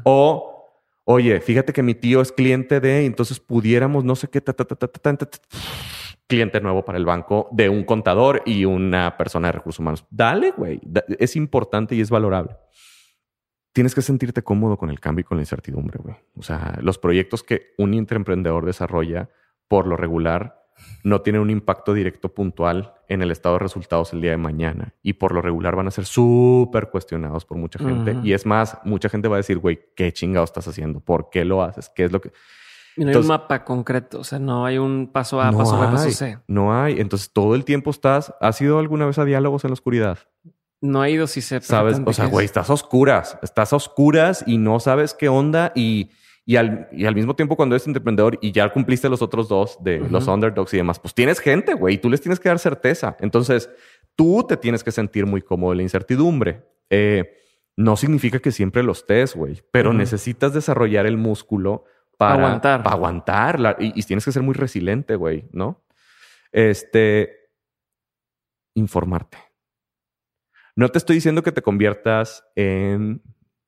O 0.03 0.53
oye, 1.05 1.39
fíjate 1.39 1.73
que 1.73 1.83
mi 1.83 1.95
tío 1.95 2.21
es 2.21 2.31
cliente 2.31 2.79
de, 2.79 3.05
entonces 3.05 3.39
pudiéramos, 3.39 4.03
no 4.03 4.15
sé 4.15 4.27
qué, 4.27 4.43
cliente 6.27 6.59
nuevo 6.59 6.83
para 6.83 6.97
el 6.97 7.05
banco 7.05 7.47
de 7.51 7.69
un 7.69 7.85
contador 7.85 8.43
y 8.45 8.65
una 8.65 9.15
persona 9.15 9.47
de 9.47 9.53
recursos 9.53 9.79
humanos. 9.79 10.05
Dale, 10.09 10.51
güey. 10.51 10.81
Es 11.17 11.37
importante 11.37 11.95
y 11.95 12.01
es 12.01 12.09
valorable 12.09 12.57
tienes 13.77 13.93
que 13.93 14.01
sentirte 14.01 14.41
cómodo 14.41 14.75
con 14.75 14.89
el 14.89 14.99
cambio 14.99 15.21
y 15.21 15.23
con 15.23 15.37
la 15.37 15.43
incertidumbre, 15.43 15.99
güey. 16.01 16.15
O 16.35 16.41
sea, 16.41 16.79
los 16.81 16.97
proyectos 16.97 17.43
que 17.43 17.75
un 17.77 17.93
intraemprendedor 17.93 18.65
desarrolla, 18.65 19.29
por 19.67 19.85
lo 19.85 19.95
regular, 19.95 20.65
no 21.03 21.21
tienen 21.21 21.43
un 21.43 21.51
impacto 21.51 21.93
directo 21.93 22.33
puntual 22.33 22.95
en 23.07 23.21
el 23.21 23.29
estado 23.29 23.53
de 23.53 23.59
resultados 23.59 24.13
el 24.13 24.21
día 24.21 24.31
de 24.31 24.37
mañana. 24.37 24.95
Y 25.03 25.13
por 25.13 25.31
lo 25.31 25.43
regular 25.43 25.75
van 25.75 25.87
a 25.87 25.91
ser 25.91 26.05
súper 26.05 26.89
cuestionados 26.89 27.45
por 27.45 27.59
mucha 27.59 27.77
gente. 27.77 28.15
Y 28.23 28.33
es 28.33 28.47
más, 28.47 28.79
mucha 28.83 29.09
gente 29.09 29.27
va 29.27 29.35
a 29.35 29.37
decir, 29.45 29.59
güey, 29.59 29.79
¿qué 29.95 30.11
chingado 30.11 30.45
estás 30.45 30.67
haciendo? 30.67 30.99
¿Por 30.99 31.29
qué 31.29 31.45
lo 31.45 31.61
haces? 31.61 31.91
¿Qué 31.95 32.05
es 32.05 32.11
lo 32.11 32.19
que...? 32.19 32.31
no 32.95 33.09
hay 33.11 33.15
un 33.15 33.27
mapa 33.27 33.63
concreto, 33.63 34.21
o 34.21 34.23
sea, 34.23 34.39
no 34.39 34.65
hay 34.65 34.79
un 34.79 35.11
paso 35.13 35.39
A, 35.39 35.51
paso 35.51 35.79
B, 35.79 35.85
paso 35.85 36.09
C. 36.09 36.39
No 36.47 36.73
hay. 36.73 36.99
Entonces, 36.99 37.29
todo 37.31 37.53
el 37.53 37.63
tiempo 37.63 37.91
estás... 37.91 38.33
¿Has 38.41 38.59
ido 38.59 38.79
alguna 38.79 39.05
vez 39.05 39.19
a 39.19 39.25
diálogos 39.25 39.65
en 39.65 39.69
la 39.69 39.73
oscuridad? 39.73 40.17
No 40.81 41.01
ha 41.01 41.09
ido 41.09 41.25
si 41.27 41.41
se 41.41 41.59
sabes. 41.61 41.99
O 42.05 42.13
sea, 42.13 42.25
güey, 42.25 42.45
estás 42.45 42.69
a 42.69 42.73
oscuras, 42.73 43.37
estás 43.41 43.73
a 43.73 43.75
oscuras 43.75 44.43
y 44.45 44.57
no 44.57 44.79
sabes 44.79 45.13
qué 45.13 45.27
onda. 45.27 45.71
Y, 45.75 46.11
y, 46.45 46.55
al, 46.55 46.87
y 46.91 47.05
al 47.05 47.15
mismo 47.15 47.35
tiempo, 47.35 47.55
cuando 47.55 47.75
eres 47.75 47.87
emprendedor 47.87 48.37
y 48.41 48.51
ya 48.51 48.71
cumpliste 48.71 49.09
los 49.09 49.21
otros 49.21 49.49
dos 49.49 49.77
de 49.83 49.99
los 49.99 50.27
underdogs 50.27 50.73
y 50.73 50.77
demás, 50.77 50.99
pues 50.99 51.13
tienes 51.13 51.39
gente, 51.39 51.73
güey, 51.73 51.95
y 51.95 51.97
tú 51.97 52.09
les 52.09 52.21
tienes 52.21 52.39
que 52.39 52.49
dar 52.49 52.59
certeza. 52.59 53.17
Entonces, 53.19 53.69
tú 54.15 54.45
te 54.47 54.55
tienes 54.55 54.83
que 54.83 54.91
sentir 54.91 55.25
muy 55.25 55.41
cómodo 55.41 55.71
en 55.71 55.77
la 55.77 55.83
incertidumbre. 55.83 56.63
Eh, 56.89 57.33
no 57.75 57.95
significa 57.95 58.39
que 58.39 58.51
siempre 58.51 58.83
lo 58.83 58.91
estés, 58.91 59.35
güey, 59.35 59.61
pero 59.71 59.93
necesitas 59.93 60.53
desarrollar 60.53 61.05
el 61.05 61.17
músculo 61.17 61.85
para 62.17 62.35
aguantar. 62.35 62.83
Para 62.83 62.95
aguantar 62.95 63.77
y, 63.79 63.99
y, 63.99 64.03
tienes 64.03 64.25
que 64.25 64.31
ser 64.31 64.41
muy 64.41 64.55
resiliente, 64.55 65.15
güey, 65.15 65.47
¿no? 65.51 65.83
Este, 66.51 67.51
informarte. 68.73 69.46
No 70.77 70.89
te 70.89 70.99
estoy 70.99 71.15
diciendo 71.15 71.41
que 71.41 71.51
te 71.51 71.63
conviertas 71.63 72.45
en 72.55 73.23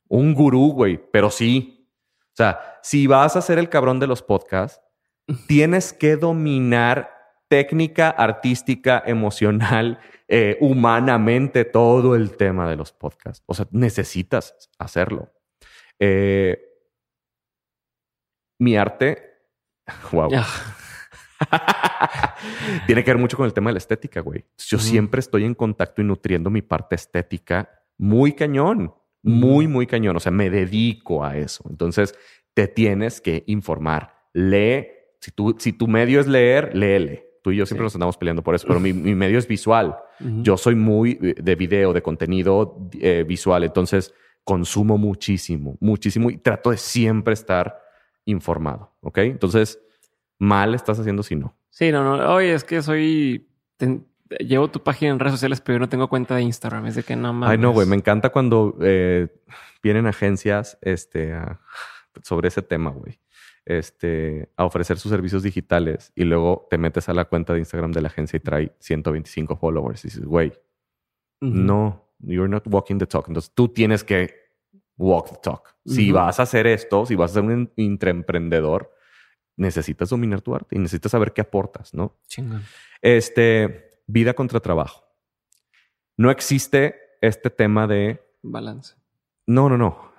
un 0.07 0.35
gurú, 0.35 0.73
güey, 0.73 1.01
pero 1.11 1.31
sí. 1.31 1.89
O 2.27 2.35
sea, 2.35 2.79
si 2.83 3.07
vas 3.07 3.35
a 3.35 3.41
ser 3.41 3.57
el 3.57 3.67
cabrón 3.67 3.99
de 3.99 4.05
los 4.05 4.21
podcasts, 4.21 4.79
tienes 5.47 5.91
que 5.91 6.17
dominar 6.17 7.11
técnica, 7.47 8.11
artística, 8.11 9.01
emocional, 9.03 9.99
eh, 10.27 10.59
humanamente, 10.61 11.65
todo 11.65 12.15
el 12.15 12.37
tema 12.37 12.69
de 12.69 12.75
los 12.75 12.93
podcasts. 12.93 13.43
O 13.47 13.55
sea, 13.55 13.67
necesitas 13.71 14.69
hacerlo. 14.77 15.33
Eh, 15.97 16.61
mi 18.59 18.77
arte, 18.77 19.47
wow. 20.11 20.29
Tiene 22.85 23.03
que 23.03 23.11
ver 23.11 23.19
mucho 23.19 23.37
con 23.37 23.45
el 23.45 23.53
tema 23.53 23.69
de 23.69 23.73
la 23.73 23.79
estética, 23.79 24.21
güey. 24.21 24.45
Yo 24.57 24.79
siempre 24.79 25.19
estoy 25.19 25.45
en 25.45 25.55
contacto 25.55 26.01
y 26.01 26.05
nutriendo 26.05 26.49
mi 26.49 26.61
parte 26.61 26.95
estética 26.95 27.69
muy 27.97 28.33
cañón, 28.33 28.93
muy, 29.21 29.67
muy 29.67 29.87
cañón. 29.87 30.15
O 30.15 30.19
sea, 30.19 30.31
me 30.31 30.49
dedico 30.49 31.23
a 31.23 31.37
eso. 31.37 31.63
Entonces, 31.69 32.15
te 32.53 32.67
tienes 32.67 33.21
que 33.21 33.43
informar. 33.47 34.13
Lee. 34.33 34.87
Si, 35.19 35.31
tú, 35.31 35.55
si 35.59 35.73
tu 35.73 35.87
medio 35.87 36.19
es 36.19 36.27
leer, 36.27 36.75
léele. 36.75 37.25
Tú 37.43 37.51
y 37.51 37.57
yo 37.57 37.65
siempre 37.65 37.83
nos 37.83 37.95
andamos 37.95 38.17
peleando 38.17 38.41
por 38.41 38.55
eso, 38.55 38.67
pero 38.67 38.79
mi, 38.79 38.93
medio 38.93 39.37
es 39.37 39.47
visual. 39.47 39.97
Yo 40.19 40.57
soy 40.57 40.75
muy 40.75 41.13
de 41.15 41.55
video, 41.55 41.93
de 41.93 42.01
contenido 42.01 42.89
eh, 42.99 43.23
visual. 43.25 43.63
Entonces, 43.63 44.13
consumo 44.43 44.97
muchísimo, 44.97 45.77
muchísimo 45.79 46.29
y 46.29 46.37
trato 46.37 46.71
de 46.71 46.77
siempre 46.77 47.33
estar 47.33 47.79
informado. 48.25 48.93
¿Ok? 49.01 49.19
Entonces, 49.19 49.79
mal 50.39 50.73
estás 50.73 50.99
haciendo 50.99 51.21
si 51.21 51.35
no. 51.35 51.55
Sí, 51.69 51.91
no, 51.91 52.03
no. 52.03 52.33
Oye, 52.33 52.53
es 52.53 52.63
que 52.63 52.81
soy. 52.81 53.47
llevo 54.39 54.69
tu 54.69 54.81
página 54.81 55.11
en 55.11 55.19
redes 55.19 55.33
sociales, 55.33 55.61
pero 55.61 55.75
yo 55.75 55.79
no 55.79 55.89
tengo 55.89 56.07
cuenta 56.07 56.35
de 56.35 56.41
Instagram. 56.41 56.87
Es 56.87 56.95
de 56.95 57.03
que 57.03 57.15
no 57.15 57.33
mames. 57.33 57.51
Ay, 57.51 57.57
no, 57.57 57.71
güey. 57.71 57.87
Me 57.87 57.95
encanta 57.95 58.29
cuando 58.29 58.77
eh, 58.81 59.27
vienen 59.83 60.07
agencias 60.07 60.77
este, 60.81 61.35
sobre 62.23 62.47
ese 62.47 62.61
tema, 62.61 62.89
güey. 62.89 63.19
Este, 63.65 64.49
a 64.57 64.65
ofrecer 64.65 64.97
sus 64.97 65.11
servicios 65.11 65.43
digitales 65.43 66.11
y 66.15 66.23
luego 66.23 66.67
te 66.71 66.79
metes 66.79 67.07
a 67.07 67.13
la 67.13 67.25
cuenta 67.25 67.53
de 67.53 67.59
Instagram 67.59 67.91
de 67.91 68.01
la 68.01 68.07
agencia 68.07 68.37
y 68.37 68.39
trae 68.39 68.75
125 68.79 69.57
followers 69.57 70.03
y 70.05 70.07
dices, 70.07 70.25
güey, 70.25 70.53
no, 71.39 72.09
you're 72.19 72.49
not 72.49 72.65
walking 72.67 72.97
the 72.97 73.05
talk. 73.05 73.27
Entonces 73.27 73.51
tú 73.53 73.67
tienes 73.67 74.03
que 74.03 74.33
walk 74.97 75.29
the 75.29 75.37
talk. 75.41 75.75
Si 75.85 76.11
vas 76.11 76.39
a 76.39 76.43
hacer 76.43 76.67
esto, 76.67 77.05
si 77.05 77.15
vas 77.15 77.31
a 77.31 77.33
ser 77.35 77.43
un 77.43 77.71
intraemprendedor, 77.75 78.91
necesitas 79.59 80.09
dominar 80.09 80.41
tu 80.41 80.55
arte 80.55 80.75
y 80.75 80.79
necesitas 80.79 81.11
saber 81.11 81.33
qué 81.33 81.41
aportas, 81.41 81.93
¿no? 81.93 82.17
Chingón. 82.27 82.63
Este, 83.01 84.01
vida 84.07 84.33
contra 84.33 84.59
trabajo. 84.59 85.05
No 86.17 86.31
existe 86.31 86.95
este 87.21 87.49
tema 87.49 87.85
de... 87.85 88.21
Balance. 88.41 88.95
No, 89.45 89.69
no, 89.69 89.77
no. 89.77 90.11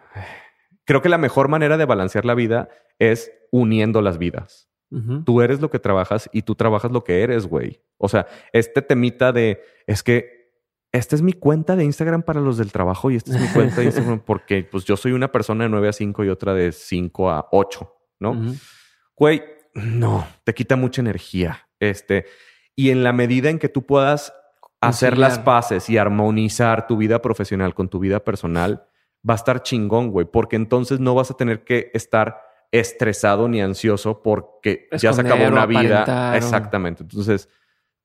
Creo 0.84 1.02
que 1.02 1.08
la 1.08 1.18
mejor 1.18 1.48
manera 1.48 1.76
de 1.76 1.84
balancear 1.84 2.24
la 2.24 2.34
vida 2.34 2.68
es 2.98 3.32
uniendo 3.50 4.02
las 4.02 4.18
vidas. 4.18 4.68
Tú 5.24 5.40
eres 5.40 5.60
lo 5.60 5.70
que 5.70 5.78
trabajas 5.78 6.28
y 6.32 6.42
tú 6.42 6.56
trabajas 6.56 6.90
lo 6.90 7.04
que 7.04 7.22
eres, 7.22 7.46
güey. 7.46 7.80
O 7.96 8.08
sea, 8.08 8.26
este 8.52 8.82
temita 8.82 9.30
de, 9.32 9.62
es 9.86 10.02
que 10.02 10.50
esta 10.90 11.14
es 11.14 11.22
mi 11.22 11.32
cuenta 11.32 11.76
de 11.76 11.84
Instagram 11.84 12.24
para 12.24 12.40
los 12.40 12.58
del 12.58 12.72
trabajo 12.72 13.08
y 13.12 13.14
esta 13.14 13.36
es 13.36 13.40
mi 13.40 13.46
cuenta 13.54 13.76
de 13.76 13.84
Instagram 13.84 14.18
porque 14.18 14.64
pues 14.64 14.84
yo 14.84 14.96
soy 14.96 15.12
una 15.12 15.30
persona 15.30 15.62
de 15.62 15.70
9 15.70 15.88
a 15.88 15.92
5 15.92 16.24
y 16.24 16.28
otra 16.28 16.54
de 16.54 16.72
5 16.72 17.30
a 17.30 17.48
8, 17.52 17.94
¿no? 18.18 18.34
Güey, 19.20 19.44
no, 19.74 20.26
te 20.44 20.54
quita 20.54 20.76
mucha 20.76 21.02
energía. 21.02 21.68
Este, 21.78 22.24
y 22.74 22.88
en 22.90 23.04
la 23.04 23.12
medida 23.12 23.50
en 23.50 23.58
que 23.58 23.68
tú 23.68 23.84
puedas 23.84 24.32
hacer 24.80 25.18
las 25.18 25.38
paces 25.38 25.90
y 25.90 25.98
armonizar 25.98 26.86
tu 26.86 26.96
vida 26.96 27.20
profesional 27.20 27.74
con 27.74 27.90
tu 27.90 27.98
vida 27.98 28.24
personal, 28.24 28.86
va 29.28 29.34
a 29.34 29.36
estar 29.36 29.62
chingón, 29.62 30.10
güey, 30.10 30.26
porque 30.26 30.56
entonces 30.56 31.00
no 31.00 31.14
vas 31.14 31.30
a 31.30 31.34
tener 31.34 31.64
que 31.64 31.90
estar 31.92 32.40
estresado 32.72 33.46
ni 33.46 33.60
ansioso 33.60 34.22
porque 34.22 34.88
ya 34.92 35.12
se 35.12 35.20
acabó 35.20 35.46
una 35.48 35.66
vida. 35.66 36.34
Exactamente. 36.34 37.02
Entonces, 37.02 37.50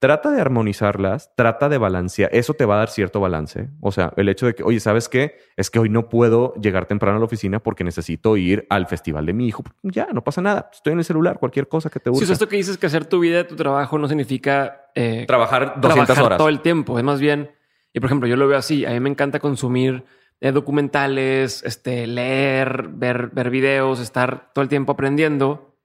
trata 0.05 0.29
de 0.29 0.39
armonizarlas, 0.39 1.31
trata 1.35 1.67
de 1.67 1.79
balancear. 1.79 2.29
Eso 2.31 2.53
te 2.53 2.65
va 2.65 2.75
a 2.75 2.77
dar 2.77 2.89
cierto 2.89 3.19
balance. 3.19 3.69
O 3.81 3.91
sea, 3.91 4.13
el 4.17 4.29
hecho 4.29 4.45
de 4.45 4.53
que, 4.53 4.61
oye, 4.61 4.79
¿sabes 4.79 5.09
qué? 5.09 5.39
Es 5.57 5.71
que 5.71 5.79
hoy 5.79 5.89
no 5.89 6.09
puedo 6.09 6.53
llegar 6.61 6.85
temprano 6.85 7.17
a 7.17 7.19
la 7.19 7.25
oficina 7.25 7.59
porque 7.59 7.83
necesito 7.83 8.37
ir 8.37 8.67
al 8.69 8.85
festival 8.85 9.25
de 9.25 9.33
mi 9.33 9.47
hijo. 9.47 9.63
Ya, 9.81 10.07
no 10.13 10.23
pasa 10.23 10.43
nada. 10.43 10.69
Estoy 10.71 10.93
en 10.93 10.99
el 10.99 11.05
celular, 11.05 11.39
cualquier 11.39 11.67
cosa 11.67 11.89
que 11.89 11.99
te 11.99 12.11
guste. 12.11 12.27
Sí, 12.27 12.31
esto 12.31 12.47
que 12.47 12.55
dices 12.55 12.77
que 12.77 12.85
hacer 12.85 13.05
tu 13.05 13.19
vida, 13.19 13.47
tu 13.47 13.55
trabajo 13.55 13.97
no 13.97 14.07
significa 14.07 14.91
eh, 14.93 15.25
trabajar 15.25 15.81
200 15.81 16.05
trabajar 16.05 16.23
horas 16.23 16.37
todo 16.37 16.49
el 16.49 16.61
tiempo. 16.61 16.99
Es 16.99 17.03
más 17.03 17.19
bien, 17.19 17.49
y 17.91 17.99
por 17.99 18.07
ejemplo, 18.07 18.29
yo 18.29 18.35
lo 18.35 18.47
veo 18.47 18.59
así. 18.59 18.85
A 18.85 18.91
mí 18.91 18.99
me 18.99 19.09
encanta 19.09 19.39
consumir 19.39 20.05
eh, 20.39 20.51
documentales, 20.51 21.63
este, 21.63 22.05
leer, 22.05 22.89
ver, 22.89 23.29
ver 23.29 23.49
videos, 23.49 23.99
estar 23.99 24.51
todo 24.53 24.61
el 24.61 24.69
tiempo 24.69 24.91
aprendiendo. 24.91 25.75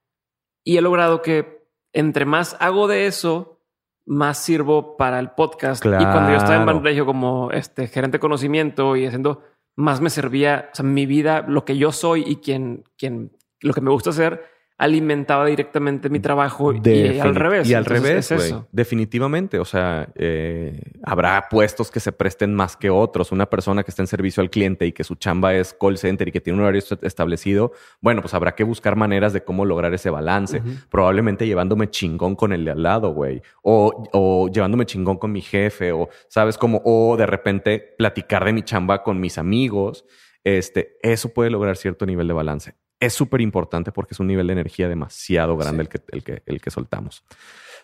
Y 0.62 0.76
he 0.76 0.82
logrado 0.82 1.22
que 1.22 1.64
entre 1.94 2.26
más 2.26 2.56
hago 2.60 2.86
de 2.86 3.06
eso, 3.06 3.59
más 4.06 4.38
sirvo 4.38 4.96
para 4.96 5.18
el 5.18 5.30
podcast. 5.30 5.84
Y 5.84 5.88
cuando 5.88 6.30
yo 6.30 6.36
estaba 6.36 6.56
en 6.56 6.66
Banregio 6.66 7.06
como 7.06 7.50
este 7.52 7.86
gerente 7.88 8.16
de 8.16 8.20
conocimiento 8.20 8.96
y 8.96 9.06
haciendo, 9.06 9.42
más 9.76 10.00
me 10.00 10.10
servía, 10.10 10.70
o 10.72 10.74
sea, 10.74 10.84
mi 10.84 11.06
vida, 11.06 11.44
lo 11.46 11.64
que 11.64 11.76
yo 11.76 11.92
soy 11.92 12.24
y 12.26 12.36
quien, 12.36 12.84
quien, 12.98 13.36
lo 13.60 13.72
que 13.72 13.80
me 13.80 13.90
gusta 13.90 14.10
hacer, 14.10 14.44
alimentaba 14.80 15.44
directamente 15.44 16.08
mi 16.08 16.20
trabajo 16.20 16.72
y 16.72 17.18
al 17.18 17.34
revés. 17.34 17.68
Y 17.68 17.74
al 17.74 17.84
revés, 17.84 18.30
eso. 18.30 18.66
definitivamente. 18.72 19.58
O 19.58 19.66
sea, 19.66 20.08
eh, 20.14 20.80
habrá 21.02 21.48
puestos 21.50 21.90
que 21.90 22.00
se 22.00 22.12
presten 22.12 22.54
más 22.54 22.78
que 22.78 22.88
otros. 22.88 23.30
Una 23.30 23.44
persona 23.44 23.82
que 23.82 23.90
está 23.90 24.02
en 24.02 24.06
servicio 24.06 24.40
al 24.42 24.48
cliente 24.48 24.86
y 24.86 24.92
que 24.92 25.04
su 25.04 25.16
chamba 25.16 25.54
es 25.54 25.74
call 25.78 25.98
center 25.98 26.28
y 26.28 26.32
que 26.32 26.40
tiene 26.40 26.58
un 26.58 26.64
horario 26.64 26.82
establecido, 27.02 27.72
bueno, 28.00 28.22
pues 28.22 28.32
habrá 28.32 28.54
que 28.54 28.64
buscar 28.64 28.96
maneras 28.96 29.34
de 29.34 29.44
cómo 29.44 29.66
lograr 29.66 29.92
ese 29.92 30.08
balance. 30.08 30.62
Probablemente 30.88 31.46
llevándome 31.46 31.90
chingón 31.90 32.34
con 32.34 32.54
el 32.54 32.64
de 32.64 32.70
al 32.70 32.82
lado, 32.82 33.12
güey. 33.12 33.42
O, 33.62 34.08
o 34.14 34.48
llevándome 34.48 34.86
chingón 34.86 35.18
con 35.18 35.30
mi 35.30 35.42
jefe, 35.42 35.92
o 35.92 36.08
sabes 36.28 36.56
cómo, 36.56 36.80
o 36.86 37.18
de 37.18 37.26
repente 37.26 37.94
platicar 37.98 38.46
de 38.46 38.54
mi 38.54 38.62
chamba 38.62 39.02
con 39.02 39.20
mis 39.20 39.36
amigos. 39.36 40.06
Este, 40.42 40.96
eso 41.02 41.34
puede 41.34 41.50
lograr 41.50 41.76
cierto 41.76 42.06
nivel 42.06 42.28
de 42.28 42.32
balance 42.32 42.74
es 43.00 43.14
súper 43.14 43.40
importante 43.40 43.92
porque 43.92 44.14
es 44.14 44.20
un 44.20 44.26
nivel 44.26 44.46
de 44.46 44.52
energía 44.52 44.88
demasiado 44.88 45.56
grande 45.56 45.82
el, 45.82 45.88
que, 45.88 46.00
el, 46.12 46.22
que, 46.22 46.42
el 46.46 46.60
que 46.60 46.70
soltamos. 46.70 47.24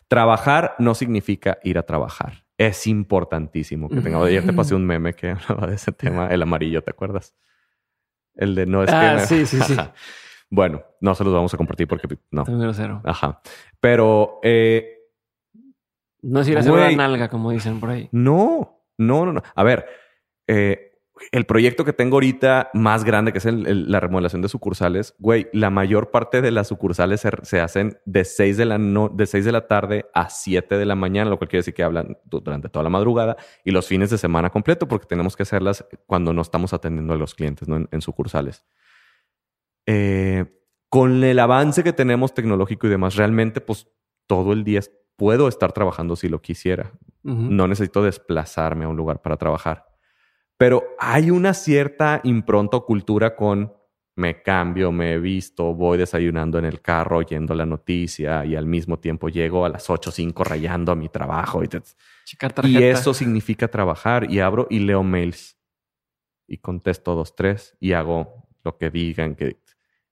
Trabajar 0.08 0.76
no 0.78 0.94
significa 0.94 1.58
ir 1.64 1.78
a 1.78 1.82
trabajar. 1.82 2.44
Es 2.58 2.86
importantísimo 2.86 3.88
que 3.88 4.00
tenga. 4.00 4.22
Ayer 4.22 4.44
te 4.44 4.52
pasé 4.52 4.74
un 4.74 4.86
meme 4.86 5.14
que 5.14 5.30
hablaba 5.48 5.66
de 5.66 5.74
ese 5.74 5.92
tema, 5.92 6.28
el 6.28 6.42
amarillo, 6.42 6.82
¿te 6.82 6.90
acuerdas? 6.90 7.34
El 8.34 8.54
de 8.54 8.66
no 8.66 8.82
es 8.82 8.90
ah, 8.92 9.18
Sí, 9.20 9.46
sí, 9.46 9.58
sí. 9.60 9.76
bueno, 10.50 10.82
no 11.00 11.14
se 11.14 11.24
los 11.24 11.32
vamos 11.32 11.52
a 11.52 11.56
compartir 11.56 11.88
porque 11.88 12.06
no. 12.30 12.44
cero. 12.74 13.02
Ajá. 13.04 13.40
Pero. 13.80 14.38
Eh, 14.42 14.92
no 16.22 16.40
es 16.40 16.48
ir 16.48 16.56
a 16.56 16.60
hacer 16.60 16.72
una 16.72 16.90
nalga, 16.90 17.28
como 17.28 17.50
dicen 17.50 17.80
por 17.80 17.90
ahí. 17.90 18.08
No, 18.12 18.84
no, 18.98 19.26
no, 19.26 19.32
no. 19.32 19.42
A 19.54 19.62
ver, 19.62 19.86
eh, 20.46 20.85
el 21.32 21.46
proyecto 21.46 21.84
que 21.84 21.92
tengo 21.92 22.16
ahorita 22.16 22.70
más 22.74 23.04
grande, 23.04 23.32
que 23.32 23.38
es 23.38 23.46
la 23.46 24.00
remodelación 24.00 24.42
de 24.42 24.48
sucursales, 24.48 25.14
güey, 25.18 25.48
la 25.52 25.70
mayor 25.70 26.10
parte 26.10 26.42
de 26.42 26.50
las 26.50 26.68
sucursales 26.68 27.26
se, 27.42 27.60
hacen 27.60 27.98
de 28.04 28.24
6 28.24 28.56
de, 28.56 28.64
la 28.66 28.78
de 28.78 29.42
de 29.42 29.52
la 29.52 29.66
tarde 29.66 30.06
a 30.12 30.28
7 30.28 30.76
de 30.76 30.84
la 30.84 30.94
mañana, 30.94 31.30
lo 31.30 31.38
cual 31.38 31.48
quiere 31.48 31.60
decir 31.60 31.74
que 31.74 31.82
hablan 31.82 32.18
durante 32.24 32.68
toda 32.68 32.82
la 32.82 32.90
madrugada 32.90 33.36
y 33.64 33.70
los 33.70 33.86
fines 33.86 34.10
de 34.10 34.18
semana 34.18 34.50
completo, 34.50 34.86
porque 34.88 35.06
tenemos 35.06 35.36
que 35.36 35.44
hacerlas 35.44 35.86
cuando 36.06 36.32
no 36.32 36.42
estamos 36.42 36.72
atendiendo 36.72 37.14
a 37.14 37.16
los 37.16 37.34
clientes 37.34 37.66
en, 37.68 38.00
sucursales. 38.02 38.64
Eh, 39.86 40.44
con 40.88 41.24
el 41.24 41.38
avance 41.38 41.82
que 41.82 41.92
tenemos 41.92 42.34
tecnológico 42.34 42.86
y 42.86 42.90
demás, 42.90 43.16
realmente, 43.16 43.60
pues 43.60 43.88
todo 44.26 44.52
el 44.52 44.64
día 44.64 44.80
puedo 45.16 45.48
estar 45.48 45.72
trabajando 45.72 46.14
si 46.14 46.28
lo 46.28 46.42
quisiera. 46.42 46.92
No 47.22 47.66
necesito 47.66 48.04
desplazarme 48.04 48.84
a 48.84 48.88
un 48.88 48.96
lugar 48.96 49.20
para 49.20 49.36
trabajar. 49.36 49.95
Pero 50.56 50.84
hay 50.98 51.30
una 51.30 51.54
cierta 51.54 52.20
impronta 52.24 52.80
cultura 52.80 53.36
con 53.36 53.72
me 54.16 54.42
cambio, 54.42 54.90
me 54.92 55.12
he 55.12 55.18
visto, 55.18 55.74
voy 55.74 55.98
desayunando 55.98 56.58
en 56.58 56.64
el 56.64 56.80
carro 56.80 57.18
oyendo 57.18 57.54
la 57.54 57.66
noticia 57.66 58.46
y 58.46 58.56
al 58.56 58.64
mismo 58.64 58.98
tiempo 58.98 59.28
llego 59.28 59.66
a 59.66 59.68
las 59.68 59.90
8 59.90 60.08
o 60.08 60.12
5 60.12 60.42
rayando 60.42 60.90
a 60.90 60.96
mi 60.96 61.10
trabajo. 61.10 61.62
Y, 61.62 61.68
y, 62.64 62.82
eso 62.82 63.12
significa 63.12 63.68
trabajar 63.68 64.30
y 64.30 64.40
abro 64.40 64.66
y 64.70 64.78
leo 64.78 65.02
mails 65.02 65.58
y 66.48 66.56
contesto 66.58 67.14
dos, 67.14 67.36
tres 67.36 67.76
y 67.78 67.92
hago 67.92 68.48
lo 68.64 68.78
que 68.78 68.90
digan 68.90 69.34
que 69.34 69.58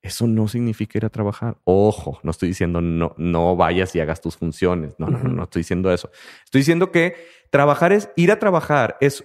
eso 0.03 0.27
no 0.27 0.49
significa 0.49 0.99
ir 0.99 1.07
a 1.07 1.09
trabajar. 1.09 1.57
Ojo, 1.65 2.21
no 2.23 2.31
estoy 2.31 2.51
diciendo 2.51 2.83
no, 2.83 3.15
no 3.16 3.57
vayas 3.57 3.97
y 3.97 4.01
hagas 4.01 4.21
tus 4.21 4.37
funciones. 4.37 4.95
No, 4.99 5.07
no, 5.07 5.19
no, 5.19 5.31
no 5.31 5.45
estoy 5.45 5.61
diciendo 5.61 5.91
eso. 5.91 6.11
Estoy 6.45 6.61
diciendo 6.61 6.93
que 6.93 7.16
trabajar 7.49 7.91
es 7.93 8.11
ir 8.15 8.31
a 8.31 8.39
trabajar, 8.39 8.99
es 9.01 9.25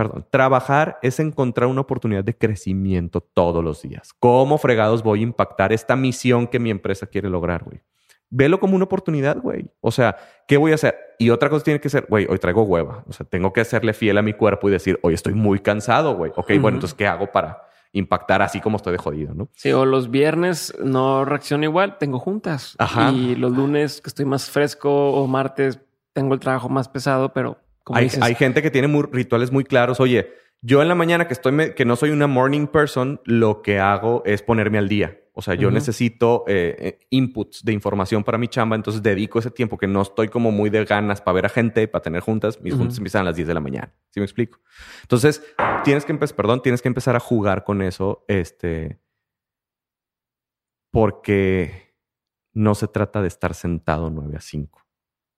perdón, 0.00 0.24
trabajar 0.30 0.98
es 1.02 1.20
encontrar 1.20 1.68
una 1.68 1.82
oportunidad 1.82 2.24
de 2.24 2.34
crecimiento 2.34 3.20
todos 3.20 3.62
los 3.62 3.82
días. 3.82 4.14
¿Cómo 4.18 4.56
fregados 4.56 5.02
voy 5.02 5.20
a 5.20 5.24
impactar 5.24 5.74
esta 5.74 5.94
misión 5.94 6.46
que 6.46 6.58
mi 6.58 6.70
empresa 6.70 7.06
quiere 7.06 7.28
lograr, 7.28 7.64
güey? 7.64 7.82
Velo 8.30 8.60
como 8.60 8.76
una 8.76 8.86
oportunidad, 8.86 9.36
güey. 9.36 9.70
O 9.82 9.90
sea, 9.90 10.16
¿qué 10.48 10.56
voy 10.56 10.72
a 10.72 10.76
hacer? 10.76 10.96
Y 11.18 11.28
otra 11.28 11.50
cosa 11.50 11.64
tiene 11.64 11.80
que 11.80 11.90
ser, 11.90 12.06
güey, 12.08 12.26
hoy 12.30 12.38
traigo 12.38 12.62
hueva. 12.62 13.04
O 13.08 13.12
sea, 13.12 13.26
tengo 13.26 13.52
que 13.52 13.60
hacerle 13.60 13.92
fiel 13.92 14.16
a 14.16 14.22
mi 14.22 14.32
cuerpo 14.32 14.70
y 14.70 14.72
decir, 14.72 14.98
hoy 15.02 15.12
estoy 15.12 15.34
muy 15.34 15.58
cansado, 15.58 16.16
güey. 16.16 16.32
Ok, 16.34 16.52
bueno, 16.62 16.78
entonces, 16.78 16.94
¿qué 16.94 17.06
hago 17.06 17.30
para 17.30 17.60
impactar 17.92 18.40
así 18.40 18.58
como 18.58 18.78
estoy 18.78 18.92
de 18.92 18.98
jodido, 18.98 19.34
¿no? 19.34 19.50
Sí, 19.54 19.70
o 19.70 19.84
los 19.84 20.10
viernes 20.10 20.74
no 20.82 21.26
reacciono 21.26 21.64
igual, 21.64 21.98
tengo 21.98 22.18
juntas. 22.20 22.74
Ajá. 22.78 23.10
Y 23.12 23.34
los 23.34 23.52
lunes 23.52 24.00
que 24.00 24.08
estoy 24.08 24.24
más 24.24 24.48
fresco 24.48 25.10
o 25.12 25.26
martes 25.26 25.78
tengo 26.14 26.32
el 26.32 26.40
trabajo 26.40 26.70
más 26.70 26.88
pesado, 26.88 27.34
pero 27.34 27.58
como 27.90 27.98
Hay, 27.98 28.04
dices, 28.04 28.22
hay 28.22 28.36
gente 28.36 28.62
que 28.62 28.70
tiene 28.70 28.86
muy- 28.86 29.08
rituales 29.10 29.50
muy 29.50 29.64
claros. 29.64 29.98
Oye, 29.98 30.30
yo 30.62 30.80
en 30.80 30.86
la 30.86 30.94
mañana 30.94 31.26
que 31.26 31.34
estoy, 31.34 31.74
que 31.74 31.84
no 31.84 31.96
soy 31.96 32.10
una 32.10 32.28
morning 32.28 32.68
person, 32.68 33.20
lo 33.24 33.62
que 33.62 33.80
hago 33.80 34.22
es 34.24 34.42
ponerme 34.42 34.78
al 34.78 34.88
día. 34.88 35.18
O 35.32 35.42
sea, 35.42 35.54
yo 35.54 35.72
necesito 35.72 36.44
eh, 36.46 36.76
eh, 36.78 36.98
inputs 37.10 37.64
de 37.64 37.72
información 37.72 38.22
para 38.22 38.38
mi 38.38 38.46
chamba, 38.46 38.76
entonces 38.76 39.02
dedico 39.02 39.40
ese 39.40 39.50
tiempo 39.50 39.76
que 39.76 39.88
no 39.88 40.02
estoy 40.02 40.28
como 40.28 40.52
muy 40.52 40.70
de 40.70 40.84
ganas 40.84 41.20
para 41.20 41.34
ver 41.34 41.46
a 41.46 41.48
gente, 41.48 41.88
para 41.88 42.02
tener 42.02 42.20
juntas. 42.20 42.60
Mis 42.60 42.74
juntas 42.74 42.98
empiezan 42.98 43.22
a 43.22 43.24
las 43.24 43.36
10 43.36 43.48
de 43.48 43.54
la 43.54 43.60
mañana. 43.60 43.92
¿Sí 44.10 44.20
me 44.20 44.24
explico? 44.24 44.60
Entonces, 45.02 45.42
tienes 45.82 46.04
que 46.04 46.12
empezar, 46.12 46.36
perdón, 46.36 46.62
tienes 46.62 46.80
que 46.80 46.88
empezar 46.88 47.16
a 47.16 47.20
jugar 47.20 47.64
con 47.64 47.82
eso, 47.82 48.24
este, 48.28 49.00
porque 50.92 51.94
no 52.52 52.74
se 52.74 52.88
trata 52.88 53.22
de 53.22 53.28
estar 53.28 53.54
sentado 53.54 54.10
9 54.10 54.36
a 54.36 54.40
5. 54.40 54.82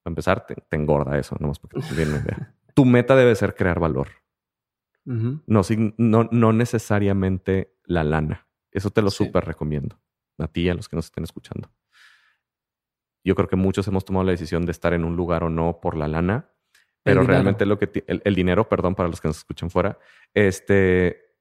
Para 0.03 0.13
empezar, 0.13 0.47
te, 0.47 0.55
te 0.57 0.77
engorda 0.77 1.19
eso, 1.19 1.37
nomás 1.39 1.59
porque 1.59 1.81
te 1.81 1.93
una 2.07 2.19
idea. 2.19 2.55
Tu 2.75 2.85
meta 2.85 3.15
debe 3.17 3.35
ser 3.35 3.55
crear 3.55 3.79
valor, 3.79 4.09
no, 5.05 5.63
no, 5.99 6.29
no 6.31 6.53
necesariamente 6.53 7.75
la 7.85 8.05
lana. 8.05 8.47
Eso 8.71 8.91
te 8.91 9.03
lo 9.03 9.11
Sí. 9.11 9.25
súper 9.25 9.45
recomiendo. 9.45 9.99
A 10.39 10.49
ti 10.49 10.63
y 10.63 10.69
a 10.69 10.75
los 10.75 10.89
que 10.89 10.97
nos 10.97 11.07
estén 11.07 11.25
escuchando. 11.25 11.71
Yo 13.25 13.35
creo 13.35 13.47
que 13.49 13.57
muchos 13.57 13.87
hemos 13.89 14.05
tomado 14.05 14.25
la 14.25 14.33
decisión 14.33 14.65
de 14.65 14.73
estar 14.73 14.93
en 14.95 15.05
un 15.05 15.15
lugar 15.17 15.45
o 15.45 15.51
no 15.51 15.79
por 15.81 15.97
la 15.97 16.09
lana, 16.09 16.51
pero 17.05 17.23
realmente 17.23 17.67
lo 17.67 17.79
que 17.79 18.05
el, 18.07 18.23
el 18.25 18.35
dinero, 18.35 18.69
perdón, 18.69 18.95
para 18.95 19.09
los 19.09 19.21
que 19.21 19.29
nos 19.29 19.39
escuchan 19.39 19.71
fuera, 19.71 19.99
este 20.35 21.37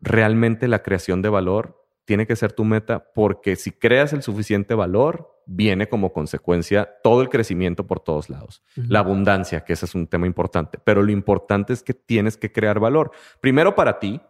realmente 0.00 0.68
la 0.68 0.82
creación 0.82 1.22
de 1.22 1.28
valor 1.28 1.77
tiene 2.08 2.26
que 2.26 2.36
ser 2.36 2.54
tu 2.54 2.64
meta 2.64 3.12
porque 3.12 3.54
si 3.54 3.70
creas 3.70 4.14
el 4.14 4.22
suficiente 4.22 4.74
valor, 4.74 5.42
viene 5.44 5.90
como 5.90 6.10
consecuencia 6.10 6.88
todo 7.04 7.20
el 7.20 7.28
crecimiento 7.28 7.86
por 7.86 8.00
todos 8.00 8.30
lados. 8.30 8.62
La 8.76 9.00
abundancia, 9.00 9.62
que 9.62 9.74
ese 9.74 9.84
es 9.84 9.94
un 9.94 10.06
tema 10.06 10.26
importante, 10.26 10.78
pero 10.78 11.02
lo 11.02 11.12
importante 11.12 11.74
es 11.74 11.82
que 11.82 11.92
tienes 11.92 12.38
que 12.38 12.50
crear 12.50 12.80
valor. 12.80 13.10
Primero 13.42 13.74
para 13.74 13.98
ti 13.98 14.22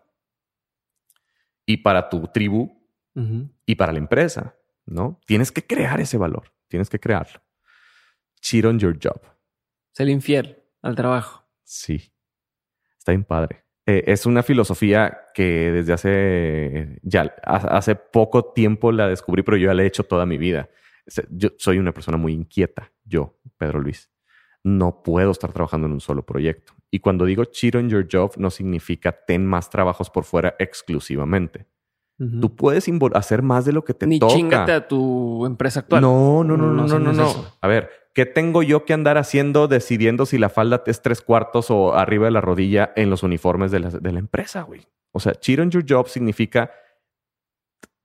y 1.64 1.76
para 1.76 2.08
tu 2.08 2.26
tribu 2.26 2.82
y 3.64 3.76
para 3.76 3.92
la 3.92 3.98
empresa, 4.00 4.56
¿no? 4.84 5.20
Tienes 5.24 5.52
que 5.52 5.64
crear 5.64 6.00
ese 6.00 6.18
valor, 6.18 6.52
tienes 6.66 6.90
que 6.90 6.98
crearlo. 6.98 7.40
Cheat 8.40 8.64
on 8.64 8.80
your 8.80 8.98
job. 9.00 9.20
Ser 9.92 10.08
infiel 10.08 10.64
al 10.82 10.96
trabajo. 10.96 11.44
Sí. 11.62 12.12
Está 12.98 13.12
bien 13.12 13.22
padre. 13.22 13.67
Eh, 13.90 14.04
es 14.12 14.26
una 14.26 14.42
filosofía 14.42 15.18
que 15.32 15.72
desde 15.72 15.94
hace 15.94 16.98
ya 17.02 17.34
ha- 17.42 17.76
hace 17.78 17.94
poco 17.94 18.52
tiempo 18.52 18.92
la 18.92 19.08
descubrí, 19.08 19.42
pero 19.42 19.56
yo 19.56 19.68
ya 19.68 19.74
la 19.74 19.82
he 19.82 19.86
hecho 19.86 20.04
toda 20.04 20.26
mi 20.26 20.36
vida. 20.36 20.68
Yo 21.30 21.48
soy 21.56 21.78
una 21.78 21.92
persona 21.92 22.18
muy 22.18 22.34
inquieta, 22.34 22.92
yo, 23.04 23.38
Pedro 23.56 23.80
Luis. 23.80 24.10
No 24.62 25.02
puedo 25.02 25.30
estar 25.30 25.52
trabajando 25.52 25.86
en 25.86 25.94
un 25.94 26.00
solo 26.00 26.26
proyecto. 26.26 26.74
Y 26.90 26.98
cuando 26.98 27.24
digo 27.24 27.46
cheat 27.46 27.76
on 27.76 27.88
your 27.88 28.06
job, 28.12 28.32
no 28.36 28.50
significa 28.50 29.12
ten 29.26 29.46
más 29.46 29.70
trabajos 29.70 30.10
por 30.10 30.24
fuera 30.24 30.54
exclusivamente. 30.58 31.66
Tú 32.40 32.56
puedes 32.56 32.84
hacer 33.14 33.42
más 33.42 33.64
de 33.64 33.72
lo 33.72 33.84
que 33.84 33.94
te 33.94 34.04
Ni 34.06 34.18
toca. 34.18 34.34
chingate 34.34 34.72
a 34.72 34.88
tu 34.88 35.46
empresa 35.46 35.80
actual. 35.80 36.02
No, 36.02 36.42
no, 36.44 36.56
no, 36.56 36.72
no, 36.72 36.98
No, 36.98 37.12
no. 37.12 37.44
A 37.60 37.68
ver, 37.68 37.88
¿qué 38.18 38.26
tengo 38.26 38.64
yo 38.64 38.84
que 38.84 38.94
andar 38.94 39.16
haciendo 39.16 39.68
decidiendo 39.68 40.26
si 40.26 40.38
la 40.38 40.48
falda 40.48 40.82
es 40.86 41.02
tres 41.02 41.22
cuartos 41.22 41.70
o 41.70 41.94
arriba 41.94 42.24
de 42.24 42.32
la 42.32 42.40
rodilla 42.40 42.92
en 42.96 43.10
los 43.10 43.22
uniformes 43.22 43.70
de 43.70 43.78
la, 43.78 44.18
empresa, 44.18 44.62
güey? 44.62 44.88
O 45.12 45.20
sea, 45.20 45.36
cheat 45.36 45.60
on 45.60 45.70
your 45.70 45.84
job 45.88 46.08
significa 46.08 46.68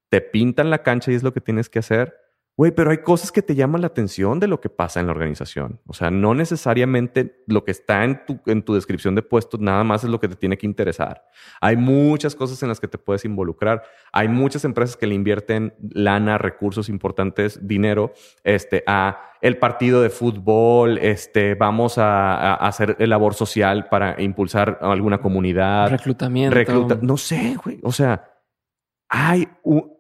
te 0.10 0.22
pintan 0.22 0.70
la 0.70 0.84
cancha 0.84 1.12
y 1.12 1.16
es 1.16 1.24
lo 1.24 1.34
que 1.34 1.42
tienes 1.42 1.68
que 1.68 1.80
hacer. 1.80 2.16
Güey, 2.56 2.72
pero 2.72 2.92
hay 2.92 3.00
cosas 3.00 3.32
que 3.32 3.42
te 3.42 3.56
llaman 3.56 3.82
la 3.82 3.88
atención 3.88 4.40
de 4.40 4.48
lo 4.48 4.62
que 4.62 4.70
pasa 4.70 5.00
en 5.00 5.08
la 5.08 5.12
organización. 5.12 5.82
O 5.88 5.94
sea, 5.94 6.12
no 6.12 6.36
necesariamente 6.36 7.44
lo 7.48 7.64
que 7.64 7.72
está 7.72 8.04
en 8.04 8.24
tu, 8.28 8.40
en 8.46 8.62
tu 8.62 8.76
descripción 8.76 9.16
de 9.16 9.24
puestos 9.24 9.60
nada 9.60 9.84
más 9.84 10.04
es 10.04 10.12
lo 10.12 10.20
que 10.20 10.28
te 10.28 10.36
tiene 10.36 10.56
que 10.56 10.68
interesar. 10.68 11.26
Hay 11.62 11.78
muchas 11.78 12.36
cosas 12.36 12.62
en 12.62 12.70
las 12.70 12.80
que 12.80 12.88
te 12.88 13.00
puedes 13.00 13.26
involucrar. 13.26 13.82
Hay 14.12 14.28
muchas 14.28 14.66
empresas 14.66 14.96
que 14.96 15.08
le 15.08 15.16
invierten 15.16 15.74
lana, 15.80 16.38
recursos 16.38 16.90
importantes, 16.90 17.60
dinero, 17.68 18.14
este, 18.44 18.84
a 18.86 19.32
el 19.42 19.58
partido 19.58 20.04
de 20.04 20.12
fútbol, 20.12 21.00
este, 21.00 21.56
vamos 21.56 21.98
a, 21.98 22.36
a 22.36 22.68
hacer 22.68 22.96
labor 23.00 23.34
social 23.34 23.90
para 23.90 24.22
impulsar 24.22 24.78
a 24.80 24.92
alguna 24.92 25.18
comunidad. 25.18 25.90
Reclutamiento. 25.90 26.56
Recluta, 26.56 27.00
no 27.02 27.18
sé, 27.18 27.58
güey. 27.62 27.80
O 27.82 27.92
sea, 27.92 28.32
hay 29.10 29.50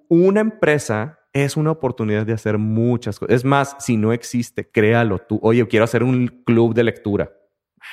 una 0.08 0.40
empresa 0.40 1.20
es 1.34 1.58
una 1.58 1.72
oportunidad 1.72 2.26
de 2.26 2.34
hacer 2.34 2.60
muchas 2.60 3.20
cosas. 3.20 3.36
Es 3.36 3.44
más, 3.44 3.76
si 3.80 3.98
no 3.98 4.14
existe, 4.14 4.70
créalo 4.70 5.18
tú. 5.18 5.40
Oye, 5.42 5.68
quiero 5.68 5.84
hacer 5.84 6.04
un 6.04 6.28
club 6.46 6.76
de 6.76 6.84
lectura. 6.84 7.34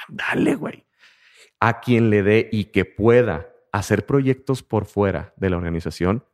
Dale, 0.09 0.55
güey. 0.55 0.87
A 1.59 1.81
quien 1.81 2.11
le 2.11 2.23
dé 2.23 2.49
y 2.53 2.67
que 2.67 2.85
pueda 2.85 3.51
hacer 3.73 4.05
proyectos 4.05 4.63
por 4.63 4.85
fuera 4.85 5.33
de 5.37 5.51
la 5.51 5.57
organización, 5.57 6.25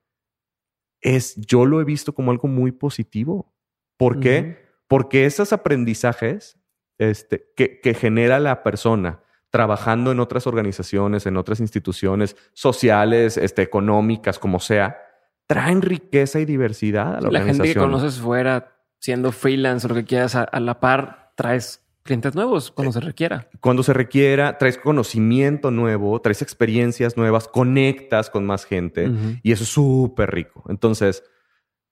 es, 1.00 1.36
yo 1.36 1.64
lo 1.64 1.80
he 1.80 1.84
visto 1.84 2.12
como 2.12 2.32
algo 2.32 2.48
muy 2.48 2.72
positivo. 2.72 3.54
¿Por 3.96 4.18
qué? 4.18 4.66
Porque 4.88 5.26
esos 5.26 5.52
aprendizajes 5.52 6.58
este, 6.98 7.52
que, 7.56 7.80
que 7.80 7.94
genera 7.94 8.40
la 8.40 8.62
persona 8.62 9.22
trabajando 9.50 10.10
en 10.10 10.20
otras 10.20 10.46
organizaciones, 10.46 11.24
en 11.26 11.36
otras 11.36 11.60
instituciones 11.60 12.36
sociales, 12.52 13.36
este, 13.36 13.62
económicas, 13.62 14.38
como 14.38 14.60
sea, 14.60 15.05
traen 15.47 15.82
riqueza 15.82 16.40
y 16.40 16.44
diversidad 16.44 17.16
a 17.16 17.20
la, 17.20 17.31
La 17.31 17.40
gente 17.43 17.64
que 17.64 17.74
conoces 17.74 18.18
fuera, 18.20 18.77
siendo 18.98 19.32
freelance 19.32 19.86
o 19.86 19.90
lo 19.90 19.94
que 19.94 20.05
quieras, 20.05 20.35
a, 20.35 20.43
a 20.43 20.60
la 20.60 20.81
par, 20.81 21.32
traes 21.36 21.86
clientes 22.06 22.35
nuevos 22.35 22.70
cuando 22.70 22.93
se 22.93 23.01
requiera. 23.01 23.48
Cuando 23.60 23.82
se 23.82 23.93
requiera, 23.93 24.56
traes 24.56 24.78
conocimiento 24.78 25.70
nuevo, 25.70 26.18
traes 26.23 26.40
experiencias 26.40 27.16
nuevas, 27.18 27.48
conectas 27.48 28.31
con 28.31 28.47
más 28.47 28.64
gente 28.64 29.10
y 29.43 29.52
eso 29.52 29.64
es 29.64 29.68
súper 29.68 30.31
rico. 30.31 30.64
Entonces, 30.68 31.23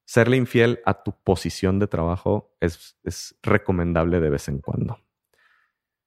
serle 0.07 0.39
infiel 0.39 0.81
a 0.87 1.03
tu 1.03 1.13
posición 1.23 1.79
de 1.79 1.87
trabajo 1.87 2.57
es, 2.61 2.97
es 3.05 3.37
recomendable 3.43 4.21
de 4.21 4.31
vez 4.31 4.49
en 4.49 4.61
cuando. 4.61 4.99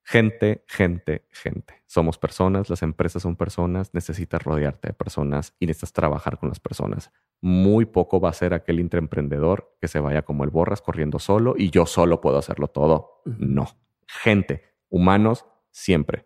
Gente, 0.09 0.63
gente, 0.67 1.27
gente. 1.31 1.84
Somos 1.85 2.17
personas, 2.17 2.69
las 2.69 2.81
empresas 2.81 3.21
son 3.21 3.35
personas, 3.35 3.93
necesitas 3.93 4.41
rodearte 4.41 4.88
de 4.88 4.93
personas 4.93 5.53
y 5.59 5.65
necesitas 5.65 5.91
trabajar 5.91 6.38
con 6.38 6.47
las 6.47 6.61
personas. 6.61 7.11
Muy 7.41 7.84
poco 7.84 8.21
va 8.21 8.29
a 8.29 8.34
ser 8.34 8.53
aquel 8.53 8.79
intraemprendedor 8.79 9.75
que 9.81 9.89
se 9.89 9.99
vaya 9.99 10.21
como 10.21 10.45
el 10.45 10.49
borras 10.49 10.81
corriendo 10.81 11.19
solo 11.19 11.55
y 11.57 11.71
yo 11.71 11.85
solo 11.85 12.21
puedo 12.21 12.38
hacerlo 12.38 12.69
todo. 12.69 13.21
No. 13.25 13.67
Gente, 14.07 14.63
humanos, 14.88 15.45
siempre. 15.71 16.25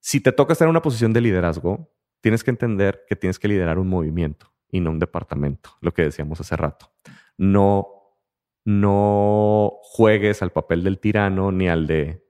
Si 0.00 0.22
te 0.22 0.32
toca 0.32 0.54
estar 0.54 0.64
en 0.64 0.70
una 0.70 0.80
posición 0.80 1.12
de 1.12 1.20
liderazgo, 1.20 1.92
tienes 2.22 2.42
que 2.42 2.52
entender 2.52 3.04
que 3.06 3.16
tienes 3.16 3.38
que 3.38 3.48
liderar 3.48 3.78
un 3.78 3.88
movimiento 3.88 4.50
y 4.70 4.80
no 4.80 4.92
un 4.92 4.98
departamento, 4.98 5.76
lo 5.82 5.92
que 5.92 6.04
decíamos 6.04 6.40
hace 6.40 6.56
rato. 6.56 6.90
No, 7.36 8.14
no 8.64 9.72
juegues 9.82 10.40
al 10.40 10.52
papel 10.52 10.82
del 10.84 11.00
tirano 11.00 11.52
ni 11.52 11.68
al 11.68 11.86
de 11.86 12.25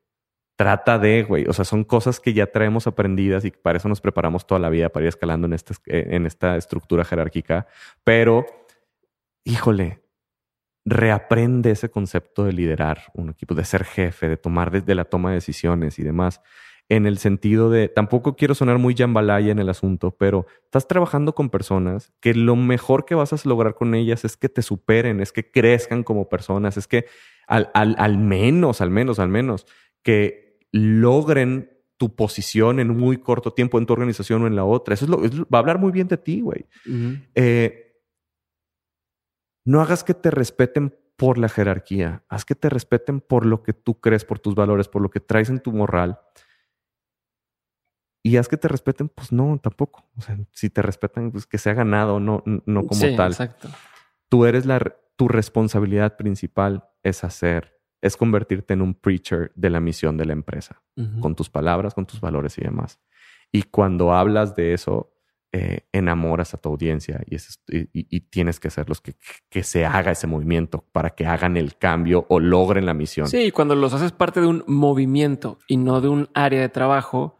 trata 0.56 0.98
de, 0.98 1.22
güey. 1.22 1.46
O 1.46 1.52
sea, 1.52 1.64
son 1.64 1.84
cosas 1.84 2.18
que 2.18 2.32
ya 2.32 2.46
traemos 2.46 2.86
aprendidas 2.86 3.44
y 3.44 3.50
para 3.50 3.78
eso 3.78 3.88
nos 3.88 4.00
preparamos 4.00 4.46
toda 4.46 4.58
la 4.58 4.70
vida 4.70 4.88
para 4.88 5.04
ir 5.04 5.08
escalando 5.08 5.46
en 5.46 5.52
esta, 5.52 5.74
en 5.86 6.26
esta 6.26 6.56
estructura 6.56 7.04
jerárquica. 7.04 7.66
Pero, 8.02 8.46
híjole, 9.44 10.02
reaprende 10.86 11.72
ese 11.72 11.90
concepto 11.90 12.44
de 12.44 12.52
liderar 12.52 13.02
un 13.12 13.30
equipo, 13.30 13.54
de 13.54 13.64
ser 13.64 13.84
jefe, 13.84 14.28
de 14.28 14.36
tomar 14.36 14.70
desde 14.70 14.94
la 14.94 15.04
toma 15.04 15.30
de 15.30 15.36
decisiones 15.36 15.98
y 15.98 16.02
demás. 16.02 16.40
En 16.88 17.04
el 17.06 17.18
sentido 17.18 17.68
de, 17.68 17.88
tampoco 17.88 18.36
quiero 18.36 18.54
sonar 18.54 18.78
muy 18.78 18.94
jambalaya 18.94 19.50
en 19.50 19.58
el 19.58 19.68
asunto, 19.68 20.12
pero 20.16 20.46
estás 20.64 20.86
trabajando 20.86 21.34
con 21.34 21.50
personas 21.50 22.12
que 22.20 22.32
lo 22.32 22.54
mejor 22.54 23.04
que 23.04 23.16
vas 23.16 23.32
a 23.32 23.48
lograr 23.48 23.74
con 23.74 23.96
ellas 23.96 24.24
es 24.24 24.36
que 24.36 24.48
te 24.48 24.62
superen, 24.62 25.20
es 25.20 25.32
que 25.32 25.50
crezcan 25.50 26.04
como 26.04 26.28
personas, 26.28 26.76
es 26.76 26.86
que 26.86 27.06
al, 27.48 27.70
al, 27.74 27.96
al 27.98 28.18
menos, 28.18 28.80
al 28.80 28.90
menos, 28.90 29.18
al 29.18 29.28
menos, 29.28 29.66
que 30.04 30.45
logren 30.72 31.70
tu 31.96 32.14
posición 32.14 32.78
en 32.80 32.90
un 32.90 32.98
muy 32.98 33.16
corto 33.18 33.52
tiempo 33.52 33.78
en 33.78 33.86
tu 33.86 33.92
organización 33.94 34.42
o 34.42 34.46
en 34.46 34.56
la 34.56 34.64
otra. 34.64 34.94
Eso 34.94 35.04
es 35.06 35.10
lo, 35.10 35.24
es 35.24 35.34
lo- 35.34 35.46
va 35.52 35.58
a 35.58 35.60
hablar 35.60 35.78
muy 35.78 35.92
bien 35.92 36.08
de 36.08 36.16
ti, 36.18 36.40
güey. 36.42 36.66
Eh, 37.34 38.02
no 39.64 39.80
hagas 39.80 40.04
que 40.04 40.14
te 40.14 40.30
respeten 40.30 40.94
por 41.16 41.38
la 41.38 41.48
jerarquía, 41.48 42.24
haz 42.28 42.44
que 42.44 42.54
te 42.54 42.68
respeten 42.68 43.20
por 43.20 43.46
lo 43.46 43.62
que 43.62 43.72
tú 43.72 43.98
crees, 44.00 44.24
por 44.24 44.38
tus 44.38 44.54
valores, 44.54 44.86
por 44.88 45.00
lo 45.00 45.08
que 45.10 45.20
traes 45.20 45.48
en 45.48 45.60
tu 45.60 45.72
moral. 45.72 46.20
Y 48.22 48.36
haz 48.36 48.48
que 48.48 48.56
te 48.56 48.68
respeten, 48.68 49.08
pues 49.08 49.32
no, 49.32 49.58
tampoco. 49.62 50.04
O 50.16 50.20
sea, 50.20 50.36
si 50.52 50.68
te 50.68 50.82
respetan, 50.82 51.30
pues 51.30 51.46
que 51.46 51.58
sea 51.58 51.74
ganado, 51.74 52.18
no, 52.20 52.42
no 52.44 52.86
como 52.86 53.00
Sí, 53.00 53.14
tal. 53.16 53.32
Exacto. 53.32 53.68
Tú 54.28 54.44
eres 54.46 54.66
la, 54.66 54.80
tu 55.16 55.28
responsabilidad 55.28 56.16
principal 56.16 56.88
es 57.04 57.22
hacer, 57.22 57.75
es 58.00 58.16
convertirte 58.16 58.74
en 58.74 58.82
un 58.82 58.94
preacher 58.94 59.52
de 59.54 59.70
la 59.70 59.80
misión 59.80 60.16
de 60.16 60.26
la 60.26 60.32
empresa 60.32 60.82
con 61.20 61.34
tus 61.34 61.50
palabras, 61.50 61.94
con 61.94 62.06
tus 62.06 62.20
valores 62.20 62.56
y 62.58 62.62
demás. 62.62 62.98
Y 63.52 63.64
cuando 63.64 64.12
hablas 64.12 64.56
de 64.56 64.72
eso, 64.72 65.12
eh, 65.52 65.86
enamoras 65.92 66.54
a 66.54 66.58
tu 66.58 66.68
audiencia 66.68 67.20
y, 67.26 67.36
y, 67.92 68.20
tienes 68.20 68.60
que 68.60 68.68
hacerlos 68.68 69.00
que, 69.00 69.14
que 69.48 69.62
se 69.62 69.86
haga 69.86 70.12
ese 70.12 70.26
movimiento 70.26 70.84
para 70.92 71.10
que 71.10 71.26
hagan 71.26 71.56
el 71.56 71.76
cambio 71.76 72.26
o 72.28 72.40
logren 72.40 72.86
la 72.86 72.94
misión. 72.94 73.28
Sí, 73.28 73.50
cuando 73.52 73.74
los 73.74 73.94
haces 73.94 74.12
parte 74.12 74.40
de 74.40 74.46
un 74.46 74.64
movimiento 74.66 75.58
y 75.66 75.76
no 75.76 76.00
de 76.00 76.08
un 76.08 76.28
área 76.34 76.60
de 76.60 76.68
trabajo, 76.68 77.38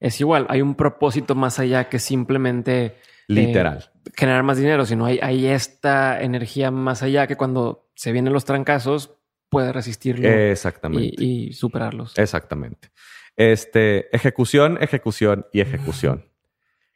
es 0.00 0.20
igual. 0.20 0.46
Hay 0.48 0.62
un 0.62 0.74
propósito 0.74 1.34
más 1.34 1.58
allá 1.58 1.88
que 1.88 1.98
simplemente 1.98 2.84
eh, 2.86 2.94
literal 3.28 3.90
generar 4.16 4.42
más 4.42 4.58
dinero, 4.58 4.84
sino 4.84 5.06
hay, 5.06 5.18
hay 5.22 5.46
esta 5.46 6.20
energía 6.20 6.70
más 6.70 7.02
allá 7.02 7.26
que 7.26 7.36
cuando 7.36 7.88
se 7.94 8.12
vienen 8.12 8.32
los 8.32 8.44
trancazos 8.44 9.16
puede 9.54 9.72
resistirlo 9.72 10.28
Exactamente. 10.28 11.24
Y, 11.24 11.48
y 11.48 11.52
superarlos. 11.52 12.16
Exactamente. 12.18 12.90
Este, 13.36 14.14
ejecución, 14.14 14.78
ejecución 14.80 15.46
y 15.52 15.60
ejecución. 15.60 16.26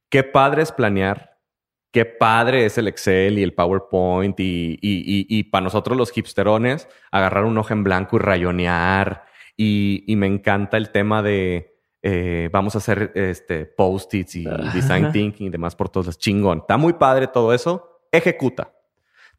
Qué 0.08 0.22
padre 0.22 0.62
es 0.62 0.72
planear. 0.72 1.38
Qué 1.90 2.04
padre 2.04 2.66
es 2.66 2.76
el 2.76 2.86
Excel 2.86 3.38
y 3.38 3.42
el 3.42 3.54
PowerPoint 3.54 4.38
y, 4.38 4.78
y, 4.82 5.42
para 5.44 5.64
nosotros 5.64 5.96
los 5.96 6.16
hipsterones 6.16 6.86
agarrar 7.10 7.44
un 7.44 7.56
hoja 7.56 7.72
en 7.72 7.82
blanco 7.82 8.16
y 8.16 8.18
rayonear. 8.18 9.24
Y, 9.56 10.04
me 10.16 10.26
encanta 10.26 10.76
el 10.76 10.90
tema 10.90 11.22
de 11.22 11.78
eh, 12.02 12.50
vamos 12.52 12.74
a 12.74 12.78
hacer 12.78 13.12
este, 13.14 13.64
post-its 13.64 14.36
y 14.36 14.44
design 14.74 15.10
thinking 15.12 15.46
y 15.46 15.50
demás 15.50 15.74
por 15.74 15.88
todos 15.88 16.06
los 16.06 16.18
chingón. 16.18 16.58
Está 16.58 16.76
muy 16.76 16.92
padre 16.92 17.26
todo 17.26 17.54
eso. 17.54 18.02
Ejecuta. 18.12 18.72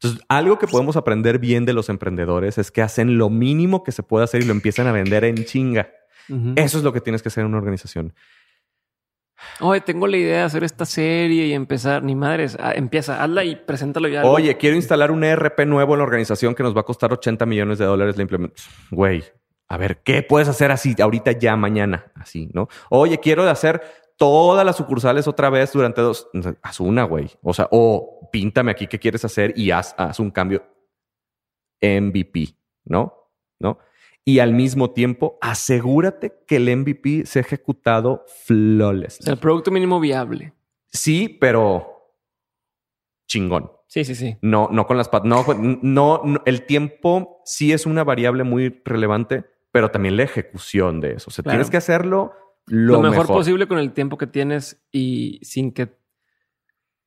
Entonces, 0.02 0.24
algo 0.28 0.58
que 0.58 0.66
podemos 0.66 0.96
aprender 0.96 1.38
bien 1.38 1.66
de 1.66 1.74
los 1.74 1.90
emprendedores 1.90 2.56
es 2.56 2.70
que 2.70 2.80
hacen 2.80 3.18
lo 3.18 3.28
mínimo 3.28 3.84
que 3.84 3.92
se 3.92 4.02
puede 4.02 4.24
hacer 4.24 4.40
y 4.40 4.46
lo 4.46 4.52
empiezan 4.52 4.86
a 4.86 4.92
vender 4.92 5.24
en 5.24 5.44
chinga. 5.44 5.90
Eso 6.56 6.78
es 6.78 6.84
lo 6.84 6.92
que 6.92 7.00
tienes 7.00 7.22
que 7.22 7.28
hacer 7.28 7.42
en 7.42 7.48
una 7.48 7.58
organización. 7.58 8.14
Oye, 9.60 9.80
tengo 9.80 10.06
la 10.06 10.16
idea 10.16 10.38
de 10.38 10.42
hacer 10.44 10.64
esta 10.64 10.86
serie 10.86 11.46
y 11.46 11.52
empezar. 11.52 12.02
Ni 12.02 12.14
madres, 12.14 12.56
ah, 12.60 12.72
empieza, 12.74 13.22
hazla 13.22 13.44
y 13.44 13.56
preséntalo 13.56 14.08
ya. 14.08 14.24
Oye, 14.24 14.56
quiero 14.56 14.76
instalar 14.76 15.10
un 15.10 15.22
ERP 15.22 15.66
nuevo 15.66 15.94
en 15.94 15.98
la 15.98 16.04
organización 16.04 16.54
que 16.54 16.62
nos 16.62 16.74
va 16.74 16.80
a 16.80 16.84
costar 16.84 17.12
80 17.12 17.44
millones 17.46 17.78
de 17.78 17.84
dólares 17.84 18.16
la 18.16 18.22
implementación. 18.22 18.74
Güey, 18.90 19.24
a 19.68 19.76
ver, 19.76 19.98
¿qué 20.02 20.22
puedes 20.22 20.48
hacer 20.48 20.70
así 20.70 20.94
ahorita 20.98 21.32
ya 21.32 21.56
mañana? 21.56 22.06
Así, 22.14 22.48
¿no? 22.52 22.68
Oye, 22.88 23.18
quiero 23.18 23.48
hacer 23.48 23.82
todas 24.20 24.66
las 24.66 24.76
sucursales 24.76 25.26
otra 25.26 25.48
vez 25.48 25.72
durante 25.72 26.02
dos. 26.02 26.28
Haz 26.60 26.78
una, 26.78 27.04
güey. 27.04 27.30
O 27.40 27.54
sea, 27.54 27.68
o 27.70 28.28
píntame 28.30 28.70
aquí 28.70 28.86
qué 28.86 28.98
quieres 28.98 29.24
hacer 29.24 29.54
y 29.56 29.70
haz, 29.70 29.94
haz 29.96 30.20
un 30.20 30.30
cambio 30.30 30.62
MVP, 31.80 32.54
¿no? 32.84 33.14
¿No? 33.58 33.78
y 34.24 34.38
al 34.38 34.52
mismo 34.52 34.90
tiempo 34.90 35.38
asegúrate 35.40 36.44
que 36.46 36.56
el 36.56 36.76
MVP 36.76 37.24
sea 37.24 37.40
ejecutado 37.40 38.24
flawless. 38.44 39.26
el 39.26 39.38
producto 39.38 39.70
mínimo 39.70 39.98
viable. 39.98 40.52
Sí, 40.86 41.28
pero 41.40 42.14
chingón. 43.26 43.72
Sí, 43.86 44.04
sí, 44.04 44.14
sí. 44.14 44.36
No, 44.42 44.68
no 44.70 44.86
con 44.86 44.98
las 44.98 45.08
patas. 45.08 45.26
No, 45.26 45.44
no, 45.82 46.42
el 46.44 46.66
tiempo 46.66 47.40
sí 47.44 47.72
es 47.72 47.86
una 47.86 48.04
variable 48.04 48.44
muy 48.44 48.80
relevante, 48.84 49.44
pero 49.72 49.90
también 49.90 50.16
la 50.16 50.24
ejecución 50.24 51.00
de 51.00 51.14
eso. 51.14 51.28
O 51.28 51.32
sea, 51.32 51.42
tienes 51.42 51.70
que 51.70 51.78
hacerlo 51.78 52.32
lo, 52.70 53.00
mejor, 53.00 53.26
posible 53.26 53.66
con 53.66 53.78
el 53.78 53.92
tiempo 53.92 54.16
que 54.16 54.26
tienes 54.26 54.80
y 54.92 55.40
sin 55.42 55.72
que 55.72 55.96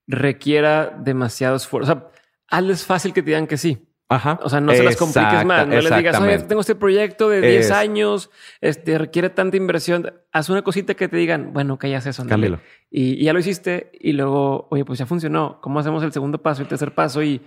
requiera 0.07 0.89
demasiado 0.89 1.55
esfuerzo. 1.55 1.91
O 1.91 1.95
sea, 1.95 2.07
hazles 2.49 2.85
fácil 2.85 3.13
que 3.13 3.21
te 3.21 3.27
digan 3.27 3.47
que 3.47 3.57
sí. 3.57 3.87
Ajá. 4.09 4.39
O 4.43 4.49
sea, 4.49 4.59
no 4.59 4.73
se 4.73 4.83
las 4.83 4.97
compliques 4.97 5.45
más. 5.45 5.65
No 5.65 5.79
les 5.79 5.95
digas, 5.95 6.19
oye, 6.19 6.37
tengo 6.39 6.61
este 6.61 6.75
proyecto 6.75 7.29
de 7.29 7.41
10 7.41 7.71
años, 7.71 8.29
este 8.61 8.97
requiere 8.97 9.29
tanta 9.29 9.57
inversión. 9.57 10.13
Haz 10.31 10.49
una 10.49 10.61
cosita 10.61 10.93
que 10.93 11.07
te 11.07 11.17
digan, 11.17 11.53
bueno, 11.53 11.79
que 11.79 11.89
ya 11.89 11.97
haces 11.99 12.19
eso. 12.19 12.27
Cámbialo. 12.27 12.59
Y, 12.91 13.23
ya 13.23 13.33
lo 13.33 13.39
hiciste 13.39 13.91
y 13.99 14.11
luego, 14.11 14.67
oye, 14.69 14.85
pues 14.85 14.99
ya 14.99 15.05
funcionó. 15.05 15.59
¿Cómo 15.61 15.79
hacemos 15.79 16.03
el 16.03 16.11
segundo 16.11 16.43
paso 16.43 16.61
y 16.61 16.63
el 16.63 16.69
tercer 16.69 16.93
paso? 16.93 17.23
Y 17.23 17.41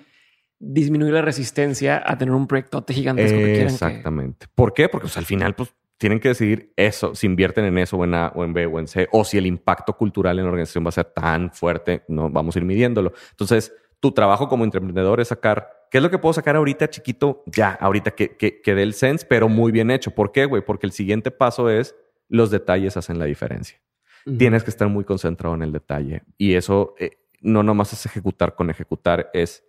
disminuir 0.58 1.12
la 1.12 1.22
resistencia 1.22 2.02
a 2.04 2.16
tener 2.16 2.34
un 2.34 2.46
proyecto 2.46 2.82
gigantesco 2.88 3.36
que 3.36 3.44
quieran. 3.44 3.72
Exactamente. 3.72 4.46
¿Por 4.54 4.72
qué? 4.72 4.88
Porque 4.88 5.04
pues, 5.04 5.16
al 5.18 5.26
final, 5.26 5.54
pues 5.54 5.72
tienen 5.98 6.20
que 6.20 6.28
decidir 6.28 6.72
eso, 6.76 7.14
si 7.14 7.26
invierten 7.26 7.64
en 7.64 7.78
eso 7.78 7.96
o 7.96 8.04
en 8.04 8.14
A 8.14 8.32
o 8.34 8.44
en 8.44 8.52
B 8.52 8.66
o 8.66 8.78
en 8.78 8.86
C, 8.86 9.08
o 9.12 9.24
si 9.24 9.38
el 9.38 9.46
impacto 9.46 9.94
cultural 9.94 10.38
en 10.38 10.44
la 10.44 10.50
organización 10.50 10.84
va 10.84 10.90
a 10.90 10.92
ser 10.92 11.06
tan 11.06 11.50
fuerte, 11.52 12.02
no 12.08 12.30
vamos 12.30 12.54
a 12.54 12.58
ir 12.58 12.64
midiéndolo. 12.64 13.12
Entonces, 13.30 13.72
tu 14.00 14.12
trabajo 14.12 14.48
como 14.48 14.64
emprendedor 14.64 15.20
es 15.20 15.28
sacar 15.28 15.76
¿Qué 15.90 15.98
es 15.98 16.02
lo 16.02 16.10
que 16.10 16.18
puedo 16.18 16.32
sacar 16.32 16.56
ahorita, 16.56 16.90
chiquito? 16.90 17.42
Ya, 17.46 17.70
ahorita 17.70 18.10
que, 18.12 18.36
que, 18.36 18.74
dé 18.74 18.82
el 18.82 18.94
sense, 18.94 19.24
pero 19.24 19.48
muy 19.48 19.72
bien 19.72 19.90
hecho. 19.90 20.10
¿Por 20.10 20.32
qué, 20.32 20.44
güey? 20.44 20.62
Porque 20.64 20.86
el 20.86 20.92
siguiente 20.92 21.30
paso 21.30 21.70
es 21.70 21.94
los 22.28 22.50
detalles 22.50 22.96
hacen 22.96 23.18
la 23.18 23.24
diferencia. 23.24 23.80
Tienes 24.38 24.64
que 24.64 24.70
estar 24.70 24.88
muy 24.88 25.04
concentrado 25.04 25.54
en 25.54 25.62
el 25.62 25.70
detalle. 25.70 26.24
Y 26.36 26.54
eso 26.54 26.96
eh, 26.98 27.18
no 27.40 27.62
nomás 27.62 27.92
es 27.92 28.04
ejecutar 28.06 28.56
con 28.56 28.70
ejecutar, 28.70 29.30
es 29.32 29.64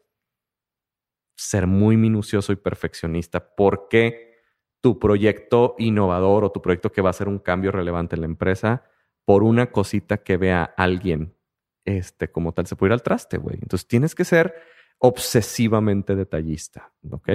ser 1.35 1.67
muy 1.67 1.95
minucioso 1.97 2.51
y 2.51 2.55
perfeccionista. 2.55 3.55
Porque 3.55 4.26
tu 4.81 4.99
proyecto 4.99 5.75
innovador 5.77 6.43
o 6.43 6.51
tu 6.51 6.61
proyecto 6.61 6.91
que 6.91 7.01
va 7.01 7.09
a 7.09 7.13
ser 7.13 7.27
un 7.27 7.39
cambio 7.39 7.71
relevante 7.71 8.15
en 8.15 8.21
la 8.21 8.27
empresa, 8.27 8.83
por 9.25 9.43
una 9.43 9.71
cosita 9.71 10.17
que 10.17 10.37
vea 10.37 10.63
alguien 10.63 11.35
este, 11.85 12.29
como 12.29 12.53
tal, 12.53 12.67
se 12.67 12.75
puede 12.75 12.89
ir 12.89 12.93
al 12.93 13.03
traste, 13.03 13.37
güey. 13.37 13.57
Entonces 13.61 13.87
tienes 13.87 14.13
que 14.13 14.25
ser 14.25 14.53
obsesivamente 14.99 16.15
detallista. 16.15 16.93
¿Ok? 17.09 17.29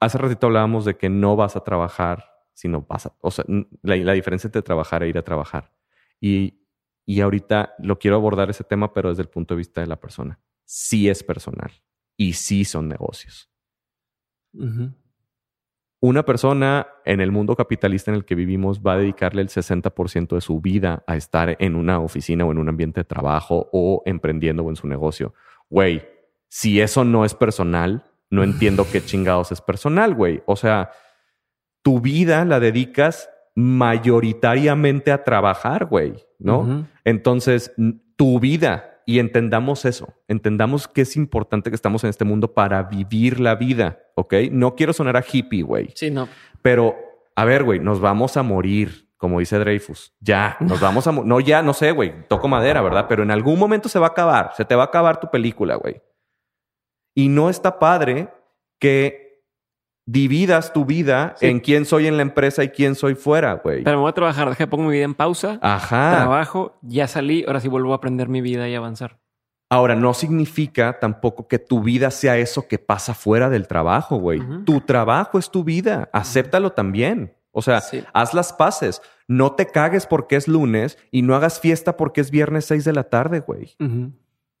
Hace 0.00 0.18
ratito 0.18 0.46
hablábamos 0.46 0.84
de 0.84 0.96
que 0.96 1.08
no 1.08 1.36
vas 1.36 1.56
a 1.56 1.64
trabajar, 1.64 2.24
sino 2.52 2.82
vas 2.82 3.06
a. 3.06 3.16
O 3.20 3.30
sea, 3.30 3.44
la, 3.82 4.12
diferencia 4.12 4.48
entre 4.48 4.62
trabajar 4.62 5.02
e 5.02 5.08
ir 5.08 5.18
a 5.18 5.22
trabajar. 5.22 5.72
Y, 6.20 6.62
y 7.04 7.20
ahorita 7.20 7.74
lo 7.78 7.98
quiero 7.98 8.16
abordar 8.16 8.48
ese 8.50 8.64
tema, 8.64 8.92
pero 8.92 9.08
desde 9.08 9.22
el 9.22 9.28
punto 9.28 9.54
de 9.54 9.58
vista 9.58 9.80
de 9.80 9.88
la 9.88 10.00
persona. 10.00 10.40
Sí 10.64 11.08
es 11.08 11.22
personal 11.22 11.72
y 12.16 12.34
sí 12.34 12.64
son 12.64 12.88
negocios. 12.88 13.50
Una 16.04 16.22
persona 16.22 16.86
en 17.06 17.22
el 17.22 17.32
mundo 17.32 17.56
capitalista 17.56 18.10
en 18.10 18.16
el 18.16 18.26
que 18.26 18.34
vivimos 18.34 18.82
va 18.82 18.92
a 18.92 18.98
dedicarle 18.98 19.40
el 19.40 19.48
60% 19.48 20.34
de 20.34 20.42
su 20.42 20.60
vida 20.60 21.02
a 21.06 21.16
estar 21.16 21.56
en 21.58 21.74
una 21.74 21.98
oficina 21.98 22.44
o 22.44 22.52
en 22.52 22.58
un 22.58 22.68
ambiente 22.68 23.00
de 23.00 23.04
trabajo 23.04 23.70
o 23.72 24.02
emprendiendo 24.04 24.64
o 24.64 24.68
en 24.68 24.76
su 24.76 24.86
negocio. 24.86 25.32
Güey, 25.70 26.06
si 26.46 26.82
eso 26.82 27.06
no 27.06 27.24
es 27.24 27.32
personal, 27.32 28.04
no 28.28 28.42
entiendo 28.44 28.86
qué 28.92 29.02
chingados 29.02 29.50
es 29.50 29.62
personal, 29.62 30.14
güey. 30.14 30.42
O 30.44 30.56
sea, 30.56 30.90
tu 31.80 32.02
vida 32.02 32.44
la 32.44 32.60
dedicas 32.60 33.30
mayoritariamente 33.54 35.10
a 35.10 35.24
trabajar, 35.24 35.86
güey, 35.86 36.16
¿no? 36.38 36.86
Entonces, 37.04 37.72
tu 38.16 38.40
vida, 38.40 38.93
y 39.06 39.18
entendamos 39.18 39.84
eso, 39.84 40.14
entendamos 40.28 40.88
que 40.88 41.02
es 41.02 41.16
importante 41.16 41.70
que 41.70 41.76
estamos 41.76 42.04
en 42.04 42.10
este 42.10 42.24
mundo 42.24 42.54
para 42.54 42.82
vivir 42.84 43.40
la 43.40 43.54
vida, 43.54 44.00
¿ok? 44.14 44.34
No 44.50 44.74
quiero 44.74 44.92
sonar 44.92 45.16
a 45.16 45.24
hippie, 45.30 45.62
güey. 45.62 45.90
Sí, 45.94 46.10
no. 46.10 46.28
Pero, 46.62 46.96
a 47.36 47.44
ver, 47.44 47.64
güey, 47.64 47.80
nos 47.80 48.00
vamos 48.00 48.36
a 48.36 48.42
morir, 48.42 49.10
como 49.16 49.40
dice 49.40 49.58
Dreyfus. 49.58 50.14
Ya, 50.20 50.56
nos 50.60 50.80
vamos 50.80 51.06
a... 51.06 51.12
No, 51.12 51.40
ya, 51.40 51.62
no 51.62 51.74
sé, 51.74 51.92
güey, 51.92 52.26
toco 52.28 52.48
madera, 52.48 52.80
¿verdad? 52.82 53.06
Pero 53.08 53.22
en 53.22 53.30
algún 53.30 53.58
momento 53.58 53.88
se 53.88 53.98
va 53.98 54.06
a 54.06 54.10
acabar, 54.10 54.52
se 54.54 54.64
te 54.64 54.74
va 54.74 54.84
a 54.84 54.86
acabar 54.86 55.20
tu 55.20 55.30
película, 55.30 55.76
güey. 55.76 56.00
Y 57.14 57.28
no 57.28 57.50
está 57.50 57.78
padre 57.78 58.28
que 58.80 59.23
dividas 60.06 60.72
tu 60.72 60.84
vida 60.84 61.34
en 61.40 61.60
quién 61.60 61.86
soy 61.86 62.06
en 62.06 62.16
la 62.16 62.22
empresa 62.22 62.62
y 62.62 62.68
quién 62.68 62.94
soy 62.94 63.14
fuera, 63.14 63.54
güey. 63.54 63.82
Pero 63.84 63.96
me 63.96 64.02
voy 64.02 64.10
a 64.10 64.14
trabajar, 64.14 64.48
dejé 64.48 64.66
pongo 64.66 64.84
mi 64.84 64.92
vida 64.92 65.04
en 65.04 65.14
pausa. 65.14 65.58
Ajá. 65.62 66.16
Trabajo, 66.16 66.78
ya 66.82 67.08
salí, 67.08 67.44
ahora 67.46 67.60
sí 67.60 67.68
vuelvo 67.68 67.92
a 67.92 67.96
aprender 67.96 68.28
mi 68.28 68.40
vida 68.40 68.68
y 68.68 68.74
avanzar. 68.74 69.18
Ahora, 69.70 69.96
no 69.96 70.14
significa 70.14 71.00
tampoco 71.00 71.48
que 71.48 71.58
tu 71.58 71.82
vida 71.82 72.10
sea 72.10 72.36
eso 72.36 72.68
que 72.68 72.78
pasa 72.78 73.14
fuera 73.14 73.48
del 73.48 73.66
trabajo, 73.66 74.18
güey. 74.18 74.40
Tu 74.64 74.80
trabajo 74.82 75.38
es 75.38 75.50
tu 75.50 75.64
vida. 75.64 76.08
Acéptalo 76.12 76.72
también. 76.72 77.34
O 77.50 77.62
sea, 77.62 77.82
haz 78.12 78.34
las 78.34 78.52
paces. 78.52 79.00
No 79.26 79.52
te 79.52 79.66
cagues 79.66 80.06
porque 80.06 80.36
es 80.36 80.48
lunes 80.48 80.98
y 81.10 81.22
no 81.22 81.34
hagas 81.34 81.60
fiesta 81.60 81.96
porque 81.96 82.20
es 82.20 82.30
viernes 82.30 82.66
6 82.66 82.84
de 82.84 82.92
la 82.92 83.04
tarde, 83.04 83.40
güey. 83.40 83.74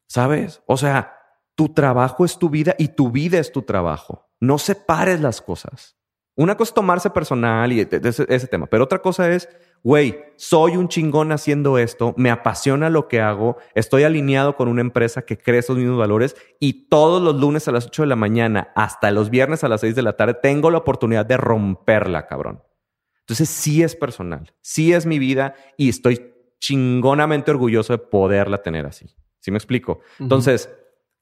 ¿Sabes? 0.08 0.62
O 0.66 0.76
sea, 0.76 1.16
tu 1.54 1.68
trabajo 1.68 2.24
es 2.24 2.38
tu 2.38 2.48
vida 2.48 2.74
y 2.78 2.88
tu 2.88 3.10
vida 3.10 3.38
es 3.38 3.52
tu 3.52 3.62
trabajo. 3.62 4.23
No 4.44 4.58
separes 4.58 5.20
las 5.20 5.40
cosas. 5.40 5.96
Una 6.36 6.56
cosa 6.56 6.70
es 6.70 6.74
tomarse 6.74 7.10
personal 7.10 7.72
y 7.72 7.80
ese, 7.80 8.48
tema, 8.48 8.66
pero 8.66 8.82
otra 8.84 8.98
cosa 8.98 9.30
es, 9.30 9.48
güey, 9.84 10.18
soy 10.34 10.76
un 10.76 10.88
chingón 10.88 11.30
haciendo 11.30 11.78
esto, 11.78 12.12
me 12.16 12.28
apasiona 12.28 12.90
lo 12.90 13.06
que 13.06 13.20
hago, 13.20 13.56
estoy 13.76 14.02
alineado 14.02 14.56
con 14.56 14.66
una 14.66 14.80
empresa 14.80 15.22
que 15.22 15.38
cree 15.38 15.60
esos 15.60 15.76
mismos 15.76 15.96
valores 15.96 16.34
y 16.58 16.88
todos 16.88 17.22
los 17.22 17.36
lunes 17.36 17.68
a 17.68 17.72
las 17.72 17.86
8 17.86 18.02
de 18.02 18.08
la 18.08 18.16
mañana 18.16 18.72
hasta 18.74 19.12
los 19.12 19.30
viernes 19.30 19.62
a 19.62 19.68
las 19.68 19.82
6 19.82 19.94
de 19.94 20.02
la 20.02 20.16
tarde 20.16 20.34
tengo 20.34 20.72
la 20.72 20.78
oportunidad 20.78 21.24
de 21.24 21.36
romperla, 21.36 22.26
cabrón. 22.26 22.64
Entonces 23.20 23.48
sí 23.48 23.84
es 23.84 23.94
personal, 23.94 24.52
sí 24.60 24.92
es 24.92 25.06
mi 25.06 25.20
vida 25.20 25.54
y 25.76 25.88
estoy 25.88 26.34
chingonamente 26.58 27.52
orgulloso 27.52 27.92
de 27.92 27.98
poderla 27.98 28.60
tener 28.60 28.86
así. 28.86 29.06
¿Sí 29.38 29.52
me 29.52 29.58
explico? 29.58 30.00
Entonces, 30.18 30.68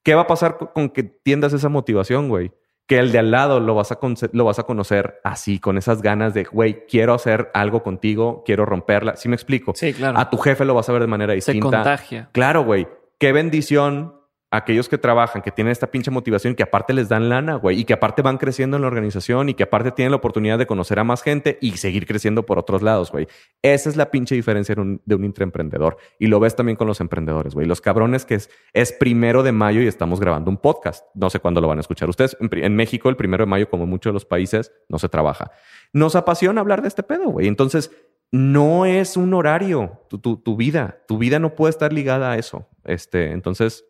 ¿Qué 0.02 0.14
va 0.14 0.22
a 0.22 0.26
pasar 0.26 0.58
con 0.74 0.90
que 0.90 1.04
tiendas 1.04 1.52
esa 1.52 1.68
motivación, 1.68 2.28
güey? 2.28 2.52
Que 2.86 2.98
el 2.98 3.12
de 3.12 3.18
al 3.18 3.30
lado 3.30 3.60
lo 3.60 3.74
vas 3.74 3.92
a, 3.92 3.98
lo 4.32 4.44
vas 4.44 4.58
a 4.58 4.64
conocer 4.64 5.20
así, 5.24 5.58
con 5.58 5.78
esas 5.78 6.02
ganas 6.02 6.34
de, 6.34 6.44
güey, 6.44 6.86
quiero 6.86 7.14
hacer 7.14 7.50
algo 7.54 7.82
contigo, 7.82 8.42
quiero 8.44 8.66
romperla. 8.66 9.16
¿Sí 9.16 9.28
me 9.28 9.36
explico? 9.36 9.72
Sí, 9.74 9.92
claro. 9.94 10.18
A 10.18 10.28
tu 10.28 10.36
jefe 10.36 10.64
lo 10.64 10.74
vas 10.74 10.88
a 10.88 10.92
ver 10.92 11.02
de 11.02 11.08
manera 11.08 11.32
distinta. 11.32 11.68
Se 11.68 11.74
contagia. 11.76 12.28
Claro, 12.32 12.64
güey. 12.64 12.88
qué 13.18 13.32
bendición 13.32 14.21
aquellos 14.52 14.90
que 14.90 14.98
trabajan, 14.98 15.40
que 15.40 15.50
tienen 15.50 15.72
esta 15.72 15.90
pinche 15.90 16.10
motivación, 16.10 16.54
que 16.54 16.62
aparte 16.62 16.92
les 16.92 17.08
dan 17.08 17.30
lana, 17.30 17.54
güey, 17.54 17.80
y 17.80 17.84
que 17.84 17.94
aparte 17.94 18.20
van 18.20 18.36
creciendo 18.36 18.76
en 18.76 18.82
la 18.82 18.88
organización 18.88 19.48
y 19.48 19.54
que 19.54 19.62
aparte 19.62 19.92
tienen 19.92 20.10
la 20.10 20.18
oportunidad 20.18 20.58
de 20.58 20.66
conocer 20.66 20.98
a 20.98 21.04
más 21.04 21.22
gente 21.22 21.58
y 21.62 21.78
seguir 21.78 22.06
creciendo 22.06 22.44
por 22.44 22.58
otros 22.58 22.82
lados, 22.82 23.10
güey. 23.10 23.26
Esa 23.62 23.88
es 23.88 23.96
la 23.96 24.10
pinche 24.10 24.34
diferencia 24.34 24.74
de 24.74 25.14
un 25.14 25.24
intraemprendedor. 25.24 25.96
Y 26.18 26.26
lo 26.26 26.38
ves 26.38 26.54
también 26.54 26.76
con 26.76 26.86
los 26.86 27.00
emprendedores, 27.00 27.54
güey. 27.54 27.66
Los 27.66 27.80
cabrones 27.80 28.26
que 28.26 28.34
es, 28.34 28.50
es 28.74 28.92
primero 28.92 29.42
de 29.42 29.52
mayo 29.52 29.80
y 29.80 29.86
estamos 29.86 30.20
grabando 30.20 30.50
un 30.50 30.58
podcast. 30.58 31.06
No 31.14 31.30
sé 31.30 31.40
cuándo 31.40 31.62
lo 31.62 31.68
van 31.68 31.78
a 31.78 31.80
escuchar 31.80 32.10
ustedes. 32.10 32.36
En, 32.38 32.76
México, 32.76 33.08
el 33.08 33.16
primero 33.16 33.44
de 33.44 33.50
mayo, 33.50 33.70
como 33.70 33.84
en 33.84 33.90
muchos 33.90 34.10
de 34.10 34.14
los 34.14 34.26
países, 34.26 34.70
no 34.86 34.98
se 34.98 35.08
trabaja. 35.08 35.50
Nos 35.94 36.14
apasiona 36.14 36.60
hablar 36.60 36.82
de 36.82 36.88
este 36.88 37.02
pedo, 37.02 37.30
güey. 37.30 37.48
Entonces, 37.48 37.90
no 38.30 38.84
es 38.84 39.16
un 39.16 39.32
horario 39.32 40.02
tu, 40.10 40.18
tu, 40.18 40.36
tu 40.36 40.56
vida. 40.56 41.02
Tu 41.08 41.16
vida 41.16 41.38
no 41.38 41.54
puede 41.54 41.70
estar 41.70 41.90
ligada 41.90 42.32
a 42.32 42.36
eso. 42.36 42.68
Este, 42.84 43.32
entonces, 43.32 43.86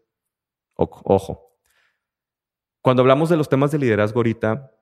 Ojo. 0.75 1.53
Cuando 2.81 3.03
hablamos 3.03 3.29
de 3.29 3.37
los 3.37 3.49
temas 3.49 3.71
de 3.71 3.79
liderazgo 3.79 4.19
ahorita, 4.19 4.73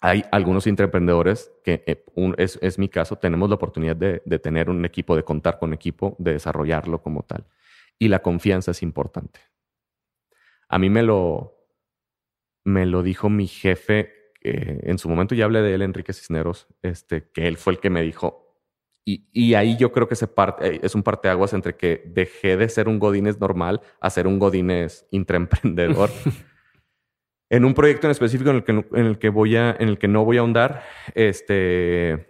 hay 0.00 0.24
algunos 0.32 0.66
intraemprendedores 0.66 1.52
que 1.62 1.84
eh, 1.86 2.04
es, 2.38 2.78
mi 2.78 2.88
caso, 2.88 3.16
tenemos 3.16 3.48
la 3.48 3.56
oportunidad 3.56 3.96
de, 3.96 4.20
tener 4.38 4.70
un 4.70 4.84
equipo, 4.84 5.14
de 5.14 5.24
contar 5.24 5.58
con 5.58 5.72
equipo, 5.72 6.16
de 6.18 6.32
desarrollarlo 6.32 7.02
como 7.02 7.22
tal. 7.22 7.46
Y 7.98 8.08
la 8.08 8.20
confianza 8.20 8.70
es 8.70 8.82
importante. 8.82 9.40
A 10.68 10.78
mí 10.78 10.88
me 10.88 11.02
lo, 11.02 11.66
me 12.64 12.86
lo 12.86 13.02
dijo 13.02 13.28
mi 13.28 13.46
jefe, 13.46 14.32
eh, 14.42 14.80
en 14.84 14.98
su 14.98 15.08
momento 15.08 15.34
ya 15.34 15.44
hablé 15.44 15.60
de 15.60 15.74
él, 15.74 15.82
Enrique 15.82 16.14
Cisneros, 16.14 16.66
este, 16.82 17.30
que 17.30 17.46
él 17.46 17.58
fue 17.58 17.74
el 17.74 17.80
que 17.80 17.90
me 17.90 18.02
dijo, 18.02 18.49
y, 19.04 19.54
ahí 19.54 19.76
yo 19.76 19.92
creo 19.92 20.08
que 20.08 20.14
se 20.14 20.26
parte, 20.26 20.84
es 20.84 20.94
un 20.94 21.02
parteaguas 21.02 21.52
entre 21.52 21.76
que 21.76 22.02
dejé 22.06 22.56
de 22.56 22.68
ser 22.68 22.88
un 22.88 22.98
Godínez 22.98 23.40
normal 23.40 23.80
a 24.00 24.10
ser 24.10 24.26
un 24.26 24.38
Godínez 24.38 25.06
intraemprendedor. 25.10 26.10
en 27.50 27.64
un 27.64 27.74
proyecto 27.74 28.06
en 28.06 28.12
específico 28.12 28.50
en 28.50 28.56
el 28.56 28.64
que, 28.64 28.72
en 28.72 29.06
el 29.06 29.18
que 29.18 29.28
voy 29.28 29.56
a, 29.56 29.74
en 29.78 29.88
el 29.88 29.98
que 29.98 30.08
no 30.08 30.24
voy 30.24 30.36
a 30.36 30.40
ahondar, 30.40 30.82
este. 31.14 32.28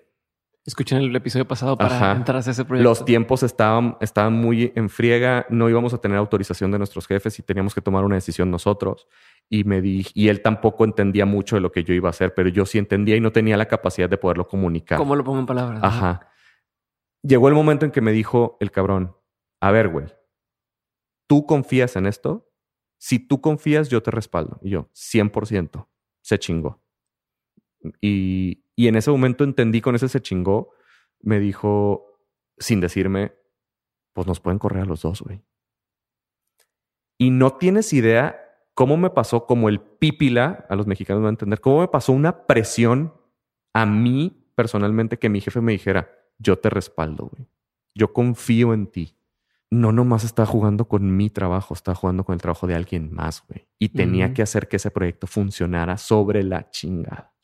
Escuchen 0.64 0.98
el 0.98 1.16
episodio 1.16 1.48
pasado 1.48 1.76
para 1.76 2.12
entrar 2.12 2.36
a 2.36 2.40
ese 2.40 2.64
proyecto. 2.64 2.88
Los 2.88 3.04
tiempos 3.04 3.42
estaban, 3.42 3.96
estaban 4.00 4.34
muy 4.34 4.72
en 4.76 4.88
friega, 4.88 5.46
no 5.48 5.68
íbamos 5.68 5.94
a 5.94 5.98
tener 5.98 6.18
autorización 6.18 6.70
de 6.70 6.78
nuestros 6.78 7.06
jefes 7.06 7.38
y 7.38 7.42
teníamos 7.42 7.74
que 7.74 7.80
tomar 7.80 8.04
una 8.04 8.14
decisión 8.14 8.50
nosotros. 8.50 9.08
Y 9.48 9.64
me 9.64 9.80
di, 9.80 10.06
y 10.14 10.28
él 10.28 10.42
tampoco 10.42 10.84
entendía 10.84 11.26
mucho 11.26 11.56
de 11.56 11.62
lo 11.62 11.72
que 11.72 11.82
yo 11.82 11.92
iba 11.94 12.08
a 12.08 12.10
hacer, 12.10 12.34
pero 12.34 12.50
yo 12.50 12.66
sí 12.66 12.78
entendía 12.78 13.16
y 13.16 13.20
no 13.20 13.32
tenía 13.32 13.56
la 13.56 13.66
capacidad 13.66 14.08
de 14.08 14.18
poderlo 14.18 14.46
comunicar. 14.46 14.98
¿Cómo 14.98 15.16
lo 15.16 15.24
pongo 15.24 15.40
en 15.40 15.46
palabras? 15.46 15.80
Ajá. 15.82 16.29
Llegó 17.22 17.48
el 17.48 17.54
momento 17.54 17.84
en 17.84 17.92
que 17.92 18.00
me 18.00 18.12
dijo 18.12 18.56
el 18.60 18.70
cabrón, 18.70 19.16
a 19.60 19.70
ver, 19.70 19.88
güey, 19.88 20.06
¿tú 21.26 21.46
confías 21.46 21.96
en 21.96 22.06
esto? 22.06 22.50
Si 22.98 23.18
tú 23.18 23.40
confías, 23.40 23.88
yo 23.88 24.02
te 24.02 24.10
respaldo. 24.10 24.58
Y 24.62 24.70
yo, 24.70 24.90
100%, 24.94 25.88
se 26.22 26.38
chingó. 26.38 26.82
Y, 28.00 28.64
y 28.76 28.88
en 28.88 28.96
ese 28.96 29.10
momento 29.10 29.44
entendí 29.44 29.80
con 29.80 29.94
ese 29.94 30.08
se 30.08 30.20
chingó, 30.20 30.72
me 31.20 31.38
dijo, 31.38 32.18
sin 32.58 32.80
decirme, 32.80 33.34
pues 34.12 34.26
nos 34.26 34.40
pueden 34.40 34.58
correr 34.58 34.82
a 34.82 34.86
los 34.86 35.02
dos, 35.02 35.22
güey. 35.22 35.42
Y 37.18 37.30
no 37.30 37.56
tienes 37.56 37.92
idea 37.92 38.50
cómo 38.74 38.96
me 38.96 39.10
pasó 39.10 39.46
como 39.46 39.68
el 39.68 39.80
pípila, 39.80 40.66
a 40.70 40.76
los 40.76 40.86
mexicanos 40.86 41.22
van 41.22 41.34
entender, 41.34 41.60
cómo 41.60 41.80
me 41.80 41.88
pasó 41.88 42.12
una 42.12 42.46
presión 42.46 43.14
a 43.74 43.84
mí 43.86 44.46
personalmente 44.54 45.18
que 45.18 45.28
mi 45.28 45.40
jefe 45.40 45.60
me 45.60 45.72
dijera, 45.72 46.10
yo 46.40 46.58
te 46.58 46.70
respaldo, 46.70 47.30
güey. 47.32 47.46
Yo 47.94 48.12
confío 48.12 48.74
en 48.74 48.86
ti. 48.86 49.16
No 49.70 49.92
nomás 49.92 50.24
estaba 50.24 50.46
jugando 50.46 50.88
con 50.88 51.16
mi 51.16 51.30
trabajo, 51.30 51.74
estaba 51.74 51.94
jugando 51.94 52.24
con 52.24 52.32
el 52.32 52.40
trabajo 52.40 52.66
de 52.66 52.74
alguien 52.74 53.12
más, 53.12 53.44
güey. 53.46 53.68
Y 53.78 53.90
tenía 53.90 54.34
que 54.34 54.42
hacer 54.42 54.66
que 54.66 54.76
ese 54.76 54.90
proyecto 54.90 55.28
funcionara 55.28 55.96
sobre 55.96 56.42
la 56.42 56.70
chingada. 56.70 57.34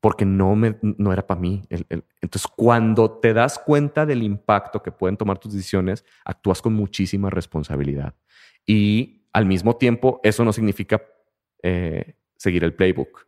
Porque 0.00 0.24
no, 0.24 0.54
me, 0.54 0.76
no 0.82 1.12
era 1.12 1.26
para 1.26 1.40
mí. 1.40 1.62
entonces, 1.68 2.50
cuando 2.56 3.10
te 3.10 3.34
das 3.34 3.58
cuenta 3.58 4.06
del 4.06 4.22
impacto 4.22 4.82
que 4.82 4.92
pueden 4.92 5.16
tomar 5.16 5.38
tus 5.38 5.52
decisiones, 5.52 6.04
actúas 6.24 6.62
con 6.62 6.74
muchísima 6.74 7.30
responsabilidad. 7.30 8.14
Y 8.66 9.26
al 9.32 9.46
mismo 9.46 9.76
tiempo, 9.76 10.20
eso 10.22 10.44
no 10.44 10.52
significa 10.52 11.02
eh, 11.62 12.16
seguir 12.36 12.64
el 12.64 12.74
playbook. 12.74 13.26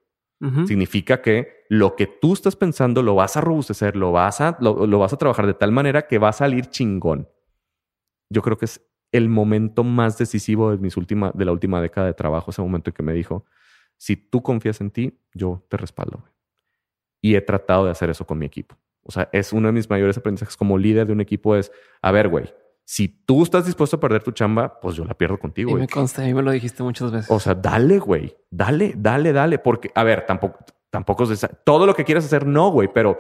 Significa 0.67 1.23
que 1.23 1.65
lo 1.71 1.97
que 1.97 2.07
tú 2.07 2.35
estás 2.35 2.57
pensando 2.57 3.03
lo 3.03 3.15
vas 3.15 3.39
a 3.39 3.41
robustecer, 3.41 3.97
lo 3.97 4.13
vas 4.13 4.43
a, 4.43 4.59
lo, 4.61 4.99
vas 4.99 5.13
a 5.15 5.17
trabajar 5.17 5.47
de 5.47 5.55
tal 5.55 5.73
manera 5.73 6.07
que 6.07 6.19
va 6.19 6.29
a 6.29 6.35
salir 6.35 6.67
chingón. 6.67 7.29
Yo 8.29 8.43
creo 8.43 8.59
que 8.59 8.67
es 8.67 8.87
el 9.13 9.31
momento 9.31 9.83
más 9.83 10.19
decisivo 10.19 10.73
de, 10.73 10.77
mis 10.77 10.95
de 10.95 11.45
la 11.45 11.53
última 11.53 11.81
década 11.81 12.07
de 12.07 12.13
trabajo, 12.13 12.51
ese 12.51 12.61
momento 12.61 12.91
en 12.91 12.95
que 12.95 13.03
me 13.03 13.15
dijo, 13.15 13.47
si 13.97 14.17
tú 14.17 14.43
confías 14.43 14.81
en 14.83 14.91
ti, 14.91 15.19
yo 15.33 15.65
te 15.71 15.79
respaldo. 15.79 16.23
Y 17.23 17.35
he 17.35 17.41
tratado 17.41 17.87
de 17.87 17.93
hacer 17.93 18.11
eso 18.11 18.27
con 18.27 18.39
mi 18.39 18.45
equipo. 18.45 18.77
O 19.05 19.13
sea, 19.13 19.31
es 19.33 19.55
uno 19.55 19.69
de 19.69 19.73
mis 19.73 19.89
mayores 19.89 20.19
aprendizajes 20.19 20.57
como 20.57 20.77
líder 20.77 21.07
de 21.07 21.15
un 21.15 21.23
equipo 21.23 21.57
es, 21.57 21.73
a 22.03 22.11
ver, 22.11 22.29
güey, 22.29 22.53
si 22.89 23.09
tú 23.09 23.43
estás 23.43 23.67
dispuesto 23.67 23.97
a 23.97 24.01
perder 24.01 24.23
tu 24.23 24.31
chamba, 24.31 24.79
pues 24.81 24.95
yo 24.95 25.05
la 25.05 25.15
pierdo 25.15 25.37
contigo. 25.39 25.73
Y 25.73 25.75
me 25.75 25.89
consta, 25.89 26.23
a 26.23 26.25
mí 26.25 26.33
me 26.33 26.41
lo 26.41 26.53
dijiste 26.53 26.85
muchas 26.85 27.11
veces. 27.11 27.29
O 27.29 27.41
sea, 27.41 27.53
dale, 27.53 27.99
güey, 27.99 28.33
dale, 28.49 28.95
dale, 28.97 29.33
dale, 29.33 29.59
porque, 29.59 29.91
a 29.93 30.05
ver, 30.05 30.25
tampoco, 30.25 30.65
tampoco 30.89 31.25
es 31.25 31.45
todo 31.65 31.85
lo 31.85 31.97
que 31.97 32.05
quieras 32.05 32.25
hacer, 32.25 32.47
no, 32.47 32.71
güey, 32.71 32.89
pero 32.95 33.19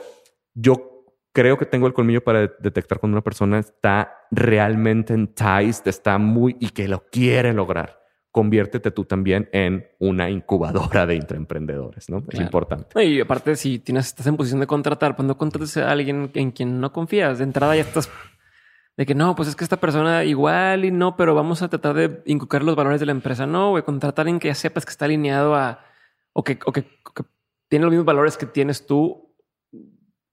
yo 0.54 1.04
creo 1.32 1.58
que 1.58 1.66
tengo 1.66 1.88
el 1.88 1.94
colmillo 1.94 2.22
para 2.22 2.46
detectar 2.60 3.00
cuando 3.00 3.16
una 3.16 3.24
persona 3.24 3.58
está 3.58 4.14
realmente 4.30 5.14
enticed, 5.14 5.88
está 5.88 6.16
muy 6.16 6.56
y 6.60 6.70
que 6.70 6.86
lo 6.86 7.04
quiere 7.10 7.52
lograr. 7.52 8.00
Conviértete 8.30 8.92
tú 8.92 9.04
también 9.04 9.48
en 9.52 9.84
una 9.98 10.30
incubadora 10.30 11.06
de 11.06 11.16
intraemprendedores, 11.16 12.08
¿no? 12.08 12.22
Es 12.28 12.38
importante. 12.38 13.04
Y 13.04 13.20
aparte, 13.20 13.56
si 13.56 13.80
tienes, 13.80 14.06
estás 14.06 14.28
en 14.28 14.36
posición 14.36 14.60
de 14.60 14.68
contratar, 14.68 15.16
cuando 15.16 15.36
contrates 15.36 15.76
a 15.78 15.90
alguien 15.90 16.30
en 16.34 16.52
quien 16.52 16.80
no 16.80 16.92
confías, 16.92 17.38
de 17.38 17.44
entrada 17.44 17.74
ya 17.74 17.82
estás 17.82 18.08
de 18.96 19.04
que 19.06 19.14
no, 19.14 19.34
pues 19.34 19.48
es 19.48 19.56
que 19.56 19.64
esta 19.64 19.78
persona 19.78 20.24
igual 20.24 20.84
y 20.84 20.90
no, 20.90 21.16
pero 21.16 21.34
vamos 21.34 21.62
a 21.62 21.68
tratar 21.68 21.94
de 21.94 22.22
inculcar 22.24 22.62
los 22.62 22.76
valores 22.76 22.98
de 23.00 23.06
la 23.06 23.12
empresa. 23.12 23.46
No, 23.46 23.70
güey, 23.70 23.82
contratar 23.82 24.22
a 24.22 24.24
alguien 24.24 24.38
que 24.38 24.48
ya 24.48 24.54
sepas 24.54 24.84
que 24.86 24.90
está 24.90 25.04
alineado 25.04 25.54
a 25.54 25.84
o 26.32 26.44
que, 26.44 26.58
o 26.64 26.72
que, 26.72 26.84
tiene 27.68 27.84
los 27.84 27.90
mismos 27.90 28.06
valores 28.06 28.36
que 28.36 28.46
tienes 28.46 28.86
tú 28.86 29.34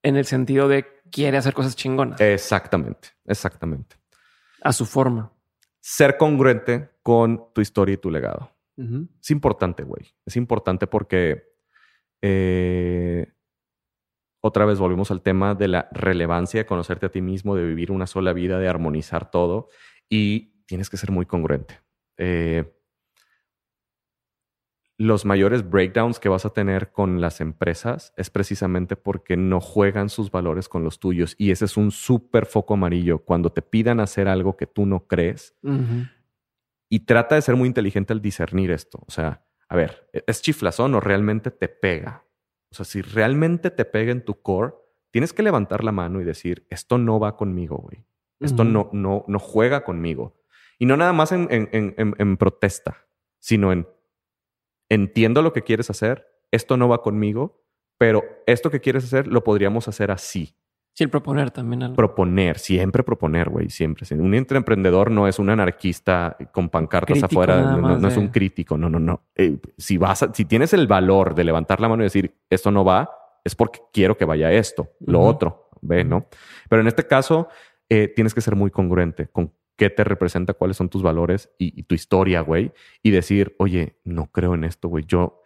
en 0.03 0.18
el 0.18 0.26
sentido 0.26 0.68
de 0.68 0.85
quiere 1.11 1.38
hacer 1.38 1.53
cosas 1.53 1.76
chingonas. 1.76 2.22
Exactamente, 2.22 3.10
exactamente. 3.26 3.95
A 4.61 4.72
su 4.72 4.85
forma. 4.85 5.31
Ser 5.80 6.18
congruente 6.18 6.91
con 7.02 7.52
tu 7.53 7.61
historia 7.61 7.94
y 7.94 7.98
tu 7.98 8.11
legado. 8.11 8.52
Es 9.22 9.30
importante, 9.30 9.84
güey. 9.84 10.15
Es 10.26 10.35
importante 10.35 10.88
porque 10.88 11.44
eh, 12.22 13.32
otra 14.45 14.65
vez 14.65 14.78
volvemos 14.78 15.10
al 15.10 15.22
tema 15.22 15.56
de 15.56 15.70
la 15.70 15.88
relevancia 15.94 16.60
de 16.60 16.65
conocerte 16.65 17.06
a 17.06 17.10
ti 17.10 17.22
mismo, 17.22 17.56
de 17.56 17.64
vivir 17.64 17.91
una 17.91 18.07
sola 18.07 18.34
vida, 18.34 18.60
de 18.60 18.68
armonizar 18.68 19.32
todo 19.32 19.70
y 20.10 20.65
tienes 20.65 20.90
que 20.90 20.98
ser 20.98 21.11
muy 21.11 21.26
congruente. 21.26 21.80
Eh, 22.18 22.78
los 24.98 25.24
mayores 25.24 25.70
breakdowns 25.70 26.20
que 26.20 26.28
vas 26.28 26.45
a 26.45 26.49
tener 26.49 26.91
con 26.91 27.22
las 27.22 27.40
empresas 27.40 28.14
es 28.18 28.30
precisamente 28.30 28.98
porque 28.98 29.38
no 29.38 29.61
juegan 29.61 30.10
sus 30.10 30.30
valores 30.30 30.68
con 30.68 30.84
los 30.84 30.99
tuyos 30.99 31.36
y 31.38 31.52
ese 31.52 31.64
es 31.64 31.78
un 31.78 31.91
súper 31.91 32.45
foco 32.45 32.74
amarillo 32.74 33.20
cuando 33.20 33.49
te 33.49 33.61
pidan 33.61 34.02
hacer 34.02 34.28
algo 34.28 34.57
que 34.57 34.68
tú 34.68 34.86
no 34.86 35.07
crees 35.07 35.56
y 36.90 36.99
trata 37.06 37.36
de 37.36 37.41
ser 37.41 37.56
muy 37.56 37.68
inteligente 37.68 38.11
al 38.11 38.22
discernir 38.22 38.72
esto. 38.72 38.99
O 39.07 39.11
sea, 39.11 39.45
a 39.70 39.76
ver, 39.78 40.10
¿es 40.11 40.41
chiflazón 40.41 40.94
o 40.95 40.99
realmente 40.99 41.49
te 41.49 41.70
pega? 41.70 42.26
O 42.73 42.75
sea, 42.75 42.85
si 42.85 43.03
realmente 43.03 43.69
te 43.69 43.85
pega 43.85 44.11
en 44.11 44.25
tu 44.25 44.41
core, 44.41 44.73
tienes 45.11 45.31
que 45.31 45.43
levantar 45.43 45.83
la 45.83 45.91
mano 45.91 46.19
y 46.19 46.23
decir, 46.23 46.65
esto 46.71 46.97
no 46.97 47.19
va 47.19 47.37
conmigo, 47.37 47.77
güey. 47.77 48.03
Esto 48.39 48.63
no, 48.63 48.89
no, 48.93 49.25
no 49.27 49.37
juega 49.37 49.83
conmigo. 49.83 50.41
Y 50.79 50.87
no 50.87 50.97
nada 50.97 51.13
más 51.13 51.31
en, 51.31 51.47
en, 51.51 52.37
protesta, 52.37 53.05
sino 53.37 53.71
en, 53.71 53.87
entiendo 54.89 55.43
lo 55.43 55.53
que 55.53 55.61
quieres 55.61 55.91
hacer, 55.91 56.27
esto 56.49 56.75
no 56.75 56.89
va 56.89 57.03
conmigo, 57.03 57.63
pero 57.99 58.23
esto 58.47 58.71
que 58.71 58.81
quieres 58.81 59.03
hacer 59.03 59.27
lo 59.27 59.43
podríamos 59.43 59.87
hacer 59.87 60.09
así. 60.09 60.57
Sí, 60.94 61.03
el 61.03 61.10
proponer 61.10 61.49
también. 61.49 61.82
Algo. 61.82 61.95
Proponer, 61.95 62.60
siempre 62.60 63.03
proponer, 63.03 63.49
güey, 63.49 63.70
siempre. 63.70 64.06
Un 64.15 64.36
emprendedor 64.36 65.10
no 65.10 65.28
es 65.28 65.40
un 65.40 65.49
anarquista 65.49 66.38
con 66.52 66.70
pancartas 66.70 67.24
afuera, 67.24 67.78
no, 67.78 68.07
es 68.07 68.18
un 68.18 68.28
crítico, 68.28 68.78
no, 68.78 68.90
no, 68.90 68.99
no. 68.99 69.24
Eh, 69.36 69.57
si, 69.78 69.98
vas 69.98 70.30
si 70.34 70.45
tienes 70.45 70.72
el 70.74 70.86
valor 70.86 71.34
de 71.34 71.45
levantar 71.45 71.80
la 71.80 71.90
mano 71.90 72.03
y 72.03 72.06
decir, 72.06 72.36
esto 72.48 72.70
no 72.70 72.86
va, 72.86 73.10
es 73.44 73.56
porque 73.56 73.80
quiero 73.91 74.18
que 74.18 74.26
vaya 74.26 74.52
esto, 74.52 74.91
lo 74.99 75.22
otro, 75.22 75.70
ve, 75.82 76.03
¿no? 76.03 76.28
Pero 76.70 76.84
en 76.84 76.88
este 76.88 77.07
caso, 77.07 77.48
eh, 77.90 78.07
tienes 78.07 78.36
que 78.36 78.41
ser 78.41 78.56
muy 78.56 78.70
congruente 78.70 79.28
con 79.30 79.52
qué 79.76 79.90
te 79.90 80.03
representa, 80.03 80.53
cuáles 80.53 80.78
son 80.78 80.90
tus 80.90 81.02
valores 81.02 81.49
y, 81.57 81.80
y 81.80 81.84
tu 81.84 81.95
historia, 81.95 82.41
güey, 82.41 82.72
y 83.02 83.10
decir, 83.10 83.56
oye, 83.57 83.98
no 84.03 84.28
creo 84.28 84.53
en 84.53 84.64
esto, 84.64 84.90
güey, 84.90 85.06
yo, 85.07 85.41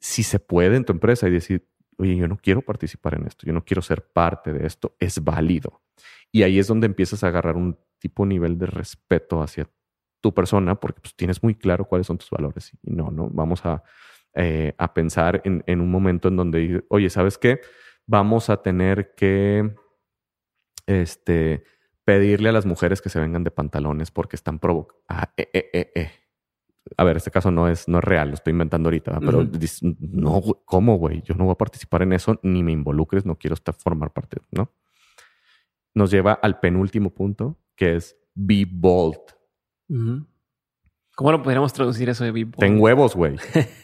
si 0.00 0.24
se 0.24 0.40
puede 0.40 0.76
en 0.76 0.84
tu 0.84 0.92
empresa 0.92 1.28
y 1.28 1.30
decir, 1.30 1.68
oye, 1.98 2.16
yo 2.16 2.28
no 2.28 2.36
quiero 2.36 2.62
participar 2.62 3.14
en 3.14 3.26
esto, 3.26 3.46
yo 3.46 3.52
no 3.52 3.64
quiero 3.64 3.82
ser 3.82 4.06
parte 4.06 4.52
de 4.52 4.66
esto, 4.66 4.96
es 4.98 5.22
válido. 5.22 5.82
Y 6.32 6.42
ahí 6.42 6.58
es 6.58 6.66
donde 6.66 6.86
empiezas 6.86 7.24
a 7.24 7.28
agarrar 7.28 7.56
un 7.56 7.78
tipo 7.98 8.26
nivel 8.26 8.58
de 8.58 8.66
respeto 8.66 9.42
hacia 9.42 9.68
tu 10.20 10.34
persona 10.34 10.78
porque 10.78 11.00
pues, 11.00 11.14
tienes 11.14 11.42
muy 11.42 11.54
claro 11.54 11.86
cuáles 11.86 12.06
son 12.06 12.18
tus 12.18 12.30
valores. 12.30 12.72
Y 12.82 12.90
no, 12.90 13.10
no, 13.10 13.28
vamos 13.30 13.64
a, 13.64 13.82
eh, 14.34 14.74
a 14.76 14.92
pensar 14.92 15.40
en, 15.44 15.62
en, 15.66 15.80
un 15.80 15.90
momento 15.90 16.28
en 16.28 16.36
donde, 16.36 16.84
oye, 16.88 17.10
¿sabes 17.10 17.38
qué? 17.38 17.60
Vamos 18.06 18.50
a 18.50 18.62
tener 18.62 19.14
que 19.14 19.74
este, 20.86 21.64
pedirle 22.04 22.50
a 22.50 22.52
las 22.52 22.66
mujeres 22.66 23.00
que 23.02 23.08
se 23.08 23.20
vengan 23.20 23.44
de 23.44 23.50
pantalones 23.50 24.10
porque 24.10 24.36
están 24.36 24.58
provocando. 24.58 25.02
Ah, 25.08 25.32
eh, 25.36 25.70
eh, 25.72 26.10
a 26.96 27.04
ver, 27.04 27.16
este 27.16 27.30
caso 27.30 27.50
no 27.50 27.68
es, 27.68 27.88
no 27.88 27.98
es 27.98 28.04
real, 28.04 28.28
lo 28.28 28.34
estoy 28.34 28.52
inventando 28.52 28.88
ahorita, 28.88 29.18
pero 29.20 29.46
no, 30.00 30.42
¿cómo, 30.64 30.96
güey? 30.96 31.22
Yo 31.22 31.34
no 31.34 31.44
voy 31.44 31.52
a 31.52 31.56
participar 31.56 32.02
en 32.02 32.12
eso, 32.12 32.38
ni 32.42 32.62
me 32.62 32.72
involucres, 32.72 33.26
no 33.26 33.36
quiero 33.36 33.54
estar, 33.54 33.74
formar 33.74 34.12
parte, 34.12 34.38
¿no? 34.50 34.72
Nos 35.94 36.10
lleva 36.10 36.34
al 36.34 36.60
penúltimo 36.60 37.10
punto, 37.10 37.58
que 37.74 37.96
es 37.96 38.16
be 38.34 38.66
bold. 38.70 39.18
¿Cómo 41.14 41.32
lo 41.32 41.42
podríamos 41.42 41.72
traducir 41.72 42.08
eso 42.08 42.24
de 42.24 42.32
be 42.32 42.44
bold? 42.44 42.58
Ten 42.58 42.80
huevos, 42.80 43.16
güey, 43.16 43.36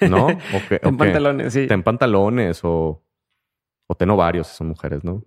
¿no? 0.09 0.29
ten 0.83 0.97
pantalones, 0.97 1.53
sí. 1.53 1.67
Ten 1.67 1.83
pantalones 1.83 2.61
o 2.63 3.03
o 3.93 3.95
tengo 3.95 4.17
varios, 4.17 4.47
son 4.47 4.69
mujeres, 4.69 5.05
¿no? 5.05 5.23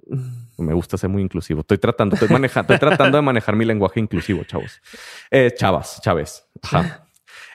Me 0.57 0.73
gusta 0.73 0.97
ser 0.97 1.07
muy 1.07 1.21
inclusivo. 1.21 1.61
Estoy 1.61 1.77
tratando, 1.77 2.15
estoy 2.15 2.29
manejando, 2.29 2.73
estoy 2.73 2.89
tratando 2.89 3.17
de 3.17 3.21
manejar 3.21 3.55
mi 3.55 3.63
lenguaje 3.63 3.99
inclusivo, 3.99 4.43
chavos. 4.43 4.81
Eh, 5.29 5.53
chavas, 5.55 6.01
chaves. 6.01 6.47
Ajá. 6.63 7.03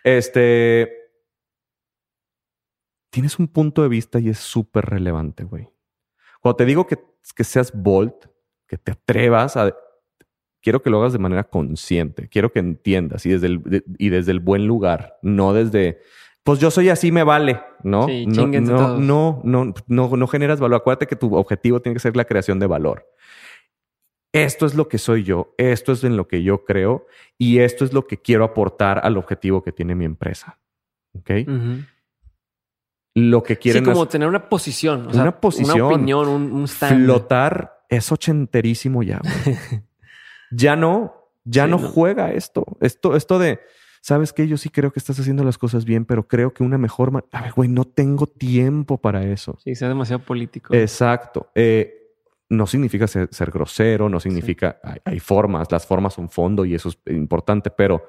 Este. 0.05 0.97
Tienes 3.11 3.39
un 3.39 3.49
punto 3.49 3.83
de 3.83 3.89
vista 3.89 4.21
y 4.21 4.29
es 4.29 4.39
súper 4.39 4.87
relevante, 4.87 5.45
güey. 5.45 5.69
Cuando 6.41 6.57
te 6.57 6.65
digo 6.65 6.87
que, 6.87 6.97
que 7.35 7.45
seas 7.45 7.73
bold, 7.75 8.15
que 8.67 8.79
te 8.79 8.93
atrevas 8.93 9.57
a. 9.57 9.75
Quiero 10.63 10.83
que 10.83 10.91
lo 10.91 11.01
hagas 11.01 11.13
de 11.13 11.19
manera 11.19 11.45
consciente. 11.45 12.29
Quiero 12.29 12.53
que 12.53 12.61
entiendas 12.61 13.25
y 13.27 13.31
desde 13.31 13.47
el, 13.47 13.85
y 13.99 14.11
desde 14.11 14.33
el 14.33 14.41
buen 14.41 14.67
lugar, 14.67 15.19
no 15.23 15.55
desde 15.55 16.01
pues 16.43 16.59
yo 16.59 16.71
soy 16.71 16.89
así, 16.89 17.13
me 17.13 17.23
vale, 17.23 17.61
¿no? 17.83 18.07
Sí, 18.07 18.27
no, 18.27 18.47
no, 18.47 18.99
no, 18.99 19.41
no, 19.45 19.75
no, 19.87 20.17
no 20.17 20.27
generas 20.27 20.59
valor. 20.59 20.81
Acuérdate 20.81 21.07
que 21.07 21.17
tu 21.17 21.35
objetivo 21.35 21.81
tiene 21.81 21.95
que 21.95 22.01
ser 22.01 22.17
la 22.17 22.25
creación 22.25 22.59
de 22.59 22.67
valor. 22.67 23.07
Esto 24.33 24.67
es 24.67 24.75
lo 24.75 24.89
que 24.89 24.99
soy 24.99 25.25
yo, 25.25 25.55
esto 25.59 25.93
es 25.93 26.05
en 26.05 26.17
lo 26.17 26.29
que 26.29 26.43
yo 26.43 26.65
creo 26.65 27.07
y 27.37 27.59
esto 27.59 27.85
es 27.85 27.93
lo 27.93 28.07
que 28.07 28.19
quiero 28.19 28.45
aportar 28.45 29.01
al 29.05 29.17
objetivo 29.17 29.63
que 29.63 29.73
tiene 29.73 29.95
mi 29.95 30.05
empresa. 30.05 30.59
¿Ok? 31.15 31.31
Lo 33.17 33.43
que 33.43 33.57
quieren 33.57 33.85
Sí, 33.85 33.91
como 33.91 34.07
tener 34.07 34.29
una 34.29 34.49
posición. 34.49 35.09
una 35.13 35.41
posición. 35.41 35.81
Una 35.81 35.87
opinión, 35.87 36.29
un, 36.29 36.65
stand. 36.65 37.05
Flotar 37.05 37.85
es 37.89 38.13
ochenterísimo 38.13 39.03
ya. 39.03 39.21
ya 40.53 40.77
no, 40.77 41.33
ya 41.45 41.67
no, 41.67 41.79
juega 41.79 42.31
esto. 42.31 42.65
Esto, 42.81 43.17
esto 43.17 43.41
de 43.41 43.59
¿sabes 44.01 44.33
qué? 44.33 44.47
Yo 44.47 44.57
sí 44.57 44.71
creo 44.71 44.93
que 44.93 44.99
estás 44.99 45.19
haciendo 45.19 45.45
las 45.45 45.59
cosas 45.59 45.85
bien, 45.85 46.05
pero 46.05 46.27
creo 46.27 46.53
que 46.53 46.63
una 46.63 46.79
mejor... 46.79 47.11
A 47.33 47.43
ver, 47.43 47.53
güey, 47.53 47.69
no 47.69 47.85
tengo 47.85 48.27
tiempo 48.27 48.99
para 48.99 49.25
eso. 49.25 49.59
Sí, 49.63 49.75
sea 49.75 49.89
demasiado 49.89 50.23
político. 50.23 50.75
Exacto. 50.75 51.51
Eh, 51.55 52.00
no 52.51 52.67
significa 52.67 53.07
ser, 53.07 53.51
grosero, 53.51 54.09
no 54.09 54.19
significa... 54.21 54.81
Hay, 55.05 55.21
formas, 55.21 55.71
las 55.71 55.87
formas 55.87 56.15
son 56.15 56.29
fondo 56.29 56.65
y 56.65 56.75
eso 56.75 56.89
es 56.89 56.99
importante, 57.07 57.71
pero 57.71 58.05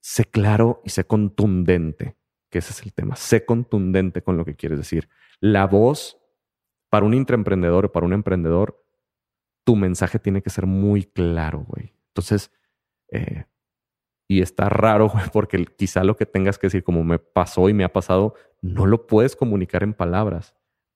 sé 0.00 0.24
claro 0.24 0.80
y 0.84 0.90
sé 0.90 1.04
contundente, 1.04 2.16
que 2.48 2.60
ese 2.60 2.72
es 2.72 2.82
el 2.82 2.94
tema. 2.94 3.16
Sé 3.16 3.44
contundente 3.44 4.22
con 4.22 4.36
lo 4.36 4.44
que 4.44 4.54
quieres 4.54 4.78
decir. 4.78 5.08
La 5.40 5.66
voz 5.66 6.16
para 6.90 7.04
un 7.04 7.14
intraemprendedor 7.14 7.86
o 7.86 7.92
para 7.92 8.06
un 8.06 8.12
emprendedor, 8.12 8.84
tu 9.64 9.74
mensaje 9.74 10.20
tiene 10.20 10.40
que 10.40 10.50
ser 10.50 10.66
muy 10.66 11.04
claro, 11.04 11.64
güey. 11.66 11.92
Entonces, 12.08 12.52
eh, 13.10 13.46
y 14.28 14.42
está 14.42 14.68
raro, 14.68 15.12
porque 15.32 15.66
quizá 15.66 16.04
lo 16.04 16.16
que 16.16 16.26
tengas 16.26 16.56
que 16.56 16.68
decir, 16.68 16.84
como 16.84 17.02
me 17.02 17.18
pasó 17.18 17.68
y 17.68 17.74
me 17.74 17.82
ha 17.82 17.92
pasado, 17.92 18.34
no 18.60 18.86
lo 18.86 19.08
puedes 19.08 19.34
comunicar 19.34 19.82
en 19.82 19.92
palabras, 19.92 20.54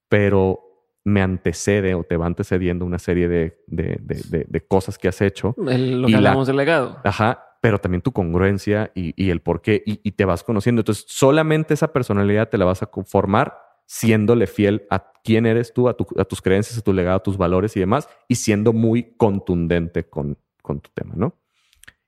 pero 0.09 0.66
me 1.07 1.23
antecede 1.23 1.95
o 1.95 2.03
te 2.03 2.17
va 2.17 2.27
antecediendo 2.27 2.85
una 2.85 2.99
serie 2.99 3.29
de, 3.29 3.63
de, 3.69 4.67
cosas 4.67 4.99
que 4.99 5.07
has 5.07 5.21
hecho. 5.21 5.55
lo 5.57 6.09
que 6.09 6.17
hablamos 6.17 6.49
del 6.49 6.57
legado. 6.57 6.99
Ajá, 7.05 7.45
pero 7.61 7.79
también 7.79 8.03
tu 8.03 8.11
congruencia 8.11 8.91
y, 8.93 9.31
el 9.31 9.41
por 9.41 9.63
qué, 9.63 9.85
y, 9.87 10.11
te 10.11 10.25
vas 10.25 10.43
conociendo. 10.43 10.81
Entonces, 10.81 11.05
solamente 11.07 11.75
esa 11.75 11.93
personalidad 11.93 12.49
te 12.49 12.59
la 12.59 12.65
vas 12.65 12.83
a 12.83 12.91
formar 13.05 13.57
siéndole 13.87 14.49
fiel 14.49 14.85
a 14.91 15.13
quién 15.23 15.47
eres 15.47 15.73
tú, 15.73 15.89
a, 15.89 15.93
a 15.93 16.25
tus 16.25 16.43
creencias, 16.43 16.77
a 16.77 16.83
tu 16.83 16.93
legado, 16.93 17.19
a 17.19 17.23
tus 17.23 17.37
valores 17.37 17.77
y 17.77 17.81
demás, 17.81 18.09
y 18.27 18.35
siendo 18.35 18.73
muy 18.73 19.15
contundente 19.17 20.09
con, 20.09 20.37
con 20.61 20.81
tu 20.81 20.91
tema, 20.93 21.15
¿no? 21.17 21.39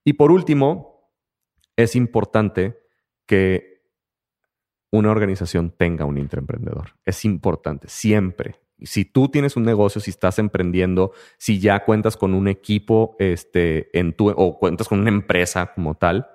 Y 0.03 0.15
por 0.15 0.33
último, 0.33 1.13
es 1.77 1.95
importante 1.95 2.81
que 3.27 3.85
una 4.91 5.13
organización 5.13 5.71
tenga 5.71 6.05
un 6.05 6.19
intraemprendedor. 6.19 6.97
Es 7.05 7.25
importante, 7.25 7.87
siempre. 7.89 8.57
Si 8.83 9.05
tú 9.05 9.29
tienes 9.29 9.57
un 9.57 9.65
negocio, 9.65 10.01
si 10.01 10.11
estás 10.11 10.39
emprendiendo, 10.39 11.13
si 11.37 11.59
ya 11.59 11.85
cuentas 11.85 12.17
con 12.17 12.35
un 12.35 12.49
equipo 12.49 13.17
este, 13.19 13.97
en 13.99 14.13
tu, 14.13 14.29
o 14.31 14.59
cuentas 14.59 14.89
con 14.89 15.01
una 15.01 15.09
empresa 15.09 15.73
como 15.75 15.97
tal, 15.97 16.29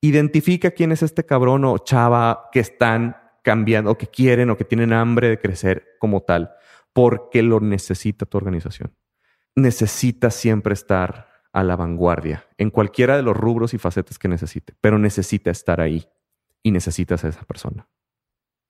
identifica 0.00 0.70
quién 0.70 0.92
es 0.92 1.02
este 1.02 1.24
cabrón 1.24 1.64
o 1.64 1.78
chava 1.78 2.48
que 2.52 2.60
están 2.60 3.16
cambiando 3.42 3.92
o 3.92 3.98
que 3.98 4.06
quieren 4.06 4.50
o 4.50 4.56
que 4.56 4.64
tienen 4.64 4.92
hambre 4.92 5.28
de 5.28 5.38
crecer 5.38 5.96
como 5.98 6.22
tal, 6.22 6.52
porque 6.92 7.42
lo 7.42 7.60
necesita 7.60 8.26
tu 8.26 8.36
organización. 8.36 8.94
Necesita 9.56 10.30
siempre 10.30 10.74
estar 10.74 11.28
a 11.52 11.64
la 11.64 11.76
vanguardia 11.76 12.46
en 12.58 12.70
cualquiera 12.70 13.16
de 13.16 13.22
los 13.22 13.36
rubros 13.36 13.74
y 13.74 13.78
facetas 13.78 14.18
que 14.18 14.28
necesite, 14.28 14.74
pero 14.80 14.98
necesita 14.98 15.50
estar 15.50 15.80
ahí 15.80 16.06
y 16.62 16.70
necesitas 16.70 17.24
a 17.24 17.28
esa 17.28 17.42
persona. 17.44 17.88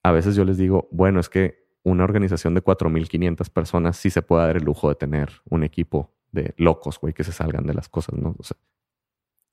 A 0.03 0.13
veces 0.13 0.37
yo 0.37 0.45
les 0.45 0.57
digo, 0.57 0.89
bueno, 0.91 1.21
es 1.21 1.29
que 1.29 1.68
una 1.89 2.05
organización 2.05 2.55
de 2.55 2.63
4.500 2.63 3.51
personas 3.51 3.97
sí 3.97 4.11
se 4.11 4.23
puede 4.23 4.47
dar 4.47 4.57
el 4.57 4.65
lujo 4.65 4.89
de 4.89 4.95
tener 4.95 5.31
un 5.49 5.65
equipo 5.65 6.15
de 6.33 6.55
locos, 6.57 7.01
güey, 7.01 7.15
que 7.15 7.25
se 7.25 7.33
salgan 7.33 7.67
de 7.67 7.75
las 7.75 7.89
cosas, 7.89 8.17
¿no? 8.17 8.35
O 8.39 8.43
sea, 8.43 8.57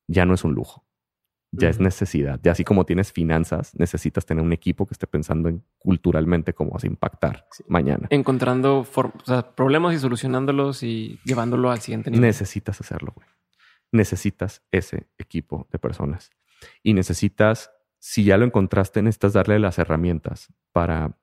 ya 0.07 0.26
no 0.26 0.34
es 0.34 0.44
un 0.44 0.53
lujo 0.53 0.86
ya 1.57 1.70
es 1.70 1.80
necesidad. 1.80 2.40
Ya 2.44 2.52
así 2.52 2.64
como 2.64 2.86
tienes 2.86 3.12
finanzas, 3.12 3.74
necesitas 3.76 4.26
tener 4.26 4.44
un 4.44 4.53
equipo 4.53 4.86
que 4.86 4.94
esté 4.94 5.07
pensando 5.07 5.49
en 5.49 5.64
culturalmente 5.78 6.53
cómo 6.53 6.72
vas 6.72 6.84
a 6.84 6.88
impactar 6.88 7.48
mañana. 7.68 8.07
Encontrando 8.10 8.86
problemas 9.56 9.95
y 9.95 9.99
solucionándolos 9.99 10.84
y 10.84 11.20
llevándolo 11.24 11.72
al 11.72 11.80
siguiente 11.80 12.12
nivel. 12.12 12.22
Necesitas 12.22 12.80
hacerlo, 12.82 13.14
güey. 13.16 13.28
Necesitas 13.91 14.64
ese 14.72 15.07
equipo 15.18 15.68
de 15.72 15.80
personas. 15.80 16.32
Y 16.84 16.94
necesitas, 16.94 17.72
si 17.99 18.24
ya 18.24 18.38
lo 18.38 18.45
encontraste, 18.45 19.02
necesitas 19.02 19.34
darle 19.34 19.60
las 19.60 19.80
herramientas 19.80 20.53
para... 20.72 21.18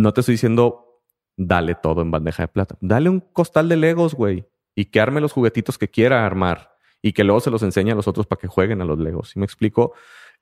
No 0.00 0.14
te 0.14 0.20
estoy 0.20 0.36
diciendo, 0.36 1.02
dale 1.36 1.74
todo 1.74 2.00
en 2.00 2.10
bandeja 2.10 2.44
de 2.44 2.48
plata. 2.48 2.74
Dale 2.80 3.10
un 3.10 3.20
costal 3.20 3.68
de 3.68 3.76
Legos, 3.76 4.14
güey. 4.14 4.46
Y 4.74 4.86
que 4.86 4.98
arme 4.98 5.20
los 5.20 5.32
juguetitos 5.32 5.76
que 5.76 5.88
quiera 5.88 6.24
armar 6.24 6.74
y 7.02 7.12
que 7.12 7.22
luego 7.22 7.40
se 7.40 7.50
los 7.50 7.62
enseña 7.62 7.92
a 7.92 7.96
los 7.96 8.08
otros 8.08 8.26
para 8.26 8.40
que 8.40 8.48
jueguen 8.48 8.80
a 8.80 8.86
los 8.86 8.98
Legos. 8.98 9.28
Si 9.28 9.38
me 9.38 9.44
explico, 9.44 9.92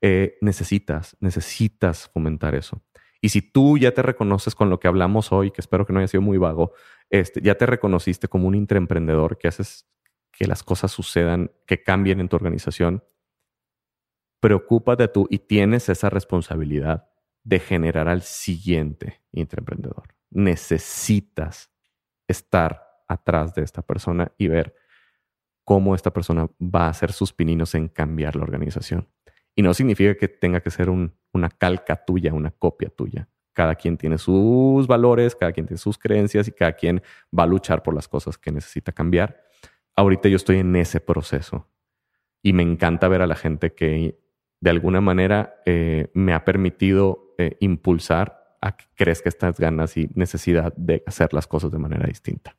eh, 0.01 0.39
necesitas, 0.43 1.17
necesitas 1.19 2.09
fomentar 2.09 2.55
eso. 2.55 2.85
Y 3.21 3.31
si 3.31 3.43
tú 3.43 3.79
ya 3.79 3.93
te 3.93 4.01
reconoces 4.03 4.55
con 4.55 4.71
lo 4.71 4.79
que 4.79 4.87
hablamos 4.87 5.33
hoy, 5.33 5.51
que 5.51 5.61
espero 5.61 5.85
que 5.85 5.93
no 5.93 5.99
haya 5.99 6.07
sido 6.07 6.21
muy 6.23 6.39
vago, 6.39 6.73
este, 7.11 7.41
ya 7.41 7.57
te 7.57 7.67
reconociste 7.67 8.29
como 8.29 8.47
un 8.47 8.55
intraemprendedor 8.55 9.39
que 9.39 9.49
haces 9.49 9.89
que 10.31 10.47
las 10.47 10.63
cosas 10.63 10.93
sucedan, 10.93 11.51
que 11.67 11.83
cambien 11.83 12.21
en 12.21 12.29
tu 12.29 12.37
organización, 12.37 13.03
preocúpate 14.39 15.09
tú 15.09 15.27
y 15.31 15.41
tienes 15.41 15.89
esa 15.89 16.11
responsabilidad 16.11 17.08
de 17.45 17.59
generar 17.59 18.09
al 18.09 18.23
siguiente 18.23 19.21
intraemprendedor. 19.33 20.15
Necesitas 20.31 21.71
estar 22.27 23.03
atrás 23.09 23.55
de 23.55 23.63
esta 23.63 23.83
persona 23.83 24.33
y 24.37 24.49
ver 24.49 24.75
cómo 25.65 25.95
esta 25.95 26.13
persona 26.13 26.49
va 26.61 26.87
a 26.87 26.91
hacer 26.91 27.13
sus 27.13 27.33
pininos 27.33 27.75
en 27.75 27.89
cambiar 27.89 28.37
la 28.37 28.43
organización. 28.43 29.09
Y 29.55 29.63
no 29.63 29.75
significa 29.75 30.15
que 30.15 30.29
tenga 30.29 30.61
que 30.61 30.71
ser 30.71 30.89
una 30.89 31.49
calca 31.51 31.97
tuya, 32.05 32.33
una 32.33 32.51
copia 32.51 32.91
tuya. 32.91 33.29
Cada 33.53 33.75
quien 33.75 33.97
tiene 33.97 34.19
sus 34.19 34.87
valores, 34.87 35.35
cada 35.35 35.53
quien 35.53 35.67
tiene 35.67 35.79
sus 35.79 35.99
creencias 35.99 36.47
y 36.47 36.53
cada 36.53 36.75
quien 36.75 37.03
va 37.37 37.43
a 37.43 37.47
luchar 37.47 37.83
por 37.83 37.95
las 37.95 38.07
cosas 38.07 38.39
que 38.39 38.53
necesita 38.53 38.93
cambiar. 38.93 39.43
Ahorita 39.97 40.29
yo 40.29 40.37
estoy 40.37 40.59
en 40.59 40.77
ese 40.77 41.01
proceso 41.01 41.69
y 42.41 42.53
me 42.53 42.63
encanta 42.63 43.09
ver 43.09 43.21
a 43.21 43.27
la 43.27 43.35
gente 43.35 43.75
que 43.75 44.19
de 44.61 44.71
alguna 44.71 45.01
manera 45.01 45.61
eh, 45.67 46.09
me 46.15 46.35
ha 46.35 46.45
permitido 46.45 47.28
eh, 47.39 47.57
impulsar 47.61 48.57
a 48.61 48.77
que 48.77 48.85
crezca 48.97 49.29
estas 49.29 49.59
ganas 49.59 49.97
y 49.97 50.11
necesidad 50.15 50.73
de 50.77 51.03
hacer 51.07 51.33
las 51.33 51.47
cosas 51.47 51.71
de 51.71 51.79
manera 51.79 52.07
distinta. 52.07 52.57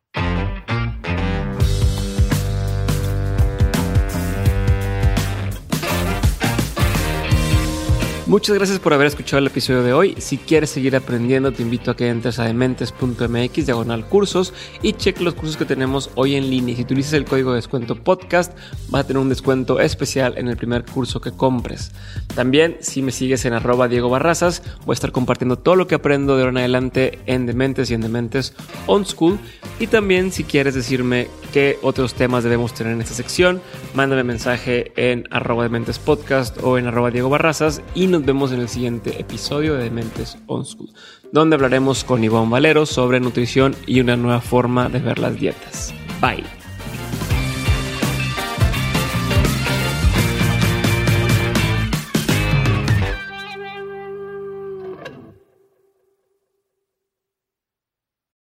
Muchas 8.29 8.55
gracias 8.55 8.77
por 8.77 8.93
haber 8.93 9.07
escuchado 9.07 9.39
el 9.39 9.47
episodio 9.47 9.81
de 9.81 9.91
hoy. 9.91 10.13
Si 10.19 10.37
quieres 10.37 10.69
seguir 10.69 10.95
aprendiendo, 10.95 11.51
te 11.51 11.63
invito 11.63 11.89
a 11.89 11.95
que 11.95 12.09
entres 12.09 12.37
a 12.37 12.43
dementes.mx 12.43 13.65
diagonal 13.65 14.05
cursos 14.05 14.53
y 14.83 14.93
cheque 14.93 15.23
los 15.23 15.33
cursos 15.33 15.57
que 15.57 15.65
tenemos 15.65 16.11
hoy 16.13 16.35
en 16.35 16.47
línea. 16.47 16.75
Si 16.75 16.83
utilizas 16.83 17.13
el 17.13 17.25
código 17.25 17.49
de 17.49 17.55
descuento 17.55 17.95
podcast, 17.95 18.55
vas 18.89 19.03
a 19.03 19.07
tener 19.07 19.19
un 19.19 19.29
descuento 19.29 19.79
especial 19.79 20.37
en 20.37 20.47
el 20.47 20.57
primer 20.57 20.85
curso 20.85 21.21
que 21.21 21.31
compres. 21.31 21.91
También, 22.35 22.77
si 22.81 23.01
me 23.01 23.11
sigues 23.11 23.45
en 23.45 23.53
arroba 23.53 23.87
Diego 23.87 24.11
Barrazas, 24.11 24.61
voy 24.85 24.93
a 24.93 24.93
estar 24.93 25.11
compartiendo 25.11 25.57
todo 25.57 25.75
lo 25.75 25.87
que 25.87 25.95
aprendo 25.95 26.35
de 26.35 26.43
ahora 26.43 26.51
en 26.51 26.57
adelante 26.59 27.17
en 27.25 27.47
Dementes 27.47 27.89
y 27.89 27.95
en 27.95 28.01
Dementes 28.01 28.53
On 28.85 29.07
School. 29.07 29.39
Y 29.79 29.87
también, 29.87 30.31
si 30.31 30.43
quieres 30.43 30.75
decirme 30.75 31.29
qué 31.51 31.79
otros 31.81 32.13
temas 32.13 32.43
debemos 32.43 32.75
tener 32.75 32.93
en 32.93 33.01
esta 33.01 33.15
sección, 33.15 33.59
mándame 33.95 34.23
mensaje 34.23 34.91
en 34.97 35.27
arroba 35.31 35.63
Dementes 35.63 35.97
Podcast 35.97 36.57
o 36.61 36.77
en 36.77 36.85
arroba 36.85 37.09
Diego 37.09 37.29
Barrazas 37.29 37.81
y 37.95 38.05
vemos 38.25 38.51
en 38.51 38.61
el 38.61 38.69
siguiente 38.69 39.19
episodio 39.19 39.75
de 39.75 39.83
Dementes 39.83 40.37
On 40.47 40.65
School, 40.65 40.89
donde 41.31 41.55
hablaremos 41.55 42.03
con 42.03 42.23
Iván 42.23 42.49
Valero 42.49 42.85
sobre 42.85 43.19
nutrición 43.19 43.75
y 43.85 43.99
una 43.99 44.15
nueva 44.15 44.41
forma 44.41 44.89
de 44.89 44.99
ver 44.99 45.19
las 45.19 45.39
dietas. 45.39 45.93
Bye. 46.21 46.58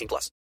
18 0.00 0.08
plus. 0.08 0.30